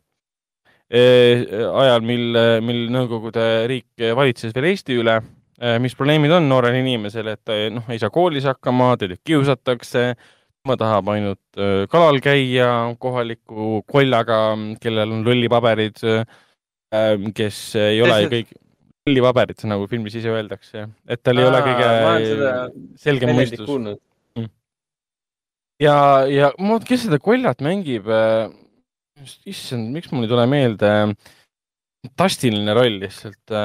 ajal, 0.87 2.03
mil, 2.07 2.37
mil 2.63 2.85
Nõukogude 2.91 3.41
riik 3.67 4.05
valitses 4.15 4.53
veel 4.55 4.69
Eesti 4.69 4.95
üle 5.01 5.17
mis 5.83 5.95
probleemid 5.97 6.31
on 6.31 6.45
noorel 6.47 6.77
inimesel, 6.79 7.27
et 7.33 7.51
noh, 7.73 7.87
ei 7.91 7.99
saa 7.99 8.11
koolis 8.13 8.45
hakkama, 8.47 8.91
teda 9.01 9.17
kiusatakse, 9.25 10.03
tema 10.67 10.75
tahab 10.79 11.09
ainult 11.13 11.59
kalal 11.91 12.19
käia 12.19 12.67
kohaliku 12.99 13.81
kollaga, 13.87 14.51
kellel 14.83 15.13
on 15.15 15.23
lollipaberid, 15.23 16.01
äh, 16.03 17.15
kes 17.35 17.59
ei 17.79 18.01
ole 18.03 18.19
kõik 18.33 18.51
lollipaberid, 19.07 19.63
nagu 19.71 19.87
filmis 19.87 20.17
ise 20.19 20.33
öeldakse, 20.33 20.89
et 21.07 21.23
tal 21.23 21.39
ei 21.39 21.47
Aa, 21.47 21.53
ole 21.53 21.63
kõige 21.63 22.91
selgem 22.99 23.31
mõistus. 23.37 23.71
Mm. 24.35 24.51
ja, 25.79 25.97
ja 26.27 26.51
ma, 26.59 26.81
kes 26.83 27.07
seda 27.07 27.21
koljat 27.23 27.63
mängib, 27.63 28.11
issand, 29.47 29.93
miks 29.95 30.11
mul 30.11 30.27
ei 30.27 30.35
tule 30.35 30.47
meelde, 30.51 30.93
fantastiline 32.03 32.75
roll 32.75 32.99
lihtsalt 33.07 33.55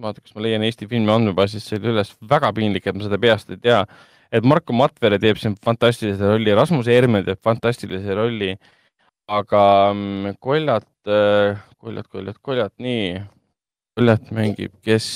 vaata, 0.00 0.20
kas 0.20 0.34
ma 0.36 0.42
leian 0.44 0.64
Eesti 0.64 0.88
filmi 0.88 1.12
andmebaasist 1.12 1.72
selle 1.72 1.92
üles, 1.92 2.10
väga 2.28 2.50
piinlik, 2.56 2.84
et 2.88 2.96
ma 2.96 3.04
seda 3.04 3.20
peast 3.20 3.52
ei 3.52 3.60
tea. 3.60 3.84
Et 4.36 4.44
Marko 4.44 4.74
Matvere 4.76 5.18
teeb 5.22 5.38
siin 5.40 5.56
fantastilise 5.64 6.28
rolli, 6.28 6.52
Rasmus 6.56 6.90
Erme 6.92 7.22
teeb 7.24 7.40
fantastilise 7.44 8.16
rolli, 8.16 8.52
aga 9.32 9.62
mm, 9.94 10.36
Koljat, 10.42 10.88
äh, 11.08 11.58
Koljat, 11.80 12.08
Koljat, 12.12 12.38
Koljat, 12.44 12.74
nii, 12.82 13.16
Koljat 13.96 14.30
mängib, 14.36 14.74
kes? 14.84 15.08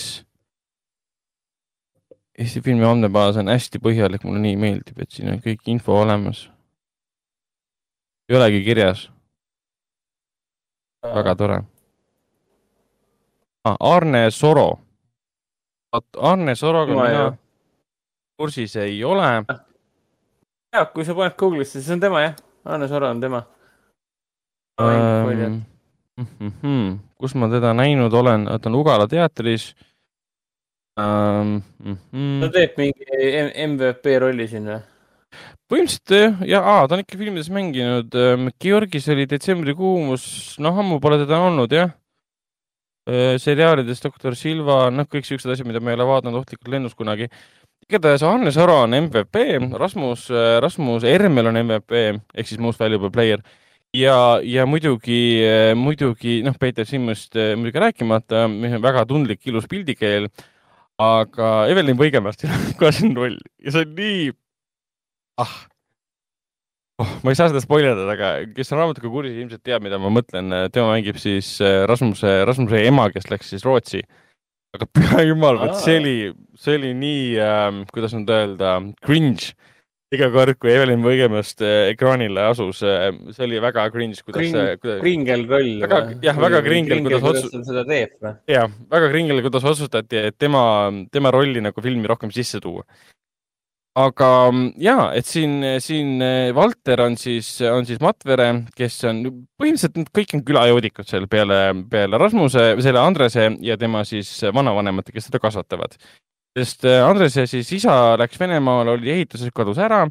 Eesti 2.40 2.62
filmi 2.64 2.86
andmebaas 2.88 3.36
on 3.36 3.52
hästi 3.52 3.82
põhjalik, 3.84 4.24
mulle 4.24 4.40
nii 4.40 4.56
meeldib, 4.56 5.02
et 5.02 5.12
siin 5.12 5.28
on 5.34 5.42
kõik 5.44 5.66
info 5.68 5.98
olemas. 6.00 6.48
ei 8.30 8.36
olegi 8.38 8.64
kirjas. 8.64 9.10
väga 11.04 11.34
tore 11.36 11.62
ah,. 13.64 13.76
Arne 13.80 14.30
Soro. 14.30 14.78
Arne 16.16 16.54
Soroga 16.54 16.94
mina 16.94 17.10
jah. 17.10 17.38
Kursis 18.40 18.76
ei 18.80 19.02
ole. 19.04 19.28
ja 20.72 20.84
kui 20.94 21.04
sa 21.04 21.16
paned 21.16 21.36
Google'isse, 21.36 21.80
siis 21.80 21.92
on 21.92 22.00
tema 22.00 22.24
jah, 22.24 22.38
Arne 22.64 22.88
Soro 22.88 23.10
on 23.10 23.20
tema. 23.20 23.44
Ähm, 24.80 25.62
mm 26.16 26.52
-hmm. 26.62 26.98
kus 27.18 27.34
ma 27.34 27.48
teda 27.48 27.74
näinud 27.74 28.12
olen, 28.12 28.46
ta 28.46 28.68
on 28.68 28.74
Ugala 28.74 29.08
teatris 29.08 29.74
ähm,. 31.00 31.60
Mm 31.84 31.96
-hmm. 32.12 32.40
ta 32.40 32.48
teeb 32.52 32.72
mingi 32.76 33.04
MVP 33.66 34.18
rolli 34.20 34.48
siin 34.48 34.64
või? 34.66 34.80
põhimõtteliselt 35.70 36.46
ja, 36.48 36.60
aa, 36.62 36.88
ta 36.88 36.96
on 36.96 37.04
ikka 37.04 37.18
filmides 37.18 37.50
mänginud. 37.50 38.16
Georgis 38.60 39.08
oli 39.08 39.26
detsembrikuus, 39.30 40.24
noh, 40.58 40.78
ammu 40.78 40.98
pole 41.00 41.18
teda 41.22 41.38
olnud 41.46 41.72
jah. 41.72 41.92
seriaalides 43.44 44.02
Doktor 44.02 44.34
Silva, 44.36 44.90
noh, 44.90 45.06
kõik 45.06 45.24
siuksed 45.26 45.50
asjad, 45.50 45.66
mida 45.66 45.80
ma 45.80 45.90
ei 45.90 45.98
ole 45.98 46.06
vaadanud 46.06 46.40
ohtlikult 46.40 46.68
lennus 46.68 46.94
kunagi. 46.94 47.28
Igatahes 47.90 48.24
Hannes 48.26 48.58
Aro 48.60 48.80
on 48.84 48.94
MVP, 48.96 49.42
Rasmus, 49.78 50.28
Rasmus 50.62 51.06
Ermel 51.08 51.50
on 51.50 51.58
MVP 51.64 52.04
ehk 52.10 52.48
siis 52.48 52.62
most 52.62 52.80
valuable 52.80 53.10
player 53.12 53.42
ja, 53.96 54.14
ja 54.46 54.66
muidugi, 54.70 55.42
muidugi 55.78 56.40
noh, 56.46 56.54
Peeter 56.60 56.86
Simmust 56.86 57.34
muidugi 57.34 57.82
rääkimata, 57.82 58.46
väga 58.80 59.04
tundlik, 59.10 59.42
ilus 59.50 59.66
pildikeel. 59.70 60.30
aga 61.00 61.50
Evelin 61.72 61.96
Põigemastil 61.96 62.52
on 62.52 62.64
ka 62.80 62.90
siin 62.92 63.14
roll 63.16 63.38
ja 63.64 63.72
see 63.72 63.86
on 63.86 63.94
nii 63.96 64.24
ah 65.40 65.54
oh,, 67.00 67.12
ma 67.24 67.32
ei 67.32 67.38
saa 67.38 67.48
seda 67.50 67.62
spoilerdada, 67.64 68.14
aga 68.14 68.30
kes 68.54 68.72
on 68.74 68.80
raamatuga 68.82 69.12
kursis, 69.12 69.38
ilmselt 69.40 69.62
teab, 69.66 69.84
mida 69.84 69.98
ma 70.00 70.10
mõtlen. 70.12 70.52
tema 70.74 70.92
mängib 70.92 71.20
siis 71.20 71.54
äh, 71.64 71.82
Rasmuse, 71.88 72.40
Rasmuse 72.48 72.82
ema, 72.86 73.08
kes 73.14 73.30
läks 73.32 73.54
siis 73.54 73.64
Rootsi. 73.66 74.02
Aga 74.76 74.86
püha 74.96 75.24
jumal, 75.28 75.58
vot 75.62 75.80
see 75.80 75.98
oli, 76.00 76.14
see 76.58 76.78
oli 76.78 76.92
nii 76.98 77.26
ähm,, 77.44 77.82
kuidas 77.94 78.14
nüüd 78.16 78.30
öelda, 78.34 78.78
cringe. 79.06 79.52
iga 80.10 80.26
kord, 80.34 80.56
kui 80.58 80.72
Evelin 80.72 81.04
Võigemast 81.04 81.62
äh, 81.62 81.92
ekraanile 81.92 82.48
asus 82.50 82.80
äh,, 82.86 83.10
see 83.34 83.46
oli 83.46 83.60
väga 83.62 83.86
cringe, 83.94 84.22
kuidas 84.24 84.40
Kring, 84.40 84.56
see 84.56 84.80
kuidas... 84.80 84.98
kringel 85.04 85.46
roll. 85.50 85.70
jah, 86.24 86.42
väga 86.46 86.64
kringel, 86.66 87.04
kuidas 87.06 87.28
otsus-. 87.32 87.54
seda 87.68 87.86
teeb 87.86 88.16
või? 88.18 88.34
jah, 88.50 88.74
väga 88.90 89.12
kringel, 89.14 89.44
kuidas 89.46 89.70
otsustati, 89.74 90.26
et 90.30 90.38
tema, 90.38 90.64
tema 91.14 91.34
rolli 91.34 91.62
nagu 91.62 91.86
filmi 91.86 92.10
rohkem 92.10 92.34
sisse 92.34 92.62
tuua 92.62 92.86
aga 94.06 94.30
ja, 94.80 94.96
et 95.16 95.28
siin, 95.28 95.60
siin 95.82 96.22
Valter 96.56 97.04
on 97.04 97.16
siis, 97.20 97.52
on 97.70 97.86
siis 97.88 98.00
Matvere, 98.02 98.48
kes 98.76 98.98
on, 99.10 99.22
põhimõtteliselt 99.60 100.00
nad 100.00 100.10
kõik 100.16 100.34
on 100.36 100.42
külajoodikud 100.48 101.10
seal 101.10 101.28
peale, 101.30 101.60
peale 101.90 102.20
Rasmuse, 102.20 102.72
selle 102.84 103.02
Andrese 103.02 103.50
ja 103.64 103.78
tema 103.80 104.04
siis 104.08 104.32
vanavanemate, 104.54 105.14
kes 105.14 105.30
teda 105.30 105.42
kasvatavad. 105.42 105.96
sest 106.58 106.84
Andrese 106.84 107.46
siis 107.46 107.68
isa 107.72 108.16
läks 108.18 108.40
Venemaale, 108.40 108.96
oli 108.96 109.12
ehituses, 109.14 109.52
kadus 109.54 109.78
ära. 109.78 110.06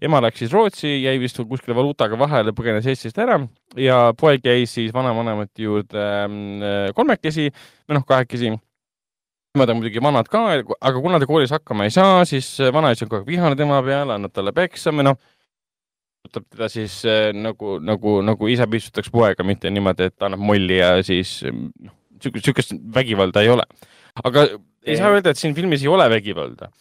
ema 0.00 0.20
läks 0.20 0.42
siis 0.42 0.52
Rootsi, 0.52 0.90
jäi 1.04 1.18
vist 1.20 1.38
kuskile 1.48 1.76
valuutaga 1.76 2.18
vahele, 2.18 2.52
põgenes 2.52 2.86
Eestist 2.86 3.18
ära 3.18 3.38
ja 3.76 4.12
poeg 4.18 4.44
jäi 4.44 4.66
siis 4.66 4.92
vanavanemate 4.92 5.62
juurde 5.62 6.04
äh, 6.04 6.92
kolmekesi 6.94 7.50
või 7.50 7.98
noh, 7.98 8.06
kahekesi 8.06 8.54
nemad 9.54 9.70
on 9.70 9.78
muidugi 9.78 10.02
vanad 10.02 10.26
ka, 10.26 10.40
aga 10.82 10.98
kuna 10.98 11.20
ta 11.22 11.28
koolis 11.30 11.52
hakkama 11.54 11.86
ei 11.86 11.92
saa, 11.94 12.24
siis 12.26 12.48
vanaisa 12.74 13.04
on 13.04 13.10
kogu 13.12 13.22
aeg 13.22 13.28
vihane 13.28 13.58
tema 13.58 13.78
peale, 13.86 14.16
annab 14.16 14.34
talle 14.34 14.50
peksa 14.56 14.90
või 14.90 15.06
noh, 15.06 15.18
võtab 16.26 16.48
teda 16.50 16.68
siis 16.72 16.96
eh, 17.06 17.28
nagu, 17.38 17.76
nagu, 17.78 18.16
nagu 18.26 18.50
isa 18.50 18.66
pistutaks 18.70 19.12
poega, 19.14 19.46
mitte 19.46 19.70
niimoodi, 19.70 20.10
et 20.10 20.26
annab 20.26 20.42
molli 20.42 20.80
ja 20.80 20.96
siis 21.06 21.36
noh, 21.46 21.94
niisugust 22.24 22.74
vägivalda 22.98 23.44
ei 23.46 23.52
ole. 23.54 23.68
aga 24.24 24.48
ei 24.82 24.98
saa 24.98 25.14
öelda, 25.14 25.30
et 25.30 25.38
siin 25.38 25.54
filmis 25.54 25.86
ei 25.86 25.92
ole 25.92 26.10
vägivalda. 26.10 26.72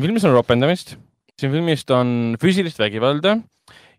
filmis 0.00 0.26
on 0.26 0.34
ropendamist, 0.34 0.96
siin 1.38 1.54
filmist 1.54 1.94
on 1.94 2.34
füüsilist 2.42 2.82
vägivalda 2.82 3.38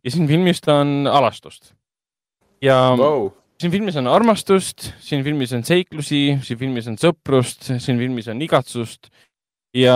ja 0.03 0.11
siin 0.11 0.27
filmist 0.27 0.67
on 0.67 1.07
alastust. 1.07 1.71
ja 2.59 2.81
wow 2.99 3.29
siin 3.59 3.73
filmis 3.73 3.97
on 3.99 4.07
armastust, 4.07 4.93
siin 5.03 5.23
filmis 5.25 5.53
on 5.55 5.65
seiklusi, 5.67 6.21
siin 6.45 6.59
filmis 6.59 6.87
on 6.91 6.95
sõprust, 6.99 7.67
siin 7.67 7.99
filmis 7.99 8.29
on 8.31 8.41
igatsust. 8.45 9.11
Ja 9.75 9.95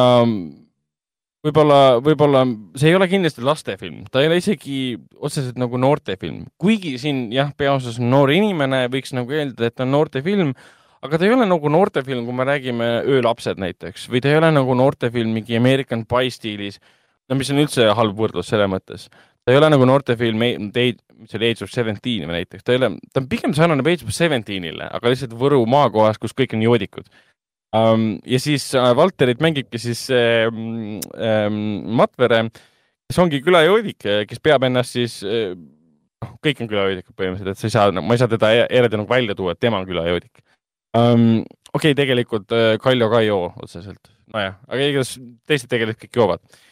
võib-olla, 1.44 1.80
võib-olla 2.04 2.44
see 2.80 2.92
ei 2.92 2.98
ole 2.98 3.08
kindlasti 3.12 3.44
lastefilm, 3.46 4.04
ta 4.12 4.22
ei 4.22 4.30
ole 4.30 4.40
isegi 4.42 4.78
otseselt 5.18 5.58
nagu 5.60 5.80
noortefilm, 5.82 6.44
kuigi 6.62 6.96
siin 7.02 7.26
jah, 7.34 7.52
peaosas 7.58 8.00
on 8.02 8.12
noor 8.14 8.34
inimene, 8.36 8.86
võiks 8.94 9.16
nagu 9.16 9.34
eeldada, 9.34 9.72
et 9.72 9.84
on 9.84 9.94
noortefilm, 9.96 10.54
aga 11.04 11.20
ta 11.20 11.28
ei 11.28 11.34
ole 11.36 11.48
nagu 11.50 11.72
noortefilm, 11.74 12.28
kui 12.28 12.38
me 12.38 12.48
räägime 12.48 12.90
Öölapsed 13.16 13.60
näiteks 13.64 14.08
või 14.12 14.24
ta 14.24 14.32
ei 14.32 14.40
ole 14.40 14.54
nagu 14.54 14.78
noortefilm 14.78 15.34
mingi 15.40 15.58
American 15.60 16.06
Pie 16.08 16.32
stiilis, 16.36 16.80
no 17.32 17.40
mis 17.40 17.52
on 17.52 17.64
üldse 17.64 17.90
halb 17.98 18.20
võrdlus 18.20 18.52
selles 18.52 18.70
mõttes 18.72 19.10
ta 19.44 19.52
ei 19.52 19.60
ole 19.60 19.70
nagu 19.74 19.88
noortefilm, 19.88 20.40
mis 20.40 21.36
oli 21.38 21.52
Age 21.52 21.66
of 21.66 21.72
Seventeen 21.74 22.28
või 22.30 22.40
näiteks, 22.40 22.64
ta 22.64 22.74
ei 22.74 22.80
ole, 22.80 22.94
ta 23.12 23.22
on 23.22 23.30
pigem 23.32 23.56
sarnane 23.56 23.84
Age 23.84 24.08
of 24.08 24.16
Seventeenile, 24.16 24.88
aga 24.88 25.12
lihtsalt 25.12 25.36
Võru 25.40 25.64
maakohas, 25.70 26.20
kus 26.22 26.36
kõik 26.38 26.56
on 26.58 26.64
joodikud 26.66 27.10
um,. 27.76 28.08
ja 28.26 28.40
siis 28.40 28.70
uh, 28.78 28.92
Valterit 28.96 29.44
mängibki 29.44 29.82
siis 29.82 30.06
um, 30.16 30.98
um, 31.12 31.62
Matvere, 32.00 32.46
kes 33.10 33.20
ongi 33.24 33.44
külajoodik, 33.44 34.08
kes 34.30 34.44
peab 34.44 34.68
ennast 34.70 34.96
siis 34.96 35.20
uh, 35.28 35.52
noh, 36.24 36.36
kõik 36.44 36.64
on 36.64 36.72
külajoodikud 36.72 37.20
põhimõtteliselt, 37.20 37.58
et 37.58 37.64
sa 37.64 37.70
ei 37.70 37.76
saa, 37.76 38.00
ma 38.00 38.16
ei 38.16 38.24
saa 38.24 38.32
teda 38.32 38.54
e-, 38.56 38.68
eraldi 38.80 39.02
nagu 39.02 39.12
välja 39.12 39.36
tuua, 39.36 39.58
et 39.58 39.64
tema 39.64 39.84
on 39.84 39.90
külajoodik 39.90 40.40
um,. 40.96 41.44
okei 41.74 41.92
okay,, 41.92 42.00
tegelikult 42.00 42.56
uh, 42.56 42.76
Kaljo 42.80 43.12
ka 43.12 43.24
ei 43.24 43.34
joo 43.34 43.50
otseselt, 43.60 44.14
nojah, 44.32 44.56
aga 44.70 44.88
igatahes 44.88 45.18
teised 45.50 45.68
tegelikult 45.68 46.06
kõik 46.08 46.22
joovad 46.24 46.64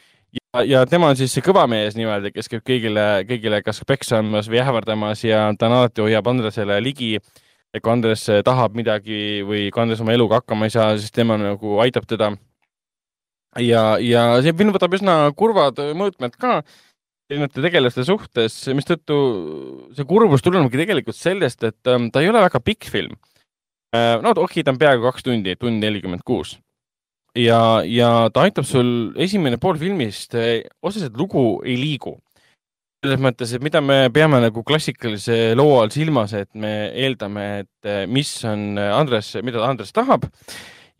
ja, 0.53 0.63
ja 0.63 0.83
tema 0.89 1.11
on 1.11 1.17
siis 1.19 1.33
see 1.35 1.43
kõva 1.45 1.63
mees 1.71 1.95
niimoodi, 1.97 2.31
kes 2.35 2.49
käib 2.51 2.63
kõigile, 2.67 3.05
kõigile 3.29 3.61
kas 3.65 3.81
peksa 3.87 4.19
andmas 4.19 4.49
või 4.51 4.61
ähvardamas 4.63 5.23
ja 5.25 5.47
ta 5.57 5.69
on 5.69 5.77
alati 5.79 6.03
hoiab 6.05 6.27
Andresele 6.27 6.79
ligi. 6.83 7.17
ja 7.73 7.79
kui 7.79 7.91
Andres 7.91 8.25
tahab 8.45 8.75
midagi 8.75 9.43
või 9.47 9.69
kui 9.71 9.81
Andres 9.81 10.01
oma 10.03 10.13
eluga 10.13 10.41
hakkama 10.41 10.67
ei 10.67 10.73
saa, 10.73 10.97
siis 10.97 11.11
tema 11.11 11.37
nagu 11.39 11.79
aitab 11.79 12.07
teda. 12.07 12.33
ja, 13.59 13.97
ja 13.99 14.41
see 14.41 14.53
film 14.53 14.73
võtab 14.75 14.93
üsna 14.93 15.31
kurvad 15.35 15.79
mõõtmed 15.95 16.35
ka 16.39 16.61
erinevate 17.31 17.63
tegelaste 17.63 18.03
suhtes, 18.03 18.55
mistõttu 18.75 19.17
see 19.95 20.03
kurbus 20.03 20.43
tulenebki 20.43 20.81
tegelikult 20.81 21.15
sellest, 21.15 21.63
et 21.63 21.87
ähm, 21.87 22.09
ta 22.11 22.19
ei 22.19 22.27
ole 22.27 22.41
väga 22.43 22.59
pikk 22.59 22.89
film. 22.91 23.15
Äh, 23.95 24.19
no 24.19 24.33
okei 24.35 24.43
okay,, 24.43 24.63
ta 24.67 24.73
on 24.73 24.79
peaaegu 24.79 25.07
kaks 25.07 25.23
tundi, 25.23 25.55
tund 25.55 25.79
nelikümmend 25.79 26.27
kuus 26.27 26.57
ja, 27.37 27.61
ja 27.85 28.09
ta 28.33 28.45
aitab 28.47 28.67
sul 28.67 29.13
esimene 29.21 29.59
pool 29.61 29.79
filmist, 29.79 30.35
eh, 30.35 30.67
otseselt 30.81 31.17
lugu 31.17 31.61
ei 31.65 31.77
liigu. 31.79 32.17
selles 33.01 33.17
mõttes, 33.17 33.49
et 33.55 33.63
mida 33.65 33.79
me 33.81 34.11
peame 34.13 34.37
nagu 34.43 34.61
klassikalise 34.61 35.55
loo 35.57 35.79
all 35.81 35.89
silmas, 35.89 36.35
et 36.37 36.51
me 36.53 36.91
eeldame, 36.93 37.45
et 37.63 37.89
eh, 37.89 38.03
mis 38.05 38.29
on 38.45 38.77
Andres, 38.77 39.33
mida 39.41 39.63
Andres 39.65 39.89
tahab 39.91 40.27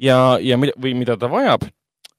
ja, 0.01 0.39
ja 0.41 0.57
mida, 0.57 0.73
või 0.81 0.95
mida 0.97 1.13
ta 1.17 1.29
vajab 1.29 1.67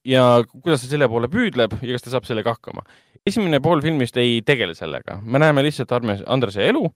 ja 0.06 0.44
kuidas 0.52 0.84
ta 0.84 0.90
selle 0.92 1.08
poole 1.10 1.26
püüdleb 1.30 1.74
ja 1.82 1.96
kas 1.96 2.06
ta 2.06 2.14
saab 2.14 2.28
sellega 2.28 2.54
hakkama. 2.54 2.84
esimene 3.26 3.58
pool 3.60 3.82
filmist 3.82 4.16
ei 4.16 4.40
tegele 4.46 4.74
sellega, 4.74 5.18
me 5.22 5.42
näeme 5.42 5.66
lihtsalt 5.66 5.92
Armes, 5.92 6.22
Andrese 6.26 6.62
elu 6.68 6.86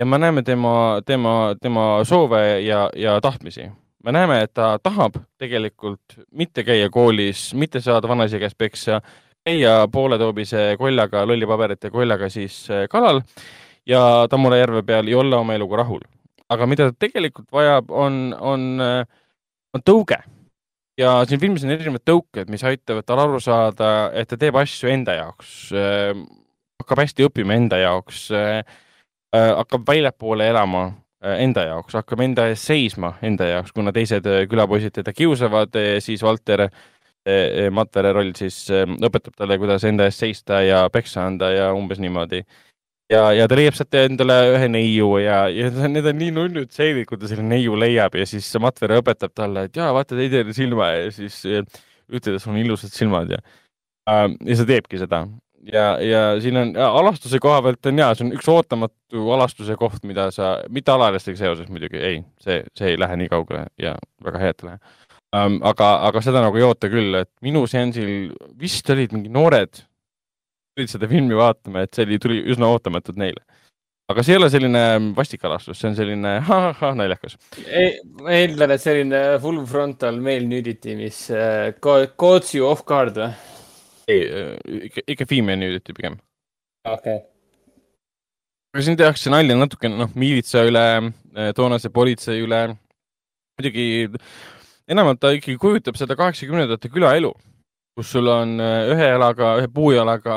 ja 0.00 0.06
me 0.06 0.18
näeme 0.18 0.42
tema, 0.42 1.00
tema, 1.06 1.54
tema 1.62 2.04
soove 2.04 2.60
ja, 2.60 2.90
ja 2.96 3.20
tahtmisi 3.20 3.70
me 4.04 4.12
näeme, 4.12 4.42
et 4.42 4.52
ta 4.54 4.76
tahab 4.82 5.18
tegelikult 5.40 6.18
mitte 6.32 6.64
käia 6.66 6.90
koolis, 6.90 7.52
mitte 7.54 7.80
saada 7.82 8.08
vanaisa 8.08 8.38
käest 8.38 8.58
peksa, 8.58 9.00
käia 9.46 9.88
pooletoobise 9.92 10.76
koljaga, 10.78 11.24
lollipaberite 11.26 11.90
koljaga 11.90 12.28
siis 12.32 12.60
eh, 12.70 12.86
kalal 12.90 13.22
ja 13.88 14.26
Tammula 14.30 14.58
järve 14.60 14.82
peal 14.86 15.08
ja 15.08 15.18
olla 15.18 15.42
oma 15.42 15.56
eluga 15.56 15.82
rahul. 15.82 16.02
aga 16.48 16.66
mida 16.66 16.88
ta 16.88 16.96
tegelikult 16.98 17.50
vajab, 17.52 17.90
on, 17.90 18.34
on, 18.40 18.68
eh, 18.80 19.04
on 19.74 19.84
tõuge. 19.84 20.18
ja 20.98 21.22
siin 21.28 21.40
filmis 21.40 21.64
on 21.64 21.70
erinevad 21.70 22.02
tõuked, 22.06 22.48
mis 22.50 22.64
aitavad 22.64 23.06
tal 23.06 23.22
aru 23.22 23.40
saada, 23.40 24.10
et 24.14 24.28
ta 24.28 24.36
teeb 24.36 24.56
asju 24.56 24.90
enda 24.90 25.14
jaoks, 25.14 25.72
eh, 25.72 26.14
hakkab 26.82 27.04
hästi 27.04 27.26
õppima 27.26 27.58
enda 27.58 27.78
jaoks, 27.78 28.28
hakkab 29.34 29.82
väljapoole 29.84 30.46
elama 30.48 30.86
Äh, 30.88 31.07
enda 31.22 31.64
jaoks, 31.66 31.96
hakkab 31.98 32.22
enda 32.22 32.46
eest 32.50 32.68
seisma 32.68 33.14
enda 33.26 33.48
jaoks, 33.48 33.72
kuna 33.74 33.92
teised 33.94 34.26
äh, 34.30 34.44
külapoisid 34.50 34.94
teda 35.00 35.14
kiusavad, 35.16 35.74
äh, 35.78 35.98
siis 36.04 36.22
Valter, 36.22 36.68
Matvere 37.74 38.14
roll 38.16 38.30
siis 38.38 38.70
õpetab 38.72 39.34
talle, 39.36 39.58
kuidas 39.60 39.82
enda 39.84 40.06
eest 40.08 40.22
seista 40.22 40.62
ja 40.64 40.78
peksa 40.88 41.26
anda 41.28 41.50
ja 41.52 41.66
umbes 41.76 41.98
niimoodi. 42.00 42.38
ja, 43.12 43.26
ja 43.36 43.48
ta 43.50 43.58
leiab 43.58 43.76
sealt 43.76 43.98
endale 44.00 44.36
ühe 44.54 44.68
neiu 44.72 45.10
ja, 45.20 45.42
ja 45.52 45.68
need 45.92 46.08
on 46.08 46.16
nii 46.16 46.30
nunnud 46.32 46.70
stseenid, 46.70 47.04
kui 47.10 47.18
ta 47.20 47.28
selle 47.28 47.44
neiu 47.44 47.76
leiab. 47.76 48.16
Ja 48.16 48.24
siis 48.24 48.48
Matvere 48.62 49.02
õpetab 49.02 49.34
talle, 49.36 49.66
et 49.68 49.76
jaa, 49.76 49.90
vaata 49.92 50.16
teisele 50.16 50.56
silma 50.56 50.88
ja 50.94 51.10
siis 51.12 51.42
ütleb, 51.44 52.38
et 52.38 52.40
sul 52.40 52.54
on 52.54 52.62
ilusad 52.62 52.94
silmad 52.94 53.34
ja, 53.34 53.42
ja 54.08 54.58
ta 54.62 54.68
teebki 54.72 55.02
seda 55.02 55.26
ja, 55.72 55.86
ja 56.02 56.22
siin 56.42 56.56
on 56.56 56.72
alastuse 56.76 57.40
koha 57.42 57.60
pealt 57.62 57.90
on 57.90 57.98
ja, 57.98 58.12
see 58.14 58.26
on 58.26 58.32
üks 58.36 58.48
ootamatu 58.52 59.26
alastuse 59.34 59.76
koht, 59.80 60.04
mida 60.08 60.28
sa, 60.34 60.56
mitte 60.72 60.94
alaealistega 60.94 61.40
seoses 61.40 61.68
muidugi, 61.72 61.98
ei, 61.98 62.22
see, 62.42 62.62
see 62.78 62.94
ei 62.94 63.00
lähe 63.00 63.18
nii 63.22 63.32
kaugele 63.32 63.66
ja 63.80 63.96
väga 64.24 64.42
hea, 64.44 64.54
et 64.54 64.64
ei 64.64 64.70
lähe 64.70 64.80
um,. 65.36 65.60
aga, 65.68 65.92
aga 66.08 66.24
seda 66.24 66.42
nagu 66.44 66.60
ei 66.60 66.66
oota 66.66 66.90
küll, 66.92 67.20
et 67.20 67.30
minu 67.44 67.66
seansil 67.70 68.32
vist 68.60 68.90
olid 68.94 69.14
mingi 69.16 69.32
noored, 69.32 69.84
tulid 70.76 70.94
seda 70.94 71.10
filmi 71.10 71.36
vaatama, 71.38 71.84
et 71.84 71.94
see 71.94 72.08
oli, 72.08 72.20
tuli 72.22 72.42
üsna 72.54 72.70
ootamatult 72.72 73.20
neile 73.20 73.44
aga 74.08 74.24
see 74.24 74.32
ei 74.32 74.40
ole 74.40 74.48
selline 74.48 74.82
vastik 75.16 75.42
alastus, 75.44 75.76
see 75.76 75.90
on 75.90 75.98
selline 75.98 76.38
ha-ha 76.46 76.94
naljakas. 76.96 77.36
ma 78.22 78.32
eeldan, 78.38 78.72
et 78.72 78.84
selline 78.84 79.22
full 79.42 79.60
frontal 79.68 80.20
male 80.24 80.48
nudity, 80.48 80.96
mis 80.96 81.26
uh, 81.34 81.74
caught 81.82 82.54
you 82.56 82.64
off 82.68 82.86
guard 82.88 83.20
või? 83.20 83.57
Ei, 84.08 84.28
äh, 84.32 84.84
ikka, 84.88 85.04
ikka 85.06 85.26
female 85.28 85.56
nudity 85.56 85.92
pigem. 85.96 86.16
okei 86.84 87.16
okay.. 87.16 87.26
aga 88.74 88.84
siin 88.84 88.98
tehakse 89.00 89.32
nalja 89.32 89.56
natukene, 89.58 89.98
noh, 90.00 90.14
miilitsa 90.18 90.64
üle, 90.68 90.86
äh, 91.36 91.52
toonase 91.56 91.92
politsei 91.92 92.40
üle. 92.44 92.62
muidugi 93.58 94.08
enamalt 94.88 95.20
ta 95.20 95.32
ikkagi 95.36 95.58
kujutab 95.60 95.98
seda 96.00 96.16
kaheksakümnendate 96.16 96.90
külaelu, 96.92 97.32
kus 97.98 98.12
sul 98.14 98.30
on 98.32 98.56
ühe 98.62 99.08
jalaga, 99.12 99.56
ühe 99.60 99.68
puujalaga 99.74 100.36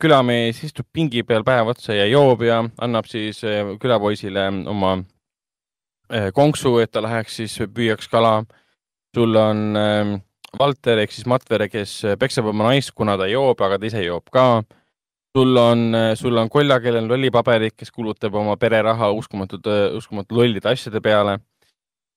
külamees 0.00 0.62
istub 0.64 0.86
pingi 0.92 1.22
peal 1.26 1.44
päev 1.44 1.70
otsa 1.72 1.94
ja 1.94 2.06
joob 2.08 2.42
ja 2.46 2.62
annab 2.82 3.08
siis 3.10 3.42
külapoisile 3.82 4.46
oma 4.72 4.96
konksu, 6.34 6.76
et 6.82 6.92
ta 6.94 7.02
läheks 7.04 7.38
siis 7.40 7.56
püüaks 7.74 8.08
kala. 8.10 8.44
sul 9.14 9.36
on 9.36 9.76
Valter 10.58 11.02
ehk 11.02 11.12
siis 11.12 11.26
Matvere, 11.28 11.68
kes 11.68 11.98
peksab 12.20 12.50
oma 12.52 12.70
naist, 12.70 12.94
kuna 12.96 13.16
ta 13.20 13.28
joob, 13.30 13.60
aga 13.60 13.78
ta 13.78 13.88
ise 13.88 14.04
joob 14.04 14.30
ka. 14.32 14.62
sul 15.36 15.56
on, 15.60 15.92
sul 16.16 16.38
on 16.40 16.48
Kolja, 16.48 16.78
kellel 16.80 17.04
on 17.04 17.10
lollipaberid, 17.10 17.74
kes 17.76 17.90
kulutab 17.92 18.34
oma 18.34 18.56
pereraha 18.56 19.10
uskumatud, 19.12 19.66
uskumatult 19.98 20.38
lollide 20.38 20.70
asjade 20.70 21.02
peale 21.04 21.36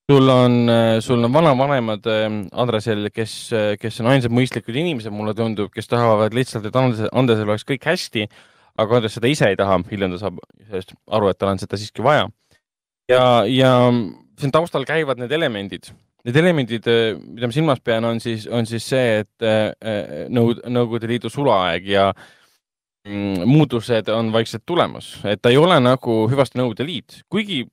sul 0.10 0.30
on, 0.30 0.72
sul 1.00 1.24
on 1.24 1.34
vanavanemad 1.34 2.08
ähm, 2.10 2.40
Andresel, 2.52 3.10
kes, 3.14 3.34
kes 3.80 4.00
on 4.02 4.10
ainsad 4.10 4.34
mõistlikud 4.34 4.78
inimesed, 4.82 5.14
mulle 5.14 5.36
tundub, 5.38 5.70
kes 5.74 5.90
tahavad 5.92 6.34
lihtsalt, 6.34 6.66
et 6.66 6.80
Andresel, 6.80 7.12
Andresel 7.14 7.52
oleks 7.52 7.68
kõik 7.70 7.86
hästi, 7.86 8.26
aga 8.82 8.98
Andres 8.98 9.18
seda 9.20 9.30
ise 9.30 9.52
ei 9.52 9.60
taha, 9.60 9.78
hiljem 9.92 10.16
ta 10.16 10.24
saab 10.24 10.40
sellest 10.66 10.96
aru, 11.14 11.30
et 11.30 11.38
tal 11.38 11.54
on 11.54 11.62
seda 11.62 11.78
siiski 11.78 12.06
vaja. 12.06 12.26
ja, 13.12 13.24
ja 13.46 13.74
siin 14.40 14.56
taustal 14.56 14.88
käivad 14.90 15.22
need 15.22 15.36
elemendid. 15.36 15.92
Need 16.28 16.36
elemendid, 16.36 16.88
mida 17.24 17.48
ma 17.48 17.56
silmas 17.56 17.80
pean, 17.80 18.04
on 18.04 18.18
siis, 18.20 18.44
on 18.52 18.66
siis 18.68 18.84
see, 18.92 19.22
et 19.22 19.46
äh, 19.46 20.28
Nõud-, 20.28 20.60
Nõukogude 20.68 21.08
Liidu 21.08 21.32
sulaaeg 21.32 21.88
ja 21.88 22.10
mm, 23.08 23.46
muutused 23.48 24.12
on 24.12 24.34
vaikselt 24.36 24.66
tulemas, 24.68 25.14
et 25.24 25.40
ta 25.40 25.54
ei 25.54 25.60
ole 25.62 25.80
nagu 25.80 26.26
hüvasti 26.32 26.60
Nõukogude 26.60 26.88
Liit, 26.90 27.22
kuigi 27.32 27.64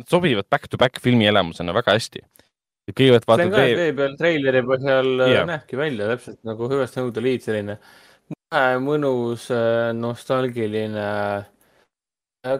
Nad 0.00 0.08
sobivad 0.08 0.46
back-to-back 0.48 1.00
filmi 1.02 1.26
elamusena 1.28 1.74
väga 1.76 1.92
hästi. 1.96 2.22
kõigepealt 2.90 3.26
vaatad 3.28 3.52
vee... 3.52 3.74
vee 3.78 3.90
peal 3.94 4.14
treileri 4.18 4.62
põhjal 4.66 5.10
yeah. 5.26 5.44
Näebki 5.46 5.78
välja 5.78 6.08
täpselt 6.10 6.40
nagu 6.48 6.70
hüvasti 6.70 7.02
nõuda 7.02 7.22
liit, 7.22 7.44
selline 7.44 7.76
mõnus, 8.82 9.44
nostalgiline 9.94 11.04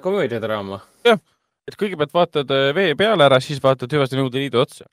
komöödiadraama. 0.05 0.79
jah, 1.09 1.19
et 1.67 1.79
kõigepealt 1.81 2.15
vaatad 2.15 2.55
vee 2.77 2.95
peale 2.99 3.27
ära, 3.27 3.41
siis 3.43 3.63
vaatad 3.63 3.91
hüvasti 3.97 4.21
nõuda 4.21 4.39
liidu 4.39 4.61
otsa. 4.63 4.87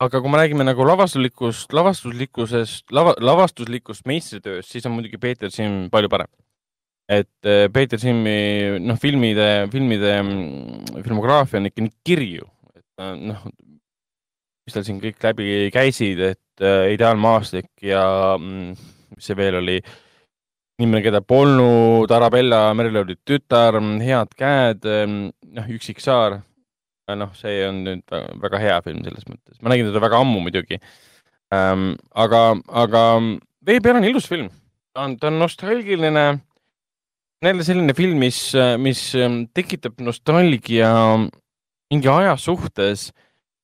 Aga 0.00 0.20
kui 0.22 0.30
me 0.30 0.38
räägime 0.40 0.66
nagu 0.66 0.84
lavastuslikust, 0.86 1.72
lavastuslikkusest, 1.74 2.84
lava, 2.94 3.16
lavastuslikust 3.18 4.06
meistritööst, 4.06 4.70
siis 4.70 4.86
on 4.86 4.94
muidugi 4.94 5.18
Peeter 5.18 5.50
siin 5.54 5.88
palju 5.92 6.10
parem 6.12 6.30
et 7.08 7.48
äh, 7.48 7.68
Peeter 7.72 7.98
Simmi, 7.98 8.78
noh, 8.84 8.98
filmide, 9.00 9.66
filmide 9.72 10.12
mm, 10.22 11.00
filmograafia 11.04 11.60
on 11.60 11.70
ikka 11.70 11.84
nii 11.84 11.94
kirju, 12.04 12.48
et 12.76 12.84
äh, 13.00 13.14
noh, 13.30 13.46
mis 14.68 14.76
tal 14.76 14.84
siin 14.84 15.00
kõik 15.00 15.24
läbi 15.24 15.70
käisid, 15.72 16.20
et 16.34 16.64
äh, 16.64 16.90
Ideaalmaastik 16.92 17.70
ja 17.88 18.02
mm, 18.36 18.76
mis 19.16 19.30
see 19.30 19.38
veel 19.38 19.56
oli, 19.62 19.78
inimene, 20.78 21.00
keda 21.06 21.22
polnud, 21.24 22.12
Arabella 22.12 22.66
Merlodi 22.76 23.16
tütar, 23.24 23.80
mm, 23.80 24.04
Head 24.04 24.36
käed, 24.36 24.92
noh, 25.08 25.72
Üksik 25.78 26.04
saar. 26.04 26.42
Noh, 27.16 27.30
see 27.38 27.62
on 27.68 27.84
nüüd 27.86 28.16
väga 28.42 28.60
hea 28.62 28.80
film 28.84 29.04
selles 29.06 29.24
mõttes, 29.30 29.60
ma 29.62 29.72
nägin 29.72 29.88
teda 29.88 30.02
väga 30.04 30.20
ammu 30.24 30.42
muidugi 30.44 30.80
ähm,. 31.54 31.94
aga, 32.12 32.42
aga 32.68 33.04
Vee 33.68 33.80
peal 33.84 33.98
on 33.98 34.06
ilus 34.08 34.28
film, 34.28 34.48
ta 34.94 35.04
on, 35.04 35.16
ta 35.20 35.28
on 35.28 35.38
nostalgiline 35.40 36.26
jälle 37.42 37.64
selline 37.64 37.94
film, 37.94 38.18
mis, 38.18 38.52
mis 38.78 39.02
ähm, 39.14 39.44
tekitab 39.54 40.00
nostalgia 40.00 40.90
mingi 41.92 42.08
aja 42.10 42.36
suhtes, 42.36 43.08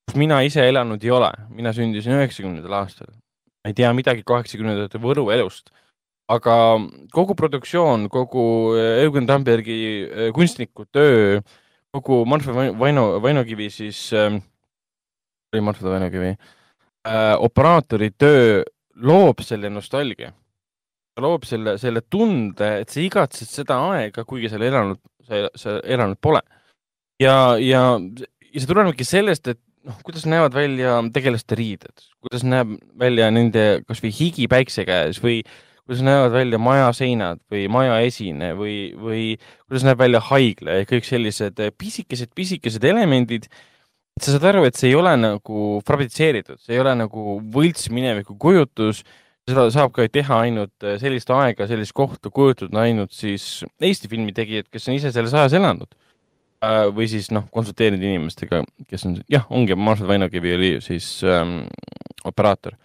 kus 0.04 0.18
mina 0.20 0.40
ise 0.46 0.62
elanud 0.68 1.02
ei 1.02 1.10
ole. 1.10 1.30
mina 1.50 1.72
sündisin 1.72 2.14
üheksakümnendal 2.18 2.80
aastal. 2.80 3.10
ma 3.64 3.72
ei 3.72 3.74
tea 3.74 3.90
midagi 3.96 4.22
kaheksakümnendate 4.26 5.00
Võru 5.00 5.30
elust, 5.32 5.70
aga 6.28 6.54
kogu 7.12 7.34
produktsioon, 7.34 8.08
kogu 8.12 8.76
äh, 8.76 9.02
Eugen 9.04 9.26
Tambergi 9.26 9.78
äh, 10.04 10.32
kunstniku 10.36 10.86
töö, 10.92 11.40
kogu 11.94 12.24
Manfred 12.28 12.74
Vaino, 12.78 13.06
Vainokivi 13.22 13.70
siis 13.70 14.06
äh,, 14.16 14.38
oli 15.52 15.62
Manfred 15.62 15.90
Vainokivi. 15.92 16.32
Äh,, 17.06 17.34
operaatori 17.38 18.10
töö 18.18 18.62
loob 19.02 19.42
selle 19.44 19.70
nostalgia. 19.70 20.32
Loob 21.20 21.44
selle, 21.46 21.76
selle 21.78 22.02
tunde, 22.10 22.70
et 22.82 22.90
sa 22.90 22.98
igatsed 23.02 23.50
seda 23.50 23.78
aega, 23.92 24.24
kuigi 24.26 24.50
sa 24.50 24.58
elanud, 24.58 24.98
sa, 25.22 25.44
sa 25.54 25.76
elanud 25.86 26.18
pole. 26.22 26.40
ja, 27.22 27.54
ja, 27.62 27.84
ja 28.50 28.58
see 28.58 28.66
tulenebki 28.66 29.06
sellest, 29.06 29.46
et 29.52 29.60
noh, 29.86 30.00
kuidas 30.02 30.24
näevad 30.26 30.56
välja 30.56 30.96
tegelaste 31.14 31.54
riided, 31.58 32.06
kuidas 32.24 32.42
näeb 32.46 32.74
välja 32.98 33.28
nende 33.34 33.84
kasvõi 33.86 34.10
higi 34.16 34.48
päikse 34.50 34.82
käes 34.88 35.20
või 35.22 35.42
kuidas 35.84 36.04
näevad 36.06 36.32
välja 36.32 36.60
maja 36.62 36.88
seinad 36.96 37.42
või 37.52 37.66
maja 37.72 37.98
esine 38.06 38.52
või, 38.58 38.76
või 38.96 39.24
kuidas 39.68 39.84
näeb 39.86 40.00
välja 40.00 40.22
haigla 40.30 40.80
ja 40.80 40.88
kõik 40.88 41.08
sellised 41.08 41.60
pisikesed, 41.78 42.32
pisikesed 42.34 42.84
elemendid. 42.88 43.48
et 44.16 44.22
sa 44.22 44.32
saad 44.32 44.48
aru, 44.52 44.64
et 44.64 44.78
see 44.78 44.92
ei 44.92 44.96
ole 44.96 45.12
nagu 45.18 45.82
fabritseeritud, 45.86 46.60
see 46.62 46.76
ei 46.76 46.80
ole 46.80 46.94
nagu 46.96 47.38
võlts 47.52 47.90
mineviku 47.92 48.38
kujutus 48.40 49.04
seda 49.48 49.66
saab 49.72 49.92
ka 49.96 50.06
teha 50.08 50.40
ainult 50.46 50.86
äh, 50.86 50.96
sellist 51.00 51.30
aega, 51.34 51.68
sellist 51.68 51.94
kohta 51.96 52.32
kujutada 52.32 52.80
ainult 52.84 53.12
siis 53.12 53.64
Eesti 53.82 54.08
filmitegijad, 54.12 54.70
kes 54.72 54.88
on 54.88 54.96
ise 54.96 55.12
selles 55.12 55.34
ajas 55.36 55.56
elanud. 55.58 55.90
Äh, 56.64 56.86
või 56.96 57.08
siis 57.12 57.28
noh, 57.34 57.44
konsulteerinud 57.52 58.04
inimestega, 58.08 58.62
kes 58.88 59.04
on, 59.08 59.18
jah, 59.32 59.44
ongi, 59.52 59.76
Marshall 59.76 60.08
Vainokivi 60.08 60.54
oli 60.56 60.70
siis 60.84 61.08
ähm, 61.28 61.64
operaator 62.24 62.78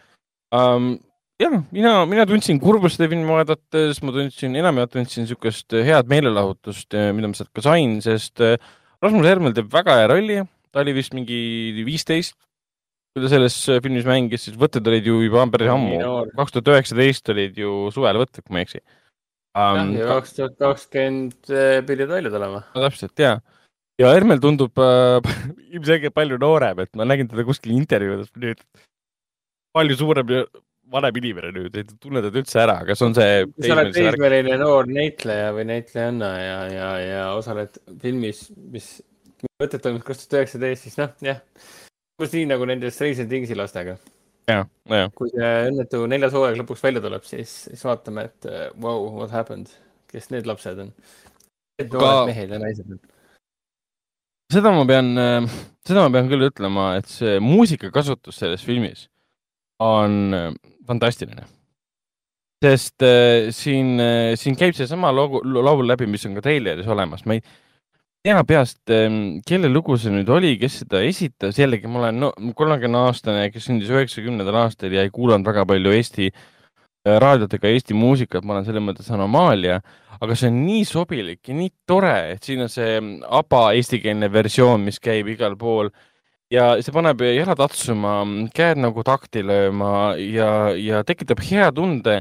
um,. 0.55 0.97
Jah, 1.39 1.55
mina, 1.75 1.93
mina 2.09 2.27
tundsin 2.29 2.59
kurbust 2.61 3.01
filmi 3.01 3.25
vaadates, 3.27 4.01
ma 4.03 4.15
tundsin, 4.15 4.57
enamjaolt 4.59 4.93
tundsin 4.97 5.25
niisugust 5.25 5.75
head 5.87 6.11
meelelahutust, 6.11 6.91
äh, 6.97 7.11
mida 7.15 7.31
ma 7.31 7.37
sealt 7.37 7.53
ka 7.55 7.65
sain, 7.65 7.99
sest 8.05 8.43
Rasmus 8.99 9.27
Hermel 9.27 9.55
teeb 9.55 9.71
väga 9.71 10.01
hea 10.01 10.11
rolli, 10.11 10.39
ta 10.73 10.83
oli 10.83 10.95
vist 10.97 11.15
mingi 11.17 11.39
viisteist 11.87 12.37
kui 13.09 13.25
ta 13.25 13.31
selles 13.31 13.55
filmis 13.83 14.07
mängis, 14.07 14.45
siis 14.45 14.57
võtted 14.59 14.85
olid 14.89 15.07
ju 15.09 15.19
juba 15.25 15.45
päris 15.51 15.71
ammu, 15.73 15.99
kaks 16.37 16.55
tuhat 16.55 16.73
üheksateist 16.75 17.31
olid 17.33 17.57
ju 17.57 17.71
suvel 17.93 18.19
võtted, 18.21 18.45
kui 18.45 18.53
ma 18.53 18.61
ei 18.61 18.67
eksi. 18.67 18.83
Um,. 19.57 19.95
jah, 19.95 19.95
ja 19.97 20.09
kaks 20.13 20.35
tuhat 20.37 20.59
kakskümmend 20.61 21.53
pidid 21.87 22.11
välja 22.11 22.29
tulema. 22.31 22.61
no 22.75 22.83
täpselt 22.85 23.17
ja, 23.19 23.39
ja 23.99 24.11
Hermel 24.13 24.41
tundub 24.43 24.77
äh, 24.77 25.31
ilmselgelt 25.73 26.15
palju 26.15 26.37
noorem, 26.41 26.83
et 26.85 26.93
ma 26.99 27.07
nägin 27.09 27.31
teda 27.31 27.45
kuskil 27.47 27.73
intervjuudes 27.75 28.29
nüüd. 28.37 28.61
Palju 29.75 29.97
suurem 29.97 30.31
ja 30.33 30.45
vanem 30.91 31.19
inimene 31.21 31.51
nüüd, 31.55 31.75
ei 31.77 31.85
tunne 32.01 32.23
teda 32.25 32.41
üldse 32.41 32.61
ära, 32.63 32.79
kas 32.87 33.03
on 33.05 33.15
see? 33.17 33.43
sa 33.65 33.75
oled 33.75 33.91
teismeline 33.95 34.57
noor 34.61 34.89
näitleja 34.89 35.51
või 35.55 35.67
näitlejanna 35.69 36.31
ja, 36.39 36.57
ja, 36.73 36.89
ja 37.03 37.27
osaled 37.37 37.77
filmis, 38.01 38.47
mis 38.73 38.95
võtet 39.61 39.83
toimus 39.83 40.05
kaks 40.07 40.25
tuhat 40.25 40.41
üheksateist, 40.41 40.87
siis 40.87 40.97
noh, 40.99 41.13
jah 41.25 41.43
umbes 42.19 42.33
nii 42.35 42.49
nagu 42.49 42.65
nende 42.67 42.89
Stranger 42.91 43.27
Thingsi 43.29 43.55
lastega. 43.55 43.95
kui 45.15 45.29
see 45.31 45.51
õnnetu 45.69 46.01
neljas 46.09 46.33
hooaeg 46.35 46.57
lõpuks 46.59 46.81
välja 46.83 47.03
tuleb, 47.05 47.23
siis, 47.27 47.53
siis 47.69 47.85
vaatame, 47.85 48.25
et 48.27 48.49
wow, 48.81 49.05
uh, 49.05 49.21
what 49.21 49.31
happened, 49.31 49.69
kes 50.09 50.31
need 50.33 50.49
lapsed 50.49 50.81
on. 50.83 50.91
Need 51.79 51.93
noored 51.93 52.31
mehed 52.33 52.51
ja 52.51 52.59
naised 52.59 52.89
on 52.89 52.99
seda 54.49 54.71
ma 54.73 54.81
pean, 54.89 55.13
seda 55.85 56.01
ma 56.01 56.09
pean 56.13 56.29
küll 56.31 56.47
ütlema, 56.47 56.89
et 56.97 57.09
see 57.11 57.37
muusikakasutus 57.43 58.39
selles 58.41 58.63
filmis 58.65 59.05
on 59.85 60.33
fantastiline. 60.89 61.47
sest 62.59 63.05
äh, 63.07 63.53
siin 63.55 63.95
äh,, 64.03 64.35
siin 64.35 64.57
käib 64.59 64.75
seesama 64.75 65.13
laul, 65.15 65.85
läbi, 65.87 66.09
mis 66.11 66.25
on 66.27 66.35
ka 66.35 66.43
treileris 66.43 66.89
olemas, 66.91 67.23
ma 67.23 67.37
ei, 67.37 67.43
tea 68.27 68.41
peast, 68.43 68.81
ehm, 68.91 69.39
kelle 69.47 69.69
lugu 69.71 69.95
see 69.95 70.11
nüüd 70.11 70.27
oli, 70.35 70.57
kes 70.59 70.81
seda 70.81 70.99
esitas, 71.07 71.55
jällegi 71.55 71.87
ma 71.87 72.01
olen 72.01 72.19
no, 72.25 72.31
kolmekümne 72.57 73.05
aastane, 73.07 73.45
kes 73.53 73.69
sündis 73.69 73.91
üheksakümnendal 73.93 74.65
aastal 74.65 74.91
ja 74.91 75.05
ei 75.07 75.13
kuulanud 75.13 75.47
väga 75.47 75.63
palju 75.69 75.93
Eesti 75.95 76.27
raadiotega 77.23 77.71
Eesti 77.71 77.95
muusikat, 77.95 78.43
ma 78.43 78.57
olen 78.57 78.67
selles 78.67 78.83
mõttes 78.83 79.07
anomaalia, 79.15 79.79
aga 80.19 80.35
see 80.35 80.49
on 80.51 80.59
nii 80.65 80.83
sobilik 80.87 81.39
ja 81.47 81.55
nii 81.55 81.71
tore, 81.87 82.15
et 82.33 82.43
siin 82.43 82.65
on 82.65 82.71
see 82.71 82.99
ABBA 83.39 83.63
eestikeelne 83.79 84.27
versioon, 84.33 84.83
mis 84.83 84.99
käib 84.99 85.31
igal 85.31 85.55
pool 85.59 85.93
ja 86.53 86.69
see 86.83 86.93
paneb 86.93 87.21
jalad 87.23 87.61
atsuma, 87.63 88.19
käed 88.55 88.81
nagu 88.81 89.03
takti 89.05 89.43
lööma 89.45 90.15
ja, 90.19 90.51
ja 90.75 91.03
tekitab 91.07 91.41
hea 91.45 91.69
tunde, 91.75 92.19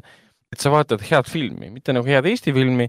et 0.53 0.63
sa 0.63 0.73
vaatad 0.73 1.05
head 1.09 1.29
filmi, 1.29 1.71
mitte 1.73 1.95
nagu 1.97 2.09
head 2.09 2.29
Eesti 2.29 2.53
filmi, 2.57 2.89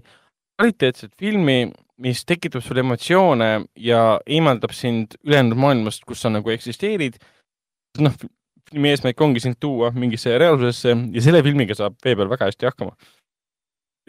kvaliteetset 0.60 1.14
filmi, 1.20 1.70
mis 2.00 2.24
tekitab 2.28 2.64
sul 2.64 2.80
emotsioone 2.80 3.50
ja 3.80 4.02
eemaldab 4.28 4.72
sind 4.76 5.16
ülejäänud 5.24 5.58
maailmast, 5.60 6.04
kus 6.08 6.22
sa 6.24 6.32
nagu 6.32 6.52
eksisteerid. 6.52 7.18
noh, 8.00 8.14
filmi 8.70 8.92
eesmärk 8.92 9.20
ongi 9.20 9.40
sind 9.42 9.58
tuua 9.60 9.90
mingisse 9.96 10.36
reaalsusesse 10.38 10.94
ja 11.12 11.22
selle 11.24 11.42
filmiga 11.42 11.74
saab 11.74 11.96
vee 12.04 12.14
peal 12.16 12.30
väga 12.30 12.48
hästi 12.48 12.68
hakkama. 12.68 12.94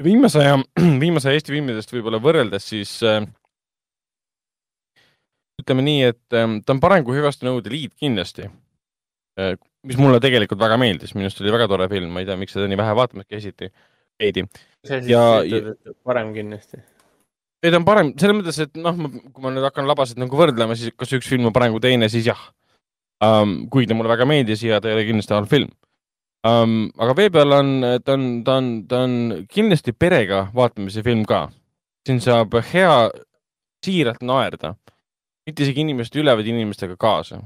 viimase 0.03 0.39
aja, 0.39 0.59
viimase 1.03 1.29
aja 1.29 1.39
Eesti 1.39 1.55
filmidest 1.55 1.91
võib-olla 1.95 2.21
võrreldes 2.23 2.67
siis 2.71 2.99
äh, 3.03 3.23
ütleme 5.61 5.85
nii, 5.85 6.11
et 6.13 6.37
äh, 6.37 6.47
ta 6.65 6.75
on 6.75 6.83
parem 6.83 7.05
kui 7.07 7.17
Hüvaste 7.17 7.47
nõude 7.47 7.73
liit 7.73 7.95
kindlasti 7.99 8.47
äh,. 9.39 9.57
mis 9.87 9.97
mulle 9.97 10.21
tegelikult 10.21 10.61
väga 10.61 10.77
meeldis, 10.77 11.15
minu 11.15 11.25
arust 11.29 11.41
oli 11.41 11.53
väga 11.53 11.69
tore 11.71 11.89
film, 11.89 12.11
ma 12.13 12.21
ei 12.21 12.29
tea, 12.29 12.37
miks 12.37 12.53
seda 12.57 12.69
nii 12.69 12.77
vähe 12.77 12.95
vaatamas 12.97 13.29
käisiti, 13.29 13.71
veidi. 14.21 14.45
ja, 15.09 15.23
ja 15.45 15.61
parem 16.05 16.33
kindlasti 16.37 16.81
ei, 17.61 17.69
ta 17.69 17.77
on 17.77 17.85
parem 17.85 18.11
selles 18.17 18.37
mõttes, 18.39 18.57
et 18.63 18.79
noh, 18.81 18.97
kui 19.29 19.43
ma 19.43 19.53
nüüd 19.53 19.65
hakkan 19.67 19.87
labaselt 19.89 20.19
nagu 20.21 20.37
võrdlema, 20.37 20.77
siis 20.77 20.95
kas 20.97 21.13
üks 21.17 21.29
film 21.29 21.49
on 21.49 21.55
parem 21.55 21.73
kui 21.75 21.83
teine, 21.83 22.09
siis 22.09 22.25
jah 22.29 22.41
um,. 23.21 23.67
kuigi 23.71 23.91
ta 23.91 23.97
mulle 23.97 24.11
väga 24.11 24.27
meeldis 24.29 24.63
ja 24.65 24.81
ta 24.81 24.89
ei 24.89 24.97
ole 24.97 25.07
kindlasti 25.09 25.35
halb 25.37 25.49
film 25.51 25.69
um,. 26.47 26.89
aga 26.97 27.15
vee 27.17 27.29
peal 27.33 27.57
on, 27.57 27.73
ta 28.05 28.15
on, 28.17 28.29
ta 28.45 28.57
on, 28.61 28.71
ta 28.89 29.03
on 29.05 29.17
kindlasti 29.49 29.93
perega 29.93 30.47
vaatamise 30.55 31.03
film 31.05 31.25
ka. 31.29 31.47
siin 32.07 32.21
saab 32.23 32.57
hea, 32.73 32.95
siiralt 33.85 34.23
naerda, 34.25 34.75
mitte 35.51 35.65
isegi 35.67 35.83
inimeste 35.85 36.21
üle, 36.21 36.35
vaid 36.37 36.47
inimestega 36.49 36.97
kaasa. 36.99 37.41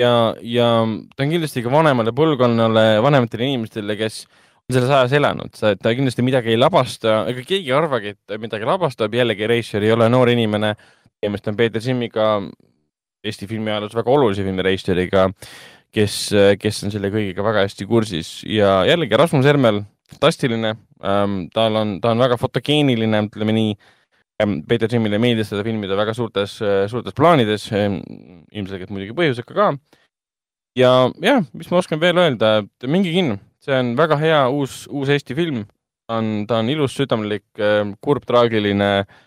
ja, 0.00 0.12
ja 0.40 0.68
ta 1.16 1.26
on 1.26 1.34
kindlasti 1.34 1.62
ka 1.62 1.72
vanemale 1.72 2.14
põlvkonnale, 2.16 2.86
vanematele 3.04 3.52
inimestele, 3.52 3.96
kes 4.00 4.24
on 4.66 4.76
selles 4.78 4.90
ajas 4.96 5.14
elanud, 5.18 5.54
ta 5.54 5.94
kindlasti 5.94 6.24
midagi 6.26 6.54
ei 6.54 6.58
labasta, 6.60 7.22
ega 7.30 7.44
keegi 7.44 7.70
ei 7.70 7.76
arvagi, 7.76 8.16
et 8.16 8.36
midagi 8.42 8.66
labastab, 8.66 9.14
jällegi 9.14 9.48
Reischer 9.50 9.84
ei 9.84 9.94
ole 9.94 10.08
noor 10.10 10.32
inimene, 10.32 10.74
tegemist 11.20 11.48
on 11.50 11.58
Peeter 11.58 11.84
Simmiga, 11.84 12.34
Eesti 13.22 13.46
filmi 13.46 13.70
ajaloos 13.70 13.94
väga 13.94 14.10
olulise 14.10 14.42
filmi 14.42 14.64
Reischeriga, 14.66 15.28
kes, 15.94 16.14
kes 16.58 16.80
on 16.82 16.90
selle 16.90 17.10
kõigega 17.14 17.44
väga 17.46 17.62
hästi 17.68 17.86
kursis. 17.86 18.30
Ja 18.50 18.80
jällegi 18.88 19.18
Rasmus 19.18 19.46
Ermel, 19.46 19.84
fantastiline. 20.10 20.74
Ähm,, 21.02 21.44
tal 21.54 21.78
on, 21.78 21.96
ta 22.02 22.12
on 22.12 22.22
väga 22.22 22.38
fotogeeniline, 22.40 23.26
ütleme 23.28 23.54
nii. 23.56 23.76
Peeter 24.68 24.90
Simmile 24.90 25.20
meeldis 25.22 25.50
seda 25.52 25.64
filmida 25.66 25.98
väga 25.98 26.14
suurtes, 26.16 26.58
suurtes 26.90 27.16
plaanides 27.18 27.68
ilmselgelt 27.72 28.92
muidugi 28.92 29.16
põhjusega 29.18 29.56
ka. 29.56 29.68
ja 30.78 30.92
jah, 31.22 31.44
mis 31.52 31.70
ma 31.70 31.82
oskan 31.82 32.00
veel 32.02 32.20
öelda, 32.22 32.54
et 32.62 32.88
minge 32.90 33.12
kinno, 33.14 33.38
see 33.62 33.76
on 33.76 33.94
väga 33.98 34.18
hea 34.22 34.40
uus, 34.50 34.86
uus 34.90 35.12
Eesti 35.12 35.36
film, 35.38 35.66
on, 36.12 36.32
ta 36.48 36.62
on 36.62 36.70
ilus, 36.72 36.96
südamlik, 36.98 37.44
kurb, 38.04 38.24
traagiline 38.28 38.90
äh, 39.02 39.20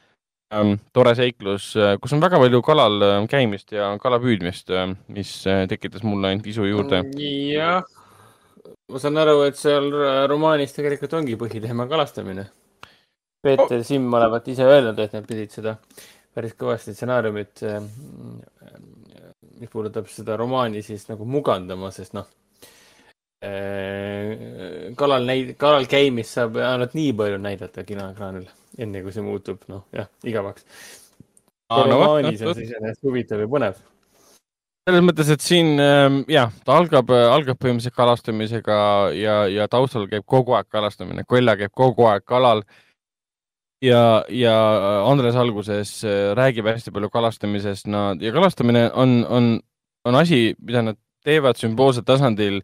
tore 0.94 1.14
seiklus, 1.18 1.74
äh, 1.76 1.96
kus 2.02 2.14
on 2.14 2.22
väga 2.22 2.40
palju 2.40 2.62
kalal 2.66 3.02
äh, 3.02 3.28
käimist 3.28 3.72
ja 3.72 3.98
kala 4.02 4.20
püüdmist, 4.22 4.70
äh, 4.70 4.94
mis 5.08 5.44
tekitas 5.70 6.04
mulle 6.04 6.30
ainult 6.30 6.48
isu 6.48 6.68
juurde. 6.70 7.02
jah, 7.52 7.84
ma 8.92 9.00
saan 9.00 9.18
aru, 9.18 9.42
et 9.48 9.58
seal 9.58 9.90
romaanis 10.30 10.74
tegelikult 10.74 11.14
ongi 11.14 11.36
põhiteema 11.36 11.88
kalastamine. 11.90 12.48
Peeter 13.46 13.80
oh. 13.80 13.86
Simm 13.86 14.14
olevat 14.18 14.48
ise 14.52 14.66
öelnud, 14.68 15.00
et 15.02 15.14
nad 15.14 15.28
pidid 15.30 15.54
seda 15.54 15.76
päris 16.36 16.56
kõvasti 16.60 16.96
stsenaariumit, 16.96 17.62
mis 19.62 19.72
puudutab 19.72 20.10
seda 20.12 20.36
romaani, 20.40 20.82
siis 20.84 21.06
nagu 21.08 21.28
mugandama, 21.30 21.94
sest 21.96 22.18
noh, 22.18 22.28
kalal 25.00 25.28
näid-, 25.30 25.56
kalal 25.62 25.88
käimist 25.88 26.36
saab 26.36 26.60
ainult 26.60 26.96
nii 26.98 27.14
palju 27.16 27.40
näidata 27.44 27.86
kinoekraanil 27.88 28.48
enne 28.82 29.04
kui 29.06 29.16
see 29.16 29.24
muutub, 29.24 29.64
noh 29.72 29.86
jah, 29.96 30.10
igavaks. 30.28 30.66
romaanis 31.72 32.42
on 32.44 32.56
see 32.58 32.68
iseenesest 32.68 33.06
huvitav 33.06 33.44
ja 33.46 33.52
põnev 33.52 33.84
selles 34.86 35.02
mõttes, 35.02 35.30
et 35.34 35.42
siin 35.42 35.80
ähm, 35.82 36.20
jah, 36.30 36.52
ta 36.62 36.76
algab, 36.78 37.10
äh, 37.10 37.24
algab 37.34 37.58
põhimõtteliselt 37.58 37.96
kalastamisega 37.98 38.76
ja, 39.18 39.38
ja 39.50 39.66
taustal 39.72 40.06
käib 40.12 40.28
kogu 40.30 40.54
aeg 40.54 40.68
kalastamine, 40.70 41.24
Kolja 41.26 41.56
käib 41.58 41.74
kogu 41.74 42.06
aeg 42.06 42.22
kalal. 42.30 42.62
Ja, 43.86 44.02
ja 44.30 44.56
Andres 45.06 45.38
alguses 45.40 45.98
äh, 46.04 46.34
räägib 46.38 46.68
hästi 46.70 46.94
palju 46.96 47.10
kalastamisest, 47.14 47.88
nad 47.92 48.22
ja 48.24 48.34
kalastamine 48.36 48.90
on, 48.94 49.18
on, 49.30 49.60
on 50.06 50.20
asi, 50.20 50.56
mida 50.60 50.82
nad 50.86 51.00
teevad 51.26 51.60
sümboolsel 51.60 52.06
tasandil 52.06 52.62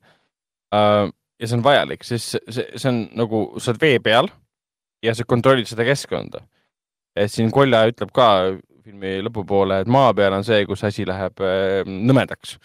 äh,. 0.73 1.09
ja 1.41 1.47
see 1.47 1.57
on 1.57 1.63
vajalik, 1.65 2.03
sest 2.05 2.35
see, 2.37 2.65
see, 2.77 2.89
on 2.89 3.05
nagu, 3.17 3.45
sa 3.57 3.71
oled 3.71 3.81
vee 3.81 4.01
peal 4.03 4.29
ja 5.01 5.15
sa 5.17 5.25
kontrollid 5.25 5.69
seda 5.69 5.85
keskkonda. 5.87 6.43
et 7.17 7.31
siin 7.31 7.51
Kolja 7.51 7.87
ütleb 7.89 8.13
ka 8.13 8.27
filmi 8.85 9.17
lõpupoole, 9.25 9.81
et 9.81 9.89
maa 9.91 10.13
peal 10.13 10.33
on 10.37 10.45
see, 10.45 10.63
kus 10.69 10.83
asi 10.87 11.05
läheb 11.07 11.41
äh, 11.41 11.81
nõmedaks. 11.87 12.57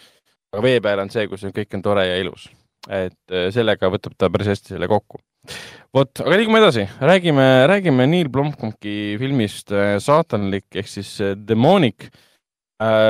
aga 0.53 0.63
vee 0.63 0.81
peal 0.81 1.03
on 1.05 1.11
see, 1.13 1.27
kus 1.29 1.49
kõik 1.57 1.75
on 1.77 1.83
tore 1.83 2.07
ja 2.07 2.21
ilus. 2.21 2.49
Et 2.89 3.35
äh, 3.35 3.49
sellega 3.55 3.91
võtab 3.93 4.15
ta 4.19 4.31
päris 4.33 4.53
hästi 4.55 4.75
selle 4.75 4.89
kokku. 4.91 5.21
vot, 5.95 6.23
aga 6.23 6.39
liigume 6.39 6.61
edasi, 6.63 6.87
räägime, 7.01 7.67
räägime 7.71 8.07
Neil 8.11 8.31
Blomkampi 8.33 9.17
filmist 9.21 9.73
äh, 9.75 9.97
Saatanlik 10.03 10.67
ehk 10.75 10.91
siis 10.91 11.17
Demonic, 11.49 12.11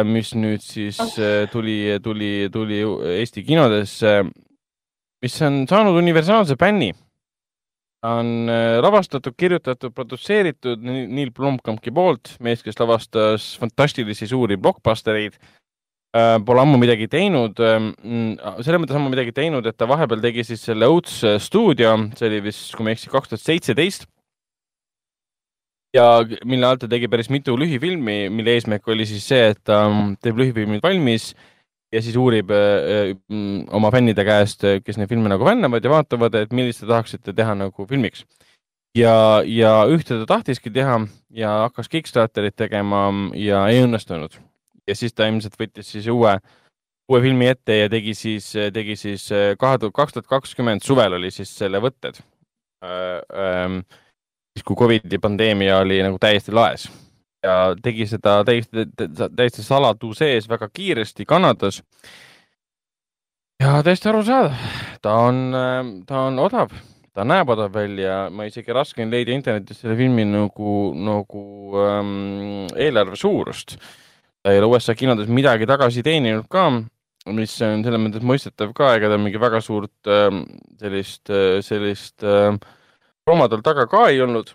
mis 0.06 0.28
nüüd 0.38 0.62
siis 0.62 1.00
tuli, 1.50 1.96
tuli, 1.98 2.28
tuli 2.54 2.76
Eesti 3.16 3.42
kinodesse, 3.42 4.20
mis 5.24 5.40
on 5.42 5.64
saanud 5.66 5.98
universaalse 5.98 6.54
bänni. 6.60 6.92
On 8.06 8.48
äh, 8.48 8.78
lavastatud, 8.84 9.34
kirjutatud, 9.38 9.94
produtseeritud 9.96 10.82
Neil 10.84 11.32
Blomkampi 11.34 11.90
poolt, 11.94 12.36
mees, 12.44 12.62
kes 12.62 12.78
lavastas 12.78 13.54
fantastilisi 13.58 14.28
suuri 14.30 14.58
blockbustereid. 14.60 15.38
Äh, 16.14 16.36
pole 16.46 16.62
ammu 16.62 16.78
midagi 16.80 17.08
teinud, 17.12 17.58
ähm, 17.60 17.90
selles 18.62 18.78
mõttes 18.80 18.96
ammu 18.96 19.10
midagi 19.12 19.34
teinud, 19.36 19.66
et 19.68 19.76
ta 19.76 19.88
vahepeal 19.90 20.22
tegi 20.22 20.44
siis 20.46 20.62
selle 20.64 20.86
Oats 20.88 21.18
stuudio, 21.42 21.96
see 22.16 22.28
oli 22.30 22.38
vist, 22.46 22.70
kui 22.76 22.86
ma 22.86 22.92
ei 22.92 22.96
eksi, 22.96 23.10
kaks 23.12 23.32
tuhat 23.32 23.42
seitseteist. 23.42 24.06
ja 25.96 26.06
mille 26.44 26.66
alt 26.68 26.82
ta 26.84 26.88
tegi 26.92 27.08
päris 27.08 27.30
mitu 27.32 27.54
lühifilmi, 27.56 28.28
mille 28.28 28.52
eesmärk 28.52 28.88
oli 28.92 29.06
siis 29.08 29.24
see, 29.28 29.52
et 29.52 29.60
ta 29.64 29.82
teeb 30.20 30.36
lühifilmid 30.36 30.82
valmis 30.84 31.30
ja 31.92 32.02
siis 32.04 32.16
uurib 32.20 32.50
äh, 32.52 33.10
äh, 33.10 33.12
oma 33.76 33.90
fännide 33.92 34.24
käest, 34.24 34.64
kes 34.86 35.00
neid 35.00 35.12
filme 35.12 35.32
nagu 35.32 35.44
fännavad 35.44 35.84
ja 35.84 35.94
vaatavad, 35.98 36.36
et 36.38 36.52
millist 36.56 36.84
te 36.84 36.90
tahaksite 36.90 37.36
teha 37.36 37.58
nagu 37.58 37.88
filmiks. 37.90 38.24
ja, 38.96 39.42
ja 39.44 39.78
ühte 39.90 40.22
ta 40.22 40.32
tahtiski 40.36 40.72
teha 40.72 41.00
ja 41.30 41.56
hakkas 41.66 41.92
Kickstarterit 41.92 42.56
tegema 42.56 43.08
ja 43.34 43.66
ei 43.68 43.84
õnnestunud. 43.84 44.38
Ja 44.86 44.96
siis 44.96 45.14
ta 45.14 45.28
ilmselt 45.28 45.58
võttis 45.60 45.92
siis 45.94 46.08
uue, 46.12 46.36
uue 47.10 47.22
filmi 47.24 47.50
ette 47.52 47.80
ja 47.82 47.88
tegi 47.92 48.14
siis, 48.14 48.52
tegi 48.74 48.96
siis 48.96 49.28
äh, 49.34 49.54
kahe 49.58 49.78
tuhat, 49.78 49.94
kaks 49.96 50.16
tuhat 50.16 50.30
kakskümmend 50.30 50.86
suvel 50.86 51.18
oli 51.20 51.30
siis 51.34 51.52
selle 51.58 51.82
võtted 51.82 52.20
äh,. 52.84 53.22
Ähm, 53.34 53.80
siis 54.56 54.64
kui 54.64 54.76
Covidi 54.78 55.18
pandeemia 55.20 55.82
oli 55.82 55.98
nagu 56.04 56.16
täiesti 56.20 56.54
laes 56.54 56.86
ja 57.46 57.56
tegi 57.82 58.06
seda 58.10 58.40
täiesti, 58.46 58.86
täiesti 59.36 59.64
saladu 59.64 60.12
sees 60.16 60.48
väga 60.48 60.68
kiiresti 60.72 61.26
Kanadas. 61.28 61.82
ja 63.62 63.80
täiesti 63.84 64.08
arusaadav, 64.08 64.56
ta 65.02 65.14
on, 65.28 65.40
ta 66.06 66.26
on 66.28 66.38
odav, 66.42 66.74
ta 67.16 67.24
näeb 67.24 67.48
odav 67.54 67.72
välja, 67.74 68.26
ma 68.30 68.48
isegi 68.48 68.74
raske 68.76 69.04
on 69.04 69.12
leida 69.12 69.32
internetis 69.32 69.80
selle 69.80 69.96
filmi 69.96 70.26
nagu, 70.28 70.92
nagu 70.96 71.44
ähm, 71.84 72.66
eelarve 72.76 73.16
suurust. 73.16 73.78
Ta 74.46 74.52
ei 74.54 74.60
ole 74.62 74.68
USA 74.70 74.94
kinodes 74.94 75.26
midagi 75.26 75.66
tagasi 75.66 76.04
teeninud 76.06 76.46
ka, 76.46 76.68
mis 77.34 77.56
on 77.66 77.82
selles 77.82 77.98
mõttes 77.98 78.22
mõistetav 78.22 78.70
ka, 78.78 78.92
ega 78.94 79.10
ta 79.10 79.18
mingi 79.18 79.40
väga 79.42 79.58
suurt 79.64 80.06
ähm, 80.06 80.44
sellist, 80.78 81.32
sellist 81.66 82.22
ähm, 82.22 82.60
promo 83.26 83.48
tal 83.50 83.64
taga 83.66 83.88
ka 83.90 84.04
ei 84.12 84.22
olnud 84.22 84.54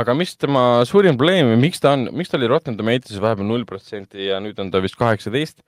aga 0.00 0.14
mis 0.18 0.34
tema 0.34 0.82
suurim 0.88 1.14
probleem 1.18 1.52
või 1.52 1.60
miks 1.68 1.82
ta 1.82 1.94
on, 1.94 2.08
miks 2.18 2.32
ta 2.32 2.38
oli 2.40 2.50
Rotten 2.50 2.74
Tomatoes'is 2.78 3.22
vahepeal 3.22 3.46
null 3.46 3.66
protsenti 3.68 4.26
ja 4.26 4.40
nüüd 4.42 4.58
on 4.58 4.72
ta 4.74 4.82
vist 4.82 4.98
kaheksateist? 4.98 5.62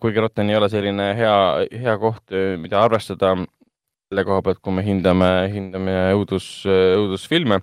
kuigi 0.00 0.22
Rotten 0.24 0.48
ei 0.48 0.56
ole 0.56 0.70
selline 0.72 1.10
hea, 1.18 1.36
hea 1.68 1.94
koht, 2.00 2.32
mida 2.62 2.80
arvestada 2.80 3.34
selle 3.36 4.22
koha 4.24 4.40
pealt, 4.46 4.62
kui 4.64 4.72
me 4.72 4.84
hindame, 4.86 5.28
hindame 5.52 5.96
õudus, 6.14 6.46
õudusfilme. 6.64 7.58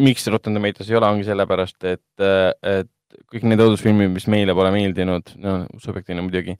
Miks 0.00 0.26
Rotten 0.32 0.56
Tomatoes 0.56 0.90
ei 0.90 0.98
ole, 0.98 1.08
ongi 1.10 1.26
sellepärast, 1.26 1.84
et, 1.86 2.24
et 2.66 2.90
kõik 3.30 3.44
need 3.46 3.62
õudusfilmid, 3.62 4.12
mis 4.14 4.26
meile 4.30 4.54
pole 4.56 4.72
meeldinud, 4.74 5.34
no 5.42 5.56
subjektiivne 5.82 6.24
muidugi, 6.26 6.56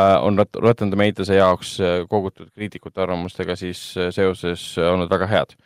äh, 0.00 0.16
on 0.24 0.38
Rotten 0.38 0.92
Tomatoes'e 0.92 1.38
jaoks 1.38 1.76
kogutud 2.10 2.50
kriitikute 2.52 3.04
arvamustega 3.04 3.56
siis 3.58 3.80
seoses 4.14 4.66
olnud 4.82 5.12
väga 5.12 5.30
head. 5.30 5.56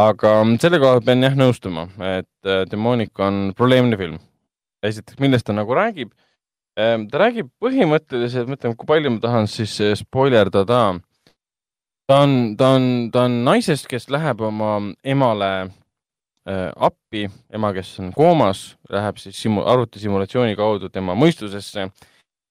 aga 0.00 0.30
selle 0.60 0.78
koha 0.80 1.02
pean 1.04 1.22
jah 1.22 1.34
nõustuma, 1.36 1.86
et 2.16 2.50
Demonic 2.70 3.18
on 3.20 3.52
probleemne 3.56 3.96
film. 3.96 4.18
esiteks, 4.82 5.18
millest 5.20 5.46
ta 5.46 5.52
nagu 5.52 5.74
räägib? 5.74 6.12
ta 6.76 7.18
räägib 7.20 7.50
põhimõtteliselt, 7.60 8.48
mõtleme, 8.48 8.76
kui 8.76 8.86
palju 8.86 9.10
ma 9.10 9.20
tahan 9.20 9.46
siis 9.46 9.74
spoilerdada. 9.98 10.98
ta 12.08 12.18
on, 12.24 12.56
ta 12.56 12.74
on, 12.78 13.10
ta 13.12 13.26
on 13.26 13.44
naisest, 13.44 13.86
kes 13.86 14.08
läheb 14.10 14.40
oma 14.40 14.78
emale 15.04 15.52
Äh, 15.62 15.81
appi, 16.46 17.28
ema, 17.54 17.70
kes 17.72 17.92
on 18.02 18.12
koomas, 18.14 18.72
läheb 18.90 19.20
siis 19.22 19.38
simu-, 19.38 19.62
arvutisimulatsiooni 19.68 20.56
kaudu 20.58 20.88
tema 20.90 21.14
mõistusesse, 21.18 21.86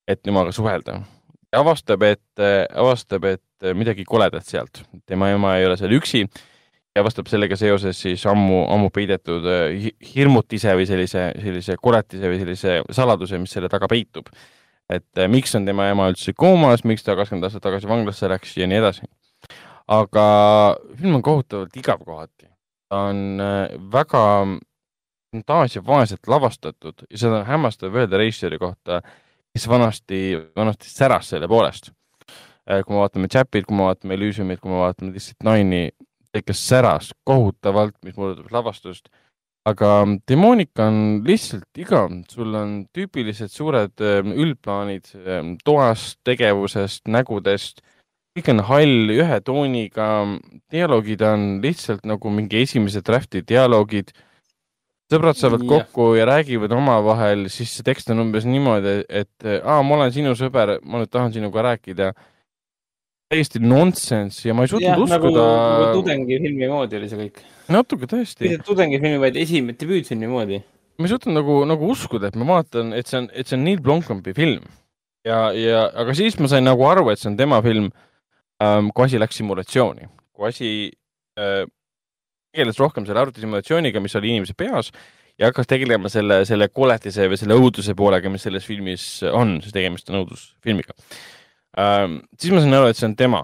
et 0.07 0.21
temaga 0.23 0.53
suhelda. 0.55 1.01
avastab, 1.51 2.03
et, 2.07 2.39
äh, 2.39 2.63
avastab, 2.79 3.25
et 3.27 3.63
äh, 3.63 3.73
midagi 3.75 4.05
koledat 4.07 4.45
sealt, 4.47 4.85
tema 5.05 5.29
ema 5.29 5.57
ei 5.57 5.65
ole 5.67 5.75
seal 5.77 5.91
üksi 5.91 6.21
ja 6.23 7.01
avastab 7.03 7.27
sellega 7.27 7.57
seoses 7.59 7.99
siis 7.99 8.23
ammu, 8.25 8.63
ammu 8.71 8.89
peidetud 8.89 9.43
hirmutise 10.13 10.75
või 10.79 10.87
sellise, 10.87 11.31
sellise 11.43 11.75
koletise 11.81 12.31
või 12.31 12.39
sellise 12.39 12.77
saladuse, 12.95 13.39
mis 13.39 13.51
selle 13.51 13.69
taga 13.71 13.91
peitub. 13.91 14.31
et 14.91 15.23
miks 15.27 15.55
on 15.55 15.65
tema 15.65 15.89
ema 15.91 16.09
üldse 16.11 16.33
koomas, 16.35 16.83
miks 16.83 17.03
ta 17.03 17.15
kakskümmend 17.15 17.47
aastat 17.47 17.63
tagasi 17.63 17.87
vanglasse 17.87 18.27
läks 18.27 18.55
ja 18.57 18.67
nii 18.67 18.79
edasi. 18.79 19.07
aga 19.87 20.23
film 20.95 21.19
on 21.19 21.21
kohutavalt 21.21 21.75
igav 21.75 21.99
kohati 22.05 22.50
on 22.91 23.39
äh, 23.41 23.71
väga 23.91 24.25
taas 25.47 25.75
ja 25.75 25.81
vaeselt 25.85 26.27
lavastatud 26.27 27.05
ja 27.07 27.17
seda 27.17 27.39
on 27.39 27.47
hämmastav 27.47 27.95
öelda 27.95 28.19
režissööri 28.19 28.59
kohta, 28.59 28.99
kes 29.55 29.67
vanasti, 29.71 30.21
vanasti 30.57 30.91
säras 30.91 31.31
selle 31.31 31.47
poolest. 31.51 31.91
Äh, 32.67 32.83
kui 32.85 32.95
me 32.95 33.01
vaatame 33.01 33.31
Chapit, 33.31 33.65
kui 33.67 33.77
me 33.77 33.87
vaatame 33.87 34.17
Elysiumit, 34.19 34.59
kui 34.61 34.71
me 34.71 34.81
vaatame 34.83 35.15
District 35.15 35.43
Nine'i, 35.47 35.89
ikka 36.35 36.55
säras 36.55 37.11
kohutavalt, 37.27 37.97
mis 38.05 38.15
puudutab 38.15 38.51
lavastust. 38.51 39.09
aga 39.65 40.07
Demonica 40.27 40.87
on 40.89 41.21
lihtsalt 41.21 41.77
igav, 41.77 42.09
sul 42.31 42.55
on 42.57 42.71
tüüpilised 42.97 43.51
suured 43.53 44.01
äh, 44.01 44.25
üldplaanid 44.25 45.11
toast, 45.63 46.17
tegevusest, 46.25 47.05
nägudest 47.07 47.83
kõik 48.37 48.51
on 48.53 48.63
hall, 48.69 49.11
ühe 49.11 49.37
tooniga, 49.43 50.09
dialoogid 50.71 51.23
on 51.27 51.47
lihtsalt 51.63 52.05
nagu 52.07 52.31
mingi 52.31 52.61
esimese 52.63 53.03
draft'i 53.03 53.43
dialoogid. 53.47 54.13
sõbrad 55.11 55.35
saavad 55.35 55.65
ja. 55.65 55.67
kokku 55.67 56.13
ja 56.15 56.25
räägivad 56.29 56.71
omavahel, 56.71 57.49
siis 57.51 57.73
see 57.75 57.83
tekst 57.83 58.11
on 58.13 58.23
umbes 58.23 58.47
niimoodi, 58.47 59.01
et 59.09 59.47
aa, 59.59 59.81
ma 59.83 59.97
olen 59.97 60.13
sinu 60.15 60.35
sõber, 60.39 60.77
ma 60.87 61.01
nüüd 61.01 61.11
tahan 61.11 61.33
sinuga 61.35 61.65
rääkida. 61.67 62.13
täiesti 63.31 63.59
nonsense 63.63 64.47
ja 64.47 64.53
ma 64.55 64.63
ei 64.63 64.71
suutnud 64.71 64.89
ja, 64.91 64.97
uskuda 64.99 65.19
nagu,. 65.19 65.83
nagu 65.83 65.99
tudengifilmi 66.01 66.67
moodi 66.67 66.97
oli 66.99 67.07
see 67.11 67.19
kõik. 67.19 67.41
natuke 67.71 68.07
tõesti. 68.07 68.47
mitte 68.47 68.67
tudengifilmi, 68.67 69.19
vaid 69.19 69.39
esimene 69.39 69.75
debüütfilmi 69.75 70.31
moodi. 70.31 70.61
ma 70.97 71.07
ei 71.07 71.11
suutnud 71.11 71.35
nagu, 71.35 71.57
nagu 71.67 71.91
uskuda, 71.91 72.31
et 72.31 72.39
ma 72.39 72.47
vaatan, 72.55 72.93
et 72.95 73.11
see 73.11 73.19
on, 73.19 73.27
et 73.35 73.47
see 73.47 73.59
on 73.59 73.67
Neil 73.67 73.83
Blomkampi 73.83 74.31
film 74.35 74.63
ja, 75.27 75.51
ja 75.51 75.83
aga 75.91 76.15
siis 76.15 76.39
ma 76.39 76.47
sain 76.47 76.63
nagu 76.63 76.87
aru, 76.87 77.09
et 77.11 77.19
see 77.19 77.31
on 77.31 77.37
tema 77.39 77.59
film 77.65 77.91
kui 78.93 79.07
asi 79.07 79.21
läks 79.21 79.39
simulatsiooni, 79.41 80.09
kui 80.35 80.49
asi 80.49 80.71
äh, 81.39 81.63
tegeles 82.51 82.79
rohkem 82.81 83.07
selle 83.07 83.23
arvutisimulatsiooniga, 83.23 84.03
mis 84.03 84.15
oli 84.19 84.35
inimese 84.35 84.55
peas 84.57 84.91
ja 85.39 85.49
hakkas 85.49 85.69
tegelema 85.71 86.11
selle, 86.11 86.41
selle 86.45 86.67
koletise 86.73 87.29
või 87.31 87.39
selle 87.39 87.57
õuduse 87.57 87.95
poolega, 87.97 88.29
mis 88.29 88.45
selles 88.45 88.67
filmis 88.67 89.05
on, 89.31 89.57
sest 89.63 89.75
tegemist 89.77 90.11
on 90.11 90.21
õudusfilmiga 90.21 90.95
ähm,. 91.79 92.21
siis 92.37 92.53
ma 92.53 92.61
sain 92.63 92.77
aru, 92.77 92.91
et 92.91 92.99
see 92.99 93.07
on 93.09 93.17
tema. 93.17 93.41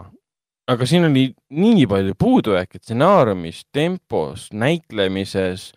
aga 0.68 0.86
siin 0.90 1.08
oli 1.08 1.30
nii 1.56 1.88
palju 1.88 2.16
puudujääke 2.20 2.82
stsenaariumis, 2.82 3.64
tempos, 3.72 4.50
näitlemises, 4.52 5.72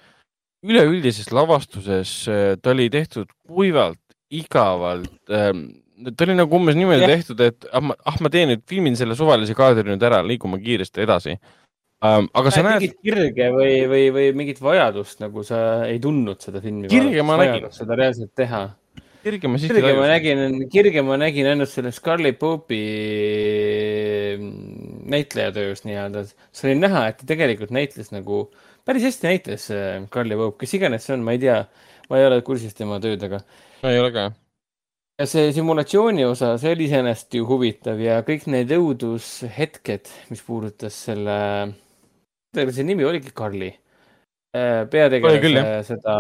üleüldises 0.66 1.30
lavastuses, 1.32 2.14
ta 2.60 2.72
oli 2.74 2.90
tehtud 2.90 3.30
kuivalt, 3.46 4.02
igavalt 4.30 5.30
ähm, 5.30 5.68
ta 6.08 6.26
oli 6.26 6.36
nagu 6.38 6.56
umbes 6.56 6.76
niimoodi 6.78 7.04
yeah. 7.04 7.14
tehtud, 7.16 7.40
et 7.44 7.66
ah 7.72 7.82
ma, 7.84 7.96
ah 8.08 8.18
ma 8.24 8.30
teen 8.32 8.54
nüüd, 8.54 8.62
filmin 8.68 8.96
selle 8.98 9.16
suvalise 9.18 9.56
kaadri 9.58 9.86
nüüd 9.88 10.04
ära, 10.06 10.22
liigume 10.26 10.60
kiiresti 10.62 11.04
edasi 11.04 11.36
um,. 11.36 12.28
aga 12.34 12.52
sa 12.54 12.64
näed. 12.64 12.80
mingit 12.80 12.98
kirge 13.04 13.48
või, 13.54 13.74
või, 13.90 14.04
või 14.14 14.26
mingit 14.40 14.60
vajadust 14.64 15.22
nagu 15.24 15.44
sa 15.46 15.60
ei 15.88 16.00
tundnud 16.02 16.40
seda 16.42 16.62
filmi. 16.64 16.90
kirge 16.92 17.24
ma 17.26 17.38
nägin. 17.40 17.68
seda 17.76 17.98
reaalselt 18.00 18.32
teha. 18.38 18.62
kirge 19.26 19.52
ma 19.52 19.60
siiski. 19.60 19.76
kirge 19.76 19.94
ma 19.98 20.08
nägin, 20.10 20.40
kirge 20.72 21.04
ma 21.06 21.20
nägin 21.20 21.50
ainult 21.52 21.72
selle 21.72 21.92
Scarlett 21.96 22.40
Pope'i 22.40 22.82
mm, 24.38 25.06
näitlejatöös 25.12 25.84
nii-öelda. 25.88 26.26
see 26.26 26.70
oli 26.70 26.80
näha, 26.80 27.06
et 27.12 27.20
ta 27.20 27.32
tegelikult 27.34 27.74
näitles 27.76 28.12
nagu, 28.16 28.46
päris 28.88 29.08
hästi 29.10 29.32
näitles 29.32 29.68
Scarlett 29.68 30.36
äh, 30.36 30.44
Pope, 30.44 30.62
kes 30.64 30.78
iganes 30.80 31.08
see 31.08 31.18
on, 31.18 31.26
ma 31.26 31.36
ei 31.36 31.42
tea. 31.42 31.64
ma 32.10 32.18
ei 32.18 32.30
ole 32.30 32.40
kursis 32.46 32.74
tema 32.74 33.00
töödega. 33.02 33.44
ma 33.84 33.92
ei 33.92 34.00
ole 34.00 34.14
ka 34.16 34.30
see 35.28 35.52
simulatsiooni 35.52 36.24
osa, 36.24 36.54
see 36.60 36.72
oli 36.74 36.86
iseenesest 36.88 37.34
ju 37.36 37.46
huvitav 37.48 37.98
ja 38.00 38.20
kõik 38.24 38.46
need 38.52 38.70
õudushetked, 38.72 40.08
mis 40.32 40.40
puudutas 40.46 40.96
selle, 41.08 41.36
see 42.56 42.86
nimi 42.88 43.04
oligi 43.04 43.34
Karli, 43.36 43.68
äh, 44.56 44.86
peategelase 44.90 45.82
seda. 45.90 46.16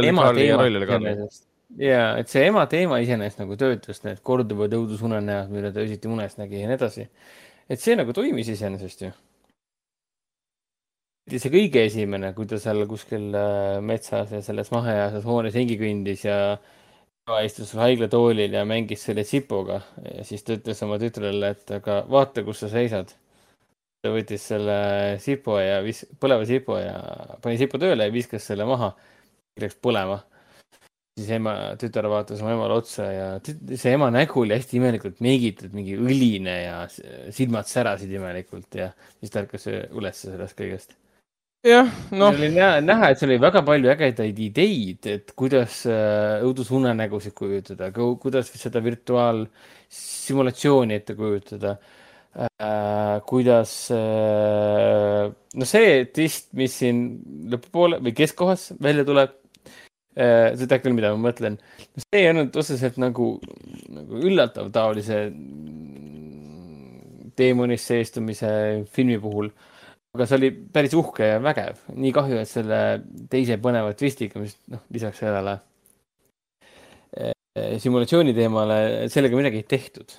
ema 0.00 0.30
teemat 0.34 1.42
ja 1.76 2.02
et 2.16 2.32
see 2.32 2.46
ema 2.48 2.64
teema 2.70 3.02
iseenesest 3.04 3.42
nagu 3.42 3.58
töötas, 3.60 4.00
need 4.06 4.22
korduvad 4.24 4.72
õudusunenäod, 4.78 5.52
mida 5.52 5.72
ta 5.74 5.84
öösiti 5.84 6.08
unes 6.08 6.38
nägi 6.40 6.62
ja 6.62 6.70
nii 6.70 6.78
edasi. 6.78 7.08
et 7.68 7.82
see 7.82 7.98
nagu 7.98 8.16
toimis 8.16 8.48
iseenesest 8.54 9.04
ju. 9.04 9.12
see 11.28 11.52
kõige 11.52 11.84
esimene, 11.84 12.32
kui 12.32 12.48
ta 12.48 12.56
seal 12.56 12.86
kuskil 12.88 13.28
äh, 13.36 13.78
metsas 13.84 14.32
ja 14.32 14.40
selles 14.40 14.72
maheääses 14.72 15.28
hoones 15.28 15.54
ringi 15.60 15.76
kõndis 15.76 16.24
ja 16.24 16.40
äh, 16.56 16.74
ema 17.28 17.42
istus 17.44 17.74
haiglatoolil 17.76 18.54
ja 18.56 18.64
mängis 18.64 19.02
selle 19.04 19.24
sipuga 19.28 19.82
ja 20.00 20.24
siis 20.24 20.44
ta 20.46 20.54
ütles 20.56 20.78
oma 20.86 20.96
tütrele, 21.00 21.50
et 21.52 21.72
aga 21.76 22.00
vaata, 22.08 22.44
kus 22.46 22.62
sa 22.64 22.70
seisad. 22.72 23.12
ta 24.00 24.12
võttis 24.14 24.44
selle 24.52 24.78
sipu 25.20 25.58
ja 25.58 25.82
vis-, 25.84 26.06
põleva 26.22 26.46
sipu 26.48 26.78
ja 26.78 26.94
pani 27.42 27.58
sipu 27.60 27.80
tööle 27.82 28.06
ja 28.06 28.14
viskas 28.14 28.46
selle 28.46 28.64
maha. 28.64 28.92
Läks 29.58 29.76
põlema. 29.82 30.22
siis 31.18 31.32
ema, 31.34 31.54
tütar 31.82 32.06
vaatas 32.08 32.40
oma 32.40 32.54
emale 32.54 32.78
otsa 32.78 33.08
ja 33.10 33.26
see 33.42 33.92
ema 33.92 34.08
nägu 34.14 34.44
oli 34.44 34.54
hästi 34.54 34.78
imelikult 34.78 35.20
meigitud, 35.20 35.74
mingi 35.74 35.98
õline 35.98 36.56
ja 36.62 36.78
silmad 37.34 37.68
särasid 37.68 38.12
imelikult 38.14 38.78
ja 38.78 38.92
siis 39.18 39.34
ta 39.34 39.42
ärkas 39.42 39.68
üles 39.68 40.24
sellest 40.24 40.56
kõigest 40.56 40.96
jah, 41.66 41.88
noh. 42.14 42.30
oli 42.30 42.52
näha, 42.54 42.78
näha, 42.84 43.08
et 43.10 43.18
seal 43.20 43.32
oli 43.32 43.40
väga 43.42 43.62
palju 43.66 43.90
ägedaid 43.90 44.38
ideid, 44.44 45.06
et 45.10 45.32
kuidas 45.38 45.80
äh, 45.90 46.38
õudusunenägusid 46.46 47.34
kujutada, 47.38 47.90
kuidas 47.92 48.52
seda 48.54 48.82
virtuaalsimulatsiooni 48.84 50.94
ette 51.00 51.14
kujutada 51.18 51.70
äh,. 52.38 53.18
kuidas 53.26 53.90
äh,, 53.94 55.24
no 55.54 55.64
see 55.66 56.04
twist, 56.14 56.52
mis 56.58 56.78
siin 56.78 56.96
lõpupoole 57.50 57.98
või 58.04 58.12
keskkohas 58.14 58.72
välja 58.82 59.04
tuleb 59.08 59.30
äh,, 60.14 60.54
sa 60.54 60.64
tead 60.64 60.82
küll, 60.84 60.94
mida 60.94 61.10
ma 61.16 61.20
mõtlen. 61.26 61.54
see 61.98 62.18
ei 62.22 62.30
olnud 62.30 62.54
otseselt 62.54 62.96
nagu, 63.02 63.26
nagu 63.90 64.12
üllatav 64.30 64.70
taolise 64.70 65.16
teemonisse 67.38 68.00
istumise 68.02 68.50
filmi 68.94 69.18
puhul 69.22 69.50
aga 70.16 70.26
see 70.26 70.38
oli 70.38 70.50
päris 70.72 70.96
uhke 70.96 71.26
ja 71.34 71.42
vägev. 71.42 71.82
nii 71.94 72.14
kahju, 72.16 72.40
et 72.40 72.50
selle 72.50 72.80
teise 73.30 73.58
põneva 73.62 73.92
twistiga, 73.98 74.40
mis 74.42 74.56
noh, 74.72 74.82
lisaks 74.94 75.20
sellele 75.22 75.58
eh, 77.18 77.76
simulatsiooni 77.82 78.34
teemale, 78.36 78.80
sellega 79.12 79.38
midagi 79.38 79.62
ei 79.62 79.68
tehtud. 79.76 80.16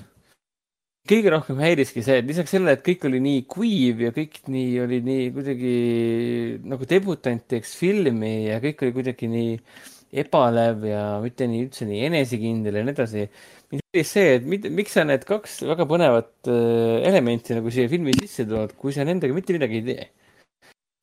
kõige 1.10 1.32
rohkem 1.34 1.62
häiriski 1.64 2.04
see, 2.06 2.20
et 2.22 2.28
lisaks 2.30 2.54
sellele, 2.54 2.78
et 2.78 2.86
kõik 2.86 3.08
oli 3.10 3.22
nii 3.26 3.46
kuiv 3.50 4.04
ja 4.06 4.12
kõik 4.14 4.44
nii 4.54 4.76
oli 4.84 5.00
nii 5.06 5.30
kuidagi 5.34 5.78
nagu 6.70 6.90
debutant 6.90 7.48
teeks 7.50 7.74
filmi 7.80 8.36
ja 8.52 8.60
kõik 8.62 8.86
oli 8.86 8.94
kuidagi 9.00 9.32
nii 9.32 9.56
ebalev 10.12 10.84
ja 10.90 11.04
mitte 11.22 11.46
nii 11.50 11.68
üldse 11.68 11.86
nii 11.86 12.06
enesekindel 12.08 12.80
ja 12.80 12.86
nii 12.86 12.96
edasi 12.96 13.26
mind 13.70 13.84
häiris 13.86 14.14
see, 14.16 14.30
et 14.38 14.48
mit, 14.50 14.66
miks 14.74 14.96
sa 14.98 15.04
need 15.06 15.26
kaks 15.30 15.60
väga 15.70 15.86
põnevat 15.90 16.32
äh, 16.50 17.04
elementi 17.10 17.58
nagu 17.58 17.70
siia 17.74 17.90
filmi 17.92 18.16
sisse 18.18 18.48
tood, 18.50 18.74
kui 18.80 18.96
sa 18.96 19.06
nendega 19.06 19.36
mitte 19.36 19.54
midagi 19.56 19.82
ei 19.82 19.86
tee. 19.92 20.08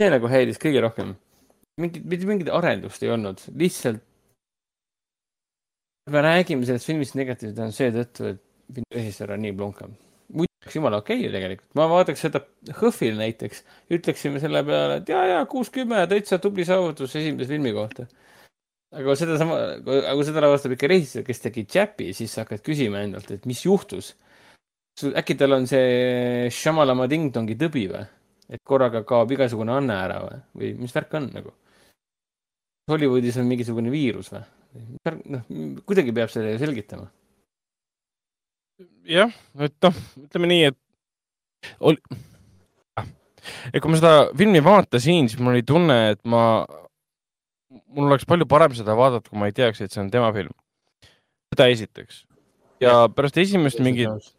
see 0.01 0.11
nagu 0.13 0.31
häiris 0.31 0.59
kõige 0.63 0.83
rohkem. 0.83 1.15
mingit, 1.81 2.03
mitte 2.05 2.27
mingit 2.27 2.51
arendust 2.51 3.07
ei 3.07 3.13
olnud, 3.15 3.45
lihtsalt. 3.55 4.03
me 6.11 6.27
räägime 6.27 6.67
sellest 6.67 6.91
filmist 6.91 7.15
negatiivselt 7.19 7.63
on 7.63 7.73
seetõttu, 7.75 8.35
et 8.35 8.43
filmi 8.75 8.99
režissöör 8.99 9.37
on 9.37 9.43
nii 9.47 9.55
plunkam. 9.55 9.95
muidu 10.35 10.51
oleks 10.65 10.77
jumala 10.81 11.03
okei 11.05 11.23
okay, 11.23 11.35
tegelikult, 11.39 11.71
ma 11.79 11.87
vaataks 11.95 12.27
seda 12.27 12.43
HÖFFil 12.81 13.23
näiteks, 13.23 13.63
ütleksime 13.95 14.43
selle 14.43 14.67
peale, 14.67 14.99
et 15.03 15.15
ja, 15.15 15.23
ja 15.37 15.43
kuuskümmend, 15.47 16.11
täitsa 16.11 16.43
tubli 16.43 16.67
saavutus 16.67 17.15
esimese 17.15 17.55
filmi 17.55 17.75
kohta 17.77 18.11
aga 18.97 19.17
sedasama, 19.19 19.59
aga 19.85 20.15
kui 20.17 20.27
seda 20.29 20.43
lavastab 20.45 20.75
ikka 20.77 20.91
režissöör, 20.91 21.27
kes 21.27 21.43
tegi 21.45 21.67
Chapi, 21.69 22.13
siis 22.17 22.33
sa 22.33 22.45
hakkad 22.45 22.65
küsima 22.65 23.03
endalt, 23.05 23.31
et 23.35 23.47
mis 23.49 23.63
juhtus. 23.65 24.15
äkki 24.97 25.37
tal 25.37 25.53
on 25.53 25.67
see 25.69 26.49
Shamalama 26.51 27.09
Ding-Dongi 27.11 27.59
tõbi 27.61 27.87
või? 27.93 28.05
et 28.49 28.63
korraga 28.63 29.03
kaob 29.03 29.33
igasugune 29.35 29.75
anne 29.75 29.95
ära 29.99 30.21
või, 30.23 30.37
või 30.55 30.69
mis 30.85 30.95
värk 30.95 31.17
on 31.19 31.31
nagu? 31.35 31.53
Hollywoodis 32.87 33.37
on 33.43 33.49
mingisugune 33.51 33.91
viirus 33.91 34.31
või? 34.33 34.45
noh, 35.33 35.45
kuidagi 35.89 36.15
peab 36.17 36.33
selle 36.33 36.57
selgitama. 36.61 37.09
jah, 39.09 39.33
et 39.61 39.77
noh, 39.83 40.01
ütleme 40.25 40.51
nii, 40.53 40.71
et 40.71 41.77
ol... 41.81 41.99
et 43.73 43.81
kui 43.81 43.93
ma 43.93 44.01
seda 44.01 44.15
filmi 44.37 44.63
vaatasin, 44.65 45.31
siis 45.31 45.41
mul 45.41 45.57
oli 45.57 45.67
tunne, 45.67 45.99
et 46.15 46.23
ma, 46.29 46.43
mul 47.87 48.11
oleks 48.11 48.27
palju 48.29 48.47
parem 48.49 48.75
seda 48.77 48.97
vaadata, 48.99 49.31
kui 49.31 49.41
ma 49.41 49.51
ei 49.51 49.57
teaks, 49.57 49.83
et 49.83 49.93
see 49.93 50.03
on 50.03 50.11
tema 50.13 50.33
film. 50.37 50.55
seda 51.53 51.69
esiteks. 51.73 52.25
ja 52.81 53.07
pärast 53.09 53.39
esimest 53.41 53.81
mingit 53.81 54.33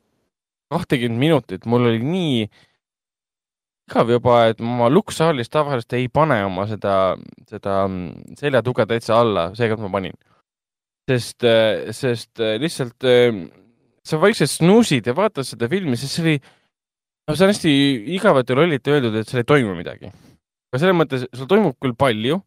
kahtekümmet 0.71 1.19
minutit 1.19 1.65
mul 1.65 1.87
oli 1.89 2.01
nii 2.03 2.47
igav 3.87 4.09
juba, 4.11 4.39
et 4.51 4.59
ma 4.59 4.89
lukksaalis 4.91 5.49
tavaliselt 5.49 5.95
ei 5.95 6.09
pane 6.11 6.41
oma 6.45 6.65
seda, 6.67 7.15
seda 7.47 7.85
seljatuge 8.39 8.85
täitsa 8.89 9.21
alla, 9.21 9.47
seekord 9.55 9.85
ma 9.85 9.91
panin. 9.93 10.17
sest, 11.07 11.45
sest 11.95 12.41
lihtsalt 12.59 13.05
sa 14.07 14.19
vaikselt 14.19 14.51
snuusid 14.51 15.07
ja 15.07 15.15
vaatad 15.15 15.47
seda 15.47 15.69
filmi, 15.71 15.95
sest 15.99 16.17
see 16.17 16.25
oli, 16.25 16.35
no 17.27 17.35
see 17.35 17.47
on 17.47 17.53
hästi 17.53 17.73
igavalt 18.17 18.51
ja 18.51 18.57
lollilt 18.59 18.91
öeldud, 18.91 19.15
et 19.15 19.31
seal 19.31 19.43
ei 19.43 19.47
toimu 19.47 19.75
midagi. 19.77 20.11
aga 20.67 20.81
selles 20.81 20.99
mõttes, 20.99 21.23
seal 21.31 21.47
toimub 21.47 21.77
küll 21.79 21.95
palju, 21.95 22.41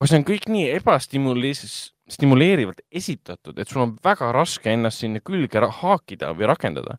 aga 0.00 0.10
see 0.10 0.20
on 0.20 0.26
kõik 0.28 0.48
nii 0.52 0.66
ebastimuleeriv, 0.76 1.76
stimuleerivalt 2.12 2.82
esitatud, 2.90 3.56
et 3.58 3.70
sul 3.70 3.84
on 3.86 3.94
väga 4.04 4.30
raske 4.36 4.70
ennast 4.72 5.02
sinna 5.02 5.22
külge 5.24 5.62
haakida 5.80 6.32
või 6.36 6.50
rakendada. 6.52 6.98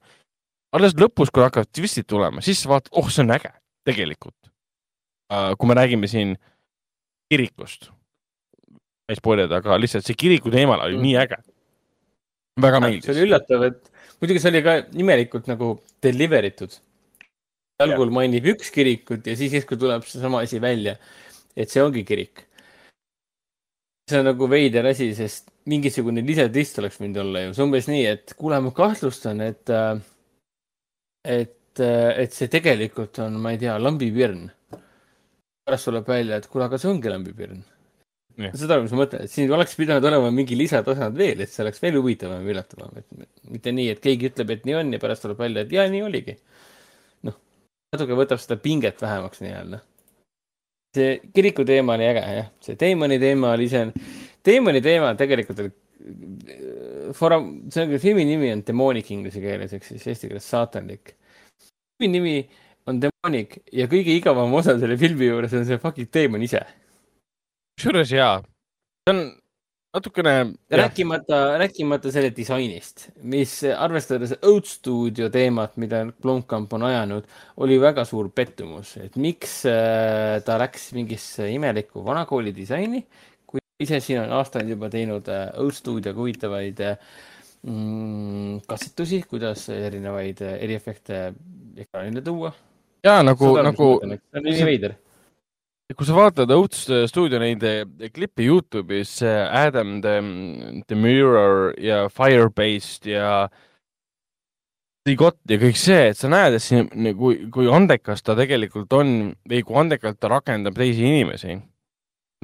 alles 0.75 0.93
lõpus, 0.99 1.31
kui 1.31 1.43
hakkavad 1.45 1.69
twistid 1.71 2.05
tulema, 2.05 2.41
siis 2.41 2.59
sa 2.61 2.69
vaatad, 2.69 2.91
oh, 2.99 3.07
see 3.09 3.23
on 3.23 3.31
äge 3.31 3.53
tegelikult. 3.87 4.49
Äh, 5.31 5.53
kui 5.57 5.67
me 5.67 5.75
räägime 5.75 6.07
siin 6.07 6.35
kirikust, 7.31 7.89
ei 9.07 9.15
spoilida, 9.19 9.61
aga 9.61 9.77
lihtsalt 9.79 10.07
see 10.07 10.17
kiriku 10.19 10.51
teemal 10.51 10.83
oli 10.83 10.97
mm. 10.97 11.05
nii 11.05 11.15
äge. 11.23 11.37
väga 12.61 12.81
meeldis. 12.83 13.05
see 13.05 13.15
oli 13.15 13.25
üllatav, 13.27 13.63
et 13.69 13.91
muidugi 14.21 14.41
see 14.43 14.51
oli 14.51 14.63
ka 14.65 14.75
imelikult 14.99 15.47
nagu 15.51 15.71
deliver 16.03 16.47
itud. 16.47 16.75
algul 17.83 18.11
mainib 18.13 18.47
üks 18.55 18.71
kirikut 18.73 19.27
ja 19.27 19.35
siis 19.37 19.53
järsku 19.53 19.77
tuleb 19.79 20.05
seesama 20.07 20.41
asi 20.45 20.61
välja, 20.61 20.95
et 21.55 21.71
see 21.71 21.83
ongi 21.83 22.03
kirik. 22.07 22.47
See 24.07 24.21
on 24.21 24.27
nagu 24.29 24.47
veider 24.49 24.87
asi, 24.87 25.11
sest 25.15 25.51
mingisugune 25.67 26.23
lisatrist 26.23 26.79
oleks 26.79 26.99
võinud 27.01 27.21
olla 27.25 27.45
ju, 27.45 27.53
see 27.55 27.65
umbes 27.65 27.89
nii, 27.91 28.03
et 28.07 28.33
kuule, 28.39 28.59
ma 28.63 28.71
kahtlustan, 28.75 29.43
et, 29.43 29.67
äh, 29.73 29.99
et 31.27 31.57
et, 31.77 31.85
äh, 31.85 32.23
et 32.23 32.33
see 32.33 32.49
tegelikult 32.49 33.19
on, 33.23 33.39
ma 33.41 33.53
ei 33.53 33.61
tea, 33.61 33.77
lambipirn. 33.79 34.49
pärast 35.67 35.89
tuleb 35.89 36.07
välja, 36.07 36.37
et 36.37 36.47
kuule, 36.47 36.65
aga 36.65 36.77
see 36.79 36.89
ongi 36.89 37.09
lambipirn. 37.11 37.63
saad 38.53 38.71
aru, 38.71 38.85
mis 38.85 38.93
ma 38.93 39.01
mõtlen, 39.01 39.25
et 39.25 39.31
siin 39.33 39.51
oleks 39.51 39.75
pidanud 39.75 40.05
olema 40.05 40.29
mingi 40.31 40.55
lisatasand 40.55 41.17
veel, 41.17 41.41
et 41.41 41.51
see 41.51 41.63
oleks 41.63 41.81
veel 41.81 41.97
huvitavam 41.97 42.45
ja 42.45 42.53
üllatavam, 42.53 42.93
et 43.01 43.27
mitte 43.51 43.73
nii, 43.73 43.89
et 43.95 43.99
keegi 44.03 44.29
ütleb, 44.29 44.53
et 44.53 44.67
nii 44.67 44.77
on 44.77 44.93
ja 44.93 45.01
pärast 45.01 45.25
tuleb 45.25 45.41
välja, 45.41 45.65
et 45.65 45.73
jaa, 45.73 45.87
nii 45.91 46.03
oligi. 46.05 46.37
noh, 47.27 47.35
natuke 47.93 48.17
võtab 48.19 48.41
seda 48.43 48.59
pinget 48.61 49.01
vähemaks 49.01 49.41
nii-öelda. 49.43 49.81
See 50.95 51.17
kiriku 51.33 51.65
teema 51.67 51.97
oli 51.97 52.07
äge, 52.07 52.23
jah, 52.37 52.49
see 52.63 52.77
Deimoni 52.79 53.19
teema 53.21 53.51
oli 53.57 53.67
see, 53.71 53.91
Deimoni 54.45 54.81
teema 54.81 55.13
tegelikult 55.19 55.63
oli 55.65 55.73
Forum, 57.17 57.49
see 57.73 57.83
on, 57.83 57.97
filmi 57.99 58.23
nimi 58.27 58.51
on 58.53 58.63
Demonic 58.67 59.09
inglise 59.11 59.41
keeles 59.43 59.73
ehk 59.75 59.85
siis 59.87 60.05
eesti 60.07 60.29
keeles 60.29 60.47
saatanlik 60.47 61.15
filmi 61.97 62.11
nimi 62.13 62.35
on 62.87 63.01
Demonic 63.03 63.57
ja 63.73 63.87
kõige 63.91 64.15
igavam 64.15 64.53
osa 64.55 64.77
selle 64.79 64.97
filmi 64.99 65.27
juures 65.27 65.55
on 65.57 65.65
see 65.67 65.81
fucking 65.81 66.09
teemon 66.13 66.45
ise. 66.45 66.61
kusjuures 67.77 68.13
jaa, 68.13 68.39
see 69.03 69.15
on 69.15 69.21
natukene. 69.97 70.33
rääkimata, 70.71 71.57
rääkimata 71.61 72.11
selle 72.13 72.31
disainist, 72.35 73.07
mis 73.21 73.59
arvestades 73.77 74.35
Oat 74.41 74.69
Studio 74.69 75.29
teemat, 75.33 75.77
mida 75.77 76.03
Blomkamp 76.21 76.73
on 76.73 76.85
ajanud, 76.87 77.25
oli 77.63 77.79
väga 77.81 78.05
suur 78.05 78.29
pettumus, 78.35 78.95
et 79.01 79.17
miks 79.21 79.59
äh, 79.69 80.37
ta 80.45 80.59
läks 80.61 80.91
mingisse 80.97 81.49
imelikku 81.53 82.03
vanakooli 82.05 82.53
disaini, 82.55 83.03
kui 83.47 83.63
ise 83.83 83.99
siin 84.03 84.21
on 84.25 84.35
aastaid 84.39 84.69
juba 84.69 84.91
teinud 84.93 85.27
äh, 85.33 85.49
Oat 85.63 85.79
Studioga 85.79 86.19
huvitavaid 86.19 86.83
äh, 86.85 87.01
mm, 87.63 88.61
katsetusi, 88.69 89.23
kuidas 89.29 89.67
erinevaid 89.73 90.45
eriefekte 90.53 91.33
ekraanile 91.77 92.21
tuua. 92.21 92.53
ja 93.03 93.19
nagu, 93.23 93.57
nagu. 93.63 93.91
see 94.05 94.41
on 94.41 94.49
nii 94.51 94.71
veider. 94.71 94.97
Kui 95.95 96.07
sa 96.07 96.15
vaatad 96.17 96.51
Oats 96.51 96.81
stuudio 97.07 97.39
neid 97.39 97.63
klippe 98.11 98.43
Youtube'is, 98.43 99.21
Adam 99.23 100.01
the, 100.03 100.17
the 100.89 100.97
Mirror 100.99 101.73
ja 101.79 102.07
Firebased 102.11 103.07
ja 103.07 103.47
Got 105.07 105.37
ja 105.47 105.55
kõik 105.55 105.77
see, 105.79 106.09
et 106.09 106.17
sa 106.19 106.27
näed, 106.27 106.57
et 106.57 106.63
siin, 106.65 106.89
kui, 107.15 107.45
kui 107.47 107.69
andekas 107.71 108.19
ta 108.19 108.35
tegelikult 108.35 108.91
on 108.97 109.11
või 109.47 109.61
kui 109.63 109.77
andekalt 109.79 110.19
ta 110.19 110.27
rakendab 110.33 110.75
teisi 110.75 111.05
inimesi. 111.07 111.55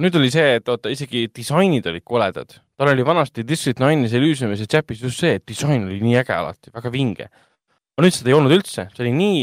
nüüd 0.00 0.16
oli 0.16 0.30
see, 0.32 0.54
et 0.56 0.68
oota, 0.72 0.88
isegi 0.88 1.26
disainid 1.28 1.84
olid 1.86 2.02
koledad. 2.08 2.56
tal 2.76 2.88
oli 2.88 3.04
vanasti 3.04 3.44
District 3.44 3.84
Nine'is, 3.84 4.16
Elysiumis 4.16 4.64
ja 4.64 4.66
Chapis 4.66 5.02
just 5.02 5.20
see, 5.20 5.36
et 5.36 5.44
disain 5.46 5.84
oli 5.84 6.00
nii 6.00 6.16
äge 6.22 6.32
alati, 6.32 6.72
väga 6.72 6.90
vinge 6.90 7.28
aga 7.94 8.06
nüüd 8.06 8.16
seda 8.16 8.32
ei 8.32 8.36
olnud 8.36 8.54
üldse, 8.56 8.88
see 8.90 9.04
oli 9.04 9.12
nii 9.14 9.42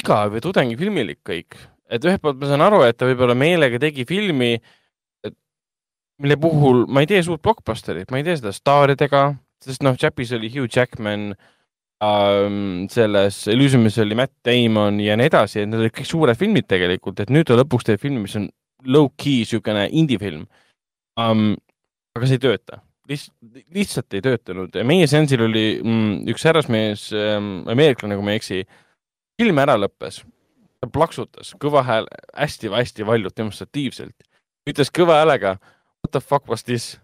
igav 0.00 0.36
ja 0.36 0.42
tudengifilmilik 0.44 1.20
kõik, 1.26 1.58
et 1.90 2.06
ühelt 2.06 2.22
poolt 2.22 2.40
ma 2.40 2.50
saan 2.50 2.64
aru, 2.66 2.82
et 2.86 2.98
ta 2.98 3.08
võib-olla 3.08 3.36
meelega 3.38 3.80
tegi 3.82 4.06
filmi, 4.08 4.54
mille 6.22 6.38
puhul 6.40 6.84
ma 6.88 7.02
ei 7.04 7.10
tee 7.10 7.20
suurt 7.24 7.42
blockbusterit, 7.44 8.10
ma 8.10 8.20
ei 8.20 8.26
tee 8.26 8.38
seda 8.40 8.54
staaridega, 8.54 9.26
sest 9.62 9.84
noh, 9.84 9.96
Chapis 10.00 10.32
oli 10.36 10.50
Hugh 10.52 10.70
Jackman 10.72 11.30
ähm,, 12.04 12.86
selles 12.92 13.42
Elysiumis 13.52 13.98
oli 14.02 14.18
Matt 14.18 14.34
Damon 14.46 15.00
ja 15.04 15.16
nii 15.18 15.28
edasi, 15.30 15.62
et 15.62 15.70
need 15.70 15.84
olid 15.84 15.96
kõik 15.96 16.08
suured 16.08 16.40
filmid 16.40 16.68
tegelikult, 16.70 17.20
et 17.22 17.32
nüüd 17.32 17.48
ta 17.48 17.58
lõpuks 17.58 17.88
teeb 17.88 18.02
filmi, 18.02 18.24
mis 18.24 18.36
on 18.40 18.48
low-key 18.86 19.42
niisugune 19.44 19.88
indie-film 19.92 20.44
um,. 21.20 21.54
aga 22.16 22.28
see 22.28 22.38
ei 22.38 22.44
tööta 22.46 22.80
lihtsalt, 23.08 23.64
lihtsalt 23.74 24.16
ei 24.16 24.24
töötanud. 24.24 24.78
meie 24.84 25.06
seansil 25.10 25.44
oli 25.46 25.66
mm, 25.82 26.24
üks 26.32 26.46
härrasmees 26.48 27.08
ähm,, 27.16 27.60
ameeriklane, 27.70 28.16
kui 28.16 28.26
ma 28.26 28.34
ei 28.34 28.40
eksi, 28.40 28.62
film 29.40 29.60
ära 29.62 29.76
lõppes, 29.78 30.22
ta 30.80 30.88
plaksutas 30.92 31.54
kõva 31.62 31.82
hääl, 31.86 32.08
hästi-hästi 32.36 33.06
valjult, 33.06 33.36
demonstratiivselt, 33.36 34.14
ütles 34.68 34.92
kõva 34.94 35.20
häälega 35.22 35.56
what 35.60 36.12
the 36.12 36.20
fuck 36.20 36.48
was 36.50 36.64
this 36.64 36.94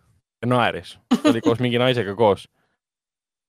ja 0.42 0.50
naeris, 0.50 0.96
ta 1.12 1.30
oli 1.30 1.44
koos 1.44 1.62
mingi 1.62 1.80
naisega 1.80 2.14
koos. 2.18 2.48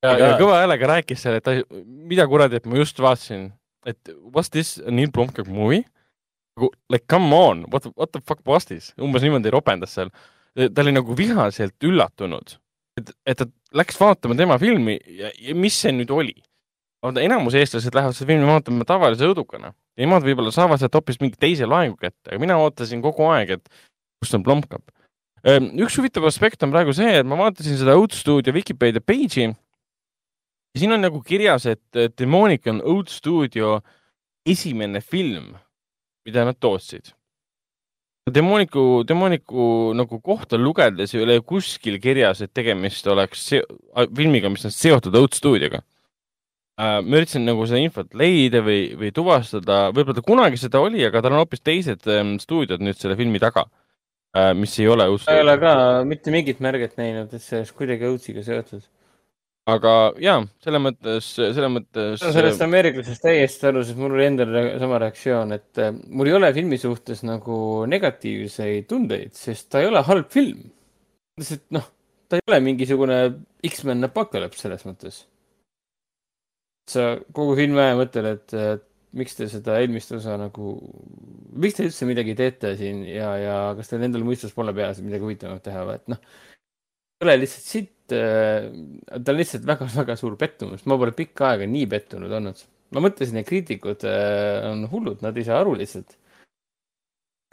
ja, 0.03 0.17
ja 0.17 0.35
kõva 0.41 0.61
häälega 0.61 0.91
rääkis 0.95 1.23
seal, 1.23 1.39
et 1.39 1.47
ta, 1.47 1.57
mida 1.83 2.27
kuradi, 2.27 2.61
et 2.61 2.69
ma 2.69 2.79
just 2.79 2.99
vaatasin, 2.99 3.49
et 3.85 4.15
what's 4.31 4.53
this 4.53 4.77
Neil 4.89 5.11
Blomkamp 5.11 5.49
movie? 5.51 5.83
Nagu, 6.53 6.69
like 6.93 7.07
come 7.09 7.33
on, 7.33 7.65
what, 7.73 7.87
what 7.97 8.11
the 8.13 8.21
fuck 8.21 8.45
was 8.47 8.69
this? 8.69 8.93
umbes 9.01 9.25
niimoodi 9.25 9.51
ropendas 9.51 9.95
seal 9.97 10.13
ta 10.53 10.81
oli 10.81 10.93
nagu 10.93 11.17
vihaselt 11.17 11.85
üllatunud, 11.85 12.57
et, 12.99 13.11
et 13.25 13.39
ta 13.39 13.47
läks 13.77 13.97
vaatama 13.99 14.37
tema 14.37 14.57
filmi 14.61 14.97
ja, 15.07 15.31
ja 15.39 15.55
mis 15.57 15.79
see 15.81 15.93
nüüd 15.95 16.13
oli. 16.13 16.35
Enamus 17.03 17.55
eestlased 17.59 17.95
lähevad 17.95 18.15
seda 18.15 18.29
filmi 18.31 18.47
vaatama 18.47 18.85
tavalise 18.87 19.27
õudukana. 19.27 19.73
Nemad 19.99 20.25
võib-olla 20.25 20.53
saavad 20.55 20.81
sealt 20.81 20.95
hoopis 20.95 21.19
mingi 21.21 21.39
teise 21.39 21.67
laengu 21.69 21.97
kätte, 21.99 22.31
aga 22.31 22.39
mina 22.41 22.57
ootasin 22.61 23.01
kogu 23.03 23.27
aeg, 23.29 23.57
et 23.57 23.73
kus 24.23 24.33
on 24.37 24.45
Blomkamp. 24.45 24.85
Ehm, 25.43 25.73
üks 25.83 25.97
huvitav 25.99 26.25
aspekt 26.29 26.63
on 26.63 26.71
praegu 26.71 26.95
see, 26.95 27.19
et 27.19 27.27
ma 27.27 27.35
vaatasin 27.39 27.75
seda 27.81 27.97
Oat 27.99 28.15
Studio 28.15 28.53
Vikipeedia 28.55 29.03
page'i 29.03 29.49
ja 29.49 30.79
siin 30.79 30.95
on 30.95 31.03
nagu 31.03 31.19
kirjas, 31.21 31.67
et 31.67 31.99
Demonic 32.17 32.69
on 32.71 32.79
Oat 32.95 33.11
Studio 33.11 33.81
esimene 34.47 35.03
film, 35.03 35.51
mida 36.23 36.47
nad 36.47 36.57
tootsid 36.59 37.11
Demoniku, 38.31 39.03
Demoniku 39.03 39.91
nagu 39.99 40.19
kohta 40.23 40.55
lugedes 40.57 41.11
ei 41.13 41.23
ole 41.25 41.41
kuskil 41.43 41.97
kirjas, 41.99 42.39
et 42.41 42.53
tegemist 42.55 43.07
oleks 43.11 43.49
filmiga, 44.15 44.47
mis 44.49 44.63
on 44.63 44.71
seotud 44.71 45.15
Oat 45.19 45.35
Studioga. 45.35 45.81
Ma 46.81 47.19
üritasin 47.19 47.45
nagu 47.45 47.67
seda 47.69 47.81
infot 47.83 48.15
leida 48.17 48.63
või, 48.65 48.95
või 48.97 49.11
tuvastada, 49.13 49.91
võib-olla 49.93 50.17
ta 50.17 50.25
kunagi 50.25 50.57
seda 50.57 50.81
oli, 50.81 51.03
aga 51.05 51.21
tal 51.21 51.35
on 51.35 51.43
hoopis 51.43 51.61
teised 51.61 52.07
ähm, 52.09 52.35
stuudiod 52.41 52.81
nüüd 52.81 52.97
selle 52.97 53.17
filmi 53.19 53.41
taga 53.41 53.67
äh,, 54.33 54.53
mis 54.57 54.73
ei 54.81 54.89
ole 54.89 55.05
Studio. 55.13 55.29
ma 55.29 55.37
ei 55.37 55.45
ole 55.45 55.55
ka 55.61 55.73
mitte 56.09 56.33
mingit 56.33 56.63
märget 56.65 56.97
näinud, 56.97 57.29
et 57.29 57.43
see 57.43 57.59
oleks 57.59 57.73
kuidagi 57.77 58.09
Oatsiga 58.09 58.41
seotud. 58.47 58.87
aga 59.69 59.91
jaa, 60.23 60.39
selles 60.65 60.81
mõttes, 60.87 61.27
selles 61.37 61.73
mõttes. 61.75 62.23
sellest 62.23 62.63
ameeriklasest 62.65 63.21
täiesti 63.21 63.69
aru, 63.69 63.83
sest 63.85 63.99
mul 64.01 64.17
oli 64.17 64.25
endal 64.31 64.57
sama 64.81 65.01
reaktsioon, 65.05 65.53
et 65.59 65.83
äh, 65.83 65.91
mul 66.09 66.31
ei 66.31 66.37
ole 66.39 66.49
filmi 66.57 66.79
suhtes 66.81 67.21
nagu 67.27 67.59
negatiivseid 67.91 68.89
tundeid, 68.89 69.35
sest 69.37 69.69
ta 69.69 69.83
ei 69.83 69.91
ole 69.91 70.01
halb 70.09 70.33
film. 70.33 70.65
lihtsalt 71.37 71.67
noh, 71.77 71.85
ta 72.25 72.41
ei 72.41 72.47
ole 72.49 72.59
mingisugune 72.65 73.21
X-men 73.69 74.09
apokalüps 74.09 74.65
selles 74.65 74.89
mõttes. 74.89 75.21
Sa 76.89 77.13
kogu 77.35 77.55
filmi 77.59 77.79
aja 77.79 77.99
mõtled, 77.99 78.29
et, 78.33 78.55
et 78.57 78.87
miks 79.13 79.37
te 79.37 79.47
seda 79.51 79.77
eelmist 79.79 80.11
osa 80.15 80.35
nagu, 80.41 80.73
miks 81.53 81.77
te 81.77 81.85
üldse 81.87 82.07
midagi 82.09 82.33
teete 82.37 82.73
siin 82.79 83.03
ja, 83.05 83.29
ja 83.39 83.57
kas 83.77 83.91
teil 83.91 84.03
endal 84.07 84.25
mõistus 84.25 84.55
pole 84.55 84.73
peas 84.75 84.99
midagi 85.05 85.23
huvitavamat 85.25 85.63
teha 85.67 85.85
või, 85.87 85.99
et 86.01 86.11
noh 86.15 86.23
ei 87.23 87.27
ole 87.27 87.37
lihtsalt 87.43 87.67
sitt, 87.67 88.11
äh, 88.11 88.67
ta 89.13 89.31
on 89.31 89.39
lihtsalt 89.39 89.67
väga-väga 89.67 90.15
suur 90.21 90.35
pettumus, 90.39 90.83
ma 90.89 90.97
pole 90.99 91.13
pikka 91.15 91.53
aega 91.53 91.69
nii 91.69 91.85
pettunud 91.93 92.31
olnud. 92.39 92.65
ma 92.93 93.01
mõtlesin, 93.01 93.39
et 93.39 93.47
kriitikud 93.47 94.03
äh, 94.05 94.65
on 94.69 94.83
hullud, 94.91 95.23
nad 95.25 95.37
ei 95.37 95.47
saa 95.47 95.61
aru 95.63 95.73
lihtsalt. 95.79 96.17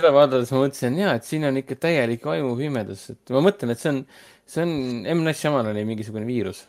seda 0.00 0.10
vaadates 0.16 0.50
ma 0.52 0.64
mõtlesin, 0.64 0.98
jaa, 1.00 1.14
et 1.16 1.28
siin 1.28 1.46
on 1.48 1.60
ikka 1.60 1.76
täielik 1.86 2.26
vaimupimedus, 2.26 3.06
et 3.14 3.32
ma 3.36 3.44
mõtlen, 3.44 3.72
et 3.72 3.80
see 3.80 3.92
on, 3.94 4.02
see 4.48 4.66
on 4.66 4.74
M. 5.04 5.24
Night 5.24 5.40
Shyamalani 5.40 5.86
mingisugune 5.88 6.26
viirus. 6.28 6.66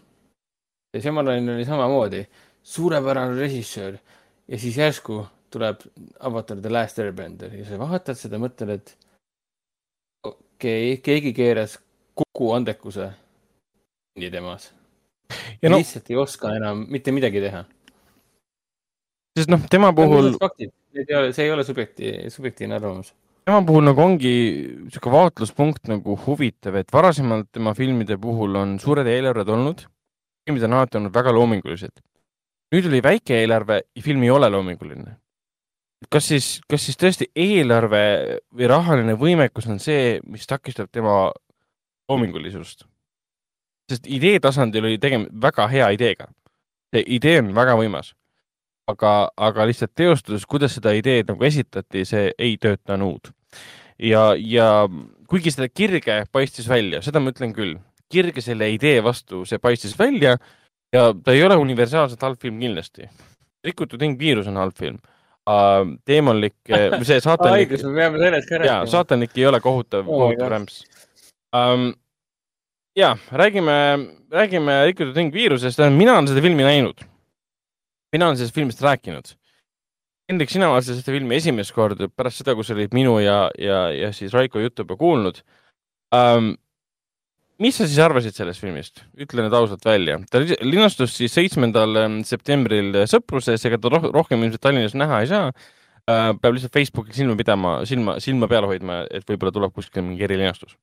ja 0.96 1.02
Shyamalani 1.02 1.56
oli 1.56 1.68
samamoodi 1.68 2.26
suurepärane 2.64 3.40
režissöör 3.40 3.98
ja 4.48 4.60
siis 4.60 4.78
järsku 4.78 5.26
tuleb 5.52 5.82
Avatar 6.20 6.62
The 6.62 6.70
Last 6.70 7.00
Airbender 7.00 7.54
ja 7.56 7.66
sa 7.68 7.80
vaatad 7.80 8.20
seda, 8.20 8.40
mõtled, 8.42 8.76
et 8.78 8.94
okei 10.24 10.94
okay,, 10.94 11.02
keegi 11.04 11.34
keeras 11.36 11.78
kogu 12.16 12.52
andekuse 12.56 13.12
temas. 14.32 14.72
ja 15.62 15.72
no, 15.72 15.80
lihtsalt 15.80 16.10
ei 16.12 16.20
oska 16.20 16.52
enam 16.56 16.86
mitte 16.92 17.14
midagi 17.16 17.42
teha. 17.44 17.64
sest 19.40 19.52
noh, 19.52 19.64
tema 19.72 19.94
puhul. 19.96 20.36
see 20.36 21.46
ei 21.46 21.52
ole 21.52 21.64
subjekti, 21.64 22.14
subjektiivne 22.30 22.76
arvamus. 22.76 23.14
tema 23.46 23.64
puhul 23.68 23.88
nagu 23.88 24.04
ongi 24.04 24.36
sihuke 24.92 25.12
vaatluspunkt 25.12 25.88
nagu 25.92 26.20
huvitav, 26.28 26.76
et 26.76 26.94
varasemalt 26.94 27.52
tema 27.52 27.74
filmide 27.74 28.18
puhul 28.18 28.56
on 28.56 28.78
suured 28.80 29.08
eelarved 29.08 29.50
olnud. 29.50 29.88
filmid 30.46 30.64
on 30.68 30.80
alati 30.80 30.98
olnud 31.00 31.14
väga 31.16 31.36
loomingulised. 31.36 32.04
Nüüd 32.72 32.88
oli 32.88 33.02
väike 33.04 33.42
eelarve 33.42 33.82
ja 33.96 34.02
film 34.04 34.24
ei 34.24 34.32
ole 34.32 34.50
loominguline 34.50 35.18
kas 36.10 36.28
siis, 36.32 36.48
kas 36.70 36.86
siis 36.86 36.98
tõesti 36.98 37.28
eelarve 37.38 38.04
või 38.56 38.70
rahaline 38.72 39.16
võimekus 39.20 39.68
on 39.70 39.80
see, 39.80 40.20
mis 40.26 40.48
takistab 40.50 40.90
tema 40.92 41.32
loomingulisust. 42.10 42.86
sest 43.92 44.08
idee 44.08 44.40
tasandil 44.40 44.86
oli 44.88 44.98
tegemist 44.98 45.32
väga 45.42 45.68
hea 45.68 45.90
ideega. 45.92 46.28
see 46.96 47.04
idee 47.08 47.40
on 47.40 47.54
väga 47.56 47.76
võimas. 47.76 48.14
aga, 48.88 49.30
aga 49.38 49.66
lihtsalt 49.66 49.94
teostuses, 49.96 50.46
kuidas 50.46 50.74
seda 50.76 50.92
ideed 50.92 51.30
nagu 51.30 51.44
esitati, 51.44 52.06
see 52.06 52.32
ei 52.38 52.58
töötanud. 52.58 53.32
ja, 54.00 54.34
ja 54.36 54.88
kuigi 55.28 55.52
seda 55.52 55.70
kirge 55.70 56.26
paistis 56.32 56.68
välja, 56.70 57.02
seda 57.02 57.20
ma 57.20 57.32
ütlen 57.32 57.54
küll, 57.54 57.78
kirge 58.10 58.42
selle 58.42 58.72
idee 58.72 59.04
vastu, 59.04 59.46
see 59.46 59.60
paistis 59.60 59.98
välja 60.00 60.38
ja 60.94 61.08
ta 61.14 61.36
ei 61.36 61.44
ole 61.44 61.56
universaalselt 61.62 62.22
halb 62.22 62.42
film 62.42 62.60
kindlasti. 62.60 63.10
rikutud 63.66 64.02
hing 64.02 64.20
viirus 64.20 64.48
on 64.48 64.58
halb 64.58 64.78
film 64.78 64.98
uh,. 65.50 65.98
teemonlik, 66.06 66.58
see 67.04 67.20
saatanlik 67.28 67.78
me 67.84 67.96
peame 67.96 68.22
sellest 68.26 68.50
ka 68.50 68.62
rääkima. 68.62 68.94
saatanlik 68.96 69.38
ei 69.38 69.46
ole 69.50 69.60
kohutav 69.62 70.08
oh, 70.08 70.26
kohutav 70.26 70.54
rämps 70.56 70.84
um, 71.56 71.92
ja 72.96 73.18
räägime, 73.32 74.00
räägime 74.32 74.86
rikutud 74.86 75.18
hing 75.18 75.34
viirusest. 75.34 75.80
mina 75.90 76.14
olen 76.14 76.28
seda 76.28 76.42
filmi 76.42 76.64
näinud. 76.64 77.04
mina 78.12 78.26
olen 78.26 78.38
sellest 78.38 78.56
filmist 78.56 78.82
rääkinud. 78.82 79.36
Hendrik, 80.30 80.50
sina 80.50 80.70
vaatasid 80.70 81.00
seda 81.00 81.16
filmi 81.16 81.36
esimest 81.36 81.74
korda 81.76 82.08
pärast 82.08 82.42
seda, 82.42 82.56
kui 82.56 82.64
sa 82.64 82.74
olid 82.74 82.94
minu 82.96 83.18
ja, 83.20 83.50
ja, 83.60 83.90
ja 83.92 84.12
siis 84.14 84.34
Raiko 84.34 84.60
juttu 84.60 84.86
juba 84.86 84.96
kuulnud 84.96 85.42
um,. 86.16 86.56
Mis 87.62 87.78
sa 87.78 87.88
siis 87.88 88.00
arvasid 88.02 88.36
sellest 88.38 88.64
filmist? 88.64 89.04
ütle 89.22 89.46
nüüd 89.46 89.56
ausalt 89.58 89.86
välja. 89.86 90.20
ta 90.32 90.42
linastus 90.44 91.16
siis 91.20 91.36
seitsmendal 91.38 92.22
septembril 92.28 93.04
Sõpruses, 93.10 93.66
ega 93.70 93.80
ta 93.82 93.94
rohkem 94.08 94.44
ilmselt 94.44 94.64
Tallinnas 94.64 94.98
näha 94.98 95.24
ei 95.24 95.32
saa 95.32 95.50
uh,. 95.52 96.32
peab 96.42 96.56
lihtsalt 96.56 96.74
Facebookil 96.78 97.18
silma 97.18 97.38
pidama, 97.40 97.76
silma, 97.90 98.20
silma 98.24 98.50
peal 98.52 98.70
hoidma, 98.70 99.04
et 99.12 99.28
võib-olla 99.28 99.54
tuleb 99.56 99.76
kuskil 99.76 100.06
mingi 100.06 100.26
erilinastus 100.28 100.78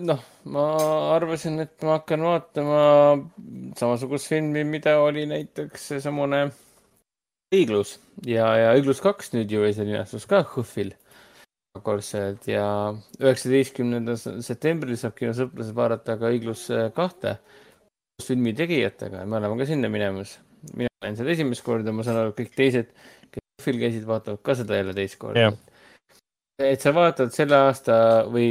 noh, 0.00 0.22
ma 0.52 0.64
arvasin, 1.16 1.58
et 1.64 1.82
ma 1.84 1.98
hakkan 1.98 2.22
vaatama 2.24 2.80
samasugust 3.78 4.30
filmi, 4.30 4.64
mida 4.64 4.98
oli 5.02 5.26
näiteks 5.28 5.90
seesamune 5.92 6.46
Õiglus 7.54 7.96
ja, 8.28 8.48
ja 8.60 8.72
Õiglus 8.76 9.00
kaks 9.04 9.32
nüüd 9.34 9.52
ju 9.52 9.64
esilinastus 9.68 10.26
ka 10.28 10.42
HÖFFil 10.44 10.92
kordsed 11.84 12.48
ja 12.50 12.66
üheksateistkümnendal 13.20 14.18
septembril 14.44 14.98
saab 15.00 15.16
kinosõpruses 15.18 15.74
vaadata 15.76 16.18
ka 16.20 16.32
Õiglus 16.32 16.66
kahte 16.96 17.38
filmi 18.22 18.52
tegijatega 18.56 19.22
ja 19.22 19.30
me 19.30 19.38
oleme 19.38 19.60
ka 19.60 19.68
sinna 19.68 19.90
minemas. 19.92 20.38
mina 20.74 20.90
olen 21.02 21.16
seda 21.16 21.30
esimest 21.30 21.62
korda, 21.62 21.92
ma 21.94 22.02
saan 22.02 22.18
aru, 22.24 22.34
kõik 22.38 22.54
teised, 22.56 22.90
kes 23.30 23.44
HÖFFil 23.60 23.82
käisid, 23.84 24.06
vaatavad 24.06 24.42
ka 24.42 24.56
seda 24.58 24.80
jälle 24.80 24.94
teist 24.96 25.18
korda 25.22 25.52
et 26.58 26.82
sa 26.82 26.90
vaatad 26.94 27.30
selle 27.34 27.56
aasta 27.68 27.98
või 28.26 28.50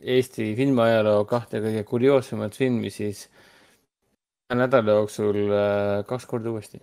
Eesti 0.00 0.54
filmiajaloo 0.56 1.26
kahte 1.28 1.60
kõige 1.60 1.82
kurioossemat 1.84 2.54
filmi, 2.56 2.88
siis 2.88 3.26
nädala 4.56 4.96
jooksul 4.96 5.36
äh, 5.52 6.06
kaks 6.08 6.24
korda 6.26 6.50
uuesti 6.50 6.80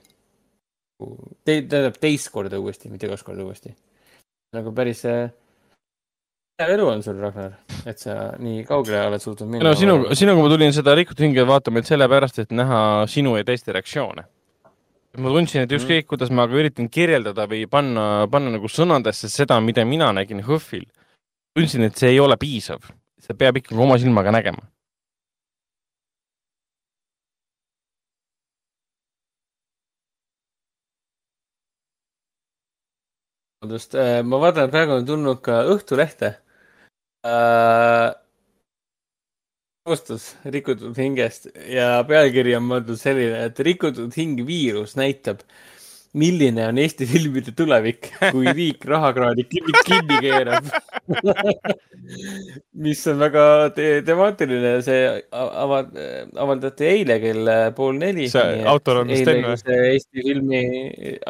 Te,. 1.46 1.62
tähendab 1.62 1.98
teist 2.02 2.30
korda 2.34 2.60
uuesti, 2.62 2.90
mitte 2.94 3.10
kaks 3.10 3.26
korda 3.26 3.46
uuesti. 3.46 3.74
nagu 4.54 4.72
päris 4.74 5.04
äh, 5.06 5.32
hea 6.58 6.74
elu 6.74 6.88
on 6.90 7.04
sul, 7.06 7.20
Ragnar, 7.22 7.52
et 7.86 8.00
sa 8.02 8.32
nii 8.42 8.64
kaugele 8.66 9.04
oled 9.12 9.22
suutnud 9.22 9.50
minna. 9.52 9.68
no 9.68 9.76
sinu, 9.78 9.98
sinuga 10.18 10.42
ma 10.42 10.50
tulin 10.50 10.74
seda 10.74 10.96
Rikutud 10.98 11.28
hinge 11.28 11.44
vaatama 11.46 11.84
sellepärast, 11.86 12.40
et 12.42 12.56
näha 12.56 12.80
sinu 13.12 13.36
ja 13.38 13.46
teiste 13.46 13.76
reaktsioone 13.76 14.26
ma 15.18 15.34
tundsin, 15.34 15.64
et 15.66 15.74
ükskõik, 15.74 16.04
mm. 16.04 16.10
kuidas 16.12 16.32
ma 16.34 16.46
ka 16.50 16.58
üritan 16.58 16.90
kirjeldada 16.94 17.48
või 17.50 17.64
panna, 17.70 18.26
panna 18.30 18.54
nagu 18.54 18.70
sõnadesse 18.70 19.30
seda, 19.34 19.58
mida 19.62 19.86
mina 19.86 20.10
nägin 20.14 20.44
HÖFFil, 20.46 20.84
tundsin, 21.58 21.88
et 21.88 21.98
see 21.98 22.12
ei 22.16 22.20
ole 22.22 22.38
piisav. 22.42 22.90
seda 23.22 23.38
peab 23.38 23.58
ikkagi 23.62 23.78
oma 23.82 23.98
silmaga 24.02 24.34
nägema. 24.34 24.66
vabandust, 33.58 33.96
äh, 33.96 34.24
ma 34.24 34.38
vaatan, 34.38 34.68
et 34.68 34.72
praegu 34.72 34.94
on 35.00 35.06
tulnud 35.06 35.42
ka 35.42 35.64
Õhtulehte 35.66 36.36
äh, 37.28 38.16
koostus 39.88 40.34
Rikutud 40.44 40.98
hingest 41.00 41.50
ja 41.72 42.02
pealkiri 42.08 42.56
on 42.58 42.68
mõeldud 42.68 43.00
selline, 43.00 43.48
et 43.48 43.60
Rikutud 43.64 44.16
hing 44.20 44.42
viirus 44.48 44.98
näitab, 45.00 45.44
milline 46.18 46.66
on 46.68 46.82
Eesti 46.82 47.08
filmide 47.08 47.54
tulevik, 47.56 48.12
kui 48.32 48.52
riik 48.52 48.88
rahakraadi 48.88 49.48
kinni 49.52 50.22
keerab 50.24 50.72
mis 52.86 53.02
on 53.12 53.20
väga 53.22 53.44
te 53.76 53.86
temaatiline, 54.08 54.72
see 54.86 55.04
ava-, 55.34 55.84
avaldati 56.44 56.88
eile 56.90 57.18
kell 57.24 57.52
pool 57.78 58.00
neli. 58.02 58.28
see 58.32 58.64
autor 58.68 59.02
on 59.04 59.14
Sten 59.14 59.46
või? 59.46 59.78
Eesti 59.92 60.26
filmi 60.26 60.62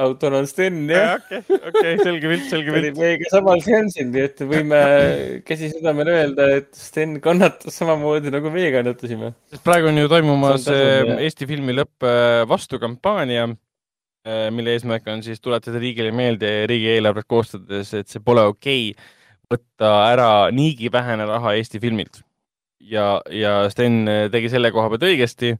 autor 0.06 0.40
on 0.40 0.50
Sten, 0.50 0.80
jah. 0.92 1.18
okei, 1.20 1.60
okei, 1.72 1.94
selge 2.02 2.34
pilt, 2.34 2.48
selge 2.52 2.76
pilt. 2.78 2.98
meiega 3.02 3.32
samal 3.34 3.62
seansil, 3.66 4.10
nii 4.14 4.26
et 4.26 4.44
võime 4.56 4.82
käsi 5.50 5.72
südamel 5.76 6.14
öelda, 6.16 6.50
et 6.62 6.72
Sten 6.78 7.20
kannatas 7.24 7.78
samamoodi 7.84 8.34
nagu 8.34 8.52
meie 8.54 8.74
kannatasime. 8.76 9.36
praegu 9.68 9.94
on 9.94 10.02
ju 10.04 10.12
toimumas 10.12 10.68
Eesti 10.72 11.48
filmi 11.50 11.76
lõpp 11.78 12.06
vastukampaania 12.50 13.48
Äh, 14.28 14.50
mille 14.52 14.74
eesmärk 14.76 15.06
on 15.08 15.22
siis 15.24 15.40
tuletada 15.40 15.80
riigile 15.80 16.12
meelde 16.12 16.50
riigieelarvet 16.68 17.28
koostades, 17.32 17.94
et 17.96 18.10
see 18.12 18.24
pole 18.24 18.44
okei 18.50 18.90
okay 18.92 19.14
võtta 19.52 19.92
ära 20.12 20.30
niigi 20.56 20.92
vähene 20.94 21.28
raha 21.28 21.56
Eesti 21.58 21.80
filmilt. 21.84 22.24
ja, 22.80 23.22
ja 23.34 23.68
Sten 23.72 24.06
tegi 24.32 24.50
selle 24.52 24.72
koha 24.72 24.92
pealt 24.94 25.06
õigesti, 25.08 25.56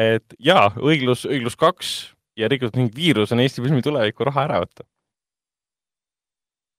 et 0.00 0.36
jaa, 0.38 0.70
õiglus, 0.80 1.24
õiglus 1.28 1.56
kaks 1.60 1.94
ja 2.38 2.48
rikutud 2.50 2.78
mingi 2.78 2.96
viirus 2.96 3.32
on 3.34 3.42
Eesti 3.44 3.62
filmi 3.64 3.82
tuleviku 3.84 4.26
raha 4.28 4.46
ära 4.48 4.60
võtta. 4.64 4.86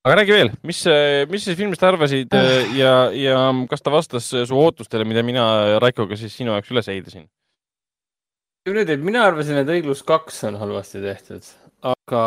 aga 0.05 0.19
räägi 0.19 0.35
veel, 0.35 0.51
mis, 0.63 0.83
mis 1.31 1.47
sa 1.47 1.55
filmist 1.57 1.83
arvasid 1.83 2.33
ja, 2.77 3.09
ja 3.13 3.39
kas 3.69 3.81
ta 3.81 3.93
vastas 3.93 4.29
su 4.29 4.59
ootustele, 4.59 5.07
mida 5.07 5.23
mina 5.25 5.79
Raikoga 5.81 6.17
siis 6.19 6.35
sinu 6.37 6.53
jaoks 6.53 6.73
üles 6.73 6.91
ehitasin? 6.93 7.25
nüüd, 8.65 8.89
et 8.89 9.01
mina 9.01 9.27
arvasin, 9.27 9.59
et 9.61 9.69
õiglus 9.69 10.01
kaks 10.05 10.43
on 10.49 10.57
halvasti 10.57 11.01
tehtud, 11.03 11.49
aga 11.85 12.21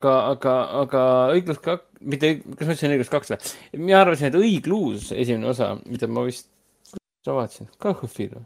aga, 0.00 0.14
aga, 0.32 0.54
aga 0.80 1.02
õiglus 1.34 1.60
kaks, 1.60 1.84
mitte, 2.00 2.32
kas 2.56 2.64
ma 2.64 2.74
ütlesin 2.74 2.94
õiglus 2.94 3.12
kaks 3.12 3.32
või? 3.32 3.50
mina 3.82 4.00
arvasin, 4.00 4.30
et 4.30 4.38
õiglus, 4.38 5.10
esimene 5.12 5.50
osa, 5.52 5.74
mida 5.84 6.08
ma 6.08 6.24
vist, 6.24 6.48
sa 7.24 7.36
vaatasin, 7.36 7.68
ka 7.80 7.92
HÖFFil 7.92 8.30
või? 8.32 8.44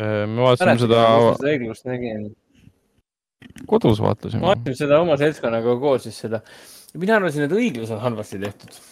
Äh, 0.00 0.24
me 0.26 0.46
vaatasime 0.48 0.78
seda. 0.80 1.02
õiglust 1.44 1.86
nägin. 1.86 2.30
kodus 3.70 4.00
vaatasime. 4.02 4.42
vaatasime 4.42 4.78
seda 4.78 4.98
oma 5.04 5.18
seltskonnaga 5.20 5.76
koos 5.78 6.08
siis 6.08 6.18
seda. 6.26 6.42
mina 6.94 7.20
arvasin, 7.20 7.46
et 7.46 7.54
õiglus 7.54 7.94
on 7.94 8.02
halvasti 8.02 8.42
tehtud. 8.42 8.82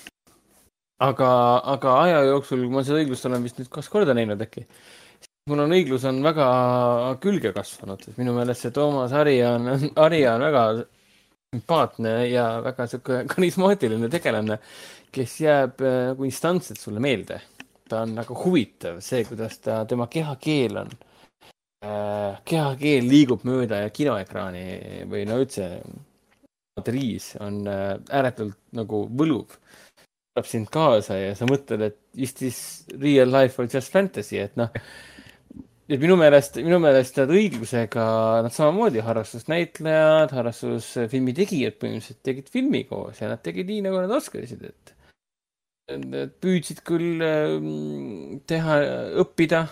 aga, 1.02 1.30
aga 1.74 2.00
aja 2.04 2.24
jooksul, 2.28 2.68
ma 2.70 2.86
seda 2.86 3.02
õiglust 3.02 3.26
olen 3.26 3.42
vist 3.42 3.58
nüüd 3.58 3.72
kaks 3.72 3.90
korda 3.90 4.14
näinud 4.14 4.46
äkki 4.46 4.68
mul 5.50 5.64
on 5.64 5.74
õiglus 5.74 6.04
on 6.06 6.22
väga 6.22 6.46
külge 7.22 7.50
kasvanud, 7.56 8.02
et 8.06 8.18
minu 8.20 8.34
meelest 8.36 8.66
see 8.66 8.74
Toomas 8.74 9.12
Harja 9.16 9.54
on, 9.56 9.90
Harja 9.96 10.34
on 10.36 10.44
väga 10.46 10.64
sümpaatne 11.50 12.10
ja 12.30 12.44
väga 12.62 12.86
sihuke 12.86 13.24
karismaatiline 13.32 14.08
tegelane, 14.12 14.58
kes 15.10 15.40
jääb 15.42 15.80
nagu 15.82 16.26
instantselt 16.28 16.78
sulle 16.78 17.02
meelde. 17.02 17.40
ta 17.90 18.04
on 18.04 18.12
nagu 18.14 18.36
huvitav, 18.38 19.00
see, 19.02 19.24
kuidas 19.26 19.56
ta, 19.58 19.80
tema 19.84 20.06
kehakeel 20.06 20.76
on 20.78 20.92
äh,, 21.82 22.36
kehakeel 22.46 23.08
liigub 23.10 23.42
mööda 23.42 23.80
kinoekraani 23.90 24.62
või 25.10 25.24
no 25.26 25.40
üldse 25.42 25.66
riis 26.86 27.32
on 27.42 27.64
äh, 27.66 27.96
ääretult 28.14 28.54
nagu 28.78 29.02
võluv 29.10 29.50
võtab 29.50 30.46
sind 30.46 30.70
kaasa 30.70 31.18
ja 31.18 31.34
sa 31.34 31.50
mõtled, 31.50 31.82
et 31.82 31.98
is 32.14 32.32
this 32.38 32.60
real 32.94 33.26
life 33.26 33.58
or 33.58 33.66
just 33.66 33.90
fantasy, 33.90 34.38
et 34.38 34.54
noh 34.56 34.70
et 35.90 35.98
minu 35.98 36.16
meelest, 36.20 36.60
minu 36.62 36.78
meelest 36.82 37.18
nad 37.18 37.32
õiglusega, 37.34 38.06
nad 38.46 38.54
samamoodi 38.54 39.02
harrastusnäitlejad, 39.04 40.32
harrastusfilmi 40.36 41.34
tegijad 41.36 41.76
põhimõtteliselt 41.80 42.22
tegid 42.26 42.50
filmi 42.52 42.84
koos 42.88 43.18
ja 43.22 43.30
nad 43.32 43.42
tegid 43.44 43.70
nii, 43.70 43.84
nagu 43.88 44.00
nad 44.02 44.14
oskasid, 44.20 44.64
et. 44.70 44.94
Nad 45.90 46.36
püüdsid 46.38 46.84
küll 46.86 47.18
ähm, 47.26 48.38
teha, 48.46 48.76
õppida 49.18 49.64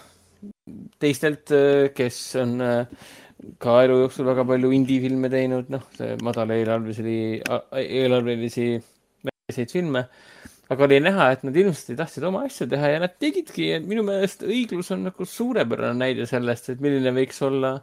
teistelt, 0.98 1.52
kes 1.94 2.18
on 2.42 2.56
ka 3.62 3.76
elu 3.84 4.00
jooksul 4.02 4.26
väga 4.26 4.42
palju 4.48 4.72
indie-filme 4.74 5.30
teinud, 5.30 5.70
noh, 5.70 5.84
see 5.94 6.16
madaleelarvelisi, 6.26 7.18
eelarvelisi 7.78 8.66
väikeseid 9.28 9.74
filme 9.76 10.02
aga 10.72 10.84
oli 10.84 10.98
näha, 11.00 11.30
et 11.32 11.44
nad 11.46 11.56
hirmsasti 11.56 11.96
tahtsid 11.96 12.24
oma 12.28 12.44
asju 12.48 12.68
teha 12.68 12.92
ja 12.92 13.00
nad 13.00 13.14
tegidki 13.20 13.70
ja 13.70 13.80
minu 13.80 14.04
meelest 14.06 14.44
õiglus 14.44 14.92
on 14.94 15.06
nagu 15.08 15.28
suurepärane 15.28 15.96
näide 15.96 16.28
sellest, 16.28 16.68
et 16.72 16.82
milline 16.84 17.12
võiks 17.16 17.40
olla 17.46 17.78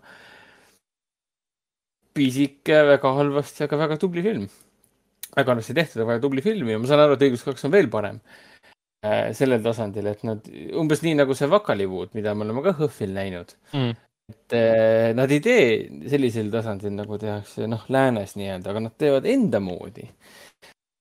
pisike, 2.16 2.78
väga 2.94 3.12
halvasti, 3.18 3.66
aga 3.66 3.82
väga 3.82 3.99
tubli 4.02 4.24
film. 4.26 4.45
väga 5.36 5.52
halvasti 5.52 5.76
tehtud, 5.76 6.02
aga 6.02 6.12
väga 6.14 6.24
tubli 6.24 6.45
film 6.45 6.70
ja 6.72 6.80
ma 6.80 6.88
saan 6.88 7.03
aru, 7.03 7.18
et 7.18 7.26
õiglus 7.28 7.44
kaks 7.44 7.66
on 7.68 7.74
veel 7.74 7.90
parem 7.91 8.22
äh, 9.03 9.34
sellel 9.36 9.66
tasandil, 9.66 10.14
et 10.14 10.22
nad 10.28 10.45
umbes 10.78 11.02
nii 11.03 11.18
nagu 11.24 11.36
see 11.36 11.49
Vakaliwood, 11.52 12.14
mida 12.16 12.36
me 12.38 12.45
oleme 12.45 12.64
ka 12.64 12.78
HÖFFil 12.78 13.18
näinud 13.18 13.57
mm. 13.74 13.98
et 14.32 14.56
äh, 14.62 15.10
nad 15.18 15.34
ei 15.34 15.41
tee 15.44 15.66
sellisel 16.14 16.53
tasandil, 16.53 16.94
nagu 17.02 17.18
tehakse 17.20 17.68
noh, 17.68 17.84
läänes 17.90 18.38
nii-öelda, 18.38 18.72
aga 18.72 18.86
nad 18.86 18.95
teevad 19.02 19.28
enda 19.34 19.60
moodi 19.60 20.06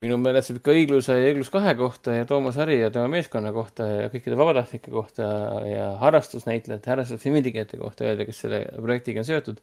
minu 0.05 0.19
meelest 0.21 0.53
võib 0.53 0.65
ka 0.65 0.75
õigluse 0.75 1.17
ja 1.17 1.31
õiglus 1.31 1.51
kahe 1.53 1.73
kohta 1.79 2.15
ja 2.19 2.27
Toomas 2.29 2.59
Hari 2.61 2.79
ja 2.81 2.91
tema 2.95 3.09
meeskonna 3.13 3.53
kohta 3.57 3.87
ja 3.89 4.11
kõikide 4.13 4.39
vabatahtlike 4.39 4.93
kohta 4.93 5.29
ja 5.69 5.89
harrastusnäitlejate, 6.03 6.91
harrastusfilmitegijate 6.93 7.81
kohta 7.81 8.09
öelda, 8.09 8.27
kes 8.29 8.43
selle 8.45 8.65
projektiga 8.77 9.25
on 9.25 9.29
seotud. 9.29 9.63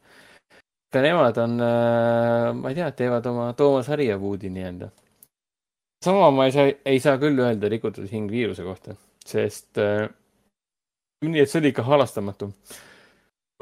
ka 0.92 1.00
nemad 1.00 1.38
on, 1.40 1.54
äh, 1.64 2.48
ma 2.58 2.72
ei 2.72 2.76
tea, 2.76 2.90
teevad 2.96 3.26
oma 3.26 3.52
Toomas 3.56 3.88
Hari 3.88 4.10
ja 4.10 4.18
Woodi 4.18 4.50
nii-öelda. 4.52 4.90
sama 6.04 6.30
ma 6.30 6.46
ei 6.46 6.52
saa, 6.52 6.72
ei 6.84 7.00
saa 7.00 7.18
küll 7.18 7.38
öelda 7.38 7.68
rikutud 7.68 8.10
hing 8.10 8.30
viiruse 8.30 8.66
kohta, 8.66 8.96
sest 9.24 9.78
äh, 9.78 10.08
nii, 11.24 11.40
et 11.40 11.50
see 11.50 11.62
oli 11.62 11.70
ikka 11.72 11.86
halastamatu 11.86 12.50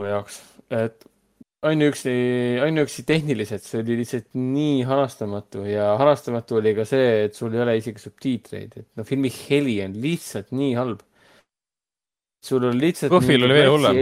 mu 0.00 0.08
jaoks, 0.08 0.40
et 0.72 1.09
ainuüksi, 1.62 2.12
ainuüksi 2.64 3.04
tehniliselt 3.08 3.64
see 3.64 3.80
oli 3.82 3.98
lihtsalt 4.00 4.30
nii 4.36 4.82
halastamatu 4.88 5.64
ja 5.68 5.92
halastamatu 6.00 6.60
oli 6.60 6.72
ka 6.76 6.86
see, 6.88 7.26
et 7.26 7.36
sul 7.36 7.54
ei 7.54 7.64
ole 7.64 7.76
isegi 7.80 8.00
subtiitreid, 8.00 8.78
et 8.80 8.88
no 8.96 9.04
filmi 9.08 9.32
heli 9.34 9.76
on 9.84 9.98
lihtsalt 10.02 10.54
nii 10.56 10.72
halb. 10.78 11.04
sul 12.44 12.64
on 12.64 12.78
lihtsalt. 12.80 13.12
Puhvil 13.12 13.44
oli 13.44 13.58
veel 13.58 13.70
hullem. 13.74 14.00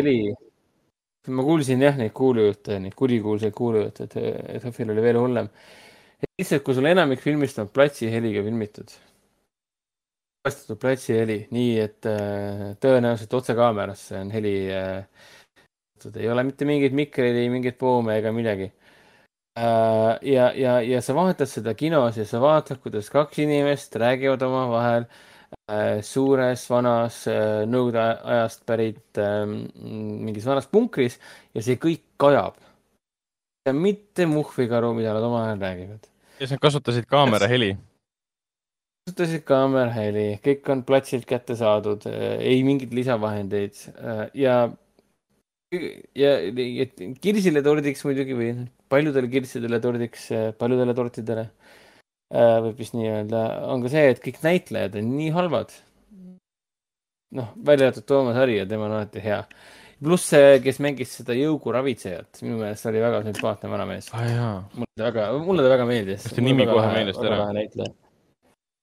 ma 1.28 1.42
kuulsin 1.44 1.82
jah 1.82 1.98
neid 1.98 2.14
kuulujutte, 2.16 2.78
neid 2.80 2.94
kurikuulsaid 2.96 3.52
kuulujutte, 3.52 4.06
et, 4.06 4.16
et 4.54 4.62
Puhvil 4.62 4.94
oli 4.94 5.02
veel 5.02 5.18
hullem. 5.18 5.50
lihtsalt, 6.38 6.62
kui 6.62 6.78
sul 6.78 6.86
enamik 6.86 7.20
filmist 7.20 7.58
on 7.58 7.68
platsiheliga 7.74 8.44
filmitud, 8.46 8.94
vastatud 10.46 10.78
platsiheli, 10.78 11.40
nii 11.50 11.74
et 11.82 12.06
äh, 12.06 12.62
tõenäoliselt 12.78 13.34
otsekaamerasse 13.34 14.22
on 14.22 14.30
heli 14.30 14.54
äh, 14.70 15.02
ei 16.06 16.28
ole 16.30 16.44
mitte 16.46 16.64
mingeid 16.68 16.94
mikreid, 16.94 17.36
ei 17.36 17.48
mingeid 17.52 17.78
poome 17.80 18.18
ega 18.18 18.32
midagi. 18.32 18.70
Äh, 19.58 20.18
ja, 20.22 20.52
ja, 20.54 20.76
ja 20.84 21.00
sa 21.02 21.14
vaatad 21.16 21.48
seda 21.50 21.72
kinos 21.74 22.18
ja 22.20 22.26
sa 22.28 22.38
vaatad, 22.42 22.78
kuidas 22.82 23.08
kaks 23.10 23.40
inimest 23.42 23.96
räägivad 23.98 24.42
omavahel 24.46 25.06
äh, 25.08 25.98
suures 26.06 26.62
vanas 26.70 27.24
äh, 27.30 27.64
nõukogude 27.66 28.04
ajast 28.34 28.62
pärit 28.68 29.18
ähm, 29.18 29.56
mingis 30.28 30.46
vanas 30.46 30.68
punkris 30.70 31.18
ja 31.56 31.64
see 31.64 31.80
kõik 31.80 32.04
kajab. 32.22 32.60
ja 33.66 33.74
mitte 33.74 34.28
muhvikaru, 34.30 34.92
mida 34.94 35.16
nad 35.16 35.26
omavahel 35.26 35.58
räägivad. 35.64 36.06
ja 36.38 36.46
sa 36.52 36.58
kasutasid 36.62 37.08
kaamera 37.10 37.50
heli? 37.50 37.72
kasutasid 39.08 39.42
kaamera 39.48 39.90
heli, 39.96 40.28
kõik 40.44 40.70
on 40.70 40.84
platsilt 40.86 41.26
kätte 41.26 41.58
saadud, 41.58 42.06
ei 42.38 42.62
mingeid 42.62 42.94
lisavahendeid 42.94 43.88
ja 44.38 44.68
ja 46.16 46.36
kirsile 47.20 47.62
tordiks 47.64 48.04
muidugi 48.06 48.36
või 48.36 48.52
paljudele 48.88 49.28
kirssidele 49.32 49.80
tordiks, 49.84 50.28
paljudele 50.60 50.94
tortidele 50.96 51.44
äh, 51.44 52.54
võib 52.64 52.78
vist 52.80 52.96
nii 52.96 53.10
öelda, 53.10 53.42
on 53.68 53.84
ka 53.84 53.92
see, 53.92 54.06
et 54.14 54.22
kõik 54.24 54.40
näitlejad 54.44 54.96
on 55.00 55.10
nii 55.16 55.34
halvad. 55.36 55.74
noh, 57.36 57.50
välja 57.60 57.90
arvatud 57.90 58.06
Toomas 58.08 58.38
Hari 58.40 58.56
ja 58.56 58.64
tema 58.66 58.86
on 58.88 58.96
alati 58.96 59.20
hea. 59.20 59.42
pluss 60.00 60.30
see, 60.32 60.56
kes 60.64 60.80
mängis 60.80 61.12
seda 61.20 61.36
Jõugu 61.36 61.74
ravitsejat, 61.76 62.40
minu 62.46 62.62
meelest 62.62 62.88
oli 62.88 63.02
väga 63.04 63.20
sümpaatne 63.26 63.72
vanamees 63.74 64.08
ah,. 64.16 64.64
mulle 64.72 64.94
ta 64.96 65.10
väga, 65.10 65.30
mulle 65.44 65.66
ta 65.66 65.74
väga 65.74 65.88
meeldis. 65.90 66.22
kas 66.22 66.38
ta 66.38 66.46
nimi 66.48 66.68
kohe 66.70 66.88
meeles 66.94 67.20
ära? 67.20 67.44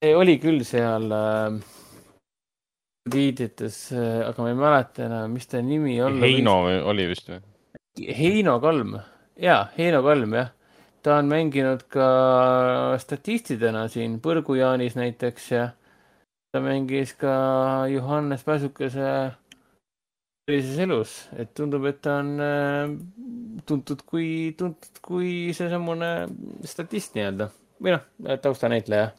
see 0.04 0.14
oli 0.14 0.38
küll 0.38 0.62
seal 0.68 1.10
äh, 1.10 1.58
tiitlites, 3.12 3.78
äh, 3.94 4.24
aga 4.26 4.42
ma 4.42 4.50
ei 4.50 4.58
mäleta 4.58 5.06
enam, 5.06 5.34
mis 5.38 5.48
ta 5.50 5.62
nimi 5.62 6.00
olla 6.02 6.26
Heino 6.26 6.58
võis. 6.66 6.82
oli 6.90 7.08
vist 7.12 7.30
või? 7.30 7.42
Heino 8.18 8.58
Kalm, 8.64 8.96
jaa, 9.42 9.62
Heino 9.78 10.02
Kalm, 10.06 10.34
jah. 10.40 10.52
ta 11.06 11.20
on 11.22 11.30
mänginud 11.30 11.86
ka 11.94 12.08
statistidena 12.98 13.86
siin 13.94 14.18
Põrgu-Jaanis 14.24 14.98
näiteks 14.98 15.50
ja 15.54 15.68
ta 16.50 16.62
mängis 16.66 17.14
ka 17.20 17.36
Johannes 17.94 18.44
Pääsukese 18.44 19.12
sellises 20.50 20.82
elus, 20.82 21.14
et 21.38 21.54
tundub, 21.58 21.86
et 21.90 22.02
ta 22.02 22.20
on 22.24 22.34
äh, 22.42 22.96
tuntud 23.70 24.02
kui, 24.10 24.56
tuntud 24.58 25.02
kui 25.06 25.54
seesamune 25.58 26.10
statist 26.66 27.14
nii-öelda 27.18 27.52
või 27.86 27.94
noh, 27.94 28.10
taustanäitleja 28.42 29.12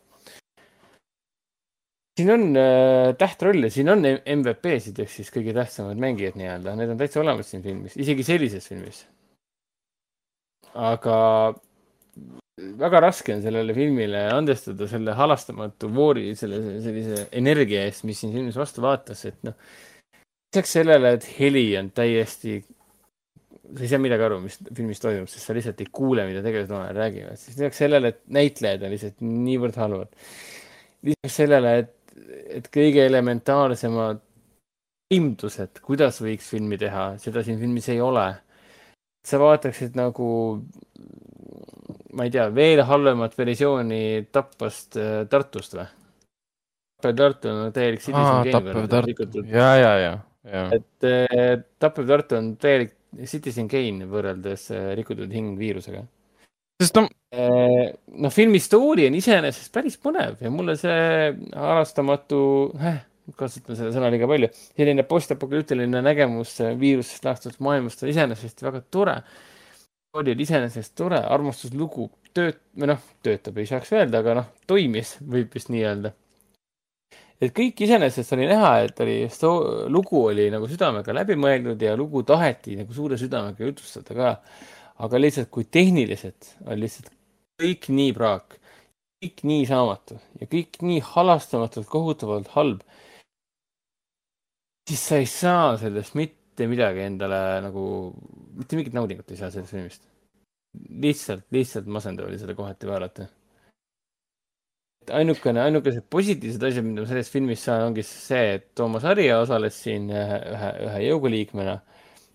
siin 2.16 2.32
on 2.32 2.46
äh, 2.56 3.12
tähtrolle, 3.18 3.70
siin 3.70 3.92
on 3.92 4.06
MVP-sid 4.06 5.02
ehk 5.04 5.12
siis 5.12 5.28
kõige 5.34 5.52
tähtsamad 5.56 6.00
mängijad 6.00 6.38
nii-öelda, 6.40 6.76
need 6.78 6.94
on 6.94 7.00
täitsa 7.00 7.20
olemas 7.20 7.50
siin 7.52 7.64
filmis, 7.64 7.96
isegi 8.00 8.24
sellises 8.26 8.68
filmis. 8.70 9.04
aga 10.76 11.16
väga 12.80 13.00
raske 13.04 13.34
on 13.36 13.42
sellele 13.44 13.74
filmile 13.76 14.22
andestada 14.32 14.88
selle 14.88 15.12
halastamatu 15.16 15.90
voori, 15.92 16.30
selle 16.38 16.60
sellise 16.84 17.26
energia 17.36 17.84
eest, 17.84 18.06
mis 18.08 18.22
siin 18.22 18.32
filmis 18.32 18.56
vastu 18.56 18.84
vaatas, 18.84 19.26
et 19.28 19.36
noh. 19.44 19.56
lisaks 20.54 20.72
sellele, 20.78 21.12
et 21.18 21.26
heli 21.36 21.66
on 21.76 21.90
täiesti, 21.96 22.62
sa 23.66 23.84
ei 23.84 23.90
saa 23.90 24.00
midagi 24.00 24.24
aru, 24.24 24.40
mis 24.46 24.56
filmis 24.70 25.02
toimub, 25.02 25.28
sest 25.28 25.50
sa 25.50 25.56
lihtsalt 25.56 25.82
ei 25.84 25.90
kuule, 26.00 26.24
mida 26.30 26.40
tegelased 26.44 26.72
omavahel 26.72 27.02
räägivad, 27.02 27.42
siis 27.42 27.58
lisaks 27.58 27.82
sellele, 27.84 28.14
et 28.14 28.22
näitlejad 28.38 28.88
on 28.88 28.94
lihtsalt 28.94 29.20
niivõrd 29.26 29.80
halvad. 29.82 30.16
lisaks 31.10 31.38
sellele, 31.42 31.76
et 31.82 31.95
et 32.48 32.68
kõige 32.72 33.04
elementaarsemad 33.06 34.22
imdused, 35.14 35.80
kuidas 35.84 36.18
võiks 36.22 36.48
filmi 36.50 36.78
teha, 36.80 37.12
seda 37.22 37.44
siin 37.46 37.60
filmis 37.60 37.88
ei 37.92 38.00
ole. 38.02 38.26
sa 39.26 39.38
vaataksid 39.42 39.96
nagu, 39.98 40.26
ma 42.14 42.26
ei 42.26 42.30
tea, 42.30 42.46
veel 42.54 42.82
halvemat 42.86 43.32
versiooni 43.38 44.28
Tapvast 44.30 44.98
äh, 45.02 45.24
Tartust 45.30 45.74
või? 45.74 45.86
Tappev 47.02 47.16
Tartu 47.16 47.48
on 47.50 47.72
täielik 47.72 48.00
Citizen 48.00 48.46
Kane. 48.46 49.42
ja, 49.50 49.74
ja, 49.76 49.90
ja, 49.98 50.12
ja. 50.44 50.62
et 50.72 51.04
äh, 51.04 51.64
Tappev 51.78 52.06
Tartu 52.08 52.38
on 52.38 52.54
täielik 52.56 52.94
Citizen 53.24 53.68
Kane 53.68 54.06
võrreldes 54.10 54.70
äh, 54.70 54.92
rikutud 54.96 55.32
hing 55.32 55.58
viirusega 55.58 56.06
sest 56.82 56.98
noh. 56.98 57.10
noh, 58.16 58.32
filmi 58.32 58.60
story 58.62 59.06
on 59.08 59.16
iseenesest 59.18 59.72
päris 59.74 59.98
põnev 60.00 60.40
ja 60.40 60.52
mulle 60.52 60.76
see 60.80 61.32
harrastamatu 61.56 62.40
äh,, 62.80 63.02
kasutan 63.34 63.78
seda 63.78 63.90
sõna 63.94 64.10
liiga 64.12 64.28
palju, 64.30 64.50
selline 64.76 65.04
postapokalüptiline 65.08 66.02
nägemus 66.04 66.54
viirusest 66.78 67.26
lahtunud 67.26 67.58
maailmast 67.64 68.04
on 68.04 68.12
iseenesest 68.12 68.62
väga 68.62 68.82
tore. 68.90 69.16
oli 70.16 70.32
iseenesest 70.40 70.94
tore, 70.96 71.18
armastuslugu 71.20 72.06
tööt-, 72.36 72.62
või 72.78 72.92
noh, 72.92 73.02
töötab, 73.24 73.58
ei 73.60 73.68
saaks 73.68 73.90
öelda, 73.92 74.22
aga 74.22 74.38
noh, 74.38 74.46
toimis, 74.68 75.16
võib 75.20 75.52
vist 75.52 75.68
nii 75.72 75.82
öelda. 75.84 76.12
et 77.40 77.52
kõik 77.56 77.82
iseenesest 77.84 78.32
oli 78.32 78.46
näha, 78.48 78.70
et 78.86 79.00
oli, 79.04 79.18
lugu 79.92 80.22
oli 80.30 80.48
nagu 80.52 80.68
südamega 80.70 81.12
läbi 81.12 81.36
mõeldud 81.36 81.82
ja 81.82 81.96
lugu 81.98 82.22
taheti 82.24 82.78
nagu 82.78 82.96
suure 82.96 83.18
südamega 83.20 83.68
jutustada 83.68 84.16
ka. 84.16 84.32
Aga 85.04 85.20
lihtsalt, 85.20 85.50
kui 85.52 85.64
tehniliselt 85.64 86.54
on 86.66 86.80
lihtsalt 86.80 87.10
kõik 87.60 87.88
nii 87.92 88.12
praak, 88.16 88.58
kõik 89.22 89.42
nii 89.48 89.66
saamatu 89.68 90.20
ja 90.40 90.48
kõik 90.48 90.80
nii 90.84 91.00
halastamatult 91.14 91.88
kohutavalt 91.90 92.52
halb 92.56 92.84
siis 94.86 95.06
sa 95.08 95.18
ei 95.22 95.26
saa 95.30 95.72
sellest 95.80 96.14
mitte 96.18 96.68
midagi 96.70 97.02
endale 97.06 97.40
nagu, 97.64 97.86
mitte 98.58 98.78
mingit 98.78 98.94
naudingut 98.96 99.32
ei 99.32 99.40
saa 99.40 99.50
sellest 99.54 99.74
filmist. 99.74 100.06
lihtsalt, 101.02 101.46
lihtsalt 101.56 101.86
masendav 101.88 102.28
oli 102.28 102.38
seda 102.38 102.54
kohati 102.54 102.88
vaadata. 102.88 103.28
ainukene, 105.16 105.60
ainukesed 105.62 106.06
positiivsed 106.10 106.62
asjad, 106.66 106.84
mida 106.84 107.04
ma 107.04 107.08
sellest 107.10 107.32
filmist 107.32 107.68
saan, 107.68 107.84
ongi 107.90 108.02
see, 108.06 108.56
et 108.56 108.72
Toomas 108.74 109.04
Harja 109.06 109.38
osales 109.40 109.76
siin 109.82 110.08
ühe, 110.10 110.38
ühe, 110.54 110.70
ühe 110.88 111.02
jõuguliikmena 111.06 111.76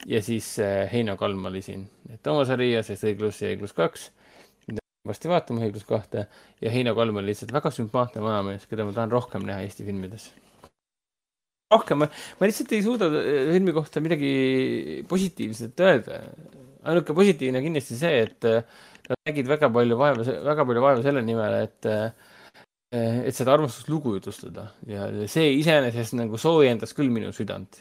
ja 0.07 0.21
siis 0.25 0.53
äh, 0.59 0.85
Heino 0.91 1.17
Kalm 1.17 1.45
oli 1.45 1.61
siin. 1.65 1.87
Toomas 2.23 2.49
Harja, 2.49 2.83
siis 2.83 3.03
õiglus 3.07 3.41
ja 3.43 3.53
õiglus 3.53 3.75
kaks 3.77 4.11
varsti 5.07 5.29
vaatama 5.31 5.65
õiglus 5.65 5.87
kahte 5.89 6.27
ja 6.61 6.71
Heino 6.73 6.93
Kalm 6.97 7.17
on 7.17 7.25
lihtsalt 7.25 7.53
väga 7.53 7.71
sümpaatne 7.73 8.21
vanamees, 8.21 8.67
keda 8.69 8.85
ma 8.85 8.93
tahan 8.93 9.13
rohkem 9.13 9.47
näha 9.47 9.65
Eesti 9.65 9.85
filmides 9.87 10.29
rohkem, 11.71 12.03
ma 12.03 12.47
lihtsalt 12.47 12.73
ei 12.75 12.83
suuda 12.85 13.09
äh, 13.09 13.51
filmi 13.55 13.75
kohta 13.75 14.03
midagi 14.03 14.31
positiivset 15.09 15.79
öelda. 15.79 16.21
ainuke 16.81 17.13
positiivne 17.13 17.61
kindlasti 17.61 17.97
see, 17.99 18.23
et 18.25 18.47
äh, 18.49 18.63
nad 19.07 19.19
nägid 19.29 19.49
väga 19.49 19.69
palju 19.73 19.97
vaeva, 19.99 20.25
väga 20.49 20.65
palju 20.67 20.83
vaeva 20.83 21.03
selle 21.05 21.23
nimel, 21.25 21.57
et 21.67 21.89
äh, 21.89 22.11
et 22.91 23.35
seda 23.35 23.53
armastuslugu 23.55 24.17
jutustada 24.17 24.65
ja 24.89 25.05
see 25.31 25.53
iseenesest 25.61 26.17
nagu 26.19 26.39
soojendas 26.41 26.91
küll 26.97 27.11
minu 27.13 27.31
südant. 27.35 27.79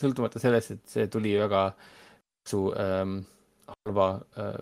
sõltumata 0.00 0.42
sellest, 0.42 0.74
et 0.74 0.94
see 0.96 1.06
tuli 1.12 1.36
väga 1.38 1.68
su 2.48 2.64
ähm, 2.74 3.20
halva 3.68 4.08
äh,, 4.38 4.56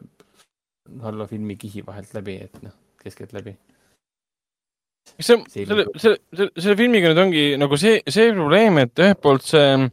halva 1.02 1.26
filmi 1.30 1.56
kihi 1.56 1.86
vahelt 1.86 2.12
läbi, 2.14 2.36
et 2.44 2.60
noh, 2.62 2.74
keskeltläbi 3.02 3.56
see, 5.18 5.38
selle, 5.48 5.86
selle, 5.96 6.18
selle, 6.34 6.76
filmiga 6.78 7.10
nüüd 7.10 7.20
ongi 7.22 7.44
nagu 7.60 7.78
see, 7.80 8.00
see 8.12 8.32
probleem, 8.34 8.80
et 8.82 9.02
ühelt 9.02 9.22
poolt 9.24 9.46
see 9.46 9.62
ähm, 9.62 9.88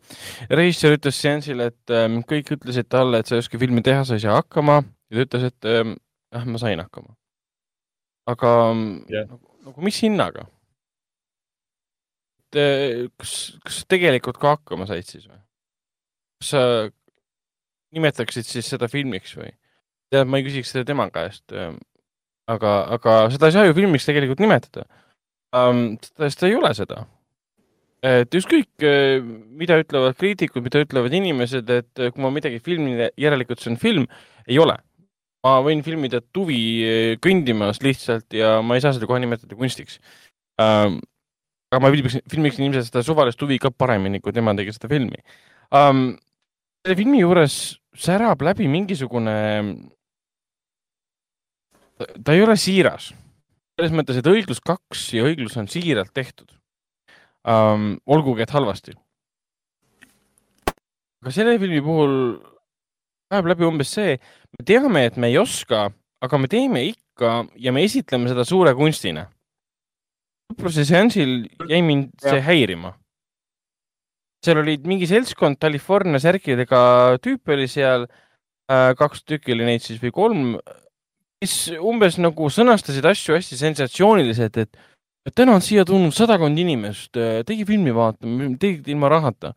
režissöör 0.51 0.97
ütles 0.97 1.19
seansile, 1.23 1.69
et 1.71 1.95
ähm, 1.95 2.21
kõik 2.29 2.53
ütlesid 2.57 2.89
talle, 2.91 3.21
et 3.21 3.29
sa 3.29 3.37
ei 3.37 3.43
oska 3.45 3.61
filmi 3.61 3.83
teha, 3.85 4.03
sa 4.07 4.17
ei 4.17 4.23
saa 4.25 4.39
hakkama 4.41 4.81
ja 4.83 5.19
ta 5.19 5.25
ütles, 5.27 5.49
et 5.51 5.69
ähm, 5.71 5.95
jah, 6.33 6.47
ma 6.49 6.61
sain 6.61 6.83
hakkama. 6.83 7.15
aga 8.33 8.51
yeah. 9.11 9.27
nagu, 9.27 9.52
nagu 9.63 9.85
mis 9.85 10.01
hinnaga? 10.03 10.47
kas, 12.53 13.31
kas 13.65 13.79
tegelikult 13.89 14.37
ka 14.37 14.57
hakkama 14.57 14.85
said 14.89 15.07
siis 15.09 15.25
või? 15.25 15.39
kas 16.41 16.51
sa 16.53 16.63
nimetaksid 17.93 18.45
siis 18.45 18.69
seda 18.69 18.89
filmiks 18.91 19.33
või? 19.37 19.49
tead, 20.13 20.29
ma 20.29 20.37
ei 20.37 20.45
küsiks 20.45 20.73
seda 20.73 20.85
tema 20.85 21.07
käest. 21.13 21.45
aga, 21.53 22.73
aga 22.97 23.15
seda 23.33 23.49
ei 23.49 23.55
saa 23.55 23.65
ju 23.65 23.77
filmiks 23.77 24.05
tegelikult 24.09 24.43
nimetada 24.43 24.85
um,. 25.53 25.83
sest 26.19 26.41
ta 26.41 26.49
ei 26.49 26.57
ole 26.57 26.73
seda. 26.77 27.05
et 28.03 28.35
ükskõik, 28.35 28.71
äh, 28.83 29.21
mida 29.59 29.77
ütlevad 29.79 30.17
kriitikud, 30.19 30.65
mida 30.65 30.81
ütlevad 30.83 31.13
inimesed, 31.15 31.69
et 31.71 32.01
äh, 32.01 32.11
kui 32.11 32.23
ma 32.25 32.33
midagi 32.35 32.59
filmin, 32.63 33.05
järelikult 33.19 33.63
see 33.63 33.71
on 33.71 33.79
film, 33.79 34.09
ei 34.43 34.59
ole. 34.59 34.75
Ma 35.43 35.57
võin 35.63 35.83
filmida 35.85 36.21
tuvi 36.35 36.59
äh, 36.87 37.15
kõndimas 37.23 37.81
lihtsalt 37.83 38.35
ja 38.37 38.57
ma 38.65 38.77
ei 38.77 38.83
saa 38.83 38.95
seda 38.95 39.09
kohe 39.09 39.21
nimetada 39.23 39.57
kunstiks 39.59 39.99
um,. 40.61 40.99
aga 41.73 41.81
ma 41.81 41.89
filmiksin, 41.89 42.21
filmiksin 42.29 42.67
ilmselt 42.67 42.91
seda 42.91 43.01
suvalist 43.05 43.41
huvi 43.41 43.57
ka 43.61 43.71
paremini, 43.73 44.21
kui 44.21 44.35
tema 44.35 44.53
tegi 44.57 44.75
seda 44.75 44.91
filmi 44.91 45.19
um,. 45.73 46.13
selle 46.83 46.99
filmi 46.99 47.23
juures 47.23 47.57
särab 47.93 48.41
läbi 48.45 48.69
mingisugune 48.71 49.35
ta 52.23 52.33
ei 52.33 52.43
ole 52.43 52.55
siiras 52.57 53.11
selles 53.73 53.93
mõttes, 53.95 54.19
et 54.19 54.29
õiglus 54.29 54.61
kaks 54.61 55.07
ja 55.17 55.25
õiglus 55.25 55.57
on 55.57 55.67
siiralt 55.71 56.13
tehtud 56.13 56.51
um,. 57.43 57.97
olgugi, 58.05 58.45
et 58.45 58.55
halvasti. 58.55 58.95
aga 61.23 61.33
selle 61.33 61.59
filmi 61.59 61.81
puhul 61.83 62.13
läheb 63.33 63.51
läbi 63.53 63.67
umbes 63.67 63.93
see, 63.97 64.17
me 64.53 64.65
teame, 64.67 65.05
et 65.09 65.17
me 65.17 65.29
ei 65.31 65.39
oska, 65.41 65.87
aga 66.23 66.39
me 66.39 66.49
teeme 66.51 66.85
ikka 66.91 67.35
ja 67.59 67.73
me 67.75 67.83
esitleme 67.87 68.31
seda 68.31 68.45
suure 68.47 68.75
kunstina. 68.77 69.27
sõpruse 70.53 70.85
seansil 70.85 71.47
jäi 71.69 71.81
mind 71.81 72.13
see 72.21 72.41
häirima. 72.45 72.93
seal 74.43 74.59
olid 74.59 74.85
mingi 74.85 75.07
seltskond 75.07 75.57
California 75.57 76.19
särkidega 76.19 77.17
tüüpe 77.23 77.55
oli 77.55 77.67
seal, 77.67 78.07
äh, 78.69 78.91
kaks 78.99 79.23
tükki 79.23 79.55
oli 79.55 79.65
neid 79.65 79.81
siis 79.81 80.01
või 80.03 80.11
kolm 80.11 80.57
kes 81.43 81.75
umbes 81.83 82.17
nagu 82.21 82.49
sõnastasid 82.51 83.05
asju 83.09 83.35
hästi 83.37 83.59
sensatsiooniliselt, 83.59 84.59
et 84.63 85.35
täna 85.35 85.57
on 85.57 85.63
siia 85.63 85.83
tulnud 85.87 86.15
sadakond 86.15 86.59
inimest, 86.59 87.17
tegi 87.47 87.65
filmi 87.67 87.93
vaatama, 87.95 88.53
tegid 88.59 88.87
ilma 88.93 89.11
rahata. 89.11 89.53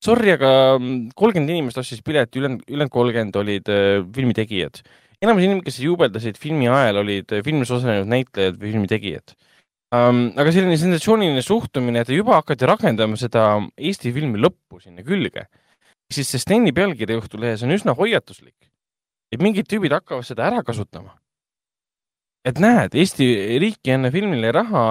Sorry, 0.00 0.32
aga 0.32 0.50
mm, 0.78 1.10
kolmkümmend 1.18 1.52
inimest 1.52 1.78
ostis 1.80 2.00
pileti, 2.04 2.40
ülejäänud, 2.40 2.64
ülejäänud 2.68 2.94
kolmkümmend 2.94 3.36
olid 3.36 3.68
äh, 3.68 4.00
filmi 4.14 4.36
tegijad. 4.36 4.80
enamus 5.20 5.44
inimesed, 5.44 5.66
kes 5.66 5.80
juubeldasid 5.84 6.38
filmi 6.40 6.68
ajal, 6.72 7.02
olid 7.02 7.32
äh, 7.36 7.42
filmis 7.44 7.70
osalenud 7.70 8.08
näitlejad 8.08 8.56
või 8.56 8.72
filmi 8.72 8.88
tegijad 8.88 9.34
um,. 9.92 10.30
aga 10.40 10.52
selline 10.56 10.78
sensatsiooniline 10.80 11.42
suhtumine, 11.44 12.00
et 12.00 12.12
juba 12.14 12.38
hakati 12.38 12.68
rakendama 12.70 13.20
seda 13.20 13.44
Eesti 13.76 14.14
filmi 14.16 14.40
lõppu 14.40 14.80
sinna 14.80 15.04
külge, 15.04 15.44
siis 16.08 16.32
see 16.32 16.40
Steni 16.40 16.72
pealkiri 16.72 17.20
Õhtulehes 17.20 17.66
on 17.66 17.76
üsna 17.76 17.92
hoiatuslik. 17.98 18.56
et 19.30 19.42
mingid 19.44 19.68
tüübid 19.68 19.92
hakkavad 19.92 20.24
seda 20.24 20.48
ära 20.48 20.64
kasutama 20.64 21.20
et 22.44 22.60
näed, 22.60 22.96
Eesti 22.96 23.26
riik 23.60 23.84
ei 23.88 23.96
anna 23.96 24.10
filmile 24.12 24.52
raha, 24.54 24.84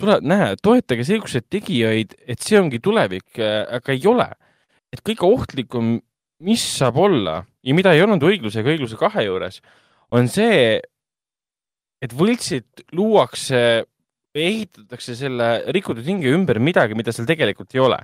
tule, 0.00 0.18
näe, 0.26 0.54
toetage 0.62 1.06
seesuguseid 1.06 1.48
tegijaid, 1.52 2.14
et 2.26 2.42
see 2.42 2.60
ongi 2.60 2.80
tulevik, 2.82 3.28
äh, 3.38 3.62
aga 3.78 3.94
ei 3.94 4.06
ole. 4.10 4.28
Et 4.92 5.02
kõige 5.04 5.26
ohtlikum, 5.26 5.94
mis 6.42 6.64
saab 6.78 6.98
olla 7.00 7.42
ja 7.62 7.76
mida 7.76 7.94
ei 7.94 8.02
olnud 8.04 8.22
õigluse 8.26 8.60
ega 8.60 8.72
õigluse 8.74 8.98
kahe 9.00 9.24
juures, 9.26 9.60
on 10.12 10.28
see, 10.28 10.80
et 12.02 12.14
võltsid 12.16 12.84
luuakse, 12.98 13.86
ehitatakse 14.34 15.16
selle 15.16 15.48
rikutud 15.72 16.04
hinge 16.06 16.32
ümber 16.32 16.60
midagi, 16.60 16.96
mida 16.98 17.12
seal 17.12 17.28
tegelikult 17.28 17.74
ei 17.76 17.82
ole 17.84 17.98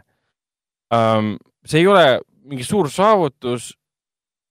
um,. 0.95 1.37
see 1.65 1.83
ei 1.83 1.89
ole 1.89 2.21
mingi 2.49 2.65
suur 2.65 2.89
saavutus, 2.93 3.73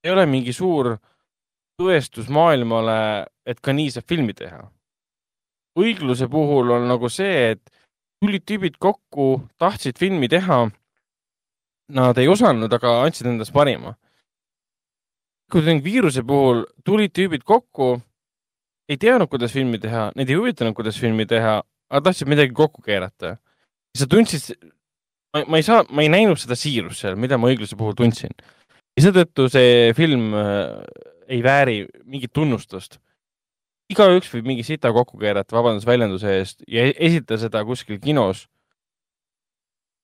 ei 0.03 0.11
ole 0.13 0.25
mingi 0.29 0.53
suur 0.53 0.95
tõestus 1.77 2.29
maailmale 2.33 3.25
et 3.47 3.61
ka 3.63 3.73
nii 3.73 3.93
saab 3.95 4.07
filmi 4.11 4.35
teha. 4.35 4.65
õigluse 5.77 6.27
puhul 6.27 6.73
on 6.73 6.87
nagu 6.89 7.09
see, 7.09 7.53
et 7.53 7.71
tulid 8.21 8.43
tüübid 8.49 8.79
kokku, 8.81 9.47
tahtsid 9.61 9.99
filmi 10.01 10.27
teha. 10.27 10.65
Nad 11.87 12.17
ei 12.19 12.27
osanud, 12.27 12.71
aga 12.73 12.97
andsid 13.05 13.29
endast 13.29 13.53
parima. 13.55 13.95
kui 15.51 15.63
viiruse 15.79 16.25
puhul 16.27 16.65
tulid 16.83 17.13
tüübid 17.15 17.45
kokku, 17.47 18.01
ei 18.89 18.97
teadnud, 18.99 19.29
kuidas 19.31 19.53
filmi 19.55 19.79
teha, 19.79 20.09
neid 20.15 20.29
ei 20.29 20.35
huvitanud, 20.35 20.75
kuidas 20.75 20.99
filmi 20.99 21.25
teha, 21.25 21.61
aga 21.89 22.01
tahtsid 22.03 22.27
midagi 22.27 22.51
kokku 22.53 22.81
keerata. 22.81 23.37
sa 23.97 24.05
tundsid, 24.05 24.57
ma 25.47 25.57
ei 25.57 25.63
saa, 25.63 25.85
ma 25.89 26.03
ei 26.03 26.09
näinud 26.09 26.37
seda 26.37 26.55
siirust 26.55 27.01
seal, 27.01 27.15
mida 27.15 27.37
ma 27.37 27.47
õigluse 27.47 27.79
puhul 27.79 27.95
tundsin. 27.95 28.35
ja 28.97 29.07
seetõttu 29.07 29.47
see 29.49 29.93
film 29.95 30.33
äh, 30.35 30.83
ei 31.27 31.43
vääri 31.43 31.85
mingit 32.03 32.33
tunnustust 32.33 32.99
igaüks 33.91 34.29
võib 34.33 34.47
mingi 34.51 34.65
sita 34.67 34.91
kokku 34.95 35.19
keerata, 35.21 35.55
vabandust 35.55 35.87
väljenduse 35.87 36.33
eest, 36.39 36.61
ja 36.67 36.85
esitada 36.91 37.39
seda 37.41 37.63
kuskil 37.67 37.99
kinos. 38.03 38.47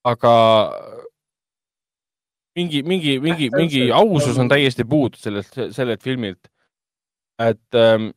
aga 0.03 0.31
mingi, 2.55 2.83
mingi, 2.83 3.19
mingi, 3.19 3.49
mingi 3.53 3.85
ausus 3.91 4.37
on 4.41 4.51
täiesti 4.51 4.85
puudu 4.85 5.19
sellelt, 5.19 5.55
sellelt 5.71 6.03
filmilt. 6.03 6.49
et 7.39 7.75
ähm, 7.75 8.11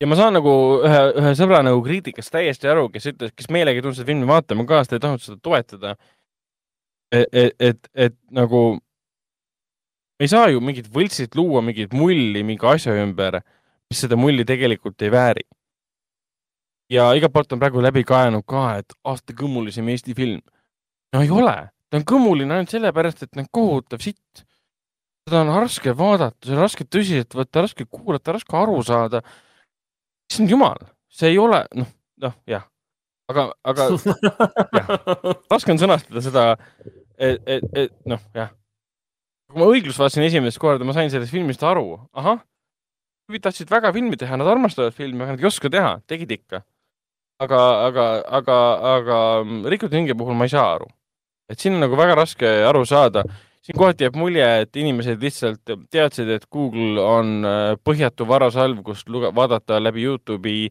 ja 0.00 0.08
ma 0.10 0.16
saan 0.18 0.34
nagu 0.34 0.52
ühe, 0.86 1.02
ühe 1.20 1.34
sõbra 1.38 1.62
nagu 1.66 1.82
kriitikast 1.84 2.32
täiesti 2.34 2.68
aru, 2.68 2.88
kes 2.90 3.10
ütles, 3.12 3.34
kes 3.36 3.50
meelega 3.52 3.92
seda 3.92 4.08
filmi 4.08 4.26
vaatama 4.28 4.66
ka, 4.66 4.82
sest 4.82 4.94
ta 4.94 4.98
ei 4.98 5.04
tahtnud 5.06 5.26
seda 5.26 5.38
toetada. 5.42 5.96
et, 7.12 7.26
et, 7.32 7.54
et, 7.58 7.88
et 7.94 8.18
nagu 8.30 8.78
ei 10.20 10.28
saa 10.28 10.50
ju 10.50 10.60
mingit 10.60 10.90
võltsit 10.92 11.34
luua, 11.34 11.62
mingit 11.64 11.94
mulli 11.96 12.42
mingi 12.44 12.66
asja 12.66 12.94
ümber 13.02 13.40
mis 13.90 14.04
seda 14.04 14.16
mulli 14.16 14.46
tegelikult 14.46 15.02
ei 15.02 15.10
vääri. 15.10 15.44
ja 16.90 17.12
igalt 17.14 17.32
poolt 17.32 17.52
on 17.54 17.60
praegu 17.62 17.82
läbi 17.82 18.02
kaenud 18.02 18.42
ka, 18.46 18.62
et 18.82 18.94
aasta 19.06 19.34
kõmulisem 19.34 19.88
Eesti 19.90 20.14
film. 20.14 20.40
no 21.14 21.22
ei 21.22 21.30
ole, 21.30 21.56
ta 21.90 22.00
on 22.00 22.06
kõmuline 22.06 22.56
ainult 22.56 22.72
sellepärast, 22.72 23.26
et 23.26 23.32
ta 23.34 23.42
on 23.42 23.50
kohutav 23.52 24.02
sitt. 24.04 24.44
seda 25.28 25.44
on 25.44 25.52
raske 25.60 25.94
vaadata, 25.94 26.38
seda 26.46 26.58
on 26.58 26.66
raske 26.66 26.86
tõsiselt 26.86 27.36
võtta, 27.36 27.66
raske 27.66 27.86
kuulata, 27.86 28.34
raske 28.38 28.56
aru 28.56 28.80
saada. 28.86 29.22
issand 30.30 30.50
jumal, 30.50 30.78
see 31.10 31.34
ei 31.34 31.38
ole, 31.38 31.64
noh, 31.74 31.90
noh, 32.22 32.36
jah 32.46 32.70
aga, 33.30 33.44
aga 33.64 33.88
jah, 34.78 34.90
raske 35.50 35.74
on 35.74 35.80
sõnastada 35.80 36.22
seda, 36.24 36.44
et, 37.16 37.40
et, 37.46 37.66
et 37.84 37.94
noh, 38.10 38.22
jah. 38.36 38.52
kui 39.50 39.62
ma 39.62 39.70
õiglust 39.70 40.00
vaatasin 40.00 40.26
esimest 40.26 40.60
korda, 40.62 40.86
ma 40.86 40.96
sain 40.96 41.12
sellest 41.12 41.34
filmist 41.34 41.64
aru, 41.66 41.94
ahah, 42.16 42.42
tüübid 43.26 43.46
tahtsid 43.46 43.70
väga 43.70 43.92
filmi 43.96 44.18
teha, 44.20 44.38
nad 44.40 44.50
armastavad 44.50 44.96
filmi, 44.96 45.22
aga 45.24 45.36
nad 45.36 45.42
ei 45.44 45.50
oska 45.50 45.72
teha, 45.72 45.96
tegid 46.10 46.38
ikka. 46.38 46.64
aga, 47.40 47.60
aga, 47.88 48.06
aga, 48.40 48.56
aga 48.96 49.18
Rikutud 49.72 49.96
hinge 49.96 50.16
puhul 50.18 50.36
ma 50.36 50.48
ei 50.48 50.52
saa 50.52 50.74
aru. 50.76 50.90
Et 51.50 51.60
siin 51.60 51.76
on 51.76 51.84
nagu 51.84 51.98
väga 51.98 52.16
raske 52.22 52.50
aru 52.66 52.84
saada. 52.86 53.24
siin 53.60 53.76
kohati 53.76 54.06
jääb 54.06 54.16
mulje, 54.16 54.46
et 54.62 54.76
inimesed 54.80 55.20
lihtsalt 55.20 55.72
teadsid, 55.92 56.30
et 56.32 56.46
Google 56.48 57.02
on 57.04 57.44
äh, 57.44 57.74
põhjatu 57.84 58.24
varasalv, 58.28 58.80
kust 58.86 59.10
vaadata 59.10 59.80
läbi 59.82 60.06
Youtube'i 60.06 60.70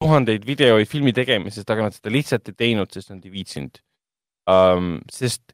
tuhandeid 0.00 0.46
videoid 0.46 0.88
filmi 0.88 1.12
tegemisest, 1.12 1.68
aga 1.70 1.88
nad 1.88 1.96
seda 1.96 2.12
lihtsalt 2.14 2.48
ei 2.48 2.56
teinud, 2.64 2.90
sest 2.90 3.12
nad 3.12 3.26
ei 3.26 3.34
viitsinud 3.34 3.82
um,. 4.50 4.94
sest 5.12 5.52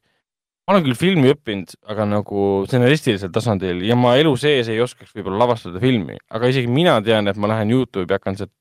ma 0.65 0.75
olen 0.75 0.85
küll 0.85 0.97
filmi 0.97 1.33
õppinud, 1.33 1.75
aga 1.89 2.05
nagu 2.05 2.45
stsenaristilisel 2.69 3.33
tasandil 3.33 3.83
ja 3.85 3.97
ma 3.99 4.15
elu 4.21 4.35
sees 4.39 4.69
ei 4.71 4.79
oskaks 4.81 5.11
võib-olla 5.17 5.43
lavastada 5.43 5.81
filmi, 5.83 6.15
aga 6.31 6.51
isegi 6.53 6.71
mina 6.71 6.95
tean, 7.05 7.27
et 7.27 7.37
ma 7.41 7.51
lähen 7.51 7.73
Youtube'i, 7.75 8.15
hakkan 8.15 8.39
sealt 8.39 8.53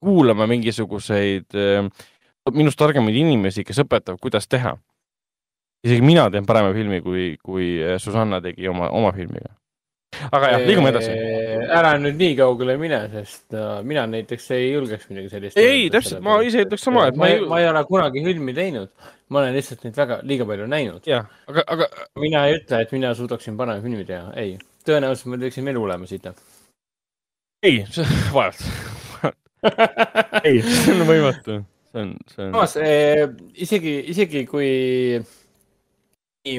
kuulama 0.00 0.46
mingisuguseid 0.48 1.58
äh, 1.58 1.88
minust 2.54 2.78
targemaid 2.80 3.16
inimesi, 3.18 3.64
kes 3.66 3.82
õpetavad, 3.84 4.20
kuidas 4.22 4.48
teha. 4.48 4.76
Isegi 5.86 6.02
mina 6.02 6.28
teen 6.30 6.46
parema 6.46 6.74
filmi, 6.74 7.00
kui, 7.04 7.30
kui 7.42 7.70
Susanna 8.02 8.42
tegi 8.44 8.68
oma, 8.68 8.90
oma 8.90 9.12
filmiga 9.16 9.58
aga 10.32 10.50
jah, 10.52 10.64
liigume 10.66 10.90
edasi. 10.92 11.12
ära 11.78 11.92
nüüd 12.00 12.18
nii 12.18 12.34
kaugele 12.38 12.76
mine, 12.80 13.00
sest 13.12 13.54
uh, 13.56 13.78
mina 13.86 14.06
näiteks 14.10 14.50
ei 14.56 14.70
julgeks 14.72 15.08
midagi 15.10 15.30
sellist. 15.32 15.60
ei, 15.60 15.86
täpselt, 15.92 16.22
ma 16.24 16.38
ise 16.46 16.64
ütleks 16.64 16.84
sama, 16.88 17.06
et 17.10 17.18
ma 17.20 17.30
ei, 17.30 17.40
ma 17.48 17.60
ei 17.62 17.68
ole 17.70 17.84
kunagi 17.88 18.24
filmi 18.24 18.54
teinud. 18.56 18.90
ma 19.28 19.42
olen 19.42 19.56
lihtsalt 19.56 19.84
neid 19.84 19.98
väga, 19.98 20.20
liiga 20.28 20.48
palju 20.48 20.68
näinud. 20.70 21.08
jah, 21.08 21.28
aga, 21.50 21.64
aga. 21.76 21.88
mina 22.20 22.46
ei 22.48 22.58
ütle, 22.58 22.82
et 22.84 22.94
mina 22.96 23.14
suudaksin 23.18 23.58
parema 23.60 23.84
filmi 23.84 24.06
teha, 24.08 24.32
ei. 24.40 24.56
tõenäoliselt 24.88 25.32
ma 25.32 25.40
teeksin 25.44 25.72
elu 25.74 25.88
olema 25.88 26.10
siit. 26.10 26.30
ei, 27.62 27.82
vaevalt 28.34 28.64
ei, 30.46 30.62
see 30.62 30.94
on 30.94 31.04
võimatu. 31.08 31.60
see 31.90 32.04
on, 32.04 32.14
see 32.30 32.46
on. 32.46 32.54
samas 32.54 32.78
eh, 32.80 33.26
isegi, 33.66 33.98
isegi 34.14 34.46
kui 34.50 34.70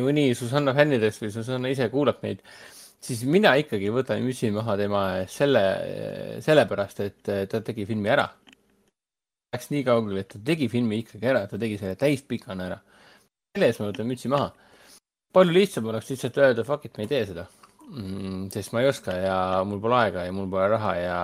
mõni 0.04 0.34
Susanna 0.36 0.74
fännidest 0.76 1.24
või 1.24 1.32
Susanna 1.34 1.72
ise 1.72 1.88
kuulab 1.90 2.20
meid 2.26 2.44
siis 3.04 3.24
mina 3.28 3.54
ikkagi 3.60 3.92
võtan 3.94 4.24
mütsi 4.26 4.52
maha 4.54 4.76
tema 4.80 5.04
selle, 5.32 5.64
sellepärast, 6.46 7.04
et 7.06 7.32
ta 7.52 7.62
tegi 7.66 7.88
filmi 7.90 8.12
ära. 8.12 8.28
Läks 9.54 9.72
nii 9.74 9.86
kaugele, 9.88 10.24
et 10.24 10.34
ta 10.34 10.42
tegi 10.46 10.68
filmi 10.70 11.00
ikkagi 11.04 11.30
ära, 11.32 11.46
ta 11.50 11.58
tegi 11.62 11.80
selle 11.80 11.96
täispikana 12.00 12.68
ära. 12.70 12.82
selle 13.56 13.72
eest 13.72 13.82
ma 13.82 13.88
võtan 13.90 14.10
mütsi 14.10 14.30
maha. 14.30 14.52
palju 15.34 15.54
lihtsam 15.54 15.86
oleks 15.90 16.10
lihtsalt 16.10 16.38
öelda 16.42 16.64
fuck 16.66 16.86
it, 16.86 16.98
me 16.98 17.04
ei 17.06 17.10
tee 17.10 17.26
seda 17.30 17.44
mm,. 17.90 18.48
sest 18.54 18.74
ma 18.74 18.82
ei 18.82 18.88
oska 18.90 19.14
ja 19.14 19.36
mul 19.66 19.82
pole 19.82 19.96
aega 19.96 20.24
ja 20.26 20.32
mul 20.34 20.48
pole 20.50 20.68
raha 20.72 20.94
ja 20.98 21.18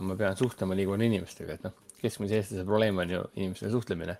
ma 0.00 0.16
pean 0.16 0.36
suhtlema 0.36 0.76
palju 0.76 0.96
inimestega, 1.08 1.56
et 1.56 1.66
noh, 1.68 1.74
keskmise 2.00 2.40
eestlase 2.40 2.64
probleem 2.64 2.98
on 2.98 3.10
ju 3.10 3.24
inimestega 3.36 3.72
suhtlemine. 3.72 4.16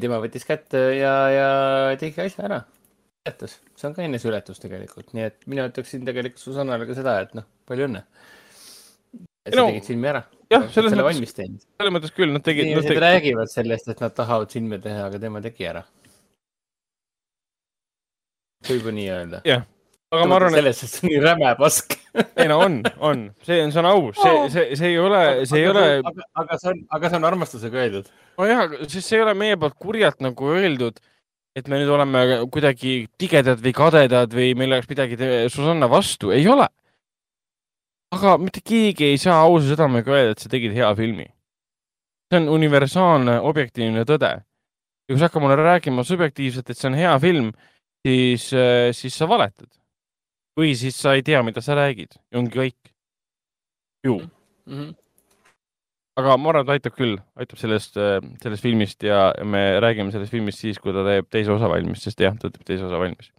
tema 0.00 0.20
võttis 0.20 0.48
kätte 0.48 0.80
ja, 0.96 1.14
ja 1.32 1.50
tegi 2.00 2.20
asja 2.24 2.48
ära 2.48 2.64
ületas, 3.24 3.56
see 3.72 3.88
on 3.88 3.94
ka 3.96 4.04
eneseületus 4.04 4.60
tegelikult, 4.60 5.12
nii 5.16 5.24
et 5.30 5.36
mina 5.48 5.64
ütleksin 5.70 6.04
tegelikult 6.04 6.42
Susannale 6.42 6.84
ka 6.84 6.96
seda, 6.98 7.16
et 7.24 7.30
noh, 7.36 7.46
palju 7.68 7.86
õnne. 7.88 8.02
sa 9.48 9.56
no, 9.56 9.68
tegid 9.70 9.86
filmi 9.88 10.10
ära. 10.10 10.20
jah, 10.52 10.66
selles 10.74 10.92
mõttes, 10.98 11.36
selles 11.38 11.94
mõttes 11.96 12.12
küll, 12.12 12.34
nad 12.34 12.44
tegid. 12.44 12.68
inimesed 12.68 12.90
tegid... 12.92 13.04
räägivad 13.06 13.52
sellest, 13.52 13.88
et 13.94 14.02
nad 14.04 14.12
tahavad 14.16 14.52
filme 14.52 14.80
teha, 14.84 15.06
aga 15.08 15.20
tema 15.22 15.40
tegi 15.44 15.70
ära. 15.70 15.86
võib 18.68 18.90
ju 18.90 18.94
nii 18.98 19.08
öelda. 19.14 19.40
jah, 19.48 19.64
aga 20.12 20.28
ma 20.28 20.38
arvan, 20.42 20.52
et. 20.52 20.60
sellest, 20.60 20.84
et 20.84 20.92
see 20.92 21.08
on 21.08 21.14
nii 21.14 21.24
räme 21.24 21.54
pask 21.62 21.96
ei 22.44 22.52
no 22.52 22.60
on, 22.60 22.78
on, 23.00 23.24
see 23.48 23.62
on, 23.64 23.72
see 23.72 23.84
on 23.86 23.90
aus, 23.94 24.20
see, 24.20 24.44
see, 24.52 24.76
see 24.82 24.92
ei 24.92 25.00
ole, 25.00 25.24
see 25.48 25.64
ei 25.64 25.72
ole. 25.72 25.88
aga, 26.12 26.28
aga 26.44 26.60
see 26.60 26.74
on, 26.74 26.84
aga 26.98 27.08
see 27.08 27.22
on 27.22 27.30
armastusega 27.32 27.82
öeldud. 27.86 28.14
nojah, 28.36 28.78
sest 28.84 29.08
see 29.08 29.16
ei 29.16 29.24
ole 29.24 29.36
meie 29.46 29.56
poolt 29.64 29.80
kurjalt 29.80 30.20
nagu 30.28 30.52
öeldud 30.60 31.00
et 31.54 31.68
me 31.70 31.78
nüüd 31.78 31.90
oleme 31.94 32.22
kuidagi 32.52 32.94
tigedad 33.18 33.60
või 33.62 33.74
kadedad 33.76 34.32
või 34.34 34.54
meil 34.58 34.74
oleks 34.74 34.90
midagi 34.90 35.18
Susanna 35.52 35.88
vastu, 35.90 36.32
ei 36.34 36.48
ole. 36.50 36.66
aga 38.14 38.36
mitte 38.38 38.60
keegi 38.62 39.08
ei 39.10 39.18
saa 39.18 39.40
ausa 39.42 39.72
südamega 39.72 40.12
öelda, 40.12 40.34
et 40.34 40.42
sa 40.42 40.48
tegid 40.50 40.74
hea 40.74 40.90
filmi. 40.94 41.26
see 42.30 42.40
on 42.40 42.48
universaalne 42.48 43.38
objektiivne 43.40 44.04
tõde. 44.04 44.32
ja 44.42 45.14
kui 45.14 45.18
sa 45.18 45.28
hakkad 45.28 45.42
mulle 45.42 45.56
rääkima 45.56 46.04
subjektiivselt, 46.04 46.70
et 46.70 46.78
see 46.78 46.88
on 46.90 46.98
hea 46.98 47.18
film, 47.18 47.52
siis, 48.06 48.52
äh, 48.52 48.90
siis 48.92 49.14
sa 49.14 49.28
valetad. 49.28 49.70
või 50.58 50.74
siis 50.74 50.96
sa 50.96 51.14
ei 51.14 51.22
tea, 51.22 51.42
mida 51.42 51.60
sa 51.60 51.74
räägid 51.74 52.18
ja 52.30 52.38
ongi 52.38 52.58
kõik. 52.58 52.92
ju 54.04 54.18
mm. 54.18 54.30
-hmm 54.66 55.03
aga 56.20 56.36
ma 56.38 56.52
arvan, 56.52 56.64
et 56.64 56.72
aitab 56.76 56.94
küll, 56.94 57.16
aitab 57.40 57.58
sellest, 57.58 57.96
äh, 57.98 58.20
sellest 58.42 58.62
filmist 58.62 59.02
ja 59.06 59.32
me 59.42 59.62
räägime 59.82 60.14
sellest 60.14 60.32
filmist 60.34 60.62
siis, 60.62 60.78
kui 60.82 60.94
ta 60.94 61.02
teeb 61.06 61.26
teise 61.32 61.52
osa 61.54 61.70
valmis, 61.70 62.04
sest 62.06 62.22
jah, 62.22 62.36
ta 62.38 62.50
teeb 62.52 62.62
teise 62.68 62.86
osa 62.86 63.00
valmis. 63.02 63.32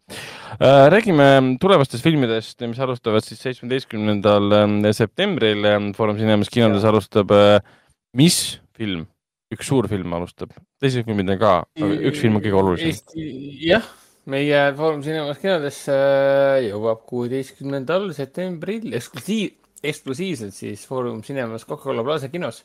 Äh, 0.59 0.85
räägime 0.91 1.29
tulevastest 1.61 2.03
filmidest, 2.03 2.59
mis 2.67 2.81
alustavad 2.83 3.23
siis 3.25 3.41
seitsmeteistkümnendal 3.47 4.59
ähm, 4.59 4.77
septembril. 4.95 5.63
Ähm, 5.71 5.91
Foorum 5.95 6.19
Cinemas 6.19 6.51
kinodes 6.51 6.87
alustab 6.87 7.31
äh, 7.35 7.59
Mis 8.15 8.61
film? 8.75 9.07
üks 9.53 9.67
suur 9.69 9.85
film 9.87 10.11
alustab, 10.17 10.49
teised 10.81 11.05
filmid 11.05 11.29
on 11.29 11.37
ka, 11.39 11.51
aga 11.77 11.97
üks 12.09 12.17
film 12.19 12.39
on 12.39 12.41
kõige 12.43 12.57
olulisem. 12.59 13.19
jah, 13.61 13.85
meie 14.27 14.63
Foorum 14.75 15.03
Cinemas 15.05 15.37
kinodes 15.39 15.83
jõuab 16.65 17.05
kuueteistkümnendal 17.07 18.09
septembril 18.17 18.97
eksklusiiv 18.97 19.53
eksklusiivselt 19.89 20.55
siis 20.55 20.85
Foorum 20.87 21.21
Cinemas 21.23 21.65
Coca-Cola 21.67 22.03
Plaza 22.03 22.29
kinos. 22.29 22.63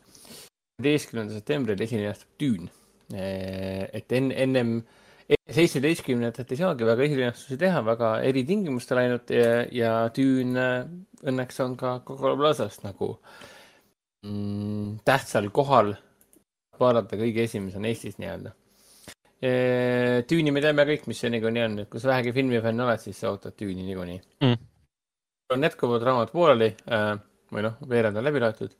üheteistkümnendal 0.80 1.36
septembril 1.36 1.80
esinejastub 1.84 2.40
Düün. 2.40 2.70
et 3.12 4.12
enne, 4.12 4.34
ennem 4.34 4.82
seitsmeteistkümnendat 5.50 6.52
ei 6.52 6.56
saagi 6.56 6.86
väga 6.86 7.02
esilinastusi 7.04 7.58
teha, 7.58 7.82
väga 7.86 8.10
eritingimustel 8.22 8.98
ainult 9.02 9.30
ja, 9.34 9.66
ja 9.72 9.92
Düün 10.16 10.54
õnneks 10.56 11.60
on 11.64 11.76
ka 11.76 11.98
Coca-Cola 12.06 12.38
Plazast 12.38 12.86
nagu 12.86 13.12
mm, 14.26 15.02
tähtsal 15.04 15.50
kohal 15.50 15.94
vaadata 16.80 17.18
kõige 17.20 17.44
esimesena 17.44 17.90
Eestis 17.90 18.16
nii-öelda. 18.22 18.54
Düüni 20.30 20.52
me 20.52 20.60
teame 20.60 20.84
kõik, 20.88 21.06
mis 21.08 21.20
see 21.20 21.30
niikuinii 21.32 21.62
on, 21.66 21.78
et 21.82 21.92
kui 21.92 22.00
sa 22.00 22.12
vähegi 22.14 22.32
filmifänn 22.36 22.86
oled, 22.86 23.00
siis 23.02 23.20
sa 23.20 23.34
ootad 23.34 23.56
Düüni 23.58 23.84
niikuinii 23.84 24.20
mm 24.40 24.69
on 25.50 25.66
jätkuvalt 25.66 26.06
raamat 26.06 26.32
pooleli 26.32 26.72
äh, 26.92 27.12
või 27.52 27.66
noh, 27.66 27.78
veerand 27.88 28.18
on 28.20 28.26
läbi 28.26 28.42
loetud. 28.42 28.74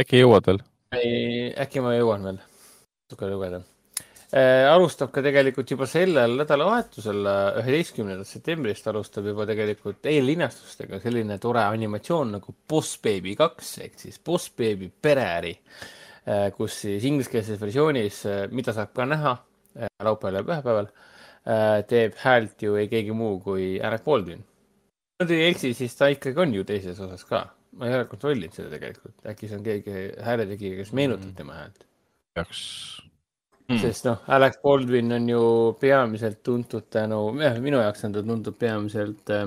äkki 0.00 0.22
jõuad 0.22 0.46
veel? 0.48 0.62
äkki 0.90 1.82
ma 1.84 1.94
jõuan 1.94 2.24
veel 2.26 2.40
natuke 2.40 3.28
lugeda 3.30 3.60
äh,. 4.34 4.66
alustab 4.70 5.12
ka 5.14 5.22
tegelikult 5.22 5.70
juba 5.70 5.86
sellel 5.90 6.36
nädalavahetusel, 6.40 7.22
äh, 7.30 7.60
üheteistkümnendast 7.62 8.36
septembrist 8.36 8.90
alustab 8.90 9.30
juba 9.30 9.46
tegelikult 9.48 10.10
eellinastustega 10.10 11.00
selline 11.02 11.38
tore 11.42 11.64
animatsioon 11.68 12.36
nagu 12.36 12.54
Boss 12.68 12.98
Baby 13.02 13.36
kaks 13.38 13.78
ehk 13.86 13.96
siis 14.02 14.20
Boss 14.24 14.50
Baby 14.50 14.90
pereäri 14.90 15.54
äh,, 15.54 16.50
kus 16.56 16.82
siis 16.84 17.06
ingliskeelses 17.08 17.60
versioonis, 17.60 18.24
äh, 18.26 18.44
mida 18.50 18.76
saab 18.76 18.92
ka 18.96 19.08
näha 19.08 19.38
äh, 19.78 19.88
laupäeval 20.04 20.42
ja 20.42 20.46
pühapäeval 20.52 20.90
äh,, 20.90 21.80
teeb 21.88 22.20
häält 22.24 22.66
ju 22.66 22.76
ei 22.76 22.90
keegi 22.92 23.16
muu 23.16 23.38
kui 23.46 23.72
Alec 23.80 24.04
Baldwin 24.04 24.44
nad 25.20 25.32
ei 25.34 25.48
eksi, 25.50 25.72
siis 25.76 25.96
ta 25.98 26.08
ikkagi 26.12 26.40
on 26.40 26.54
ju 26.56 26.64
teises 26.68 27.00
osas 27.00 27.24
ka. 27.28 27.44
ma 27.78 27.86
ei 27.86 27.94
ole 27.94 28.06
kontrollinud 28.10 28.56
seda 28.56 28.72
tegelikult, 28.72 29.14
äkki 29.30 29.46
see 29.46 29.58
on 29.60 29.62
keegi 29.62 30.06
hääletegija, 30.26 30.80
kes 30.80 30.90
meenutab 30.96 31.28
mm. 31.28 31.34
tema 31.38 31.58
häält. 31.60 31.84
peaks. 32.34 32.62
Mm.. 33.68 33.78
sest 33.78 34.08
noh, 34.08 34.24
Alex 34.34 34.58
Baldwin 34.64 35.14
on 35.14 35.28
ju 35.30 35.42
peamiselt 35.80 36.40
tuntud 36.42 36.88
tänu, 36.90 37.20
minu 37.62 37.78
jaoks 37.78 38.02
on 38.08 38.16
ta 38.16 38.24
tuntud 38.26 38.56
peamiselt 38.58 39.30
äh, 39.30 39.44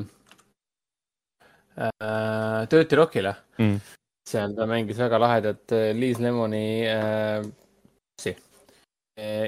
äh, 1.89 2.61
Dirty 2.71 2.95
Rockile. 2.95 3.35
Mm.. 3.57 3.81
seal 4.29 4.55
ta 4.55 4.69
mängis 4.69 5.01
väga 5.03 5.19
lahedat 5.19 5.75
äh, 5.75 5.89
Liis 5.97 6.21
Lemoni 6.23 6.87
äh, 6.87 7.43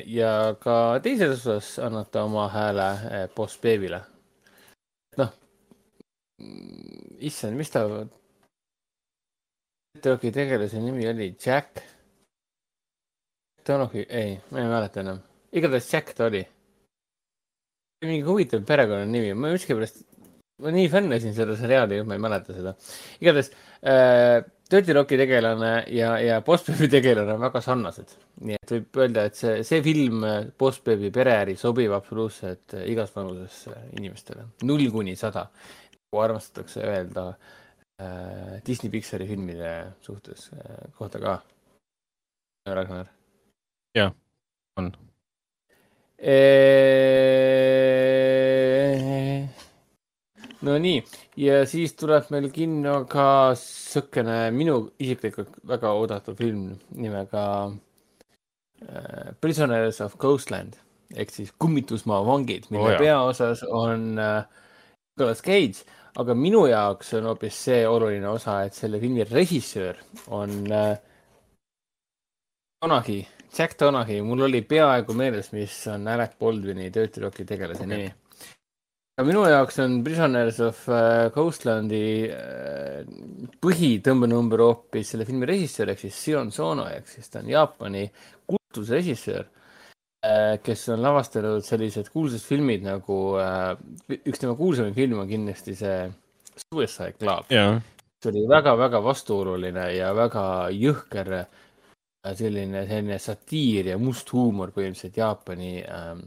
ja 0.05 0.55
ka 0.61 0.99
teises 1.01 1.39
osas 1.39 1.79
annab 1.79 2.11
ta 2.11 2.25
oma 2.27 2.49
hääle 2.53 2.89
äh, 2.91 3.23
Boss 3.35 3.55
Baby'le 3.63 4.03
issand, 6.39 7.55
mis 7.57 7.71
ta, 7.71 7.85
Rocki 10.03 10.31
tegelase 10.31 10.79
nimi 10.79 11.07
oli 11.07 11.35
Jack. 11.45 11.81
Donahue, 13.65 14.05
ei, 14.09 14.39
ma 14.49 14.59
ei 14.59 14.67
mäleta 14.69 15.01
enam. 15.01 15.21
igatahes 15.51 15.87
Jack 15.91 16.13
ta 16.13 16.25
oli. 16.25 16.45
mingi 18.05 18.21
huvitav 18.27 18.61
perekonnanimi, 18.67 19.31
ma 19.33 19.49
miskipärast, 19.49 20.03
ma 20.61 20.69
nii 20.69 20.89
fännasin 20.91 21.33
seda 21.33 21.55
seriaali, 21.57 22.03
ma 22.05 22.13
ei 22.13 22.21
mäleta 22.21 22.53
seda. 22.53 22.75
igatahes 23.23 23.49
äh, 23.81 24.43
Dirty 24.71 24.93
Rocki 24.93 25.17
tegelane 25.17 25.85
ja, 25.93 26.19
ja 26.19 26.41
Boss 26.41 26.67
Baby 26.67 26.87
tegelane 26.89 27.33
on 27.33 27.41
väga 27.41 27.61
sarnased. 27.61 28.13
nii 28.45 28.59
et 28.59 28.71
võib 28.75 28.99
öelda, 29.01 29.25
et 29.29 29.39
see, 29.39 29.63
see 29.63 29.81
film 29.85 30.25
Boss 30.59 30.83
Baby 30.85 31.09
pereäri 31.13 31.55
sobib 31.57 31.93
absoluutselt 31.97 32.73
igas 32.85 33.15
vanuses 33.15 33.63
inimestele. 33.97 34.45
null 34.63 34.89
kuni 34.91 35.15
sada, 35.15 35.47
armastatakse 36.23 36.83
öelda 36.83 37.27
äh, 38.01 38.61
Disney 38.65 38.91
Pixari 38.91 39.27
filmide 39.27 39.93
suhtes 40.01 40.49
äh, 40.53 40.91
kohta 40.97 41.19
ka. 41.19 41.41
Ragnar. 42.65 43.07
jah, 43.95 44.11
on 44.77 44.91
Nonii, 50.65 51.03
ja 51.37 51.59
siis 51.69 51.93
tuleb 51.93 52.31
meil 52.33 52.47
kinno 52.49 53.03
ka 53.05 53.27
siukene 53.59 54.49
minu 54.55 54.79
isiklikult 54.97 55.59
väga 55.67 55.91
oodatud 55.93 56.39
film 56.39 56.71
nimega 56.89 57.43
äh, 57.69 59.35
Prisoners 59.43 60.01
of 60.01 60.17
Ghostland 60.17 60.79
ehk 61.13 61.31
siis 61.31 61.53
Kummitusmaa 61.59 62.23
vangid, 62.25 62.65
mille 62.73 62.95
oh, 62.95 62.99
peaosas 62.99 63.63
on 63.69 64.17
äh, 64.19 64.47
Nicolas 65.15 65.43
Cage, 65.43 65.85
aga 66.21 66.35
minu 66.37 66.65
jaoks 66.69 67.13
on 67.19 67.29
hoopis 67.31 67.61
see 67.67 67.83
oluline 67.87 68.27
osa, 68.29 68.61
et 68.65 68.73
selle 68.77 68.99
filmi 69.01 69.25
režissöör 69.27 69.99
on 70.35 70.59
äh, 70.71 70.97
Donaghy, 72.81 73.23
Jack 73.57 73.79
Donaghy, 73.79 74.21
mul 74.21 74.45
oli 74.47 74.61
peaaegu 74.61 75.15
meeles, 75.17 75.51
mis 75.55 75.79
on 75.91 76.07
Alec 76.07 76.37
Baldwini 76.39 76.91
Dirty 76.93 77.23
Rocki 77.23 77.47
tegelase 77.47 77.83
okay. 77.83 77.97
nimi 77.97 78.13
aga 79.15 79.23
minu 79.29 79.45
jaoks 79.47 79.77
on 79.79 80.01
Prisoners 80.03 80.57
of 80.59 80.79
äh, 80.91 81.29
Ghostlandi 81.31 82.05
äh, 82.35 83.05
põhitõmbenumber 83.63 84.59
hoopis 84.65 85.13
selle 85.13 85.27
filmi 85.27 85.47
režissöör 85.47 85.93
ehk 85.93 86.01
siis 86.03 86.17
Sion 86.19 86.51
Sono 86.51 86.89
ehk 86.91 87.07
siis 87.07 87.31
ta 87.31 87.39
on 87.39 87.47
Jaapani 87.53 88.09
kultusrežissöör, 88.51 89.47
kes 90.65 90.87
on 90.93 91.01
lavastanud 91.03 91.65
sellised 91.65 92.09
kuulsad 92.13 92.41
filmid 92.41 92.85
nagu, 92.85 93.17
üks 94.15 94.41
tema 94.41 94.55
kuulsamaid 94.57 94.95
filme 94.97 95.21
on 95.21 95.29
kindlasti 95.29 95.75
see 95.77 95.99
Suicide 96.55 97.17
Club 97.19 97.51
yeah.. 97.51 97.77
see 98.23 98.31
oli 98.31 98.45
väga-väga 98.49 99.01
vastuoluline 99.03 99.89
ja 99.95 100.13
väga 100.15 100.45
jõhker 100.73 101.31
selline, 102.33 102.85
selline 102.89 103.19
satiir 103.21 103.91
ja 103.91 103.97
must 104.01 104.31
huumor 104.33 104.71
põhimõtteliselt 104.75 105.19
Jaapani 105.19 105.73
ähm, 105.83 106.23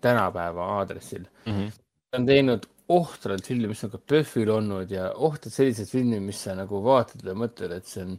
tänapäeva 0.00 0.70
aadressil 0.78 1.26
mm. 1.26 1.52
-hmm. 1.52 1.74
ta 2.10 2.20
on 2.20 2.26
teinud 2.26 2.70
ohtralt 2.88 3.46
filmi, 3.46 3.68
mis 3.72 3.84
on 3.84 3.90
ka 3.90 3.98
PÖFFil 3.98 4.50
olnud 4.52 4.90
ja 4.92 5.10
ohtralt 5.12 5.54
sellised 5.54 5.88
filmid, 5.88 6.22
mis 6.22 6.42
sa 6.44 6.54
nagu 6.56 6.82
vaatad 6.84 7.24
ja 7.24 7.34
mõtled, 7.34 7.72
et 7.72 7.86
see 7.88 8.04
on 8.04 8.18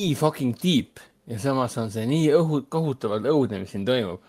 nii 0.00 0.14
fucking 0.14 0.56
deep 0.62 1.00
ja 1.26 1.38
samas 1.42 1.76
on 1.82 1.90
see 1.90 2.06
nii 2.08 2.32
õhu, 2.38 2.62
kohutavalt 2.72 3.28
õudne, 3.30 3.60
mis 3.62 3.72
siin 3.74 3.86
toimub. 3.86 4.22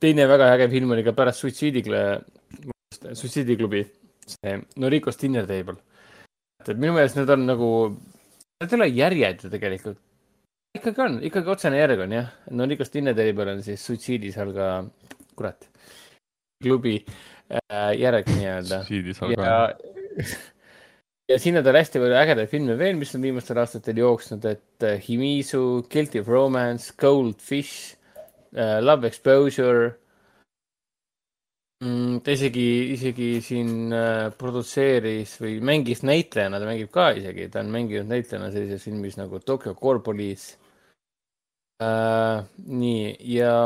teine 0.00 0.26
väga 0.28 0.52
äge 0.54 0.68
film 0.72 0.92
oli 0.92 1.04
ka 1.04 1.12
pärast 1.16 1.40
Suitsiidiklubi, 1.40 2.72
Suitsiidiklubi, 3.12 3.84
see 4.28 4.58
Noricos 4.76 5.20
Dinner 5.20 5.46
Table. 5.46 5.76
et 6.64 6.76
minu 6.76 6.92
meelest 6.96 7.16
need 7.16 7.30
on 7.30 7.46
nagu, 7.46 7.70
need 8.60 8.72
ei 8.72 8.80
ole 8.80 8.88
järjed 8.88 9.44
ju 9.44 9.50
tegelikult 9.52 10.00
ikkagi 10.74 11.02
on, 11.04 11.18
ikkagi 11.22 11.52
otsene 11.52 11.78
järg 11.78 12.02
on 12.04 12.14
jah. 12.16 12.32
no 12.50 12.66
Nikos 12.66 12.90
Tinneteri 12.90 13.34
on 13.46 13.62
siis 13.62 13.84
suitsiidis 13.86 14.38
all 14.42 14.52
ka, 14.56 14.70
kurat, 15.38 15.68
klubi 16.62 16.96
äh, 17.04 17.92
järg 17.98 18.28
nii-öelda. 18.32 18.80
ja, 19.36 19.54
ja 21.28 21.38
siin 21.40 21.56
on 21.56 21.64
tal 21.64 21.78
hästi 21.78 22.00
palju 22.02 22.16
ägedaid 22.20 22.50
filme 22.52 22.76
veel, 22.78 22.96
mis 23.00 23.14
on 23.16 23.24
viimastel 23.24 23.60
aastatel 23.62 24.00
jooksnud, 24.02 24.44
et 24.48 24.84
uh, 24.84 24.96
Himisu, 25.00 25.84
Guilty 25.90 26.20
of 26.20 26.28
Romance, 26.28 26.92
Goldfish 27.00 27.94
uh,, 28.52 28.80
Love 28.84 29.08
Exposure 29.08 29.94
mm,. 31.84 32.18
ta 32.24 32.34
isegi, 32.34 32.66
isegi 32.96 33.30
siin 33.44 33.72
uh, 33.88 34.28
produtseeris 34.36 35.38
või 35.40 35.56
mängis 35.64 36.04
näitlejana, 36.04 36.60
ta 36.60 36.68
mängib 36.68 36.92
ka 36.92 37.10
isegi, 37.16 37.48
ta 37.52 37.64
on 37.64 37.72
mänginud 37.72 38.10
näitlejana 38.12 38.52
sellises 38.52 38.84
filmis 38.84 39.16
nagu 39.20 39.40
Tokyo 39.40 39.72
Core 39.80 40.04
Police 40.04 40.58
äh,. 41.80 42.44
nii, 42.68 43.16
ja 43.32 43.56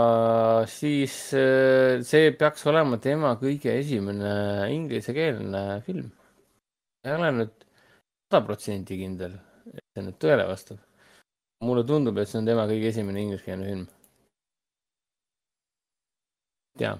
siis 0.70 1.18
äh, 1.34 1.98
see 2.06 2.30
peaks 2.38 2.62
olema 2.70 3.02
tema 3.02 3.34
kõige 3.42 3.74
esimene 3.82 4.70
inglisekeelne 4.78 5.82
film. 5.86 6.14
Ei 7.04 7.14
ole 7.14 7.30
nüüd 7.36 7.54
sada 8.28 8.44
protsenti 8.46 8.98
kindel, 9.00 9.36
et 9.72 9.84
see 9.94 10.04
nüüd 10.06 10.18
tõele 10.22 10.46
vastab. 10.48 10.80
mulle 11.64 11.82
tundub, 11.86 12.18
et 12.18 12.28
see 12.30 12.38
on 12.38 12.46
tema 12.46 12.68
kõige 12.70 12.90
esimene 12.92 13.22
ingliskeelne 13.22 13.66
film. 13.66 13.86
tea. 16.78 16.98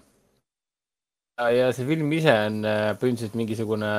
ja 1.59 1.69
see 1.73 1.87
film 1.87 2.13
ise 2.13 2.35
on 2.47 2.65
äh, 2.67 2.95
põhimõtteliselt 2.99 3.39
mingisugune 3.39 3.93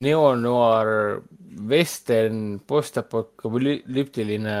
neonoir, 0.00 1.20
western, 1.68 2.58
postapokalüptiline, 2.66 4.56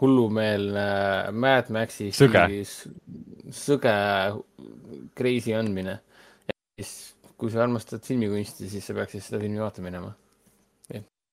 hullumeelne 0.00 0.88
Mad 1.34 1.70
Maxi 1.74 2.12
stiilis 2.14 2.84
sõge 3.54 3.94
crazy 5.18 5.54
andmine. 5.56 5.98
siis, 6.78 6.92
kui 7.38 7.52
sa 7.52 7.62
armastad 7.64 8.02
filmikunsti, 8.06 8.68
siis 8.70 8.86
sa 8.88 8.96
peaksid 8.96 9.24
seda 9.24 9.40
filmi 9.42 9.62
vaatama 9.62 9.90
minema. 9.90 10.12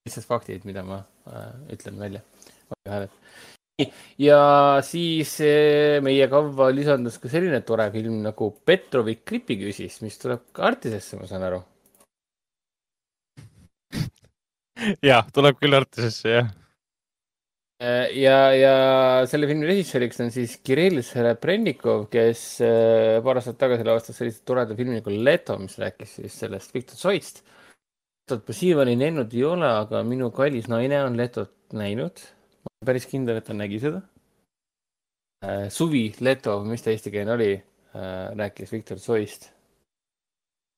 lihtsalt 0.05 0.27
faktid, 0.29 0.65
mida 0.69 0.83
ma 0.85 0.99
äh, 1.25 1.53
ütlen 1.73 1.97
välja. 1.99 2.21
ja 4.21 4.41
siis 4.85 5.31
äh, 5.41 6.01
meie 6.05 6.27
kavva 6.29 6.69
lisandus 6.69 7.17
ka 7.19 7.31
selline 7.31 7.61
tore 7.65 7.89
film 7.91 8.21
nagu 8.23 8.51
Petrovi 8.65 9.17
klipiküsis, 9.25 10.01
mis 10.05 10.19
tuleb 10.21 10.45
ka 10.53 10.69
Artisesse, 10.69 11.17
ma 11.17 11.25
saan 11.29 11.47
aru 11.49 11.63
jah, 15.09 15.25
tuleb 15.33 15.57
küll 15.59 15.77
Artisesse, 15.81 16.37
jah. 16.37 16.53
Äh, 17.75 18.13
ja, 18.21 18.35
ja 18.55 18.75
selle 19.27 19.49
filmi 19.49 19.67
režissööriks 19.67 20.21
on 20.23 20.29
siis 20.31 20.53
Kirill 20.63 21.01
Serebrennikov, 21.03 22.05
kes 22.11 22.43
äh, 22.63 23.17
paar 23.25 23.41
aastat 23.41 23.57
tagasi 23.59 23.83
lavastas 23.83 24.15
sellise 24.15 24.45
toreda 24.47 24.77
filmi 24.77 24.95
nagu 25.01 25.11
Leto, 25.11 25.57
mis 25.59 25.75
rääkis 25.81 26.13
siis 26.21 26.37
sellest 26.39 26.71
Viktor 26.75 26.95
Tsoist. 26.95 27.41
Letot 28.23 28.47
ma 28.47 28.55
siiamaani 28.57 28.95
näinud 29.01 29.35
ei 29.35 29.43
ole, 29.43 29.67
aga 29.83 30.05
minu 30.07 30.31
kallis 30.35 30.69
naine 30.71 31.01
on 31.03 31.19
Letot 31.19 31.51
näinud. 31.75 32.23
ma 32.63 32.71
olen 32.71 32.89
päris 32.93 33.09
kindel, 33.11 33.41
et 33.41 33.49
ta 33.49 33.57
nägi 33.57 33.81
seda. 33.83 33.99
Äh, 35.43 35.67
suvi 35.67 36.07
Leto, 36.23 36.61
mis 36.63 36.85
ta 36.85 36.95
eestikeelne 36.95 37.35
oli, 37.35 37.51
rääkis 38.39 38.71
Viktor 38.71 39.03
Tsoist. 39.03 39.51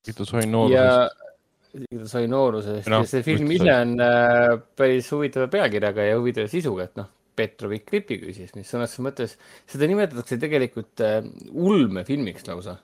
Viktor 0.06 0.26
Tsoi 0.26 0.46
noorusest 0.50 1.27
ta 1.72 2.08
sai 2.08 2.26
noorusest 2.30 2.88
no, 2.92 3.02
see 3.08 3.24
film 3.26 3.50
ise 3.52 3.70
on 3.74 3.94
äh, 4.00 4.56
päris 4.78 5.10
huvitava 5.12 5.48
pealkirjaga 5.52 6.08
ja 6.08 6.18
huvitava 6.18 6.50
sisuga, 6.50 6.88
et 6.88 7.00
noh, 7.00 7.08
Petrovi 7.38 7.78
klipiküsis, 7.86 8.50
mis 8.56 8.70
sõnas 8.72 8.96
mõttes, 9.04 9.36
seda 9.68 9.86
nimetatakse 9.90 10.40
tegelikult 10.42 11.04
äh, 11.04 11.20
ulmefilmiks 11.52 12.48
lausa. 12.48 12.78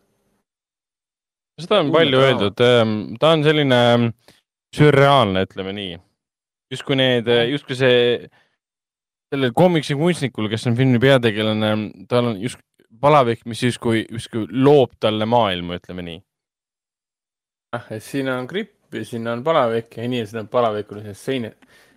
seda 1.61 1.81
on 1.81 1.91
Ulme 1.91 1.99
palju 1.99 2.21
ka. 2.21 2.29
öeldud, 2.29 2.65
ähm, 2.69 2.95
ta 3.21 3.33
on 3.35 3.47
selline 3.47 3.81
ähm, 3.95 4.09
sürreaalne, 4.75 5.47
ütleme 5.49 5.75
nii. 5.75 5.97
justkui 6.75 6.99
need, 6.99 7.31
justkui 7.51 7.79
see, 7.79 7.99
sellel 9.33 9.55
koomiksi 9.57 9.97
kunstnikul, 9.99 10.51
kes 10.53 10.69
on 10.71 10.79
filmi 10.79 11.01
peategelane, 11.03 11.75
tal 12.11 12.33
on 12.33 12.39
just 12.43 12.61
palavik, 13.01 13.43
mis 13.51 13.63
justkui, 13.65 14.05
justkui 14.07 14.47
loob 14.51 14.95
talle 15.03 15.27
maailma, 15.29 15.81
ütleme 15.81 16.05
nii 16.07 16.23
et 17.91 18.03
siin 18.03 18.29
on 18.33 18.49
gripp 18.51 18.95
ja 18.95 19.05
siin 19.05 19.29
on 19.29 19.45
palavik 19.45 19.97
ja 19.99 20.07
inimesed 20.07 20.39
on 20.41 20.51
palavikulises 20.53 21.25
sein-, 21.29 21.53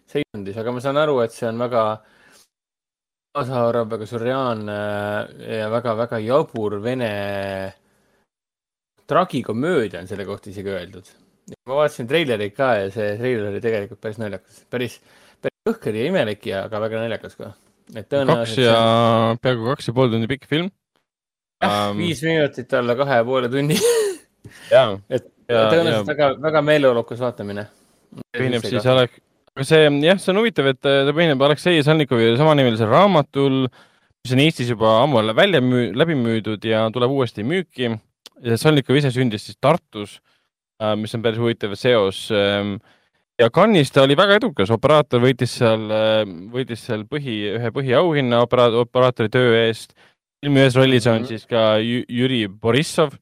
seisundis, 0.07 0.57
aga 0.57 0.73
ma 0.73 0.83
saan 0.83 0.99
aru, 1.01 1.19
et 1.23 1.35
see 1.35 1.47
on 1.49 1.59
väga 1.61 1.83
kaasaarv, 3.37 3.89
väga 3.91 4.07
sürreaalne 4.09 4.77
ja 5.59 5.67
väga-väga 5.71 6.19
jabur 6.25 6.79
vene 6.83 7.11
tragikomöödia 9.07 10.01
on 10.01 10.09
selle 10.09 10.25
kohta 10.27 10.49
isegi 10.51 10.73
öeldud. 10.73 11.13
ma 11.67 11.77
vaatasin 11.79 12.07
treilerit 12.07 12.55
ka 12.55 12.73
ja 12.81 12.89
see 12.91 13.13
treiler 13.19 13.51
oli 13.51 13.61
tegelikult 13.63 14.01
päris 14.03 14.17
naljakas, 14.19 14.63
päris, 14.69 14.97
päris 15.41 15.71
õhker 15.71 15.95
ja 15.95 16.09
imelik 16.09 16.49
ja 16.49 16.65
ka 16.71 16.81
väga 16.83 17.05
naljakas 17.05 17.37
ka. 17.39 17.53
et 17.93 18.09
tõenäoliselt. 18.09 18.57
kaks 18.57 18.57
ja 18.65 18.81
on..., 18.81 19.39
peaaegu 19.43 19.71
kaks 19.71 19.91
ja 19.91 19.95
pool 19.99 20.11
tundi 20.11 20.27
pikk 20.33 20.49
film. 20.49 20.73
jah 21.63 21.77
um..., 21.91 22.03
viis 22.03 22.23
minutit 22.25 22.73
alla 22.73 22.97
kahe 22.99 23.21
ja 23.21 23.27
poole 23.27 23.51
tunni. 23.53 23.79
et 25.09 25.27
tõenäoliselt 25.47 26.11
väga, 26.11 26.31
väga 26.43 26.61
meeleolukas 26.65 27.21
vaatamine. 27.23 27.67
põhineb 28.35 28.65
siis 28.65 28.85
Alek, 28.89 29.19
see 29.61 29.85
jah, 30.03 30.19
see 30.19 30.33
on 30.33 30.41
huvitav, 30.41 30.71
et 30.73 30.81
ta 30.83 31.13
põhineb 31.13 31.41
Aleksei 31.47 31.83
Salnikovi 31.85 32.33
samanimelisel 32.39 32.89
raamatul, 32.91 33.65
mis 33.67 34.35
on 34.35 34.43
Eestis 34.43 34.73
juba 34.73 34.97
ammu 35.03 35.23
välja 35.35 35.61
müü-, 35.63 35.93
läbi 35.97 36.17
müüdud 36.19 36.65
ja 36.67 36.87
tuleb 36.93 37.13
uuesti 37.15 37.45
müüki. 37.47 37.95
Salnikov 38.55 38.99
ise 38.99 39.09
sündis 39.09 39.47
siis 39.47 39.57
Tartus, 39.61 40.19
äh, 40.83 40.93
mis 40.99 41.15
on 41.15 41.23
päris 41.23 41.39
huvitav 41.41 41.73
seos. 41.79 42.27
Ähm, 42.29 42.75
ja 43.39 43.49
Cannes'is 43.49 43.93
ta 43.93 44.03
oli 44.05 44.17
väga 44.17 44.37
edukas, 44.37 44.69
operaator 44.73 45.23
võitis 45.23 45.55
seal, 45.57 45.87
äh, 45.89 46.19
võitis 46.53 46.83
seal 46.85 47.07
põhi, 47.09 47.39
ühe 47.57 47.71
põhiauhinna 47.73 48.43
opera-, 48.45 48.69
operaatori 48.83 49.33
töö 49.33 49.55
eest. 49.63 49.95
filmi 50.37 50.61
ühes 50.61 50.75
rollis 50.77 51.07
on 51.07 51.23
-hmm. 51.23 51.27
siis 51.27 51.47
ka 51.49 51.79
Jüri 51.81 52.45
Borissov 52.47 53.15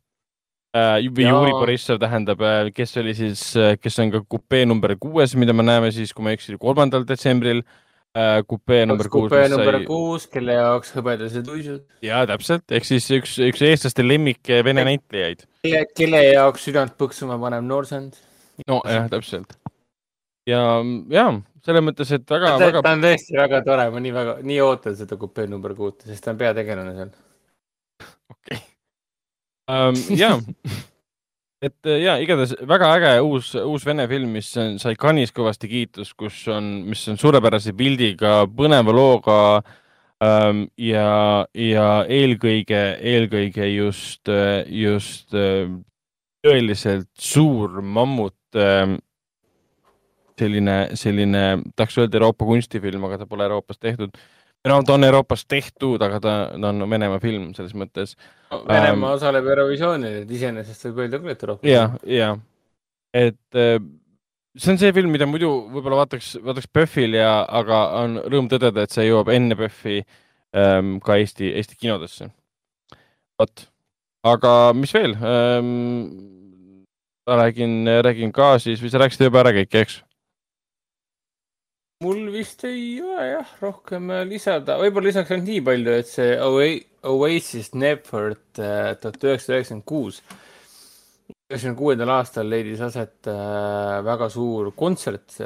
äh,. 0.76 1.00
Juri 1.06 1.56
Borissov 1.56 2.00
tähendab, 2.02 2.42
äh, 2.44 2.70
kes 2.76 2.98
oli 3.02 3.16
siis, 3.16 3.48
äh, 3.56 3.78
kes 3.80 4.00
on 4.04 4.12
ka 4.14 4.22
kupee 4.30 4.66
number 4.66 4.96
kuues, 5.00 5.36
mida 5.40 5.54
me 5.54 5.64
näeme 5.64 5.92
siis, 5.96 6.14
kui 6.14 6.26
ma 6.26 6.34
ei 6.34 6.40
eksi, 6.40 6.58
kolmandal 6.62 7.08
detsembril 7.08 7.64
kupee 8.48 8.86
number 8.88 9.10
kuus. 9.12 9.28
kupee 9.28 9.50
number 9.52 9.76
sai... 9.76 9.86
kuus, 9.90 10.26
kelle 10.32 10.54
jaoks 10.56 10.94
hõbedased 10.96 11.50
uisud. 11.52 11.82
ja 12.06 12.22
täpselt, 12.30 12.64
ehk 12.72 12.88
siis 12.88 13.10
üks, 13.12 13.34
üks 13.44 13.64
eestlaste 13.68 14.06
lemmik 14.06 14.52
vene 14.64 14.86
näitlejaid. 14.88 15.44
kelle, 15.66 15.82
kelle 16.00 16.22
jaoks 16.30 16.64
südant 16.70 16.96
põksuma 16.96 17.36
panev 17.42 17.66
noorsand. 17.68 18.16
no 18.72 18.80
jah, 18.88 19.10
täpselt. 19.12 19.58
ja, 20.48 20.62
ja 21.12 21.26
selles 21.66 21.84
mõttes, 21.84 22.14
et 22.16 22.32
väga, 22.32 22.54
väga. 22.62 22.86
ta 22.86 22.94
on 22.96 23.04
tõesti 23.04 23.36
väga 23.36 23.60
tore, 23.68 23.90
ma 23.92 24.04
nii 24.08 24.16
väga, 24.16 24.38
nii 24.48 24.62
ootan 24.64 24.96
seda 24.96 25.20
kupee 25.20 25.50
number 25.52 25.76
kuute, 25.76 26.08
sest 26.08 26.24
ta 26.24 26.32
on 26.32 26.40
peategelane 26.40 26.96
seal. 26.96 27.12
okei 28.32 28.62
okay 28.62 28.64
um,. 29.72 29.96
ja, 30.24 30.36
et 31.62 31.90
äh, 31.90 32.02
ja 32.04 32.18
igatahes 32.22 32.56
väga 32.68 32.92
äge 32.98 33.14
uus, 33.26 33.54
uus 33.56 33.86
vene 33.88 34.08
film, 34.12 34.36
mis 34.38 34.52
sai 34.54 34.96
Cannes'is 35.00 35.34
kõvasti 35.36 35.72
kiitust, 35.72 36.16
kus 36.20 36.44
on, 36.52 36.70
mis 36.90 37.06
on 37.12 37.20
suurepärase 37.22 37.76
pildiga, 37.78 38.44
põneva 38.48 38.96
looga 38.96 39.40
um, 40.22 40.66
ja, 40.78 41.10
ja 41.58 41.90
eelkõige, 42.12 42.84
eelkõige 43.14 43.70
just, 43.74 44.32
just 44.70 45.36
äh, 45.36 45.68
tõeliselt 46.46 47.10
suur 47.18 47.82
mammut 47.82 48.38
um, 48.62 49.00
selline, 50.40 50.78
selline, 51.00 51.44
tahaks 51.76 51.98
öelda 52.02 52.20
Euroopa 52.20 52.48
kunstifilm, 52.48 53.06
aga 53.08 53.22
ta 53.22 53.30
pole 53.30 53.46
Euroopas 53.48 53.80
tehtud 53.80 54.16
no 54.70 54.80
ta 54.86 54.96
on 54.96 55.08
Euroopas 55.08 55.46
tehtud, 55.50 56.02
aga 56.06 56.20
ta, 56.24 56.34
ta 56.54 56.72
on 56.72 56.88
Venemaa 56.90 57.22
film 57.24 57.52
selles 57.58 57.76
mõttes 57.78 58.16
no,. 58.16 58.64
Venemaa 58.68 59.12
ähm, 59.12 59.20
osaleb 59.20 59.50
Eurovisioonil, 59.52 60.22
et 60.24 60.34
iseenesest 60.38 60.90
võib 60.90 61.06
öelda 61.06 61.22
küll, 61.22 61.36
et 61.36 61.46
Euroopa. 61.46 61.70
ja, 61.70 61.86
ja, 62.10 62.32
et 63.16 63.60
äh, 63.62 63.78
see 64.58 64.76
on 64.76 64.82
see 64.82 64.94
film, 64.96 65.14
mida 65.16 65.28
muidu 65.30 65.52
võib-olla 65.74 66.04
vaataks, 66.04 66.36
vaataks 66.46 66.72
PÖFFil 66.74 67.20
ja, 67.20 67.34
aga 67.62 67.82
on 68.04 68.20
rõõm 68.26 68.50
tõdeda, 68.52 68.86
et 68.86 68.96
see 68.96 69.08
jõuab 69.10 69.34
enne 69.36 69.58
PÖFFi 69.60 70.00
ähm, 70.58 70.98
ka 71.06 71.20
Eesti, 71.22 71.52
Eesti 71.60 71.80
kinodesse. 71.80 72.32
vot, 73.40 73.68
aga 74.36 74.56
mis 74.78 74.96
veel 74.96 75.18
ähm,? 75.20 76.34
räägin, 77.26 77.88
räägin 78.06 78.32
ka 78.32 78.60
siis 78.62 78.82
või 78.82 78.92
sa 78.94 79.00
rääkisid 79.02 79.26
juba 79.26 79.42
ära 79.42 79.54
kõik, 79.56 79.74
eks? 79.82 79.96
Mul 82.06 82.30
vist 82.34 82.64
ei 82.68 83.00
ole 83.02 83.26
jah 83.32 83.54
rohkem 83.64 84.10
äh, 84.14 84.24
lisada, 84.30 84.78
võib-olla 84.82 85.10
lisaks 85.10 85.32
ainult 85.34 85.50
nii 85.50 85.62
palju, 85.66 85.94
et 86.02 86.10
see 86.10 86.34
Oasis 87.10 87.72
Nepford 87.78 88.62
äh, 88.62 88.92
tuhat 89.02 89.24
üheksasada 89.26 89.58
üheksakümmend 89.58 89.88
kuus, 89.90 90.20
üheksakümne 91.50 91.80
kuuendal 91.80 92.14
aastal 92.20 92.50
leidis 92.52 92.84
aset 92.86 93.30
äh, 93.32 93.96
väga 94.06 94.30
suur 94.34 94.70
kontsert 94.78 95.40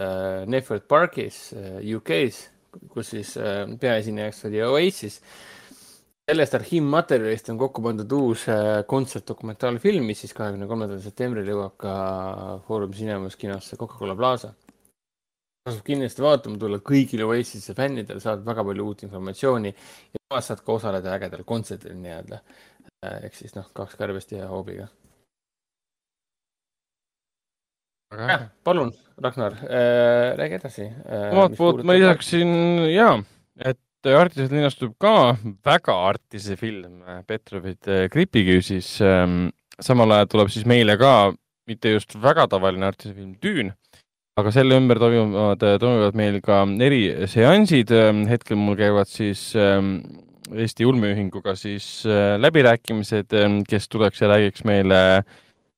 Nepford 0.52 0.88
Parkis 0.92 1.40
UK-s, 1.80 2.44
kus 2.92 3.14
siis 3.16 3.34
peaesinejaks 3.80 4.44
oli 4.50 4.64
Oasis. 4.68 5.22
sellest 6.30 6.54
arhiivmaterjalist 6.60 7.48
on 7.50 7.58
kokku 7.58 7.82
pandud 7.82 8.12
uus 8.14 8.44
kontsertdokumentaalfilm, 8.88 10.12
mis 10.12 10.26
siis 10.26 10.36
kahekümne 10.38 10.68
kolmandal 10.70 11.00
septembril 11.02 11.48
jõuab 11.56 11.78
ka 11.82 11.94
Foorum 12.68 12.94
Cinemas 12.94 13.40
kinosse 13.40 13.80
Coca-Cola 13.80 14.18
Plaza 14.20 14.54
tasub 15.68 15.84
kindlasti 15.86 16.24
vaatama 16.24 16.60
tulla 16.60 16.80
kõigile 16.84 17.28
Oasis'e 17.28 17.76
fännidele, 17.78 18.22
saad 18.24 18.46
väga 18.46 18.64
palju 18.66 18.86
uut 18.92 19.04
informatsiooni 19.08 19.72
ja 19.74 20.22
samas 20.22 20.50
saad 20.52 20.64
ka 20.66 20.78
osaleda 20.78 21.16
ägedal 21.18 21.44
kontserdil 21.48 21.98
nii-öelda. 22.00 22.40
Äh, 23.06 23.28
ehk 23.28 23.38
siis 23.38 23.56
noh, 23.58 23.68
kaks 23.76 24.00
kärbest 24.00 24.34
ühe 24.36 24.48
hoobiga. 24.50 24.90
jah, 28.10 28.48
palun, 28.66 28.90
Ragnar 29.22 29.54
äh,, 29.54 30.32
räägi 30.40 30.56
edasi 30.58 30.88
äh,. 30.88 31.28
omalt 31.30 31.54
poolt 31.60 31.84
ma 31.86 31.94
lisaksin 31.94 32.50
ja, 32.90 33.12
et 33.62 33.78
Artises 34.18 34.50
linastub 34.50 34.96
ka 34.98 35.36
väga 35.68 35.94
Artise 36.08 36.58
film 36.58 37.04
Petrovit 37.28 37.86
gripiküüsis 38.10 38.96
ähm,. 39.06 39.52
samal 39.78 40.16
ajal 40.16 40.32
tuleb 40.32 40.50
siis 40.50 40.66
meile 40.66 40.98
ka 40.98 41.12
mitte 41.70 41.94
just 41.94 42.18
väga 42.18 42.48
tavaline 42.50 42.90
Artise 42.90 43.14
film 43.14 43.36
Düün 43.46 43.70
aga 44.40 44.52
selle 44.56 44.78
ümber 44.80 45.00
toimuvad, 45.02 45.64
toimuvad 45.82 46.18
meil 46.18 46.40
ka 46.42 46.64
eriseansid. 46.88 47.94
hetkel 48.32 48.60
mul 48.60 48.78
käivad 48.80 49.10
siis 49.12 49.52
ähm, 49.60 50.00
Eesti 50.50 50.86
ulmeühinguga 50.86 51.54
siis 51.58 51.86
äh, 52.10 52.34
läbirääkimised, 52.42 53.34
ähm, 53.38 53.60
kes 53.70 53.86
tuleks 53.90 54.22
ja 54.22 54.32
räägiks 54.32 54.64
meile 54.66 55.24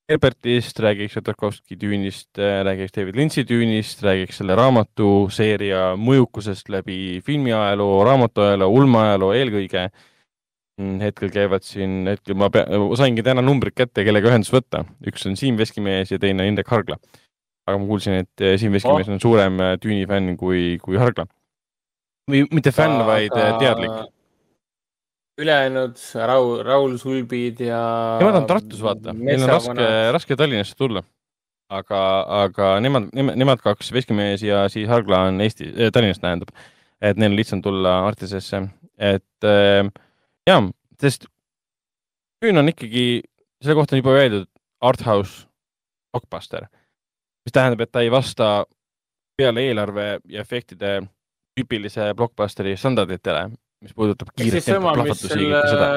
Herbertist, 0.09 0.79
räägiks 0.79 1.15
Jotakovski 1.15 1.75
tüünist, 1.79 2.29
äh, 2.39 2.61
räägiks 2.63 2.95
David 2.95 3.19
Lynch'i 3.19 3.43
tüünist, 3.47 4.03
räägiks 4.03 4.39
selle 4.39 4.55
raamatuseeria 4.55 5.97
mõjukusest 5.99 6.71
läbi 6.71 7.19
filmiajaloo, 7.25 7.99
raamatuajaloo, 8.07 8.71
ulmeajaloo 8.79 9.33
eelkõige. 9.35 9.89
Mm, 10.79 11.01
hetkel 11.03 11.33
käivad 11.35 11.67
siin, 11.67 12.05
hetkel 12.07 12.39
ma 12.39 12.47
pea, 12.49 12.63
saingi 12.99 13.25
täna 13.27 13.43
numbrid 13.43 13.75
kätte, 13.75 14.05
kellega 14.07 14.31
ühendust 14.31 14.55
võtta. 14.55 14.85
üks 15.03 15.27
on 15.27 15.35
Siim 15.35 15.59
Veskimees 15.59 16.15
ja 16.15 16.19
teine 16.19 16.47
Indrek 16.47 16.71
Hargla 16.71 16.95
aga 17.67 17.77
ma 17.77 17.87
kuulsin, 17.89 18.21
et 18.23 18.43
eh, 18.43 18.55
Siim 18.59 18.73
Veskimees 18.75 19.09
oh. 19.09 19.15
on 19.15 19.21
suurem 19.21 19.59
eh, 19.61 19.75
Düüni 19.81 20.07
fänn 20.09 20.35
kui, 20.39 20.79
kui 20.81 20.99
Hargla. 20.99 21.27
või 22.31 22.43
mitte 22.53 22.73
fänn 22.73 23.03
vaid 23.07 23.33
eh, 23.37 23.53
teadlik. 23.61 23.95
ülejäänud 25.41 26.01
Raul, 26.29 26.51
Raul 26.65 26.97
Sulbid 27.01 27.63
ja. 27.65 27.81
Nemad 28.21 28.41
on 28.41 28.49
Tartus, 28.49 28.81
vaata, 28.83 29.15
neil 29.17 29.45
on 29.45 29.53
raske, 29.55 29.89
raske 30.17 30.37
Tallinnasse 30.37 30.77
tulla. 30.77 31.03
aga, 31.71 32.01
aga 32.43 32.73
nemad, 32.83 33.09
nemad, 33.15 33.39
nemad 33.39 33.63
kaks, 33.63 33.93
Veskimees 33.95 34.43
ja 34.43 34.65
siis 34.69 34.89
Hargla 34.89 35.27
on 35.29 35.41
Eesti 35.41 35.69
äh,, 35.71 35.91
Tallinnast 35.93 36.23
tähendab. 36.23 36.53
et 37.01 37.17
neil 37.17 37.33
on 37.33 37.39
lihtsam 37.39 37.61
tulla 37.65 38.01
Artisesse, 38.07 38.65
et 38.97 39.47
äh, 39.47 39.85
jaa, 40.49 40.63
sest 41.01 41.29
Düün 42.41 42.57
on 42.57 42.71
ikkagi, 42.71 43.21
selle 43.61 43.77
kohta 43.77 43.93
on 43.93 43.99
juba 44.01 44.15
öeldud, 44.17 44.47
art 44.81 45.03
house 45.05 45.45
blockbuster 46.09 46.65
mis 47.45 47.55
tähendab, 47.55 47.81
et 47.85 47.91
ta 47.91 48.03
ei 48.05 48.11
vasta 48.13 48.51
peale 49.37 49.65
eelarve 49.69 50.05
ja 50.29 50.43
efektide 50.43 50.99
tüüpilise 51.57 52.11
blockbusteri 52.17 52.75
standarditele, 52.79 53.49
mis 53.83 53.95
puudutab 53.97 54.31
kiiret 54.37 54.65
tempot, 54.67 54.95
plahvatusi 54.99 55.33
ja 55.33 55.41
kõike 55.41 55.73
seda. 55.73 55.89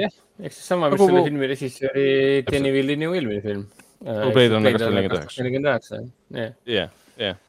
jah, 0.00 0.18
ehk 0.42 0.56
siis 0.56 0.68
sama, 0.68 0.90
mis 0.92 0.98
nagu, 0.98 1.08
selle 1.10 1.24
filmi 1.28 1.50
režissööri 1.54 2.06
Danny 2.50 2.74
Villeneuve 2.74 3.20
eelmine 3.20 3.44
film. 3.44 3.64
Blade 4.04 4.50
Runner 4.52 4.74
kakssada 4.74 4.92
nelikümmend 4.92 5.18
üheksa. 5.22 5.42
nelikümmend 5.42 5.70
üheksa, 5.72 6.00
jah. 6.36 6.54
jah, 6.68 6.94
jah. 7.22 7.42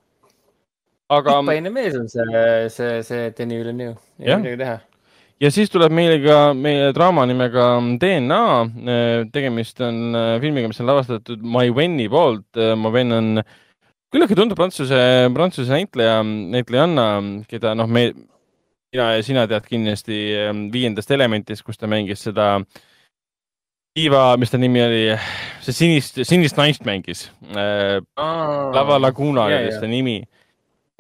aga. 1.18 1.40
tipaine 1.42 1.74
mees 1.76 1.98
on 2.00 2.12
see, 2.12 2.44
see, 2.78 3.00
see 3.10 3.32
Danny 3.38 3.60
Villeneuve, 3.64 3.98
ei 4.22 4.30
ole 4.30 4.44
midagi 4.46 4.62
teha 4.64 4.78
ja 5.42 5.52
siis 5.52 5.72
tuleb 5.72 5.94
meile 5.96 6.18
ka 6.24 6.40
meie 6.58 6.92
draama 6.96 7.26
nimega 7.28 7.68
DNA. 8.02 8.44
tegemist 9.34 9.82
on 9.84 10.16
äh, 10.16 10.36
filmiga, 10.42 10.70
mis 10.72 10.80
on 10.82 10.90
lavastatud 10.90 11.44
My 11.44 11.72
Wenni 11.76 12.08
poolt. 12.10 12.48
Äh, 12.58 12.76
Ma 12.80 12.92
Wen 12.94 13.12
on 13.12 13.44
küllaltki 14.14 14.38
tuntud 14.38 14.58
prantsuse, 14.58 14.98
prantsuse 15.36 15.72
näitleja, 15.74 16.22
näitlejanna, 16.24 17.08
keda 17.52 17.76
noh, 17.76 17.90
me, 17.92 18.08
mina 18.94 19.12
ja 19.18 19.24
sina 19.26 19.46
tead 19.52 19.68
kindlasti 19.68 20.20
ähm, 20.40 20.68
Viiendast 20.74 21.12
Elementist, 21.12 21.66
kus 21.68 21.82
ta 21.82 21.90
mängis 21.92 22.24
seda 22.30 22.54
Iva, 23.96 24.34
mis 24.40 24.52
ta 24.52 24.60
nimi 24.60 24.82
oli, 24.84 25.04
see 25.64 25.76
sinist, 25.76 26.20
sinist 26.28 26.58
naist 26.60 26.88
mängis 26.88 27.30
äh,. 27.52 28.00
Lava 28.76 29.00
Laguna 29.00 29.48
oli 29.50 29.56
yeah, 29.56 29.80
ta 29.80 29.88
nimi 29.88 30.22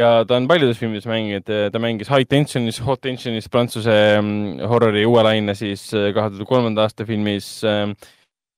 ja 0.02 0.10
ta 0.28 0.38
on 0.40 0.48
paljudes 0.50 0.80
filmides 0.80 1.08
mänginud, 1.10 1.48
ta 1.72 1.82
mängis 1.82 2.10
High 2.12 2.28
Tensionis, 2.30 2.82
Hot 2.84 3.02
Tensionis 3.06 3.48
Prantsuse 3.52 3.96
mm, 4.20 4.66
horrori 4.72 5.06
uue 5.08 5.24
laine 5.24 5.56
siis 5.56 5.88
äh, 5.94 6.12
kahe 6.16 6.32
tuhande 6.32 6.50
kolmanda 6.50 6.86
aasta 6.86 7.08
filmis. 7.08 7.48
Ähm, 7.68 7.96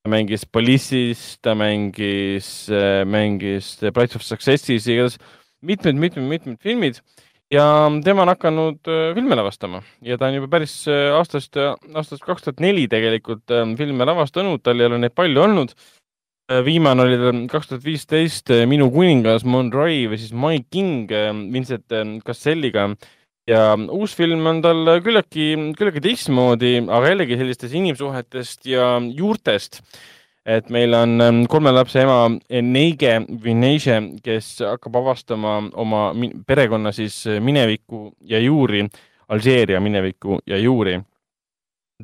ta 0.03 0.11
mängis 0.13 0.47
Police'is, 0.47 1.37
ta 1.43 1.53
mängis, 1.57 2.69
mängis 3.05 3.75
Brides 3.93 4.15
of 4.15 4.25
Success'is, 4.25 4.87
igatahes 4.87 5.17
mitmed, 5.61 5.97
mitmed, 5.99 6.29
mitmed 6.29 6.59
filmid 6.63 7.01
ja 7.51 7.63
tema 8.03 8.23
on 8.23 8.31
hakanud 8.31 8.89
filme 9.15 9.35
lavastama 9.39 9.81
ja 10.05 10.17
ta 10.19 10.27
on 10.27 10.37
juba 10.37 10.49
päris 10.51 10.75
aastast, 10.87 11.57
aastast 11.57 12.23
kaks 12.25 12.45
tuhat 12.45 12.63
neli 12.63 12.85
tegelikult 12.91 13.55
filme 13.79 14.05
lavastanud, 14.07 14.61
tal 14.63 14.79
ei 14.79 14.89
ole 14.89 14.99
neid 15.01 15.15
palju 15.17 15.43
olnud 15.43 15.73
viimane 16.65 17.03
oli 17.03 17.47
kaks 17.51 17.67
tuhat 17.67 17.83
viisteist 17.83 18.51
Minu 18.71 18.87
kuningas 18.91 19.43
Monroe 19.43 20.05
või 20.07 20.19
siis 20.19 20.31
My 20.31 20.61
King 20.71 21.11
Vincent 21.51 21.91
Casselliga 22.23 22.87
ja 23.47 23.61
uus 23.91 24.15
film 24.17 24.45
on 24.49 24.61
tal 24.63 24.93
küllaltki, 25.03 25.47
küllaltki 25.77 26.03
teistmoodi, 26.03 26.73
aga 26.83 27.13
jällegi 27.13 27.39
sellistest 27.39 27.75
inimsuhetest 27.79 28.69
ja 28.69 28.97
juurtest. 28.99 29.81
et 30.47 30.69
meil 30.71 30.93
on 30.95 31.21
ähm, 31.21 31.41
kolme 31.51 31.73
lapse 31.75 31.99
ema 31.99 32.29
Neige 32.63 33.17
või 33.27 33.51
Neige, 33.59 33.97
kes 34.23 34.61
hakkab 34.63 34.95
avastama 34.95 35.57
oma 35.75 36.13
perekonna 36.47 36.93
siis 36.95 37.25
minevikku 37.43 38.13
ja 38.21 38.39
juuri, 38.39 38.85
Alžeeria 39.27 39.81
minevikku 39.83 40.39
ja 40.47 40.57
juuri. 40.57 41.01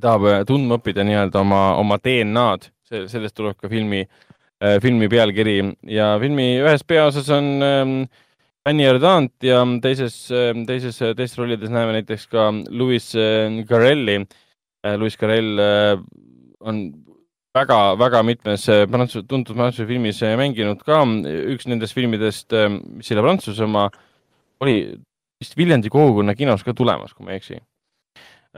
tahab 0.02 0.28
äh, 0.28 0.44
tundma 0.46 0.76
õppida 0.76 1.08
nii-öelda 1.08 1.40
oma, 1.40 1.76
oma 1.80 1.98
DNA-d, 2.04 2.72
sellest 3.08 3.36
tuleb 3.36 3.56
ka 3.56 3.70
filmi, 3.70 4.02
äh, 4.02 4.33
filmi 4.84 5.10
pealkiri 5.12 5.58
ja 5.92 6.14
filmi 6.22 6.54
ühes 6.62 6.86
peaosas 6.88 7.30
on 7.36 7.48
ähm, 7.66 7.96
Anni 8.64 8.86
Ardant 8.88 9.44
ja 9.44 9.60
teises, 9.84 10.16
teises, 10.68 11.00
teistes 11.02 11.40
rollides 11.40 11.72
näeme 11.74 11.98
näiteks 11.98 12.30
ka 12.32 12.46
Louis 12.72 13.10
Garelli. 13.68 14.22
Louis 15.00 15.18
Garell 15.20 15.60
on 16.64 16.80
väga-väga 17.54 18.22
mitmes 18.24 18.70
prantsuse, 18.92 19.26
tuntud 19.28 19.58
prantsuse 19.60 19.88
filmis 19.90 20.22
mänginud 20.40 20.80
ka. 20.88 21.02
üks 21.52 21.68
nendest 21.68 21.98
filmidest, 21.98 22.56
mis 22.88 23.12
selle 23.12 23.26
Prantsuse 23.26 23.68
oma, 23.68 23.90
oli 24.64 24.78
vist 25.44 25.60
Viljandi 25.60 25.92
kogukonna 25.92 26.36
kinos 26.40 26.64
ka 26.64 26.74
tulemas, 26.78 27.14
kui 27.14 27.28
ma 27.28 27.36
ei 27.36 27.42
eksi. 27.42 27.60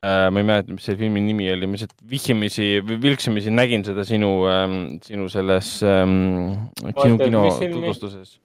Ma 0.03 0.41
ei 0.41 0.43
mäleta, 0.43 0.73
mis 0.75 0.83
selle 0.83 0.99
filmi 0.99 1.21
nimi 1.23 1.45
oli, 1.53 1.69
ma 1.69 1.77
lihtsalt 1.77 1.95
vihjamisi, 2.11 2.65
vilksamisi 2.83 3.53
nägin 3.53 3.85
seda 3.87 4.03
sinu, 4.07 4.31
sinu 5.05 5.29
selles 5.31 5.69
kino, 5.79 7.19
kino 7.21 7.45
tutvustuses 7.61 8.35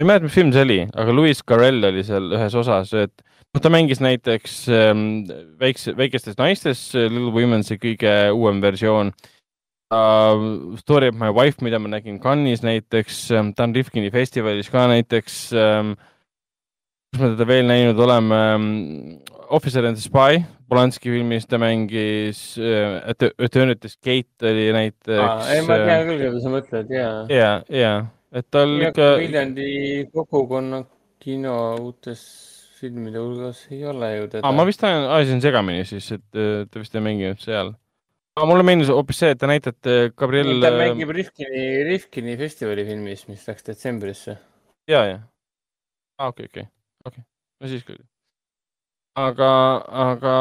ei 0.00 0.06
mäleta, 0.08 0.24
mis 0.24 0.36
film 0.36 0.52
see 0.54 0.64
oli, 0.64 0.78
aga 0.96 1.12
Louis 1.12 1.42
Carell 1.44 1.84
oli 1.90 2.02
seal 2.06 2.32
ühes 2.32 2.54
osas, 2.56 2.92
et 2.96 3.12
noh, 3.20 3.60
ta 3.60 3.72
mängis 3.72 4.00
näiteks 4.00 4.54
ähm, 4.72 5.02
väikse, 5.60 5.92
väikestes 5.98 6.38
naistes, 6.40 6.86
Little 6.94 7.34
Women, 7.34 7.64
see 7.66 7.80
kõige 7.80 8.14
uuem 8.32 8.62
versioon 8.64 9.12
uh,. 9.92 10.46
Story 10.80 11.10
of 11.12 11.18
my 11.20 11.28
wife, 11.36 11.60
mida 11.64 11.80
ma 11.82 11.92
nägin 11.92 12.20
Cannes'is 12.22 12.64
näiteks 12.64 13.26
Dan 13.58 13.76
Rifkini 13.76 14.12
festivalis 14.14 14.72
ka 14.72 14.86
näiteks 14.90 15.42
um,. 15.52 15.98
Kus 17.10 17.22
me 17.22 17.34
teda 17.34 17.48
veel 17.50 17.68
näinud 17.70 18.06
oleme 18.06 18.40
um,? 18.54 18.70
Officer 19.50 19.82
and 19.82 19.98
the 19.98 20.04
Spy, 20.04 20.44
Polanski 20.70 21.10
filmis 21.10 21.48
ta 21.50 21.58
mängis 21.58 22.54
uh,, 22.62 23.00
Eternity's 23.42 23.98
Gate 23.98 24.46
oli 24.46 24.70
näiteks 24.76 25.18
ah,. 25.18 25.42
ei, 25.50 25.64
ma 25.66 25.80
tean 25.82 26.06
küll, 26.06 26.22
keda 26.22 26.42
sa 26.44 26.52
mõtled, 26.54 26.94
jaa. 26.94 27.12
jaa, 27.34 27.56
jaa 27.66 28.00
et 28.30 28.46
tal 28.52 28.76
ikka. 28.78 29.10
Viljandi 29.20 29.66
kogukonna 30.14 30.84
kino 31.22 31.54
uutes 31.82 32.22
filmide 32.80 33.20
hulgas 33.20 33.66
ei 33.74 33.84
ole 33.84 34.10
ju 34.14 34.28
teda. 34.36 34.52
ma 34.56 34.64
vist 34.68 34.84
ajasin 34.86 35.42
segamini 35.44 35.84
siis, 35.88 36.10
et 36.16 36.26
ta 36.32 36.80
vist 36.80 36.94
ei 36.96 37.04
mänginud 37.04 37.42
seal. 37.42 37.74
aga 38.38 38.48
mulle 38.48 38.64
meenus 38.66 38.92
hoopis 38.94 39.20
see, 39.20 39.32
et 39.34 39.40
te 39.40 39.50
näitate 39.50 39.96
Gabriel. 40.16 40.54
ta 40.62 40.72
mängib 40.78 41.12
Rifkini, 41.16 41.64
Rifkini 41.90 42.36
festivali 42.40 42.86
filmis, 42.88 43.26
mis 43.28 43.46
läks 43.50 43.66
detsembrisse. 43.66 44.38
ja, 44.88 45.04
ja. 45.10 45.18
aa, 46.18 46.30
okei, 46.30 46.48
okei, 46.48 46.64
okei, 46.64 46.70
no 47.60 47.68
siis 47.68 47.84
küll. 47.84 48.00
aga, 49.20 49.52
aga, 50.08 50.38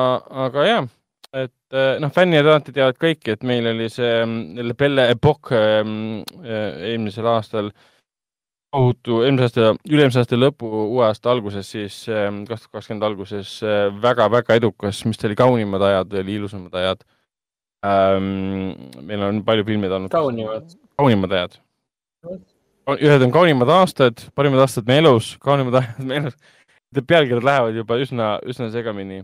aga 0.48 0.66
jah 0.68 0.90
et 1.34 1.78
eh, 1.78 2.00
noh, 2.02 2.12
fännid 2.14 2.48
alati 2.48 2.74
teavad 2.74 2.98
kõik, 3.02 3.22
et 3.34 3.46
meil 3.46 3.68
oli 3.70 3.90
see 3.94 4.10
mm, 4.24 4.74
Belle 4.78 5.10
Epoque 5.14 5.60
mm, 5.84 6.42
eh, 6.42 6.82
eelmisel 6.94 7.30
aastal 7.30 7.70
tohutu, 8.74 9.22
eelmise 9.26 9.50
aasta, 9.50 9.70
üle-eelmise 9.90 10.24
aasta 10.24 10.40
lõpu, 10.40 10.70
uue 10.88 11.06
aasta 11.06 11.32
alguses, 11.34 11.70
siis 11.70 12.02
mm, 12.10 12.44
kaks 12.50 12.66
tuhat 12.66 12.80
kakskümmend 12.80 13.06
alguses 13.06 13.56
väga-väga 14.02 14.56
eh, 14.56 14.62
edukas, 14.64 15.04
mis 15.10 15.22
oli 15.30 15.38
kaunimad 15.38 15.86
ajad, 15.90 16.20
oli 16.24 16.38
ilusamad 16.42 16.82
ajad 16.82 17.06
ähm,. 17.86 18.74
meil 19.06 19.28
on 19.30 19.44
palju 19.46 19.68
filme 19.70 19.90
olnud. 19.90 20.12
kaunimad. 20.14 20.74
kaunimad 20.98 21.38
ajad. 21.38 21.60
ühed 22.98 23.22
on 23.22 23.32
kaunimad 23.32 23.70
aastad, 23.78 24.26
parimad 24.36 24.66
aastad 24.66 24.90
me 24.90 24.98
elus, 24.98 25.36
kaunimad 25.46 25.84
ajad 25.84 26.02
me 26.10 26.24
elus. 26.24 26.42
Pealkirjad 26.96 27.46
lähevad 27.46 27.76
juba 27.78 28.00
üsna, 28.02 28.38
üsna 28.50 28.72
segamini. 28.74 29.24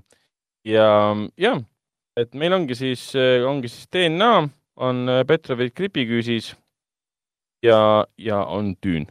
Ja, 0.66 1.16
jah 1.38 1.64
et 2.16 2.36
meil 2.38 2.54
ongi 2.56 2.76
siis, 2.78 3.10
äh, 3.20 3.44
ongi 3.48 3.70
siis 3.72 3.90
DNA, 3.92 4.48
on 4.86 5.10
äh, 5.12 5.24
Petrovi 5.28 5.70
gripiküüsis 5.76 6.54
ja, 7.64 8.06
ja 8.18 8.40
on 8.46 8.76
tüün. 8.80 9.08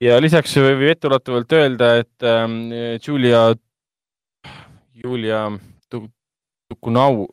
ja 0.00 0.20
lisaks 0.20 0.54
võib 0.56 0.86
etteulatuvalt 0.92 1.52
öelda, 1.52 1.90
et 2.00 2.24
ähm, 2.24 2.70
Julia, 3.06 3.50
Julia 5.02 5.42
Tukunau 6.70 7.26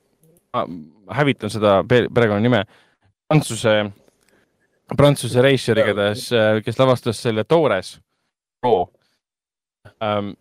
ah,, 0.53 0.67
hävitan 1.13 1.53
seda 1.53 1.79
perekonnanime, 1.87 2.65
prantsuse, 3.29 3.77
prantsuse 4.97 5.45
reisijal 5.45 5.83
igatahes, 5.83 6.27
äh, 6.33 6.59
kes 6.65 6.81
lavastas 6.81 7.21
selle 7.21 7.45
Toores 7.45 7.99
loo 8.65 8.87
ähm, 10.03 10.35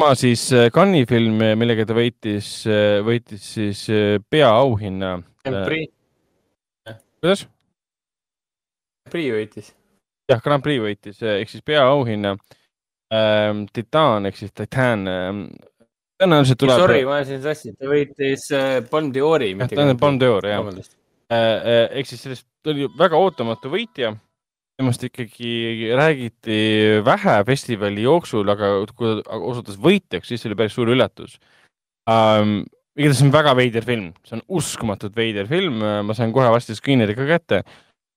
sama 0.00 0.14
siis 0.14 0.52
äh, 0.52 0.70
Cannes'i 0.70 1.06
film, 1.06 1.40
äh, 1.42 1.56
millega 1.58 1.84
ta 1.88 1.96
võitis, 1.96 2.46
äh, 2.70 3.00
võitis 3.04 3.42
siis 3.56 3.82
peaauhinna. 4.30 5.16
kuidas? 7.20 7.42
Prix 9.10 9.34
võitis. 9.34 9.72
jah, 10.30 10.40
Grand 10.44 10.62
Prix 10.62 10.82
võitis 10.84 11.18
ehk 11.26 11.50
siis 11.50 11.64
peaauhinna 11.66 12.36
ähm,. 13.12 13.66
Titan 13.74 14.30
ehk 14.30 14.38
siis 14.38 14.54
Titan 14.54 15.08
ähm,. 15.10 15.42
tõenäoliselt 16.22 16.62
tuleb. 16.62 16.78
Sorry, 16.84 17.02
ma 17.08 17.18
ajasin 17.18 17.42
sassi, 17.42 17.74
ta 17.74 17.90
võitis 17.90 18.46
Palm 18.92 19.10
d'Ori. 19.12 19.52
jah, 19.58 19.74
ta 19.74 19.88
on 19.88 19.98
Palm 19.98 20.20
d'Or 20.22 20.46
jah 20.46 20.70
ehk 21.30 22.06
siis 22.06 22.22
sellest 22.22 22.46
oli 22.70 22.86
väga 22.98 23.18
ootamatu 23.18 23.70
võitja 23.74 24.14
temast 24.80 25.04
ikkagi 25.04 25.92
räägiti 25.96 26.58
vähe 27.04 27.36
festivali 27.44 28.04
jooksul, 28.06 28.48
aga 28.48 28.72
kui 28.96 29.20
ta 29.20 29.38
osutus 29.52 29.76
võitjaks, 29.80 30.30
siis 30.30 30.46
oli 30.48 30.56
päris 30.58 30.76
suur 30.76 30.92
üllatus. 30.94 31.38
Um,. 32.08 32.62
igatahes 32.98 33.20
see 33.20 33.28
on 33.28 33.32
väga 33.32 33.52
veider 33.56 33.84
film, 33.86 34.08
see 34.26 34.34
on 34.36 34.42
uskumatult 34.58 35.14
veider 35.16 35.46
film, 35.48 35.78
ma 36.04 36.16
sain 36.16 36.32
kohe 36.34 36.48
varsti 36.52 36.74
screener'i 36.76 37.14
ka 37.16 37.28
kätte. 37.28 37.60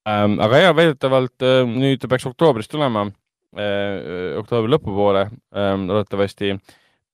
Um,. 0.08 0.38
aga 0.44 0.62
ja 0.62 0.72
väidetavalt 0.76 1.44
uh, 1.44 1.62
nüüd 1.68 2.00
ta 2.00 2.10
peaks 2.10 2.26
oktoobris 2.30 2.70
tulema 2.72 3.06
uh,, 3.06 4.40
oktoobri 4.40 4.74
lõpupoole. 4.74 5.28
Um,, 5.52 5.88
loodetavasti 5.92 6.56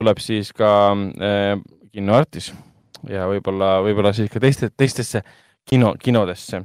tuleb 0.01 0.23
siis 0.23 0.55
ka 0.57 0.73
uh, 0.95 1.55
kinoartis 1.91 2.53
ja 3.11 3.27
võib-olla, 3.29 3.79
võib-olla 3.85 4.15
siis 4.17 4.31
ka 4.31 4.43
teiste, 4.43 4.71
teistesse 4.77 5.25
kino, 5.69 5.97
kinodesse 6.01 6.63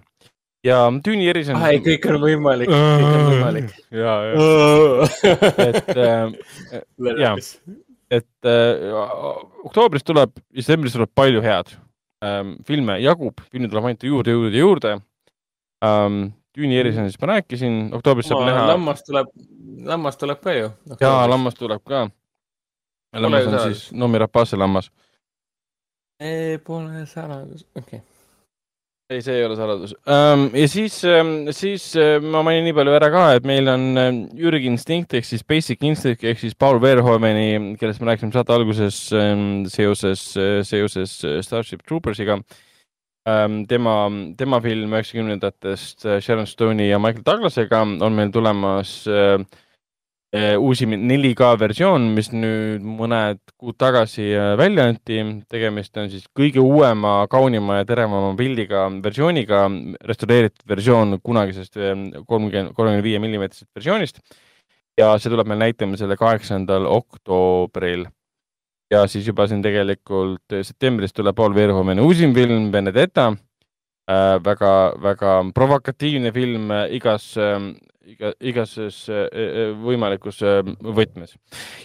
ja 0.66 0.78
Düüni 1.06 1.28
erisõnum. 1.32 1.64
ei, 1.70 1.82
kõik 1.84 2.06
on 2.12 2.20
võimalik, 2.24 2.72
kõik 2.72 3.08
on 3.10 3.26
võimalik. 3.30 3.74
ja, 3.94 4.14
ja. 4.30 5.10
et 5.66 5.92
äh,, 5.96 6.38
ja, 7.24 7.34
et 8.20 8.50
äh, 8.50 8.88
oktoobris 9.68 10.06
tuleb, 10.08 10.34
detsembris 10.56 10.96
tuleb 10.96 11.12
palju 11.18 11.44
head 11.46 11.76
ähm, 12.26 12.56
filme, 12.68 12.98
jagub, 13.04 13.44
filme 13.52 13.70
tuleb 13.72 13.92
ainult 13.92 14.10
juurde, 14.10 14.40
juurde, 14.40 14.66
juurde 14.66 14.98
ähm,. 15.86 16.26
Düüni 16.56 16.78
erisõnumist 16.80 17.20
ma 17.20 17.28
rääkisin, 17.34 17.74
oktoobris 17.98 18.30
saab 18.32 18.46
näha. 18.48 18.62
lammas 18.70 19.02
tuleb, 19.04 19.28
lammas 19.90 20.16
tuleb 20.16 20.40
ka 20.40 20.54
ju. 20.56 20.70
jaa, 21.02 21.26
lammas 21.28 21.60
tuleb 21.60 21.84
ka. 21.84 22.06
lammas 23.12 23.52
on 23.52 23.60
siis 23.66 23.84
Noomi 23.92 24.24
Rapace 24.24 24.56
lammas. 24.56 24.88
Pole 26.64 27.04
saladus, 27.12 27.68
okei 27.76 28.00
okay 28.00 28.15
ei, 29.10 29.22
see 29.22 29.38
ei 29.38 29.46
ole 29.46 29.58
saladus 29.58 29.96
um,. 30.06 30.48
ja 30.58 30.68
siis 30.72 30.98
um,, 31.10 31.34
siis 31.56 31.88
um, 32.00 32.30
ma 32.34 32.44
mainin 32.46 32.68
nii 32.70 32.76
palju 32.78 32.96
ära 32.98 33.10
ka, 33.14 33.26
et 33.38 33.48
meil 33.48 33.70
on 33.72 33.88
Jürgi 34.38 34.70
Instinct 34.72 35.18
ehk 35.18 35.28
siis 35.28 35.46
Basic 35.48 35.84
Instinct 35.86 36.26
ehk 36.26 36.42
siis 36.42 36.58
Paul 36.58 36.82
Verhoeveni, 36.84 37.76
kellest 37.82 38.02
me 38.02 38.12
rääkisime 38.12 38.36
saate 38.36 38.56
alguses 38.56 39.02
seoses, 39.74 40.30
seoses 40.70 41.18
Starship 41.46 41.86
Troopersiga 41.86 42.40
tema, 43.70 43.94
tema 44.38 44.60
film 44.62 44.94
üheksakümnendatest 44.94 46.06
Sharon 46.22 46.46
Stone'i 46.50 46.92
ja 46.92 47.00
Michael 47.02 47.26
Douglasega 47.26 47.82
on 47.82 48.18
meil 48.18 48.34
tulemas 48.34 49.00
Eh, 49.10 49.46
uusim 50.60 50.92
4K 50.98 51.52
versioon, 51.60 52.08
mis 52.16 52.32
nüüd 52.34 52.84
mõned 52.84 53.40
kuud 53.62 53.78
tagasi 53.80 54.26
eh, 54.34 54.56
välja 54.60 54.88
anti. 54.90 55.20
tegemist 55.52 55.96
on 56.02 56.10
siis 56.12 56.26
kõige 56.36 56.60
uuema, 56.60 57.28
kaunima 57.32 57.80
ja 57.80 57.86
terevama 57.86 58.34
pildiga 58.36 58.88
versiooniga, 59.04 59.66
restaureeritud 60.04 60.66
versioon 60.68 61.20
kunagisest 61.24 61.78
eh, 61.78 61.94
kolmkümmend, 62.28 62.74
kolmekümne 62.76 63.06
viie 63.06 63.22
millimeetrisest 63.24 63.70
versioonist. 63.76 64.20
ja 64.98 65.14
see 65.20 65.32
tuleb 65.32 65.48
meil 65.48 65.60
näitamisele 65.60 66.18
kaheksandal 66.18 66.86
oktoobril. 66.90 68.08
ja 68.92 69.08
siis 69.08 69.28
juba 69.28 69.48
siin 69.48 69.62
tegelikult 69.62 70.60
septembris 70.62 71.14
tuleb 71.14 71.36
Paul 71.36 71.56
Verhoeveni 71.56 72.02
uusim 72.02 72.34
film 72.34 72.72
Benedetta 72.72 73.32
äh,. 74.10 74.40
väga, 74.44 74.94
väga 75.02 75.44
provokatiivne 75.54 76.32
film 76.32 76.72
igas 76.90 77.36
iga, 78.06 78.34
igases 78.40 79.02
võimalikus 79.82 80.44
võtmes. 80.82 81.36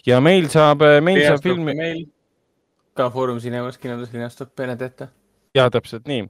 ja 0.07 0.21
meil 0.21 0.49
saab, 0.53 0.85
meil 1.03 1.23
saab 1.25 1.43
filmi. 1.45 1.75
meil 1.75 2.05
ka 2.97 3.09
Foorum 3.11 3.41
Cinemas 3.41 3.79
kinodes 3.79 4.13
linastub 4.13 4.53
Benedetta. 4.57 5.09
ja 5.55 5.71
täpselt 5.71 6.09
nii 6.11 6.29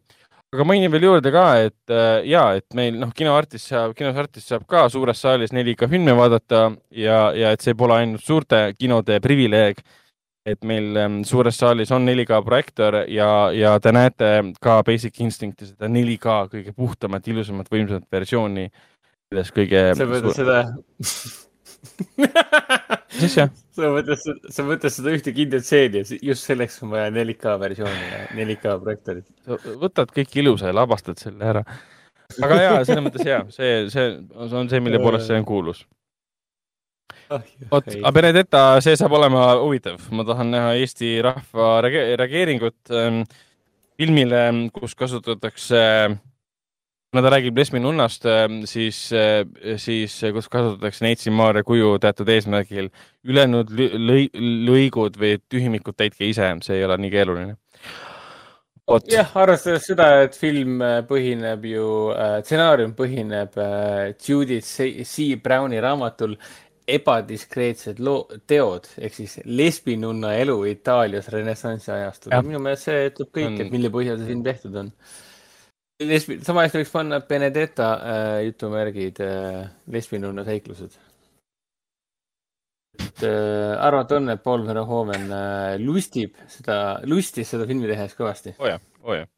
aga 0.51 0.65
mainin 0.67 0.91
veel 0.91 1.05
juurde 1.07 1.31
ka, 1.31 1.45
et 1.63 1.93
äh, 1.95 2.25
ja, 2.27 2.43
et 2.59 2.75
meil 2.75 2.97
noh, 2.99 3.13
kinoartist 3.15 3.71
saab, 3.71 3.95
kinos 3.95 4.17
artist 4.19 4.51
saab 4.51 4.65
ka 4.71 4.89
suures 4.91 5.21
saalis 5.23 5.55
4K 5.55 5.87
filme 5.93 6.15
vaadata 6.19 6.65
ja, 6.91 7.29
ja 7.39 7.53
et 7.55 7.63
see 7.63 7.77
pole 7.79 7.95
ainult 8.01 8.25
suurte 8.27 8.65
kinode 8.79 9.21
privileeg. 9.23 9.83
et 10.51 10.65
meil 10.65 10.97
ähm, 10.97 11.19
suures 11.29 11.55
saalis 11.55 11.91
on 11.93 12.03
4K 12.09 12.39
projektoor 12.43 12.95
ja, 13.13 13.29
ja 13.55 13.75
te 13.79 13.93
näete 13.93 14.31
ka 14.59 14.79
Basic 14.83 15.21
Instincti 15.21 15.69
seda 15.69 15.87
4K 15.87 16.39
kõige 16.51 16.73
puhtamat, 16.75 17.29
ilusamat, 17.29 17.69
võimsamat 17.71 18.07
versiooni. 18.11 18.67
Selles 19.31 19.53
kõige. 19.55 19.81
sa 19.95 20.07
mõtled 20.11 20.35
seda 20.35 20.57
mis 23.15 23.27
asja? 23.29 23.47
sa 23.77 23.91
mõtled, 23.95 24.25
sa 24.51 24.65
mõtled 24.67 24.95
seda 24.95 25.13
ühte 25.15 25.35
kindlat 25.37 25.67
seeni, 25.67 26.03
just 26.27 26.49
selleks 26.49 26.81
on 26.83 26.91
vaja 26.97 27.13
4K 27.15 27.55
versiooni 27.63 28.09
ja 28.09 28.25
4K 28.35 28.75
projektoorit. 28.83 29.29
võtad 29.79 30.11
kõik 30.17 30.35
ilusa 30.43 30.73
ja 30.73 30.77
labastad 30.81 31.23
selle 31.23 31.47
ära. 31.53 31.63
aga 32.43 32.59
ja, 32.59 32.73
selles 32.89 33.07
mõttes 33.07 33.27
ja, 33.27 33.45
see, 33.55 33.87
see 33.95 34.11
on 34.35 34.71
see, 34.73 34.83
mille 34.83 34.99
poolest 35.03 35.31
see 35.31 35.39
on 35.39 35.47
kuulus. 35.47 35.85
vot, 37.31 37.87
aga 37.87 38.13
Benedetta, 38.17 38.65
see 38.83 38.97
saab 38.99 39.15
olema 39.21 39.53
huvitav, 39.61 40.03
ma 40.11 40.27
tahan 40.27 40.51
näha 40.57 40.75
Eesti 40.81 41.21
rahva 41.23 41.77
reageeringut 41.87 42.91
ähm, 42.99 43.23
filmile, 43.95 44.43
kus 44.75 44.99
kasutatakse 44.99 45.79
äh, 45.79 46.19
kuna 47.11 47.23
ta 47.23 47.31
räägib 47.35 47.59
Lesmi 47.59 47.81
nunnast, 47.81 48.27
ähm, 48.27 48.61
siis, 48.71 49.13
äh, 49.13 49.43
siis 49.77 50.23
äh, 50.25 50.33
kus 50.33 50.49
kasutatakse 50.49 51.05
Neitsi 51.05 51.31
Maarja 51.31 51.65
kuju 51.67 51.97
teatud 51.99 52.29
eesmärgil, 52.31 52.91
ülejäänud 53.27 53.73
lõi, 53.75 54.29
lõigud 54.69 55.19
või 55.19 55.41
tühimikud 55.51 55.99
täitke 55.99 56.29
ise, 56.31 56.53
see 56.63 56.79
ei 56.79 56.87
ole 56.87 57.01
nii 57.03 57.11
keeruline. 57.11 57.57
jah, 59.11 59.37
arvestades 59.39 59.87
seda, 59.91 60.09
et 60.23 60.39
film 60.39 60.81
äh, 60.83 61.01
põhineb 61.07 61.67
ju, 61.67 61.87
stsenaarium 62.47 62.95
põhineb 62.99 63.59
Judith 64.27 64.67
C. 64.67 65.35
Browni 65.43 65.81
raamatul 65.83 66.37
ebadiskreetsed 66.91 67.99
loo, 68.03 68.29
teod 68.47 68.87
ehk 68.99 69.15
siis 69.15 69.37
lesbinunna 69.47 70.37
elu 70.39 70.57
Itaalias 70.71 71.29
renessansi 71.31 71.91
ajastul. 71.91 72.35
minu 72.47 72.63
meelest 72.63 72.87
see 72.87 73.11
ütleb 73.11 73.35
kõik, 73.35 73.59
et 73.65 73.75
mille 73.75 73.91
põhjal 73.95 74.19
see 74.19 74.31
film 74.31 74.47
tehtud 74.47 74.79
on 74.85 74.95
lesbi, 76.07 76.39
sama 76.45 76.65
hästi 76.65 76.81
võiks 76.81 76.93
panna 76.95 77.21
Benedetta 77.27 77.91
äh, 77.99 78.35
jutumärgid 78.49 79.21
äh, 79.25 79.65
lesbinunna 79.93 80.45
seiklused. 80.47 80.99
et 83.01 83.23
äh, 83.25 83.75
arvata 83.81 84.19
on, 84.19 84.29
et 84.33 84.43
Paul 84.45 84.67
Verhoeven 84.67 85.29
äh, 85.33 85.77
lustib 85.81 86.35
seda, 86.49 87.01
lustis 87.09 87.49
seda 87.53 87.67
filmi 87.69 87.89
tehes 87.89 88.17
kõvasti. 88.19 88.57
oo 88.59 88.67
oh 88.67 88.73
jah, 88.73 88.83
oo 89.03 89.13
oh 89.13 89.21
jah 89.23 89.29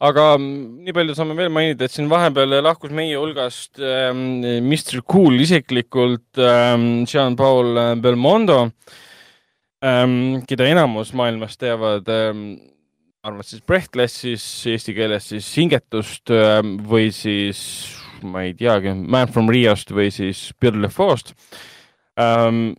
aga 0.00 0.26
mm, 0.38 0.80
nii 0.86 0.96
palju 0.96 1.14
saame 1.16 1.36
veel 1.38 1.52
mainida, 1.52 1.84
et 1.86 1.94
siin 1.94 2.08
vahepeal 2.10 2.60
lahkus 2.64 2.92
meie 2.96 3.18
hulgast 3.20 3.80
ähm, 3.84 4.40
Mr 4.64 5.04
Cool 5.04 5.42
isiklikult 5.44 6.40
ähm, 6.40 7.04
Jean-Paul 7.04 8.00
Belmondo 8.00 8.62
ähm,, 9.84 10.40
keda 10.48 10.70
enamus 10.72 11.12
maailmas 11.18 11.60
teavad 11.60 12.08
ähm, 12.08 12.46
arvan, 13.26 13.44
siis 13.44 13.64
Breathlessis 13.66 14.44
eesti 14.70 14.94
keeles 14.96 15.28
siis 15.32 15.48
hingetust 15.58 16.32
ähm, 16.32 16.76
või 16.88 17.10
siis 17.14 17.60
ma 18.24 18.44
ei 18.46 18.54
teagi, 18.56 18.92
Man 18.94 19.30
from 19.32 19.50
Riost 19.52 19.92
või 19.96 20.08
siis 20.14 20.50
Bill 20.60 20.80
LeFau'st 20.84 21.34
ähm,. 22.20 22.74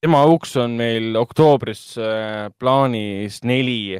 tema 0.00 0.20
auks 0.28 0.54
on 0.60 0.76
meil 0.78 1.16
oktoobris 1.18 1.82
äh, 1.98 2.48
plaanis 2.58 3.42
neli 3.48 3.98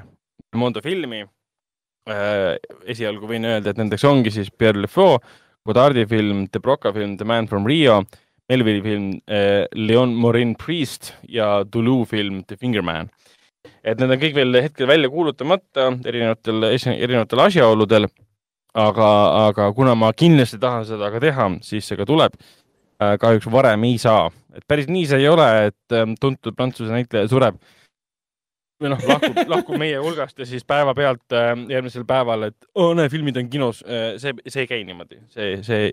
Mondo 0.56 0.80
filmi 0.84 1.24
äh,. 1.24 2.56
esialgu 2.84 3.28
võin 3.28 3.48
öelda, 3.48 3.72
et 3.72 3.80
nendeks 3.80 4.04
ongi 4.04 4.32
siis 4.32 4.50
Pierre 4.50 4.84
LeFau, 4.84 5.18
Godardi 5.64 6.06
film, 6.08 6.46
De 6.52 6.60
Broca 6.60 6.92
film 6.92 7.16
The 7.16 7.24
Man 7.28 7.48
from 7.48 7.66
Rio, 7.68 8.02
Melville'i 8.48 8.84
film 8.84 9.08
äh, 9.24 9.64
Leon 9.76 10.14
Morin 10.16 10.54
Priest 10.56 11.14
ja 11.28 11.64
Toulouse 11.64 12.12
film 12.12 12.44
The 12.44 12.60
Fingerman 12.60 13.08
et 13.88 14.00
need 14.00 14.14
on 14.14 14.20
kõik 14.20 14.36
veel 14.36 14.60
hetkel 14.62 14.88
välja 14.90 15.10
kuulutamata 15.12 15.90
erinevatel, 16.06 16.70
erinevatel 16.94 17.44
asjaoludel. 17.46 18.08
aga, 18.78 19.08
aga 19.48 19.72
kuna 19.74 19.94
ma 19.98 20.12
kindlasti 20.12 20.58
tahan 20.60 20.84
seda 20.86 21.08
ka 21.10 21.20
teha, 21.22 21.48
siis 21.64 21.86
see 21.88 21.96
ka 21.98 22.04
tuleb. 22.06 22.36
Äh, 23.02 23.16
kahjuks 23.18 23.48
varem 23.50 23.84
ei 23.86 23.98
saa, 23.98 24.28
et 24.54 24.64
päris 24.68 24.88
nii 24.90 25.06
see 25.06 25.22
ei 25.22 25.28
ole, 25.30 25.48
et 25.70 25.94
ähm, 25.94 26.16
tuntud 26.20 26.56
prantsuse 26.58 26.90
näitleja 26.90 27.30
sureb 27.30 27.58
või 28.78 28.92
noh, 28.92 29.04
lahkub, 29.10 29.38
lahkub 29.52 29.78
meie 29.80 29.98
hulgast 30.02 30.38
ja 30.38 30.46
siis 30.46 30.66
päevapealt 30.66 31.34
äh, 31.34 31.52
järgmisel 31.70 32.06
päeval, 32.08 32.48
et 32.50 32.68
oo 32.74 32.90
oh, 32.90 32.96
näe, 32.98 33.10
filmid 33.12 33.38
on 33.40 33.50
kinos. 33.50 33.82
Äh, 33.86 34.16
see, 34.22 34.34
see 34.46 34.64
ei 34.64 34.70
käi 34.70 34.82
niimoodi, 34.86 35.20
see, 35.34 35.60
see. 35.66 35.92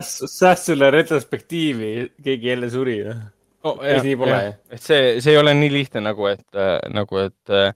sääst 0.00 0.70
sulle 0.70 0.90
retrospektiivi, 0.92 1.92
keegi 2.24 2.52
jälle 2.52 2.70
suri 2.72 2.98
noh 3.64 3.76
oh,. 3.76 4.02
nii 4.04 4.16
pole 4.20 4.40
et 4.72 4.82
see, 4.82 5.16
see 5.20 5.34
ei 5.34 5.40
ole 5.40 5.54
nii 5.56 5.72
lihtne 5.72 6.02
nagu, 6.04 6.28
et 6.30 6.46
äh,, 6.56 6.78
nagu, 6.94 7.20
et 7.26 7.52
äh, 7.54 7.74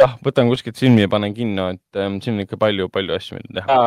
jah, 0.00 0.14
võtan 0.24 0.50
kuskilt 0.50 0.78
filmi 0.78 1.04
ja 1.04 1.10
panen 1.10 1.34
kinno, 1.36 1.68
et 1.74 1.98
äh, 1.98 2.08
siin 2.22 2.38
on 2.38 2.44
ikka 2.44 2.58
palju-palju 2.60 3.16
asju, 3.16 3.40
mida 3.40 3.60
teha. 3.60 3.82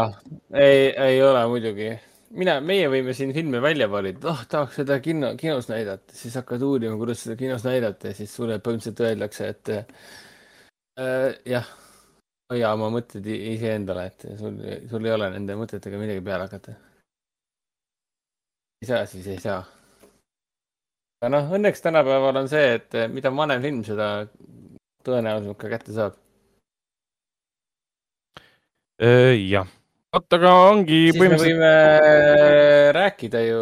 ei, 0.60 0.92
ei 1.08 1.22
ole 1.24 1.46
muidugi. 1.52 1.90
mina, 2.38 2.58
meie 2.60 2.90
võime 2.92 3.16
siin 3.18 3.34
filme 3.36 3.62
välja 3.64 3.90
valida, 3.92 4.32
oh, 4.34 4.44
tahaks 4.50 4.82
seda 4.82 5.00
kino, 5.04 5.34
kinos 5.40 5.70
näidata, 5.72 6.16
siis 6.16 6.36
hakkad 6.40 6.64
uurima, 6.68 6.98
kuidas 7.00 7.24
seda 7.24 7.38
kinos 7.40 7.66
näidata 7.68 8.12
ja 8.12 8.18
siis 8.18 8.34
sulle 8.36 8.60
põhimõtteliselt 8.60 9.06
öeldakse, 9.08 9.52
et 9.56 9.74
äh, 9.78 11.32
jah, 11.56 11.72
hoia 12.52 12.74
oma 12.76 12.92
mõtted 12.92 13.26
iseendale, 13.28 14.10
et 14.12 14.28
sul, 14.40 14.60
sul 14.92 15.08
ei 15.08 15.16
ole 15.16 15.32
nende 15.36 15.56
mõtetega 15.60 16.00
midagi 16.00 16.24
peale 16.28 16.48
hakata. 16.48 16.76
ei 18.84 18.92
saa, 18.92 19.06
siis 19.10 19.28
ei 19.32 19.40
saa 19.42 19.64
aga 21.22 21.32
noh, 21.34 21.50
õnneks 21.58 21.82
tänapäeval 21.82 22.44
on 22.44 22.50
see, 22.52 22.78
et 22.78 22.98
eh, 22.98 23.10
mida 23.10 23.32
vanem 23.34 23.64
film, 23.64 23.82
seda 23.88 24.08
tõenäolisemalt 25.08 25.60
ka 25.62 25.72
kätte 25.72 25.96
saab. 25.96 26.18
jah, 28.98 29.70
vot 30.14 30.38
aga 30.38 30.54
ongi. 30.70 31.08
siis 31.12 31.22
me 31.22 31.42
võime 31.42 31.72
eh, 31.98 32.90
rääkida 32.98 33.44
ju 33.46 33.62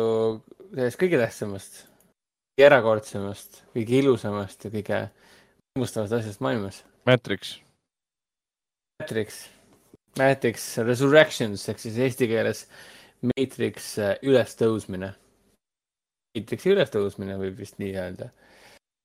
sellest 0.73 0.99
kõige 0.99 1.19
tähtsamast, 1.21 1.83
kõige 2.55 2.67
erakordsemast, 2.69 3.63
kõige 3.75 3.99
ilusamast 4.01 4.67
ja 4.67 4.73
kõige 4.75 5.01
võimustavast 5.75 6.19
asjast 6.19 6.43
maailmas. 6.43 6.83
Matrix. 7.07 7.57
Matrix, 8.99 9.43
Matrix 10.19 10.69
Resurrections 10.87 11.67
ehk 11.71 11.81
siis 11.83 11.99
eesti 11.99 12.27
keeles 12.31 12.65
Matrix 13.23 13.93
eh, 13.99 14.17
ülestõusmine 14.27 15.15
Matrixi 16.35 16.73
ülestõusmine 16.73 17.37
võib 17.39 17.59
vist 17.63 17.77
nii 17.79 17.93
öelda. 17.95 18.29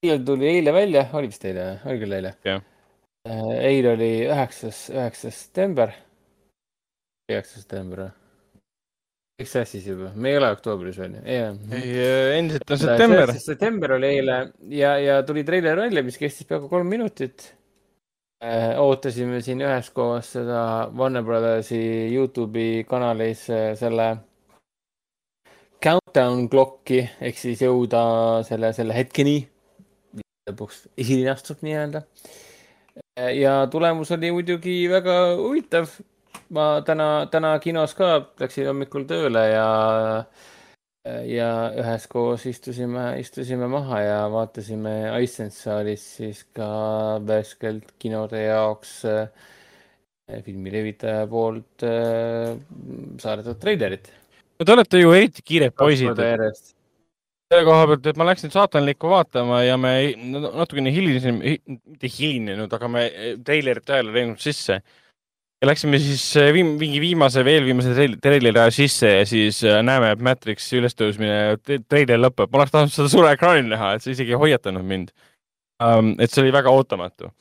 eile 0.02 0.19
tuli 0.27 0.48
eile 0.51 0.73
välja, 0.74 1.07
oli 1.15 1.31
vist 1.31 1.44
eile, 1.47 1.66
oli 1.86 2.01
küll 2.02 2.16
eile 2.16 2.35
yeah.? 2.47 2.62
Äh, 3.28 3.52
eile 3.69 3.93
oli 3.94 4.11
üheksas, 4.27 4.89
üheksas 4.94 5.36
september. 5.44 5.93
üheksas 7.31 7.62
september 7.62 8.07
või? 8.07 8.16
eks 9.40 9.55
siis 9.70 9.86
juba, 9.89 10.11
me 10.15 10.35
ei 10.35 10.36
ole 10.36 10.51
oktoobris 10.52 10.98
on 11.01 11.15
ju. 11.16 11.23
ei, 11.24 11.39
äh, 11.40 12.35
endiselt 12.39 12.74
on 12.74 12.82
september. 12.82 13.32
september 13.40 13.94
oli 13.97 14.11
eile 14.19 14.40
ja, 14.74 14.97
ja 15.01 15.23
tuli 15.24 15.44
treiler 15.48 15.81
välja, 15.81 16.02
mis 16.05 16.19
kestis 16.20 16.48
peaaegu 16.48 16.69
kolm 16.69 16.90
minutit 16.93 17.47
äh,. 18.44 18.74
ootasime 18.81 19.40
siin 19.44 19.62
üheskoos 19.65 20.35
seda 20.36 20.65
Warner 20.97 21.24
Brothersi 21.24 21.81
Youtube'i 22.11 22.85
kanalis 22.89 23.47
selle 23.81 24.11
countdown 25.85 26.47
clock'i 26.52 27.01
ehk 27.24 27.39
siis 27.40 27.62
jõuda 27.65 28.02
selle, 28.48 28.73
selle 28.77 28.97
hetkeni. 28.97 29.39
lõpuks 30.51 30.85
esilinastub 30.98 31.61
nii-öelda. 31.65 32.02
ja 33.36 33.55
tulemus 33.73 34.11
oli 34.16 34.32
muidugi 34.35 34.77
väga 34.93 35.16
huvitav. 35.40 35.89
ma 36.51 36.82
täna, 36.86 37.27
täna 37.32 37.59
kinos 37.62 37.94
ka 37.94 38.12
läksin 38.40 38.69
hommikul 38.69 39.07
tööle 39.09 39.44
ja, 39.48 39.69
ja 41.24 41.51
üheskoos 41.81 42.47
istusime, 42.51 43.07
istusime 43.20 43.69
maha 43.70 44.01
ja 44.02 44.20
vaatasime 44.32 44.94
iSense 45.23 45.65
saalis 45.65 46.05
siis 46.19 46.44
ka 46.57 46.69
värskelt 47.27 47.94
kinode 47.98 48.44
jaoks 48.44 49.05
äh, 49.09 49.28
filmi 50.44 50.73
levitaja 50.74 51.27
poolt 51.31 51.86
äh, 51.86 52.57
saadetud 53.23 53.62
treilerit 53.62 54.12
no 54.61 54.66
te 54.69 54.77
olete 54.77 55.01
ju 55.01 55.12
eriti 55.16 55.45
kiired 55.47 55.74
poisid. 55.77 56.20
selle 57.51 57.66
koha 57.66 57.87
pealt, 57.91 58.09
et 58.12 58.19
ma 58.20 58.28
läksin 58.28 58.53
saatanlikku 58.53 59.11
vaatama 59.11 59.62
ja 59.65 59.77
me 59.81 59.93
natukene 60.37 60.93
hilinesime, 60.95 61.57
mitte 61.66 62.11
hilinenud, 62.12 62.73
aga 62.77 62.91
me 62.93 63.07
treilerit 63.47 63.91
ajal 63.91 64.12
ei 64.12 64.19
läinud 64.20 64.43
sisse. 64.43 64.81
ja 65.61 65.69
läksime 65.69 65.99
siis 66.01 66.23
äh, 66.41 66.53
viim, 66.57 66.77
mingi 66.81 67.01
viimase, 67.03 67.43
veel 67.45 67.66
viimase 67.66 67.93
treileri 68.23 68.61
aja 68.61 68.70
sisse 68.73 69.11
ja 69.16 69.27
siis 69.28 69.65
äh, 69.65 69.81
näeme, 69.85 70.12
et 70.15 70.23
Matrix 70.24 70.70
ülestõusmine, 70.77 71.59
treiler 71.65 72.20
lõpeb. 72.20 72.53
ma 72.53 72.62
oleks 72.62 72.77
tahtnud 72.77 72.95
seda 72.95 73.12
suure 73.12 73.35
ekraanil 73.37 73.69
näha, 73.73 73.97
et 73.97 74.05
see 74.05 74.15
isegi 74.16 74.37
ei 74.37 74.41
hoiatanud 74.45 74.87
mind 74.87 75.12
um,. 75.81 76.15
et 76.20 76.31
see 76.31 76.45
oli 76.45 76.53
väga 76.53 76.73
ootamatu. 76.73 77.32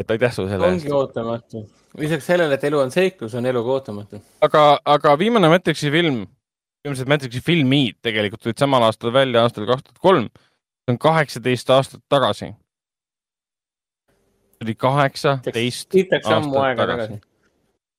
et 0.00 0.10
aitäh 0.10 0.32
sulle 0.32 0.50
selle 0.50 0.72
eest. 0.72 0.84
ongi 0.84 0.96
ootamatu. 0.96 1.66
Lisaks 1.98 2.26
sellele, 2.26 2.56
et 2.58 2.64
elu 2.64 2.80
on 2.80 2.90
seiklus, 2.94 3.34
on 3.38 3.46
elu 3.46 3.62
ka 3.64 3.76
ootamatu. 3.78 4.22
aga, 4.42 4.64
aga 4.96 5.14
viimane 5.18 5.50
Matrixi 5.52 5.92
film, 5.94 6.24
viimased 6.84 7.10
Matrixi 7.10 7.42
filmid 7.44 8.00
tegelikult 8.02 8.42
tulid 8.42 8.60
samal 8.60 8.88
aastal 8.88 9.14
välja, 9.14 9.42
aastal 9.42 9.68
kaks 9.70 9.86
tuhat 9.86 10.02
kolm. 10.02 10.28
see 10.84 10.92
on 10.92 11.00
kaheksateist 11.00 11.70
aastat 11.70 12.02
tagasi 12.12 12.52
oli 14.64 14.74
kaheksateist 14.74 15.94
aastat 16.24 16.76
tagasi. 16.76 17.20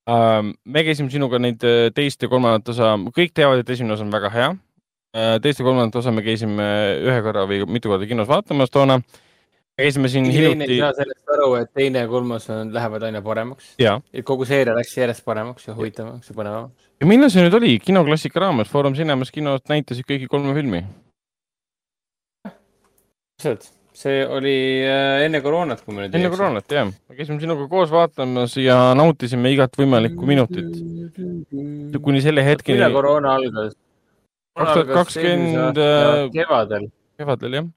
Uh, 0.06 0.52
me 0.64 0.84
käisime 0.86 1.10
sinuga 1.10 1.38
neid 1.42 1.64
äh, 1.66 1.88
teist 1.94 2.22
ja 2.22 2.28
kolmandat 2.30 2.68
osa, 2.70 2.92
kõik 3.14 3.32
teavad, 3.34 3.64
et 3.64 3.70
esimene 3.74 3.96
osa 3.96 4.04
on 4.06 4.12
väga 4.14 4.28
hea 4.30 4.50
uh,. 4.54 5.38
teist 5.42 5.58
ja 5.58 5.66
kolmandat 5.66 5.98
osa 5.98 6.12
me 6.14 6.22
käisime 6.22 6.66
ühe 7.02 7.16
korra 7.26 7.42
või 7.50 7.64
mitu 7.66 7.90
korda 7.90 8.06
kinos 8.06 8.28
vaatamas 8.30 8.70
toona. 8.70 9.00
Käisime 9.76 10.08
siin 10.08 10.24
hiljuti. 10.32 10.68
ei 10.72 10.80
saa 10.80 10.92
sellest 10.96 11.34
aru, 11.36 11.54
et 11.60 11.72
teine 11.74 12.04
ja 12.04 12.08
kolmas 12.10 12.48
on, 12.50 12.74
lähevad 12.74 13.06
aina 13.08 13.22
paremaks. 13.22 13.74
et 13.78 14.24
kogu 14.24 14.48
seeria 14.48 14.74
läks 14.76 14.96
järjest 14.96 15.24
paremaks 15.24 15.68
ja 15.68 15.76
huvitavamaks 15.76 16.30
ja 16.30 16.36
põnevamaks. 16.36 16.90
ja 17.00 17.10
millal 17.12 17.32
see 17.32 17.46
nüüd 17.46 17.56
oli, 17.60 17.78
kinoklassika 17.84 18.40
raames, 18.46 18.70
Foorum 18.72 18.96
Cinemas 18.98 19.32
kinos 19.34 19.64
näitasid 19.72 20.08
kõiki 20.08 20.30
kolme 20.32 20.54
filmi? 20.56 20.84
täpselt 23.36 23.72
see 23.96 24.20
oli 24.28 24.56
äh, 24.84 25.24
enne 25.24 25.40
koroonat, 25.44 25.80
kui 25.84 25.94
me 25.96 26.04
nüüd 26.04 26.16
enne 26.18 26.30
koroonat, 26.32 26.68
jah. 26.72 26.90
me 26.90 27.16
käisime 27.16 27.40
sinuga 27.40 27.64
koos 27.70 27.92
vaatamas 27.92 28.56
ja 28.60 28.76
nautisime 28.98 29.52
igat 29.54 29.76
võimalikku 29.80 30.28
minutit. 30.28 30.76
kuni 32.04 32.20
selle 32.24 32.44
hetkeni. 32.44 32.76
millal 32.76 32.96
koroona 32.96 33.34
algas? 33.40 33.72
kaks 34.56 34.72
tuhat 34.72 34.92
kakskümmend. 34.92 35.80
Äh, 35.80 36.20
kevadel. 36.34 36.88
kevadel, 37.20 37.60
jah. 37.60 37.72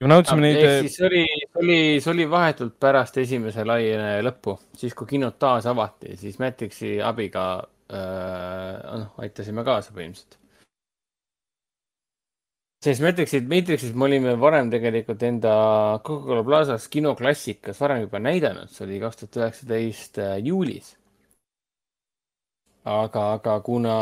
Ja 0.00 0.10
nautisime 0.10 0.44
neid. 0.44 0.58
ehk 0.62 0.70
äh, 0.70 0.80
siis 0.86 1.00
oli, 1.06 1.24
oli, 1.62 1.78
see 2.00 2.12
oli 2.12 2.28
vahetult 2.30 2.76
pärast 2.80 3.18
esimese 3.18 3.64
laine 3.66 4.18
lõppu, 4.26 4.58
siis 4.78 4.94
kui 4.98 5.10
kinod 5.14 5.38
taas 5.42 5.66
avati, 5.70 6.16
siis 6.20 6.38
Matrixi 6.42 6.98
abiga 7.02 7.46
äh, 7.90 9.00
noh, 9.02 9.16
aitasime 9.24 9.66
kaasa 9.66 9.94
põhimõtteliselt 9.96 10.38
sest 12.84 13.02
Matrixit, 13.02 13.48
Matrixit 13.50 13.96
me 13.98 14.06
olime 14.06 14.36
varem 14.38 14.70
tegelikult 14.70 15.22
enda 15.26 15.52
Coca-Cola 16.06 16.44
Plazas 16.46 16.86
kinoklassikas 16.92 17.80
varem 17.82 18.04
juba 18.04 18.20
näidanud, 18.22 18.70
see 18.70 18.86
oli 18.86 19.00
kaks 19.02 19.24
tuhat 19.24 19.38
üheksateist 19.42 20.22
äh, 20.22 20.36
juulis. 20.46 20.94
aga, 22.88 23.22
aga 23.34 23.58
kuna 23.66 23.94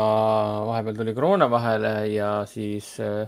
vahepeal 0.69 0.95
tuli 0.95 1.13
koroona 1.17 1.49
vahele 1.51 1.93
ja 2.13 2.45
siis 2.47 2.93
äh, 3.03 3.25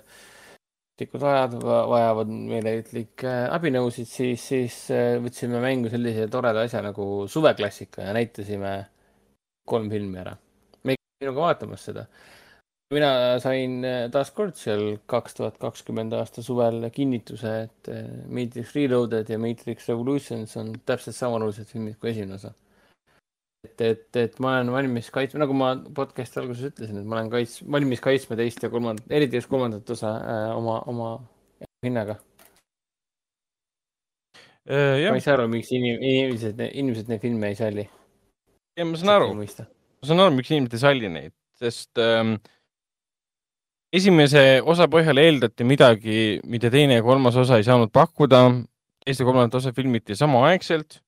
ajad 1.07 1.55
vajavad 1.63 2.31
meeleheitlikke 2.31 3.27
äh, 3.29 3.45
abinõusid, 3.55 4.07
siis, 4.09 4.43
siis 4.51 4.77
äh, 4.93 5.15
võtsime 5.23 5.61
mängu 5.63 5.91
sellise 5.91 6.27
toreda 6.31 6.65
asja 6.67 6.81
nagu 6.85 7.27
suveklassika 7.31 8.09
ja 8.09 8.15
näitasime 8.17 8.73
kolm 9.69 9.89
filmi 9.91 10.19
ära. 10.19 10.35
me 10.83 10.95
käinud 10.95 11.25
minuga 11.25 11.45
vaatamas 11.47 11.85
seda 11.89 12.05
mina 12.93 13.11
sain 13.43 13.83
äh, 13.85 14.07
taaskord 14.11 14.55
seal 14.59 14.97
kaks 15.09 15.37
tuhat 15.39 15.59
kakskümmend 15.61 16.13
aasta 16.17 16.43
suvel 16.43 16.89
kinnituse, 16.91 17.53
et 17.67 17.91
Matrix 18.27 18.75
Reloaded 18.75 19.29
ja 19.29 19.39
Matrix 19.39 19.87
Revolutions 19.89 20.57
on 20.57 20.73
täpselt 20.85 21.15
samaolulised 21.15 21.69
filmid 21.69 21.99
kui 22.01 22.11
esimene 22.11 22.39
osa. 22.39 22.53
Et, 23.67 23.81
et, 23.81 24.19
et 24.21 24.39
ma 24.43 24.55
olen 24.57 24.71
valmis 24.71 25.09
kaitsma, 25.13 25.41
nagu 25.43 25.55
ma 25.57 25.73
podcast'i 25.95 26.39
alguses 26.41 26.69
ütlesin, 26.71 27.01
et 27.01 27.07
ma 27.07 27.19
olen 27.19 27.31
kaits-, 27.33 27.59
valmis 27.75 28.03
kaitsma 28.03 28.37
teist 28.39 28.63
ja 28.63 28.71
kolmandat, 28.71 29.07
eriti 29.11 29.39
just 29.39 29.51
kolmandat 29.51 29.89
osa 29.95 30.13
äh, 30.19 30.45
oma, 30.55 30.79
oma 30.91 31.09
hinnaga 31.85 32.15
äh,. 34.69 35.09
ma 35.09 35.17
ei 35.17 35.25
saa 35.25 35.35
aru, 35.35 35.49
miks 35.51 35.73
inim-, 35.75 35.99
inimesed, 35.99 36.63
inimesed 36.69 37.11
neid 37.11 37.25
filme 37.25 37.51
ei 37.51 37.59
salli. 37.59 37.85
ja 38.79 38.87
ma 38.87 39.01
saan 39.01 39.13
aru, 39.17 39.33
ma 39.35 39.49
saan 39.49 40.23
aru, 40.23 40.37
miks 40.39 40.55
inimesed 40.55 40.79
ei 40.79 40.85
salli 40.85 41.11
neid, 41.17 41.35
sest 41.59 41.99
ähm, 42.03 42.37
esimese 43.91 44.61
osa 44.63 44.87
põhjal 44.91 45.19
eeldati 45.19 45.67
midagi, 45.67 46.17
mida 46.47 46.71
teine 46.71 47.01
ja 47.01 47.05
kolmas 47.05 47.35
osa 47.43 47.59
ei 47.59 47.67
saanud 47.67 47.91
pakkuda. 47.91 48.45
teist 49.03 49.19
ja 49.19 49.25
kolmandat 49.25 49.55
osa 49.57 49.71
filmiti 49.73 50.15
samaaegselt. 50.15 51.01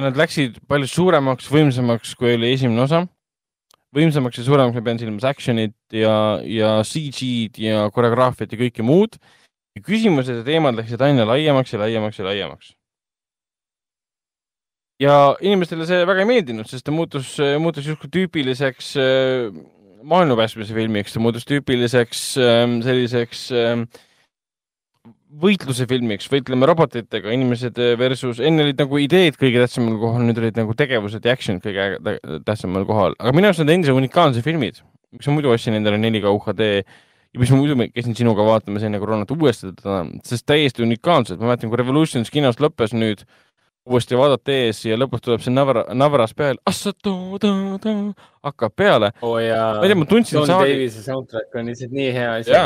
Ja 0.00 0.06
nad 0.08 0.16
läksid 0.16 0.62
palju 0.70 0.88
suuremaks, 0.88 1.50
võimsamaks, 1.52 2.14
kui 2.16 2.32
oli 2.38 2.54
esimene 2.54 2.86
osa. 2.86 3.04
võimsamaks 3.92 4.38
ja 4.38 4.44
suuremaks 4.46 4.78
ma 4.78 4.84
pean 4.86 5.00
silmas 5.02 5.26
action'it 5.26 5.74
ja, 5.92 6.14
ja 6.46 6.76
CG-d 6.86 7.58
ja 7.60 7.88
koreograafiat 7.92 8.52
ja 8.54 8.60
kõike 8.60 8.86
muud. 8.86 9.18
küsimused 9.84 10.40
ja 10.40 10.44
teemad 10.44 10.76
läksid 10.76 11.00
aina 11.00 11.24
laiemaks 11.24 11.72
ja 11.72 11.78
laiemaks 11.80 12.18
ja 12.18 12.24
laiemaks 12.24 12.72
ja 15.00 15.36
inimestele 15.40 15.86
see 15.88 16.04
väga 16.04 16.24
ei 16.24 16.28
meeldinud, 16.28 16.68
sest 16.68 16.84
ta 16.84 16.92
muutus, 16.92 17.36
muutus 17.60 17.86
justkui 17.88 18.10
tüüpiliseks 18.12 18.90
maailma 20.02 20.36
päästmise 20.36 20.76
filmiks, 20.76 21.14
ta 21.14 21.22
muutus 21.22 21.46
tüüpiliseks 21.48 22.24
ähm, 22.40 22.80
selliseks 22.84 23.46
ähm, 23.56 23.86
võitluse 25.30 25.86
filmiks, 25.90 26.26
võitleme 26.30 26.66
robotitega, 26.66 27.30
inimesed 27.34 27.78
äh, 27.78 27.92
versus, 27.98 28.40
enne 28.42 28.64
olid 28.66 28.80
nagu 28.82 28.98
ideed 29.02 29.36
kõige 29.38 29.62
tähtsamal 29.62 29.98
kohal, 30.00 30.24
nüüd 30.26 30.40
olid 30.42 30.58
nagu 30.58 30.74
tegevused 30.78 31.26
ja 31.26 31.36
action 31.36 31.60
kõige 31.62 32.16
tähtsamal 32.46 32.86
kohal, 32.88 33.14
aga 33.20 33.34
minu 33.36 33.50
arust 33.50 33.62
need 33.62 33.76
endiselt 33.76 34.00
unikaalsed 34.00 34.46
filmid, 34.46 34.80
miks 35.14 35.30
ma 35.30 35.36
muidu 35.36 35.52
ostsin 35.54 35.78
endale 35.78 36.00
4K 36.02 36.34
UHD 36.34 36.66
ja 36.82 37.42
mis 37.42 37.52
ma 37.52 37.60
muidu 37.60 37.78
käisin 37.94 38.16
sinuga 38.18 38.46
vaatamas 38.46 38.86
enne 38.86 38.98
koroonat 39.02 39.30
uuesti 39.36 39.70
teda, 39.78 40.02
sest 40.26 40.48
täiesti 40.50 40.82
unikaalsed, 40.86 41.38
ma 41.38 41.52
mäletan, 41.52 41.70
kui 41.70 41.78
Revolutions 41.78 42.32
kinos 42.34 42.58
lõppes 42.62 42.96
nüüd 42.96 43.22
uuesti 43.90 44.18
vaadata 44.18 44.52
ees 44.52 44.82
ja 44.84 44.98
lõpus 44.98 45.22
tuleb 45.24 45.42
see 45.44 45.54
navra, 45.54 45.86
navras 45.96 46.34
peale, 46.36 46.58
hakkab 48.46 48.74
peale 48.76 49.12
oh,. 49.22 49.38
ma 49.38 49.84
ei 49.84 49.92
tea, 49.92 49.98
ma 49.98 50.08
tundsin. 50.10 50.40
Don 50.40 50.50
saali... 50.50 50.74
Davis'i 50.74 51.04
soundtrack 51.06 51.54
on 51.56 51.70
lihtsalt 51.70 51.94
nii 51.94 52.10
hea 52.18 52.32
asi. 52.40 52.56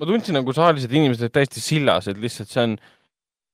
Ma 0.00 0.08
tundsin 0.08 0.38
nagu 0.38 0.54
saalis, 0.56 0.86
et 0.86 0.94
inimesed 0.96 1.26
olid 1.26 1.34
täiesti 1.36 1.60
sillas, 1.62 2.08
et 2.08 2.20
lihtsalt 2.20 2.48
see 2.48 2.62
on, 2.64 2.76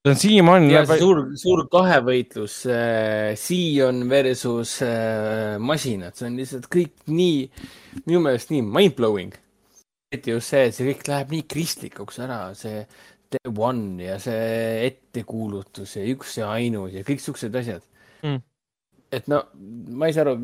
see 0.06 0.12
on 0.12 0.20
siiamaani. 0.22 0.70
see 0.76 1.00
suur, 1.00 1.22
suur 1.42 1.64
kahevõitlus 1.72 2.60
äh,, 2.70 3.32
Sion 3.40 4.04
versus 4.10 4.76
äh, 4.86 5.56
masinad, 5.58 6.14
see 6.14 6.28
on 6.30 6.38
lihtsalt 6.38 6.70
kõik 6.70 6.94
nii, 7.10 7.42
minu 8.04 8.22
meelest 8.28 8.54
nii 8.54 8.62
mind-blowing. 8.62 9.34
eriti 10.14 10.36
just 10.36 10.54
see, 10.54 10.68
et 10.68 10.78
see 10.78 10.86
kõik 10.92 11.10
läheb 11.10 11.34
nii 11.34 11.46
kristlikuks 11.50 12.22
ära, 12.22 12.40
see 12.54 12.86
The 13.34 13.50
One 13.50 14.04
ja 14.04 14.20
see 14.22 14.86
ettekuulutus 14.86 15.96
ja 15.98 16.06
üks 16.12 16.36
ja 16.38 16.52
ainus 16.54 16.94
ja 16.94 17.02
kõik 17.06 17.22
siuksed 17.24 17.58
asjad 17.58 17.82
mm. 18.22 18.38
et 19.18 19.26
no, 19.32 19.42
ma 19.98 20.06
ei 20.06 20.14
saa 20.14 20.28
aru, 20.28 20.38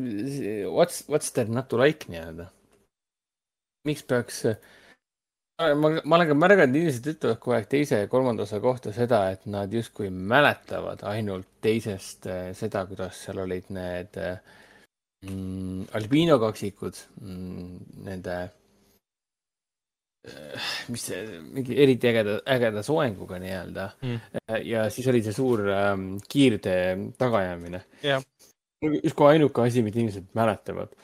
what's, 0.67 1.05
what's 1.07 1.31
there 1.31 1.47
not 1.47 1.71
to 1.71 1.79
like 1.79 2.11
nii-öelda. 2.11 2.49
miks 3.87 4.03
peaks, 4.07 4.43
ma, 5.59 5.91
ma 6.03 6.17
olen 6.17 6.31
ka 6.31 6.37
märganud, 6.37 6.79
inimesed 6.79 7.11
ütlevad 7.13 7.39
kogu 7.43 7.55
aeg 7.57 7.69
teise 7.71 8.01
ja 8.03 8.09
kolmanda 8.11 8.47
osa 8.47 8.59
kohta 8.63 8.93
seda, 8.95 9.25
et 9.35 9.45
nad 9.49 9.73
justkui 9.73 10.09
mäletavad 10.09 11.05
ainult 11.09 11.47
teisest 11.63 12.27
eh, 12.31 12.49
seda, 12.57 12.85
kuidas 12.89 13.21
seal 13.25 13.43
olid 13.45 13.69
need 13.75 14.17
mm, 15.27 15.93
albiino 15.99 16.39
kaksikud 16.41 17.05
mm,, 17.21 17.71
nende 18.09 18.41
mis 20.93 21.03
see, 21.09 21.23
mingi 21.51 21.75
eriti 21.83 22.07
ägeda, 22.07 22.37
ägeda 22.55 22.83
soenguga 22.85 23.39
nii-öelda. 23.43 23.87
Mm.. 24.05 24.19
ja 24.69 24.85
siis 24.93 25.07
oli 25.11 25.23
see 25.25 25.35
suur 25.35 25.65
ähm, 25.73 26.13
kiirtee 26.29 26.83
tagaajamine. 27.19 27.83
Yeah.. 28.03 28.23
justkui 28.83 29.33
ainuke 29.33 29.65
asi, 29.65 29.83
mida 29.83 29.99
inimesed 29.99 30.31
mäletavad. 30.37 30.95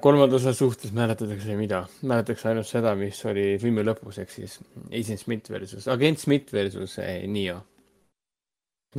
Kolmanda 0.00 0.36
osa 0.36 0.52
suhtes 0.56 0.92
mäletatakse 0.94 1.56
mida? 1.58 1.84
mäletatakse 2.02 2.48
ainult 2.52 2.68
seda, 2.68 2.94
mis 2.98 3.18
oli 3.28 3.56
filmi 3.62 3.84
lõpus, 3.86 4.20
ehk 4.22 4.30
siis 4.30 4.58
Agent 4.90 5.20
Smith 5.20 5.50
versus, 5.50 5.88
agent 5.90 6.22
Smith 6.22 6.52
versus 6.54 6.98
eh, 7.02 7.26
Neo. 7.28 7.58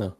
noh, 0.02 0.14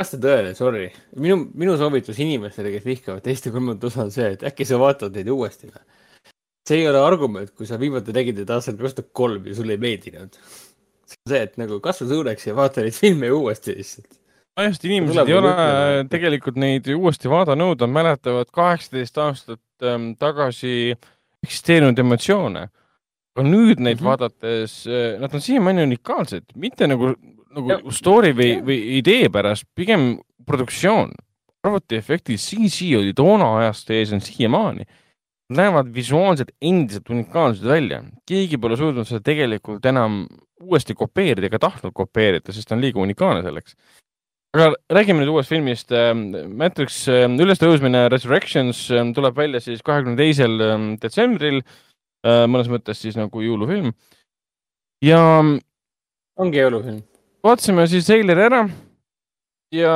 vasta 0.00 0.20
tõele, 0.20 0.54
sorry. 0.58 0.88
minu, 1.16 1.38
minu 1.54 1.76
soovitus 1.80 2.20
inimestele, 2.24 2.72
kes 2.74 2.88
vihkavad 2.88 3.24
teist 3.24 3.46
ja 3.46 3.54
kolmandat 3.54 3.90
osa 3.90 4.06
on 4.06 4.14
see, 4.14 4.32
et 4.36 4.46
äkki 4.50 4.66
sa 4.68 4.80
vaatad 4.82 5.14
neid 5.16 5.30
uuesti 5.32 5.70
või 5.70 5.84
see 6.68 6.80
ei 6.80 6.88
ole 6.88 7.00
argument, 7.04 7.52
kui 7.56 7.68
sa 7.68 7.78
viimati 7.80 8.12
tegid 8.16 8.40
neid 8.40 8.50
aastal 8.54 8.76
kaks 8.80 8.96
tuhat 8.98 9.10
kolm 9.16 9.48
ja 9.48 9.56
sulle 9.56 9.76
ei 9.76 9.82
meeldinud. 9.82 10.38
see 11.04 11.18
on 11.20 11.32
see, 11.32 11.40
et 11.46 11.58
nagu 11.60 11.80
kasva 11.84 12.08
suureks 12.08 12.46
ja 12.48 12.54
vaata 12.56 12.84
neid 12.84 12.96
filme 12.96 13.30
uuesti 13.32 13.74
lihtsalt. 13.76 14.16
Just, 14.62 14.84
inimesed 14.84 15.14
Tuleb 15.14 15.28
ei 15.28 15.34
ole 15.34 15.50
ütlema. 15.50 16.06
tegelikult 16.12 16.56
neid 16.56 16.88
uuesti 16.94 17.30
vaadanud, 17.30 17.80
nad 17.82 17.90
mäletavad 17.90 18.50
kaheksateist 18.54 19.18
aastat 19.18 19.60
ähm, 19.82 20.12
tagasi 20.18 20.94
eksisteerinud 21.44 21.98
emotsioone. 21.98 22.68
aga 23.34 23.48
nüüd 23.48 23.80
neid 23.82 23.98
mm 23.98 24.00
-hmm. 24.00 24.04
vaadates, 24.04 24.86
äh, 24.86 25.20
nad 25.20 25.34
on 25.34 25.40
siiamaani 25.40 25.82
unikaalsed, 25.82 26.44
mitte 26.54 26.86
nagu 26.86 27.14
nagu 27.54 27.70
ja. 27.70 27.78
story 27.94 28.32
või, 28.36 28.58
või 28.64 28.78
idee 28.98 29.30
pärast, 29.32 29.66
pigem 29.74 30.14
produktsioon. 30.46 31.14
arvutiefektid, 31.64 32.36
CG 32.36 32.90
oli 32.98 33.14
toona 33.16 33.46
ajast 33.62 33.90
ees, 33.90 34.12
on 34.12 34.20
siiamaani. 34.20 34.84
näevad 35.54 35.90
visuaalselt 35.94 36.50
endiselt 36.60 37.10
unikaalsed 37.10 37.66
välja. 37.68 38.02
keegi 38.26 38.58
pole 38.58 38.76
suutnud 38.76 39.06
seda 39.06 39.20
tegelikult 39.20 39.86
enam 39.86 40.26
uuesti 40.60 40.94
kopeerida 40.94 41.46
ega 41.46 41.58
tahtnud 41.58 41.92
kopeerida, 41.92 42.52
sest 42.52 42.68
ta 42.68 42.74
on 42.74 42.80
liiga 42.80 43.00
unikaalne 43.00 43.42
selleks. 43.42 43.76
Aga 44.54 44.70
räägime 44.94 45.22
nüüd 45.22 45.32
uuest 45.34 45.50
filmist. 45.50 45.90
Ähm, 45.92 46.28
Matrix 46.56 47.02
ähm, 47.10 47.38
ülestõusmine 47.42 48.06
Resurrections 48.12 48.86
ähm, 48.94 49.10
tuleb 49.16 49.36
välja 49.36 49.62
siis 49.64 49.82
kahekümne 49.82 50.16
teisel 50.20 50.60
detsembril. 51.02 51.64
Äh, 52.24 52.44
mõnes 52.48 52.70
mõttes 52.72 53.02
siis 53.02 53.18
nagu 53.20 53.42
jõulufilm. 53.42 53.92
ja. 55.04 55.20
ongi 56.40 56.58
jõulufilm 56.62 57.02
vaatasime 57.44 57.84
siis 57.90 58.06
treileri 58.08 58.46
ära 58.46 58.62
ja, 59.74 59.94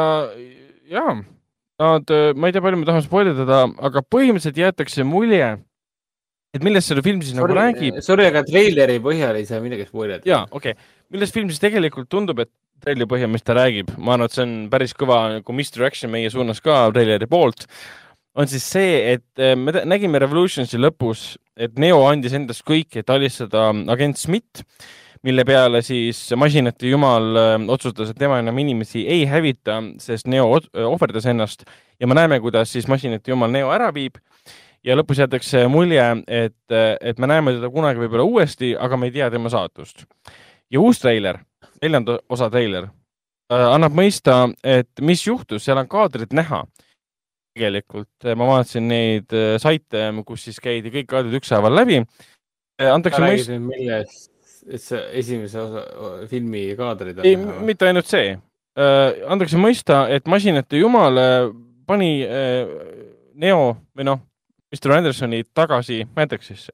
ja 0.91 1.05
nad, 1.79 2.13
ma 2.37 2.51
ei 2.51 2.55
tea, 2.55 2.63
palju 2.65 2.81
me 2.81 2.89
tahame 2.89 3.05
spoilerdada, 3.07 3.63
aga 3.89 4.03
põhimõtteliselt 4.03 4.59
jäetakse 4.59 5.07
mulje, 5.07 5.53
et 6.57 6.65
millest 6.67 6.91
selle 6.91 7.05
film 7.07 7.23
siis 7.23 7.37
nagu 7.37 7.47
sorry, 7.47 7.55
nagu 7.55 7.79
räägib. 7.79 8.01
Sorry, 8.05 8.27
aga 8.29 8.43
treileri 8.49 8.99
põhjal 9.05 9.39
ei 9.39 9.47
saa 9.49 9.63
midagi 9.65 9.87
spoilerdada. 9.89 10.29
jaa, 10.29 10.43
okei 10.51 10.75
okay., 10.75 10.89
millest 11.15 11.37
film 11.37 11.53
siis 11.53 11.63
tegelikult 11.63 12.11
tundub, 12.13 12.43
et 12.43 12.51
treileri 12.85 13.09
põhjal, 13.11 13.33
mis 13.33 13.47
ta 13.47 13.57
räägib, 13.59 13.95
ma 13.97 14.17
arvan, 14.17 14.29
et 14.29 14.37
see 14.37 14.45
on 14.45 14.55
päris 14.73 14.95
kõva 14.97 15.23
nagu 15.39 15.57
misdirection 15.57 16.13
meie 16.13 16.31
suunas 16.33 16.63
ka 16.65 16.87
treileri 16.95 17.29
poolt, 17.31 17.67
on 18.39 18.47
siis 18.51 18.65
see, 18.71 18.95
et 19.17 19.43
eh, 19.43 19.57
me 19.59 19.75
nägime 19.89 20.21
Revolutionsi 20.23 20.79
lõpus, 20.79 21.33
et 21.59 21.75
Neo 21.81 22.05
andis 22.07 22.37
endast 22.39 22.63
kõik, 22.69 23.01
et 23.01 23.11
alistada 23.11 23.71
agent 23.91 24.21
Smith 24.21 24.63
mille 25.27 25.45
peale 25.45 25.81
siis 25.83 26.21
masinate 26.39 26.91
jumal 26.93 27.37
äh, 27.37 27.55
otsustas, 27.71 28.13
et 28.13 28.19
tema 28.19 28.39
enam 28.43 28.59
inimesi 28.63 29.05
ei 29.11 29.27
hävita, 29.29 29.81
sest 30.03 30.29
Neo 30.31 30.51
ohverdas 30.89 31.27
ennast. 31.27 31.67
Ja 32.01 32.07
me 32.07 32.15
näeme, 32.15 32.41
kuidas 32.41 32.73
siis 32.73 32.89
masinate 32.89 33.33
jumal 33.33 33.51
Neo 33.53 33.73
ära 33.75 33.91
viib. 33.95 34.21
Ja 34.87 34.95
lõpus 34.95 35.19
jäetakse 35.19 35.65
mulje, 35.69 36.05
et, 36.31 36.55
et 36.71 37.19
me 37.19 37.27
näeme 37.27 37.57
teda 37.57 37.71
kunagi 37.75 37.99
võib-olla 37.99 38.25
uuesti, 38.29 38.77
aga 38.79 38.97
me 38.97 39.09
ei 39.09 39.17
tea 39.17 39.27
tema 39.35 39.51
saatust. 39.51 40.07
Ja 40.73 40.81
uus 40.81 41.01
treiler, 41.03 41.41
neljanda 41.83 42.19
osa 42.29 42.51
treiler 42.51 42.89
äh, 42.89 43.69
annab 43.75 43.97
mõista, 43.97 44.47
et 44.65 44.91
mis 45.01 45.27
juhtus, 45.27 45.65
seal 45.65 45.81
on 45.81 45.89
kaadrid 45.89 46.35
näha. 46.37 46.65
tegelikult 47.59 48.29
ma 48.39 48.47
vaatasin 48.53 48.89
neid 48.89 49.33
äh, 49.35 49.57
saite, 49.59 50.11
kus 50.27 50.45
siis 50.49 50.61
käidi 50.63 50.93
kõik 50.95 51.09
kaadrid 51.11 51.41
ükshaaval 51.41 51.75
läbi. 51.75 52.03
antakse 52.79 53.23
mõista. 53.23 53.59
millest? 53.59 54.31
et 54.69 54.83
see 54.83 55.01
esimese 55.21 55.61
osa, 55.61 55.83
filmi 56.31 56.63
kaadrid 56.79 57.23
ei, 57.25 57.37
mitte 57.39 57.89
ainult 57.89 58.09
see 58.11 58.33
äh,. 58.35 59.21
antakse 59.31 59.59
mõista, 59.61 60.05
et 60.13 60.29
masinate 60.31 60.81
jumal 60.81 61.21
äh, 61.23 61.37
pani 61.89 62.11
äh, 62.25 62.69
Neo 63.39 63.71
või 63.97 64.09
noh, 64.09 64.21
Mr 64.75 64.97
Andersoni 64.99 65.45
tagasi 65.55 66.03
Matrixisse. 66.17 66.73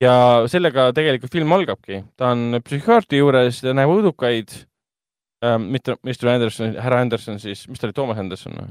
Ja 0.00 0.14
sellega 0.50 0.90
tegelikult 0.96 1.32
film 1.32 1.52
algabki, 1.56 2.02
ta 2.16 2.32
on 2.34 2.60
psühhiaatri 2.64 3.20
juures, 3.20 3.60
ta 3.64 3.74
näeb 3.76 3.92
õudukaid 3.92 4.54
äh,. 5.44 5.58
mitte 5.60 5.96
Mr 6.06 6.34
Anderson, 6.34 6.78
härra 6.80 7.02
Anderson 7.04 7.40
siis, 7.42 7.66
mis 7.68 7.80
ta 7.80 7.88
oli, 7.88 7.96
Toomas 7.96 8.22
Anderson 8.22 8.56
või? 8.56 8.70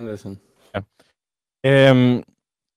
Anderson. 0.00 0.38
jah 0.74 0.84
ehm, 1.64 2.22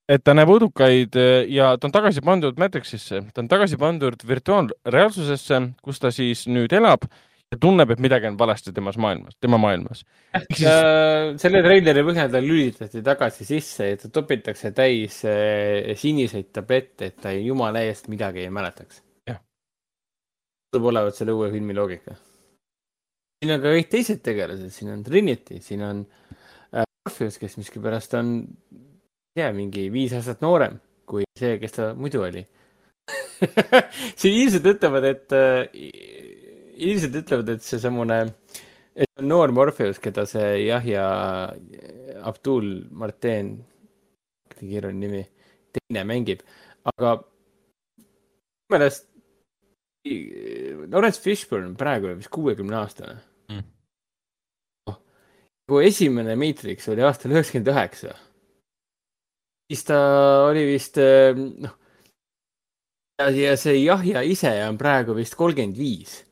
et 0.09 0.23
ta 0.25 0.33
näeb 0.35 0.51
õudukaid 0.51 1.15
eh, 1.19 1.47
ja 1.53 1.71
ta 1.77 1.89
on 1.89 1.95
tagasi 1.95 2.23
pandud 2.25 2.59
Matrixisse, 2.61 3.23
ta 3.33 3.43
on 3.43 3.49
tagasi 3.51 3.79
pandud 3.79 4.27
virtuaalreaalsusesse, 4.27 5.61
kus 5.85 6.01
ta 6.01 6.11
siis 6.15 6.47
nüüd 6.49 6.73
elab 6.75 7.05
ja 7.49 7.57
tunneb, 7.61 7.89
et 7.93 8.01
midagi 8.03 8.29
on 8.29 8.37
valesti 8.37 8.73
temas 8.75 8.97
maailmas, 9.01 9.37
tema 9.41 9.57
maailmas. 9.61 10.03
Siis... 10.53 10.65
Äh, 10.69 11.33
selle 11.41 11.61
treileri 11.65 12.03
põhjal 12.05 12.31
ta 12.33 12.41
lülitati 12.43 13.01
tagasi 13.05 13.47
sisse 13.47 13.89
ja 13.89 13.99
ta 14.01 14.11
topitakse 14.13 14.71
täis 14.77 15.21
äh, 15.27 15.93
siniseid 15.97 16.51
tablette, 16.55 17.09
et 17.09 17.21
ta 17.23 17.33
jumala 17.33 17.81
eest 17.87 18.09
midagi 18.11 18.45
ei 18.45 18.53
mäletaks. 18.53 19.03
tundub 20.69 20.91
olevat 20.91 21.17
selle 21.17 21.33
uue 21.33 21.47
filmi 21.49 21.73
loogika. 21.73 22.13
siin 23.41 23.55
on 23.55 23.63
ka 23.63 23.73
kõik 23.73 23.89
teised 23.89 24.21
tegelased, 24.21 24.69
siin 24.75 24.93
on 24.93 25.01
Trinity, 25.03 25.57
siin 25.65 25.81
on 25.81 26.03
äh, 26.75 26.85
Morpheus, 26.85 27.39
kes 27.41 27.57
miskipärast 27.57 28.13
on 28.19 28.43
tea, 29.33 29.49
mingi 29.55 29.87
viis 29.89 30.13
aastat 30.13 30.45
noorem 30.45 30.77
kui 31.09 31.25
see, 31.39 31.57
kes 31.57 31.73
ta 31.73 31.91
muidu 31.97 32.21
oli 32.27 32.45
siin 34.19 34.35
ilmselt 34.43 34.67
ütlevad, 34.75 35.07
et 35.09 35.33
ilmselt 36.79 37.17
ütlevad, 37.21 37.51
et 37.53 37.65
seesamune, 37.65 38.19
et 38.95 39.21
on 39.21 39.27
noor 39.31 39.53
Morpheus, 39.55 39.99
keda 40.03 40.25
see 40.29 40.65
Yahya 40.65 41.03
Abdul 42.29 42.71
Martin, 42.91 43.57
keeruline 44.55 44.99
nimi, 45.05 45.25
teine 45.75 46.05
mängib, 46.07 46.41
aga 46.93 47.17
minu 47.19 48.75
meelest 48.75 49.07
Lawrence 50.89 51.19
Fishburne 51.21 51.75
praegu 51.77 52.13
vist 52.15 52.31
kuuekümne 52.33 52.77
aastane 52.79 53.17
mm.. 53.51 53.65
Oh, 54.89 54.95
kui 55.69 55.85
esimene 55.89 56.37
Matrix 56.39 56.87
oli 56.89 57.03
aastal 57.05 57.33
üheksakümmend 57.35 57.71
üheksa 57.73 58.13
siis 59.69 59.85
ta 59.85 59.99
oli 60.49 60.65
vist 60.65 60.97
eh, 60.97 61.37
noh, 61.37 61.75
ja 63.19 63.53
see 63.59 63.83
Jahja 63.83 64.23
ise 64.25 64.51
on 64.65 64.79
praegu 64.81 65.15
vist 65.17 65.37
kolmkümmend 65.37 65.77
viis. 65.77 66.23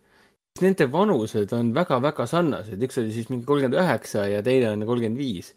Nende 0.63 0.87
vanused 0.91 1.51
on 1.55 1.73
väga-väga 1.75 2.27
sarnased, 2.29 2.81
üks 2.87 2.99
oli 3.01 3.13
siis 3.15 3.29
mingi 3.31 3.47
kolmkümmend 3.47 3.77
üheksa 3.79 4.25
ja 4.31 4.41
teine 4.45 4.71
on 4.73 4.85
kolmkümmend 4.87 5.19
viis. 5.19 5.53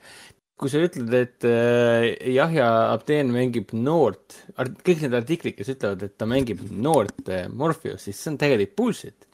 kui 0.61 0.69
sa 0.69 0.77
ütled, 0.85 1.15
et 1.17 1.45
äh, 1.49 2.03
Jahja 2.35 2.67
Abdeen 2.91 3.31
mängib 3.33 3.71
noort, 3.73 4.43
kõik 4.85 5.07
need 5.07 5.15
artiklid, 5.17 5.55
kes 5.57 5.71
ütlevad, 5.73 6.03
et 6.05 6.19
ta 6.21 6.29
mängib 6.29 6.61
noort 6.69 7.31
äh, 7.33 7.47
Morpheus, 7.49 8.05
siis 8.05 8.21
see 8.21 8.35
on 8.35 8.37
tegelikult 8.43 8.77
bullshit. 8.77 9.29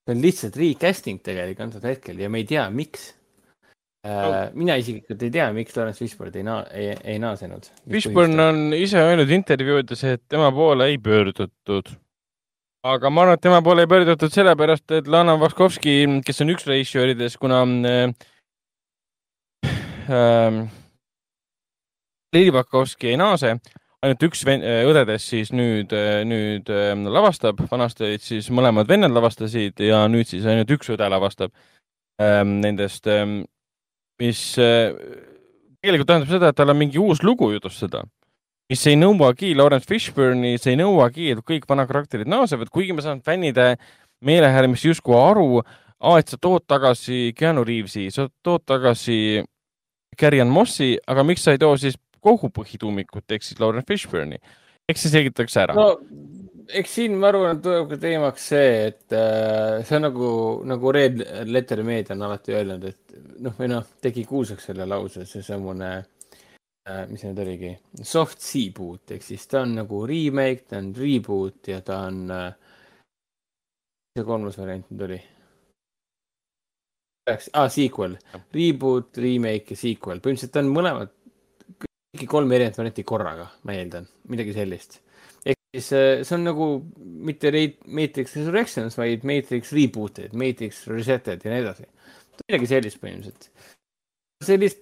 see 0.00 0.14
on 0.14 0.22
lihtsalt 0.24 0.56
recasting 0.56 1.20
tegelikult 1.20 1.66
antud 1.66 1.84
hetkel 1.84 2.24
ja 2.24 2.32
me 2.32 2.40
ei 2.40 2.48
tea, 2.48 2.64
miks 2.72 3.10
Uh, 4.00 4.46
mina 4.56 4.78
isiklikult 4.80 5.22
ei 5.26 5.32
tea, 5.34 5.46
miks 5.52 5.74
Lawrence 5.76 6.00
Fishburne 6.00 6.38
ei 6.40 6.44
naa-, 6.46 6.62
ei, 6.72 6.94
ei 7.12 7.18
naasenud. 7.20 7.66
Fishburne 7.92 8.46
on 8.48 8.60
ise 8.72 8.96
öelnud 9.04 9.28
intervjuudes, 9.36 10.04
et 10.08 10.22
tema 10.24 10.48
poole 10.56 10.86
ei 10.88 10.96
pöördutud. 11.04 11.92
Aga 12.82 13.10
ma 13.10 13.24
arvan, 13.24 13.36
et 13.36 13.42
tema 13.44 13.60
poole 13.64 13.84
ei 13.84 13.90
pöördutud 13.90 14.32
sellepärast, 14.32 14.86
et 14.96 15.08
Lana 15.10 15.36
Vaskovski, 15.40 15.96
kes 16.24 16.40
on 16.44 16.54
üks 16.54 16.66
režissööridest, 16.68 17.38
kuna 17.40 17.60
äh, 17.88 18.14
äh, 20.08 20.60
Lili 22.32 22.54
Vakovski 22.54 23.12
ei 23.12 23.20
naase, 23.20 23.58
ainult 24.00 24.24
üks 24.30 24.46
õdedest 24.46 25.34
siis 25.34 25.52
nüüd, 25.52 25.92
äh, 25.92 26.22
nüüd 26.28 26.72
äh, 26.72 26.94
lavastab, 27.12 27.60
vanasti 27.70 28.08
olid 28.08 28.24
siis 28.24 28.48
mõlemad 28.54 28.88
vennad 28.88 29.12
lavastasid 29.12 29.82
ja 29.84 30.06
nüüd 30.08 30.30
siis 30.30 30.48
ainult 30.48 30.72
üks 30.72 30.92
õde 30.94 31.10
lavastab 31.12 31.52
äh, 31.52 32.40
nendest 32.44 33.10
äh, 33.10 33.26
mis 34.20 34.40
äh, 34.58 34.92
tegelikult 35.80 36.08
tähendab 36.10 36.32
seda, 36.32 36.50
et 36.50 36.58
tal 36.58 36.72
on 36.72 36.80
mingi 36.80 37.00
uus 37.00 37.22
lugu 37.24 37.50
jutustada, 37.54 38.04
mis 38.70 38.86
ei 38.86 38.98
nõuagi 38.98 39.52
Lawrence 39.58 39.88
Fishburne'i, 39.90 40.58
see 40.62 40.74
ei 40.76 40.80
nõuagi, 40.80 41.32
et 41.34 41.42
kõik 41.46 41.66
vanad 41.70 41.90
karakterid 41.90 42.30
naasevad, 42.30 42.70
kuigi 42.72 42.94
ma 42.94 43.04
saan 43.04 43.22
fännide 43.26 43.72
meelehärmist 44.26 44.86
justkui 44.86 45.16
aru, 45.18 45.62
et 46.16 46.30
sa 46.30 46.38
tood 46.40 46.64
tagasi 46.70 47.32
Keanu 47.36 47.64
Reavesi, 47.66 48.06
sa 48.14 48.28
tood 48.44 48.64
tagasi 48.68 49.42
Carrie-Anne 50.20 50.54
Mossi, 50.54 50.94
aga 51.10 51.24
miks 51.26 51.44
sa 51.46 51.56
ei 51.56 51.62
too 51.62 51.74
siis 51.80 51.98
kogu 52.22 52.50
põhituumikut 52.54 53.32
ehk 53.32 53.46
siis 53.46 53.60
Lawrence 53.60 53.88
Fishburne'i? 53.88 54.40
eks 54.90 55.04
see 55.06 55.12
selgitaks 55.12 55.56
ära. 55.62 55.74
no 55.74 55.92
eks 56.74 56.94
siin 56.98 57.16
ma 57.18 57.30
arvan, 57.30 57.60
tuleb 57.62 57.90
ka 57.90 57.98
teemaks 58.02 58.46
see, 58.52 58.70
et 58.90 59.14
äh, 59.16 59.80
see 59.86 59.98
on 59.98 60.06
nagu, 60.06 60.30
nagu 60.68 60.94
Red 60.94 61.22
Letter 61.50 61.82
Media 61.86 62.14
on 62.14 62.26
alati 62.28 62.54
öelnud, 62.54 62.86
et 62.86 63.20
noh, 63.42 63.54
või 63.58 63.70
noh, 63.72 63.86
tegi 64.02 64.24
kuulsaks 64.28 64.70
selle 64.70 64.86
lause, 64.90 65.26
seesamune 65.26 65.90
äh,, 65.98 66.08
mis 67.10 67.20
see 67.20 67.30
nüüd 67.30 67.42
oligi, 67.44 67.72
soft 68.06 68.40
C-boot 68.44 69.12
ehk 69.14 69.26
siis 69.26 69.44
ta 69.50 69.64
on 69.66 69.76
nagu 69.82 70.00
remake, 70.08 70.64
ta 70.70 70.80
on 70.80 70.94
reboot 70.96 71.68
ja 71.70 71.82
ta 71.86 72.00
on 72.08 72.22
äh,, 72.32 72.48
mis 74.10 74.22
see 74.22 74.26
kolmas 74.26 74.58
variant 74.60 74.88
nüüd 74.90 75.06
oli? 75.08 75.20
ah, 77.30 77.68
sequel, 77.70 78.16
reboot, 78.56 79.20
remake 79.22 79.76
ja 79.76 79.78
sequel, 79.78 80.22
põhimõtteliselt 80.24 80.56
on 80.62 80.72
mõlemad, 80.74 81.12
kõiki 81.84 82.26
kolm 82.32 82.56
erinevat 82.56 82.80
varianti 82.80 83.06
korraga, 83.06 83.46
ma 83.68 83.76
eeldan, 83.76 84.08
midagi 84.32 84.56
sellist 84.56 84.98
siis 85.70 85.92
äh, 85.92 86.22
see 86.26 86.34
on 86.34 86.46
nagu 86.48 86.68
mitte 87.00 87.52
Matrix 87.86 88.34
Resurrections, 88.36 88.96
vaid 88.98 89.24
Matrix 89.24 89.72
Rebooted, 89.76 90.34
Matrix 90.34 90.86
Resetted 90.90 91.44
ja 91.44 91.52
nii 91.52 91.62
edasi. 91.64 91.86
midagi 92.48 92.70
sellist 92.70 93.00
põhimõtteliselt. 93.02 93.50
sellist 94.44 94.80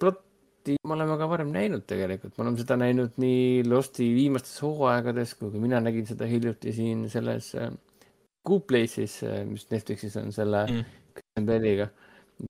plotti 0.69 0.87
me 0.87 0.93
oleme 0.93 1.17
ka 1.17 1.27
varem 1.29 1.51
näinud 1.53 1.85
tegelikult, 1.87 2.35
me 2.37 2.43
oleme 2.43 2.61
seda 2.61 2.77
näinud 2.77 3.17
nii 3.21 3.63
Losti 3.67 4.09
viimastes 4.13 4.61
hooaegades, 4.61 5.35
kui 5.39 5.51
ka 5.51 5.61
mina 5.61 5.79
nägin 5.81 6.05
seda 6.07 6.27
hiljuti 6.29 6.73
siin 6.73 7.07
selles 7.09 7.53
äh, 7.55 7.71
Good 8.45 8.65
Place'is, 8.69 9.19
mis 9.49 9.67
Netflixis 9.71 10.15
on 10.17 10.31
selle 10.31 10.65
mm. 10.67 10.85
Kristen 11.13 11.45
Belliga. 11.45 11.89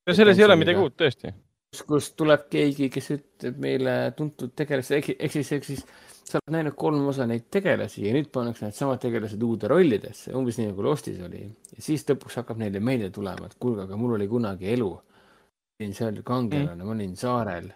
no 0.06 0.14
selles 0.14 0.39
ei 0.39 0.45
ole 0.45 0.59
midagi 0.59 0.83
uut 0.83 0.98
tõesti. 0.99 1.33
kus, 1.72 1.83
kus 1.88 2.11
tuleb 2.19 2.48
keegi, 2.51 2.89
kes 2.93 3.09
ütleb 3.15 3.59
meile 3.61 3.95
tuntud 4.17 4.53
tegelase, 4.56 4.99
ehk 4.99 5.33
siis, 5.33 5.51
ehk 5.57 5.67
siis 5.67 5.83
sa 6.30 6.38
oled 6.38 6.53
näinud 6.53 6.77
kolm 6.77 7.07
osa 7.09 7.25
neid 7.25 7.48
tegelasi 7.49 8.06
ja 8.06 8.14
nüüd 8.14 8.30
pannakse 8.33 8.67
needsamad 8.67 9.01
tegelased 9.01 9.41
uude 9.43 9.69
rollidesse, 9.72 10.33
umbes 10.38 10.59
nii 10.59 10.69
nagu 10.69 10.85
Lostis 10.85 11.17
oli. 11.25 11.48
ja 11.48 11.83
siis 11.83 12.06
lõpuks 12.09 12.41
hakkab 12.41 12.61
neile 12.61 12.81
meelde 12.83 13.09
tulema, 13.15 13.49
et 13.49 13.57
kuulge, 13.59 13.88
aga 13.88 13.98
mul 13.98 14.17
oli 14.19 14.27
kunagi 14.30 14.73
elu. 14.75 14.91
olin 15.80 15.93
seal 15.95 16.22
kangelane 16.27 16.75
mm., 16.75 16.85
ma 16.85 16.93
olin 16.93 17.15
saarel. 17.17 17.69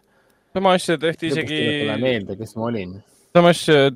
Sama 0.53 0.73
asja 0.77 0.97
tehti 0.97 1.27
isegi. 1.27 1.59
meelde, 2.01 2.37
kes 2.37 2.55
ma 2.55 2.69
olin. 2.69 2.95
sama 3.33 3.49
asja 3.49 3.91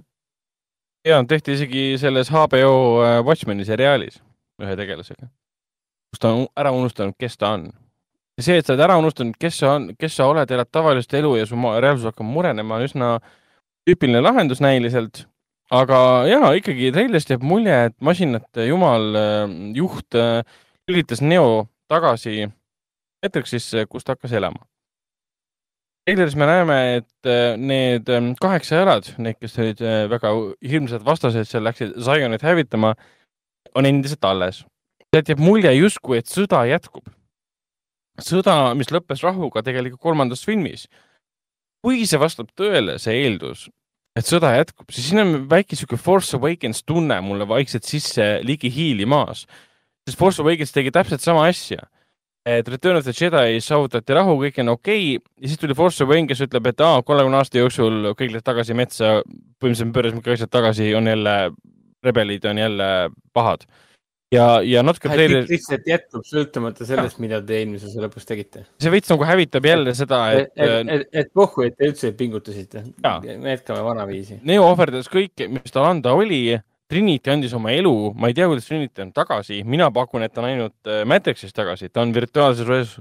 ja 1.06 1.24
tehti 1.28 1.54
isegi 1.54 1.84
selles 1.98 2.30
HBO 2.30 3.04
äh, 3.04 3.26
Watchmeni 3.26 3.66
seriaalis 3.66 4.22
ühe 4.62 4.76
tegelasega, 4.76 5.30
kus 6.12 6.22
ta 6.22 6.34
on 6.34 6.48
ära 6.58 6.72
unustanud, 6.74 7.14
kes 7.20 7.38
ta 7.38 7.54
on. 7.58 7.70
see, 8.42 8.58
et 8.58 8.66
sa 8.66 8.74
oled 8.74 8.84
ära 8.86 8.98
unustanud, 8.98 9.38
kes 9.40 9.60
sa 9.62 9.76
on, 9.78 9.92
kes 10.00 10.18
sa 10.18 10.28
oled, 10.30 10.52
elad 10.52 10.70
tavalist 10.72 11.14
elu 11.14 11.36
ja 11.38 11.46
su 11.46 11.58
reaalsus 11.58 12.10
hakkab 12.12 12.26
murenema, 12.26 12.78
on 12.78 12.86
üsna 12.86 13.10
tüüpiline 13.88 14.22
lahendus 14.22 14.62
näiliselt. 14.62 15.26
aga 15.72 16.26
ja 16.28 16.54
ikkagi 16.56 16.94
treilist 16.96 17.30
jääb 17.30 17.44
mulje, 17.44 17.78
et 17.90 17.96
masinate 18.02 18.68
jumal 18.70 19.16
äh, 19.16 19.58
juht 19.76 20.16
äh, 20.16 20.42
lülitas 20.88 21.22
Neo 21.22 21.68
tagasi 21.88 22.48
Matrixisse, 23.24 23.86
kus 23.90 24.06
ta 24.06 24.16
hakkas 24.16 24.34
elama 24.38 24.66
treileris 26.08 26.38
me 26.40 26.46
näeme, 26.48 26.78
et 27.02 27.28
äh, 27.28 27.58
need 27.60 28.08
ähm, 28.10 28.32
kaheksa 28.40 28.80
jalad, 28.80 29.10
need, 29.20 29.36
kes 29.42 29.58
olid 29.60 29.82
äh, 29.84 30.06
väga 30.08 30.32
hirmsad 30.64 31.04
vastased, 31.04 31.50
seal 31.50 31.66
läksid 31.68 31.98
Zionit 32.00 32.46
hävitama, 32.48 32.94
on 33.76 33.86
endiselt 33.86 34.24
alles. 34.26 34.64
sealt 35.12 35.30
jääb 35.32 35.42
mulje 35.44 35.74
justkui, 35.76 36.22
et 36.22 36.32
sõda 36.32 36.64
jätkub. 36.70 37.10
sõda, 38.24 38.74
mis 38.76 38.90
lõppes 38.92 39.22
rahuga 39.24 39.62
tegelikult 39.64 40.02
kolmandas 40.02 40.46
filmis. 40.48 40.88
kui 41.84 42.06
see 42.08 42.20
vastab 42.20 42.48
tõele, 42.56 42.98
see 43.00 43.26
eeldus, 43.26 43.68
et 44.16 44.26
sõda 44.26 44.56
jätkub, 44.56 44.88
siis 44.92 45.10
siin 45.10 45.22
on 45.26 45.36
väike 45.50 45.76
sihuke 45.76 46.00
Force 46.00 46.38
Awakens 46.38 46.84
tunne 46.84 47.20
mulle 47.22 47.48
vaikselt 47.48 47.84
sisse 47.84 48.40
ligi 48.44 48.72
hiilimaas. 48.72 49.46
sest 50.08 50.18
Force 50.18 50.42
Awakens 50.42 50.72
tegi 50.72 50.92
täpselt 50.92 51.22
sama 51.22 51.50
asja 51.52 51.84
et 52.48 52.68
Return 52.72 52.98
of 52.98 53.04
the 53.06 53.14
Jedi 53.16 53.60
saavutati 53.64 54.16
rahu, 54.16 54.38
kõik 54.42 54.62
on 54.64 54.74
okei 54.76 55.16
okay. 55.18 55.34
ja 55.42 55.52
siis 55.52 55.60
tuli 55.62 55.76
Force 55.78 56.04
Awakens, 56.06 56.30
kes 56.32 56.46
ütleb, 56.48 56.70
et 56.72 56.84
aa, 56.86 57.02
kolmekümne 57.08 57.42
aasta 57.42 57.60
jooksul 57.60 58.14
kõik 58.20 58.36
läks 58.36 58.48
tagasi 58.48 58.78
metsa, 58.78 59.18
põhimõtteliselt 59.60 59.98
pöörasime 59.98 60.24
kõik 60.24 60.38
asjad 60.38 60.54
tagasi, 60.54 60.94
on 60.98 61.12
jälle, 61.12 61.36
rebelid 62.08 62.48
on 62.48 62.62
jälle 62.64 62.88
pahad. 63.36 63.68
ja, 64.32 64.46
ja 64.64 64.84
natuke 64.84 65.10
treiler. 65.12 65.46
lihtsalt 65.50 65.88
jätkub 65.88 66.24
sõltumata 66.28 66.88
sellest, 66.88 67.20
mida 67.24 67.42
te 67.44 67.60
eelmises 67.60 67.96
lõpus 68.00 68.28
tegite. 68.28 68.64
see 68.80 68.92
veits 68.92 69.12
nagu 69.12 69.28
hävitab 69.28 69.68
jälle 69.68 69.96
seda, 69.96 70.24
et. 70.32 70.56
et, 70.56 70.94
et, 70.96 71.08
et 71.24 71.34
pohhu, 71.34 71.68
et 71.68 71.76
te 71.76 71.92
üldse 71.92 72.14
pingutasite. 72.16 72.84
me 73.04 73.58
jätkame 73.58 73.84
vanaviisi. 73.84 74.40
Neo 74.48 74.72
ohverdas 74.72 75.12
kõike, 75.12 75.52
mis 75.52 75.76
tal 75.76 75.92
anda 75.92 76.16
oli 76.16 76.60
Trinity 76.88 77.32
andis 77.34 77.54
oma 77.58 77.74
elu, 77.76 77.94
ma 78.16 78.30
ei 78.32 78.36
tea, 78.36 78.48
kuidas 78.48 78.68
Trinity 78.68 79.04
on 79.04 79.12
tagasi, 79.16 79.60
mina 79.68 79.90
pakun, 79.94 80.24
et 80.24 80.34
ta 80.34 80.44
on 80.44 80.50
ainult 80.50 80.90
äh, 80.90 81.04
Matrixis 81.10 81.56
tagasi, 81.56 81.90
ta 81.92 82.06
on 82.06 82.14
virtuaalses, 82.16 82.94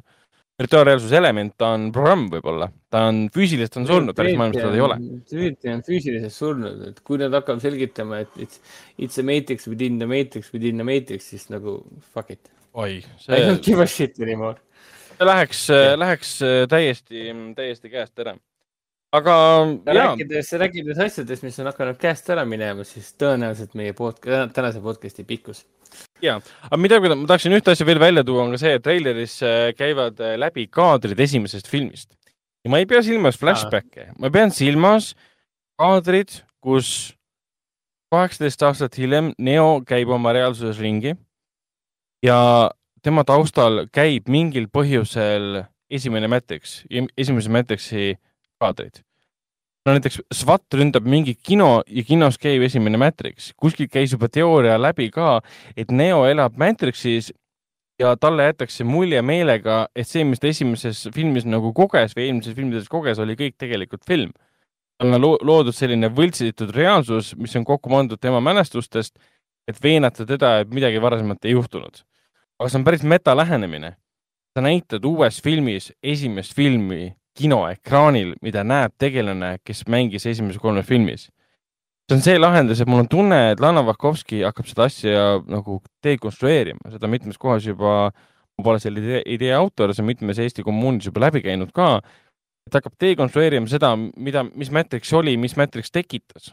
virtuaalreaalsuse 0.59 1.19
element, 1.21 1.55
ta 1.61 1.71
on 1.77 1.85
programm 1.95 2.27
võib-olla, 2.33 2.67
ta 2.91 3.05
on 3.11 3.27
füüsiliselt 3.35 3.79
on 3.83 3.87
surnud, 3.91 4.17
päris 4.19 4.35
maailmas 4.41 4.59
teda 4.59 4.73
ei 4.75 4.83
ole. 4.89 4.99
Trinity 5.31 5.71
on 5.71 5.85
füüsiliselt 5.87 6.35
surnud, 6.35 6.83
et 6.91 6.99
kui 7.07 7.21
nad 7.23 7.39
hakkavad 7.39 7.63
selgitama, 7.63 8.25
et 8.27 8.43
it's, 8.43 8.59
it's 8.99 9.23
a 9.23 9.27
matrix 9.27 9.71
within 9.71 10.01
the 10.03 10.11
matrix 10.11 10.51
within 10.57 10.83
the 10.83 10.89
matrix, 10.89 11.31
siis 11.31 11.47
nagu 11.55 11.79
fuck 12.11 12.35
it. 12.35 12.51
oi, 12.75 12.99
see. 13.23 13.39
I 13.39 13.47
don't 13.47 13.63
give 13.63 13.81
a 13.83 13.87
shit 13.87 14.19
anymore. 14.19 14.59
läheks, 15.23 15.69
läheks 15.97 16.37
äh, 16.43 16.67
täiesti, 16.69 17.31
täiesti 17.57 17.95
käest 17.95 18.19
ära 18.27 18.35
aga 19.17 19.37
rääkides, 19.87 20.53
rääkides 20.61 21.01
asjadest, 21.07 21.45
mis 21.47 21.59
on 21.63 21.71
hakanud 21.71 21.99
käest 22.01 22.29
ära 22.33 22.45
minema, 22.49 22.85
siis 22.87 23.13
tõenäoliselt 23.21 23.77
meie 23.79 23.95
podcast, 23.97 24.53
tänase 24.57 24.83
podcast'i 24.85 25.25
pikkus. 25.27 25.65
ja, 26.23 26.39
aga 26.69 26.81
midagi, 26.81 27.13
ma 27.13 27.29
tahaksin 27.29 27.57
ühte 27.57 27.73
asja 27.73 27.87
veel 27.89 28.01
välja 28.03 28.25
tuua, 28.27 28.45
on 28.45 28.57
ka 28.57 28.61
see, 28.61 28.77
et 28.77 28.85
treileris 28.85 29.39
äh, 29.47 29.71
käivad 29.79 30.21
äh, 30.21 30.37
läbi 30.41 30.67
kaadrid 30.67 31.21
esimesest 31.21 31.71
filmist. 31.71 32.13
Ja 32.67 32.73
ma 32.73 32.81
ei 32.83 32.89
pea 32.91 33.03
silmas 33.07 33.39
flashback'e, 33.39 34.11
ma 34.19 34.31
pean 34.35 34.51
silmas 34.51 35.13
kaadrid, 35.79 36.41
kus 36.61 37.15
kaheksateist 38.11 38.63
aastat 38.67 38.99
hiljem 38.99 39.33
Neo 39.39 39.81
käib 39.87 40.11
oma 40.15 40.33
reaalsuses 40.35 40.81
ringi 40.83 41.15
ja 42.25 42.39
tema 43.07 43.25
taustal 43.27 43.87
käib 43.95 44.31
mingil 44.33 44.67
põhjusel 44.73 45.65
esimene 45.91 46.31
Matrix, 46.31 46.81
esimese 46.91 47.53
Matrixi 47.53 48.15
kaadreid. 48.59 49.06
No 49.87 49.95
näiteks 49.95 50.21
SWAT 50.35 50.75
ründab 50.75 51.07
mingit 51.07 51.39
kino 51.47 51.81
ja 51.87 52.03
kinos 52.07 52.39
käib 52.43 52.65
esimene 52.67 52.99
Matrix, 52.99 53.53
kuskil 53.57 53.89
käis 53.91 54.15
juba 54.15 54.29
teooria 54.33 54.77
läbi 54.81 55.09
ka, 55.15 55.41
et 55.79 55.93
Neo 55.95 56.25
elab 56.27 56.57
Matrixis 56.59 57.31
ja 58.01 58.17
talle 58.21 58.49
jätakse 58.51 58.85
mulje 58.85 59.23
meelega, 59.23 59.87
et 59.97 60.09
see, 60.09 60.25
mis 60.27 60.43
ta 60.43 60.51
esimeses 60.51 61.07
filmis 61.15 61.47
nagu 61.49 61.73
koges 61.77 62.17
või 62.17 62.27
eelmises 62.29 62.57
filmides 62.57 62.91
koges, 62.93 63.23
oli 63.23 63.39
kõik 63.39 63.57
tegelikult 63.63 64.05
film. 64.09 64.35
tal 64.97 65.13
on 65.13 65.21
loodud 65.21 65.77
selline 65.77 66.09
võltsitud 66.09 66.71
reaalsus, 66.73 67.35
mis 67.37 67.55
on 67.57 67.65
kokku 67.69 67.91
pandud 67.93 68.21
tema 68.21 68.41
mälestustest, 68.41 69.19
et 69.69 69.83
veenata 69.83 70.25
teda, 70.27 70.61
et 70.61 70.73
midagi 70.73 71.01
varasemalt 71.03 71.45
ei 71.45 71.53
juhtunud. 71.53 72.03
aga 72.59 72.69
see 72.69 72.79
on 72.79 72.85
päris 72.85 73.03
meta 73.03 73.37
lähenemine. 73.37 73.97
sa 74.57 74.61
näitad 74.61 75.05
uues 75.05 75.43
filmis 75.43 75.93
esimest 76.03 76.55
filmi 76.55 77.15
kinoekraanil, 77.37 78.35
mida 78.45 78.65
näeb 78.67 78.95
tegelane, 79.01 79.57
kes 79.67 79.85
mängis 79.93 80.27
esimeses 80.29 80.61
kolmes 80.63 80.87
filmis. 80.89 81.29
see 82.07 82.15
on 82.15 82.23
see 82.23 82.39
lahendus, 82.39 82.79
et 82.81 82.87
mul 82.87 83.03
on 83.03 83.09
tunne, 83.11 83.39
et 83.51 83.61
Lana 83.61 83.83
Vakovski 83.83 84.45
hakkab 84.47 84.69
seda 84.71 84.85
asja 84.87 85.23
nagu 85.51 85.81
dekonstrueerima, 86.07 86.93
seda 86.93 87.09
mitmes 87.11 87.39
kohas 87.43 87.65
juba, 87.67 88.13
ma 88.55 88.67
pole 88.67 88.79
selle 88.79 89.03
idee, 89.03 89.23
idee 89.35 89.51
autor, 89.57 89.91
see 89.91 90.05
on 90.05 90.13
mitmes 90.13 90.39
Eesti 90.39 90.63
kommuunis 90.67 91.09
juba 91.09 91.25
läbi 91.25 91.43
käinud 91.43 91.73
ka, 91.75 91.97
et 92.69 92.79
hakkab 92.79 92.95
dekonstrueerima 93.03 93.67
seda, 93.71 93.91
mida, 93.99 94.45
mis 94.55 94.71
Matrix 94.71 95.11
oli, 95.19 95.35
mis 95.41 95.57
Matrix 95.59 95.91
tekitas. 95.91 96.53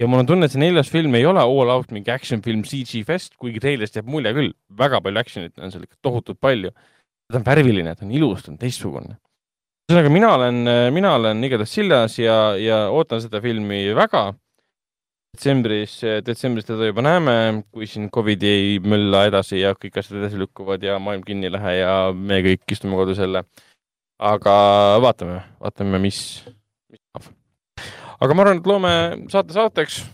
ja 0.00 0.06
mul 0.06 0.22
on 0.22 0.30
tunne, 0.30 0.46
et 0.46 0.54
see 0.54 0.62
neljas 0.62 0.88
film 0.88 1.18
ei 1.18 1.26
ole 1.26 1.42
all 1.42 1.74
out 1.74 1.90
mingi 1.90 2.14
action 2.14 2.40
film 2.42 2.62
CG 2.62 3.02
fest, 3.08 3.34
kuigi 3.42 3.58
treilerist 3.60 3.98
jääb 3.98 4.06
mulje 4.06 4.32
küll, 4.38 4.54
väga 4.70 5.02
palju 5.02 5.24
action'it 5.24 5.58
on 5.58 5.74
seal 5.74 5.82
ikka 5.82 5.98
tohutult 6.00 6.38
palju. 6.40 6.70
ta 7.26 7.42
on 7.42 7.48
värviline, 7.50 7.96
ta 7.98 8.06
on 8.06 8.14
ilus, 8.14 8.46
ta 8.46 8.54
on 8.54 8.62
teistsugune 8.62 9.18
ühesõnaga, 9.90 10.10
mina 10.14 10.28
olen, 10.36 10.58
mina 10.94 11.10
olen 11.18 11.40
igatahes 11.42 11.72
siljas 11.74 12.12
ja, 12.20 12.34
ja 12.62 12.76
ootan 12.94 13.18
seda 13.24 13.40
filmi 13.42 13.88
väga. 13.98 14.36
detsembris, 15.34 15.96
detsembris 16.22 16.68
teda 16.68 16.86
juba 16.86 17.02
näeme, 17.02 17.34
kui 17.74 17.88
siin 17.90 18.06
Covid 18.14 18.44
ei 18.46 18.76
mölla 18.78 19.24
edasi 19.26 19.58
ja 19.64 19.72
kõik 19.74 19.98
asjad 19.98 20.20
edasi 20.20 20.38
lükkuvad 20.38 20.86
ja 20.86 20.98
maailm 21.02 21.24
kinni 21.26 21.48
ei 21.48 21.54
lähe 21.56 21.72
ja 21.80 21.94
me 22.14 22.38
kõik 22.46 22.70
istume 22.70 22.94
kodus 23.00 23.18
jälle. 23.18 23.42
aga 24.18 24.54
vaatame, 25.02 25.40
vaatame, 25.58 25.98
mis, 25.98 26.20
mis 26.92 27.02
saab. 27.10 27.26
aga 28.20 28.34
ma 28.34 28.46
arvan, 28.46 28.62
et 28.62 28.70
loome 28.70 28.94
saate 29.32 29.58
saateks. 29.58 30.04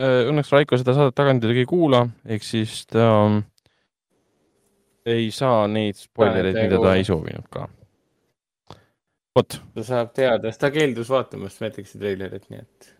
Õnneks 0.00 0.54
Raiko 0.56 0.80
seda 0.80 0.96
saadet 0.96 1.14
tagantjärgi 1.20 1.66
ei 1.66 1.68
kuula, 1.68 2.06
ehk 2.24 2.48
siis 2.48 2.86
ta 2.88 3.12
ei 5.04 5.28
saa 5.30 5.68
neid 5.68 6.00
spoilereid, 6.00 6.56
mida 6.64 6.80
ta 6.80 6.96
ei 6.96 7.04
soovinud 7.04 7.52
ka 7.52 7.68
vot. 9.36 9.58
ta 9.74 9.84
saab 9.86 10.12
teada, 10.16 10.50
sest 10.50 10.62
ta 10.62 10.70
keeldus 10.74 11.10
vaatamast 11.12 11.62
Matrixi 11.64 12.00
treilerit, 12.00 12.44
nii 12.52 12.62
et 12.62 12.92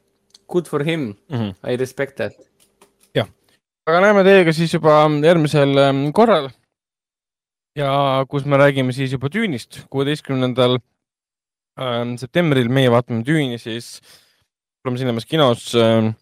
good 0.52 0.68
for 0.68 0.84
him 0.84 1.12
mm, 1.28 1.36
-hmm. 1.36 1.52
I 1.68 1.76
respect 1.76 2.16
that. 2.16 2.36
jah, 3.14 3.28
aga 3.86 4.00
näeme 4.06 4.24
teiega 4.24 4.52
siis 4.52 4.74
juba 4.74 5.04
järgmisel 5.24 5.78
ähm, 5.78 6.10
korral. 6.12 6.50
ja 7.76 8.24
kus 8.28 8.44
me 8.44 8.56
räägime 8.56 8.92
siis 8.92 9.12
juba 9.12 9.28
Düünist, 9.28 9.84
kuueteistkümnendal 9.90 10.78
ähm, 11.80 12.16
septembril 12.16 12.68
meie 12.68 12.90
vaatame 12.90 13.24
Düüni 13.24 13.58
siis 13.58 14.00
oleme 14.84 14.98
Cinemas 14.98 15.26
kinos 15.26 15.74
äh, 15.74 16.12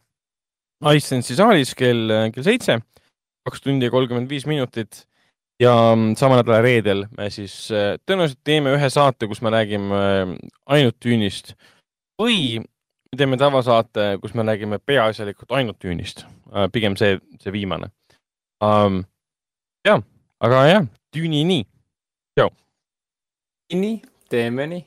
iSense'i 0.94 1.36
saalis 1.36 1.74
kell, 1.74 2.30
kell 2.32 2.44
seitse, 2.44 2.80
kaks 3.44 3.60
tundi 3.60 3.84
ja 3.84 3.90
kolmkümmend 3.90 4.30
viis 4.30 4.46
minutit 4.46 5.06
ja 5.60 5.94
mm, 5.96 6.16
sama 6.16 6.38
nädala 6.40 6.60
reedel 6.64 7.04
me 7.16 7.28
siis 7.32 7.54
äh, 7.74 7.94
tõenäoliselt 8.06 8.40
teeme 8.44 8.74
ühe 8.76 8.90
saate, 8.92 9.28
kus 9.30 9.42
me 9.44 9.52
räägime 9.54 10.00
äh, 10.00 10.34
ainult 10.76 10.98
Düünist 11.04 11.54
või 12.20 12.60
teeme 13.16 13.38
tavasaate, 13.40 14.12
kus 14.22 14.34
me 14.38 14.46
räägime 14.46 14.78
peaasjalikult 14.86 15.50
ainult 15.58 15.80
Düünist. 15.82 16.24
Äh, 16.54 16.68
pigem 16.72 16.96
see, 17.00 17.18
see 17.42 17.52
viimane 17.54 17.90
um,. 18.64 19.02
jah, 19.86 20.02
aga 20.40 20.64
jah, 20.68 20.88
Düüni 21.16 21.44
nii. 21.48 21.66
tšau. 22.38 22.50
nii, 23.74 24.00
teeme 24.30 24.66
nii 24.74 24.86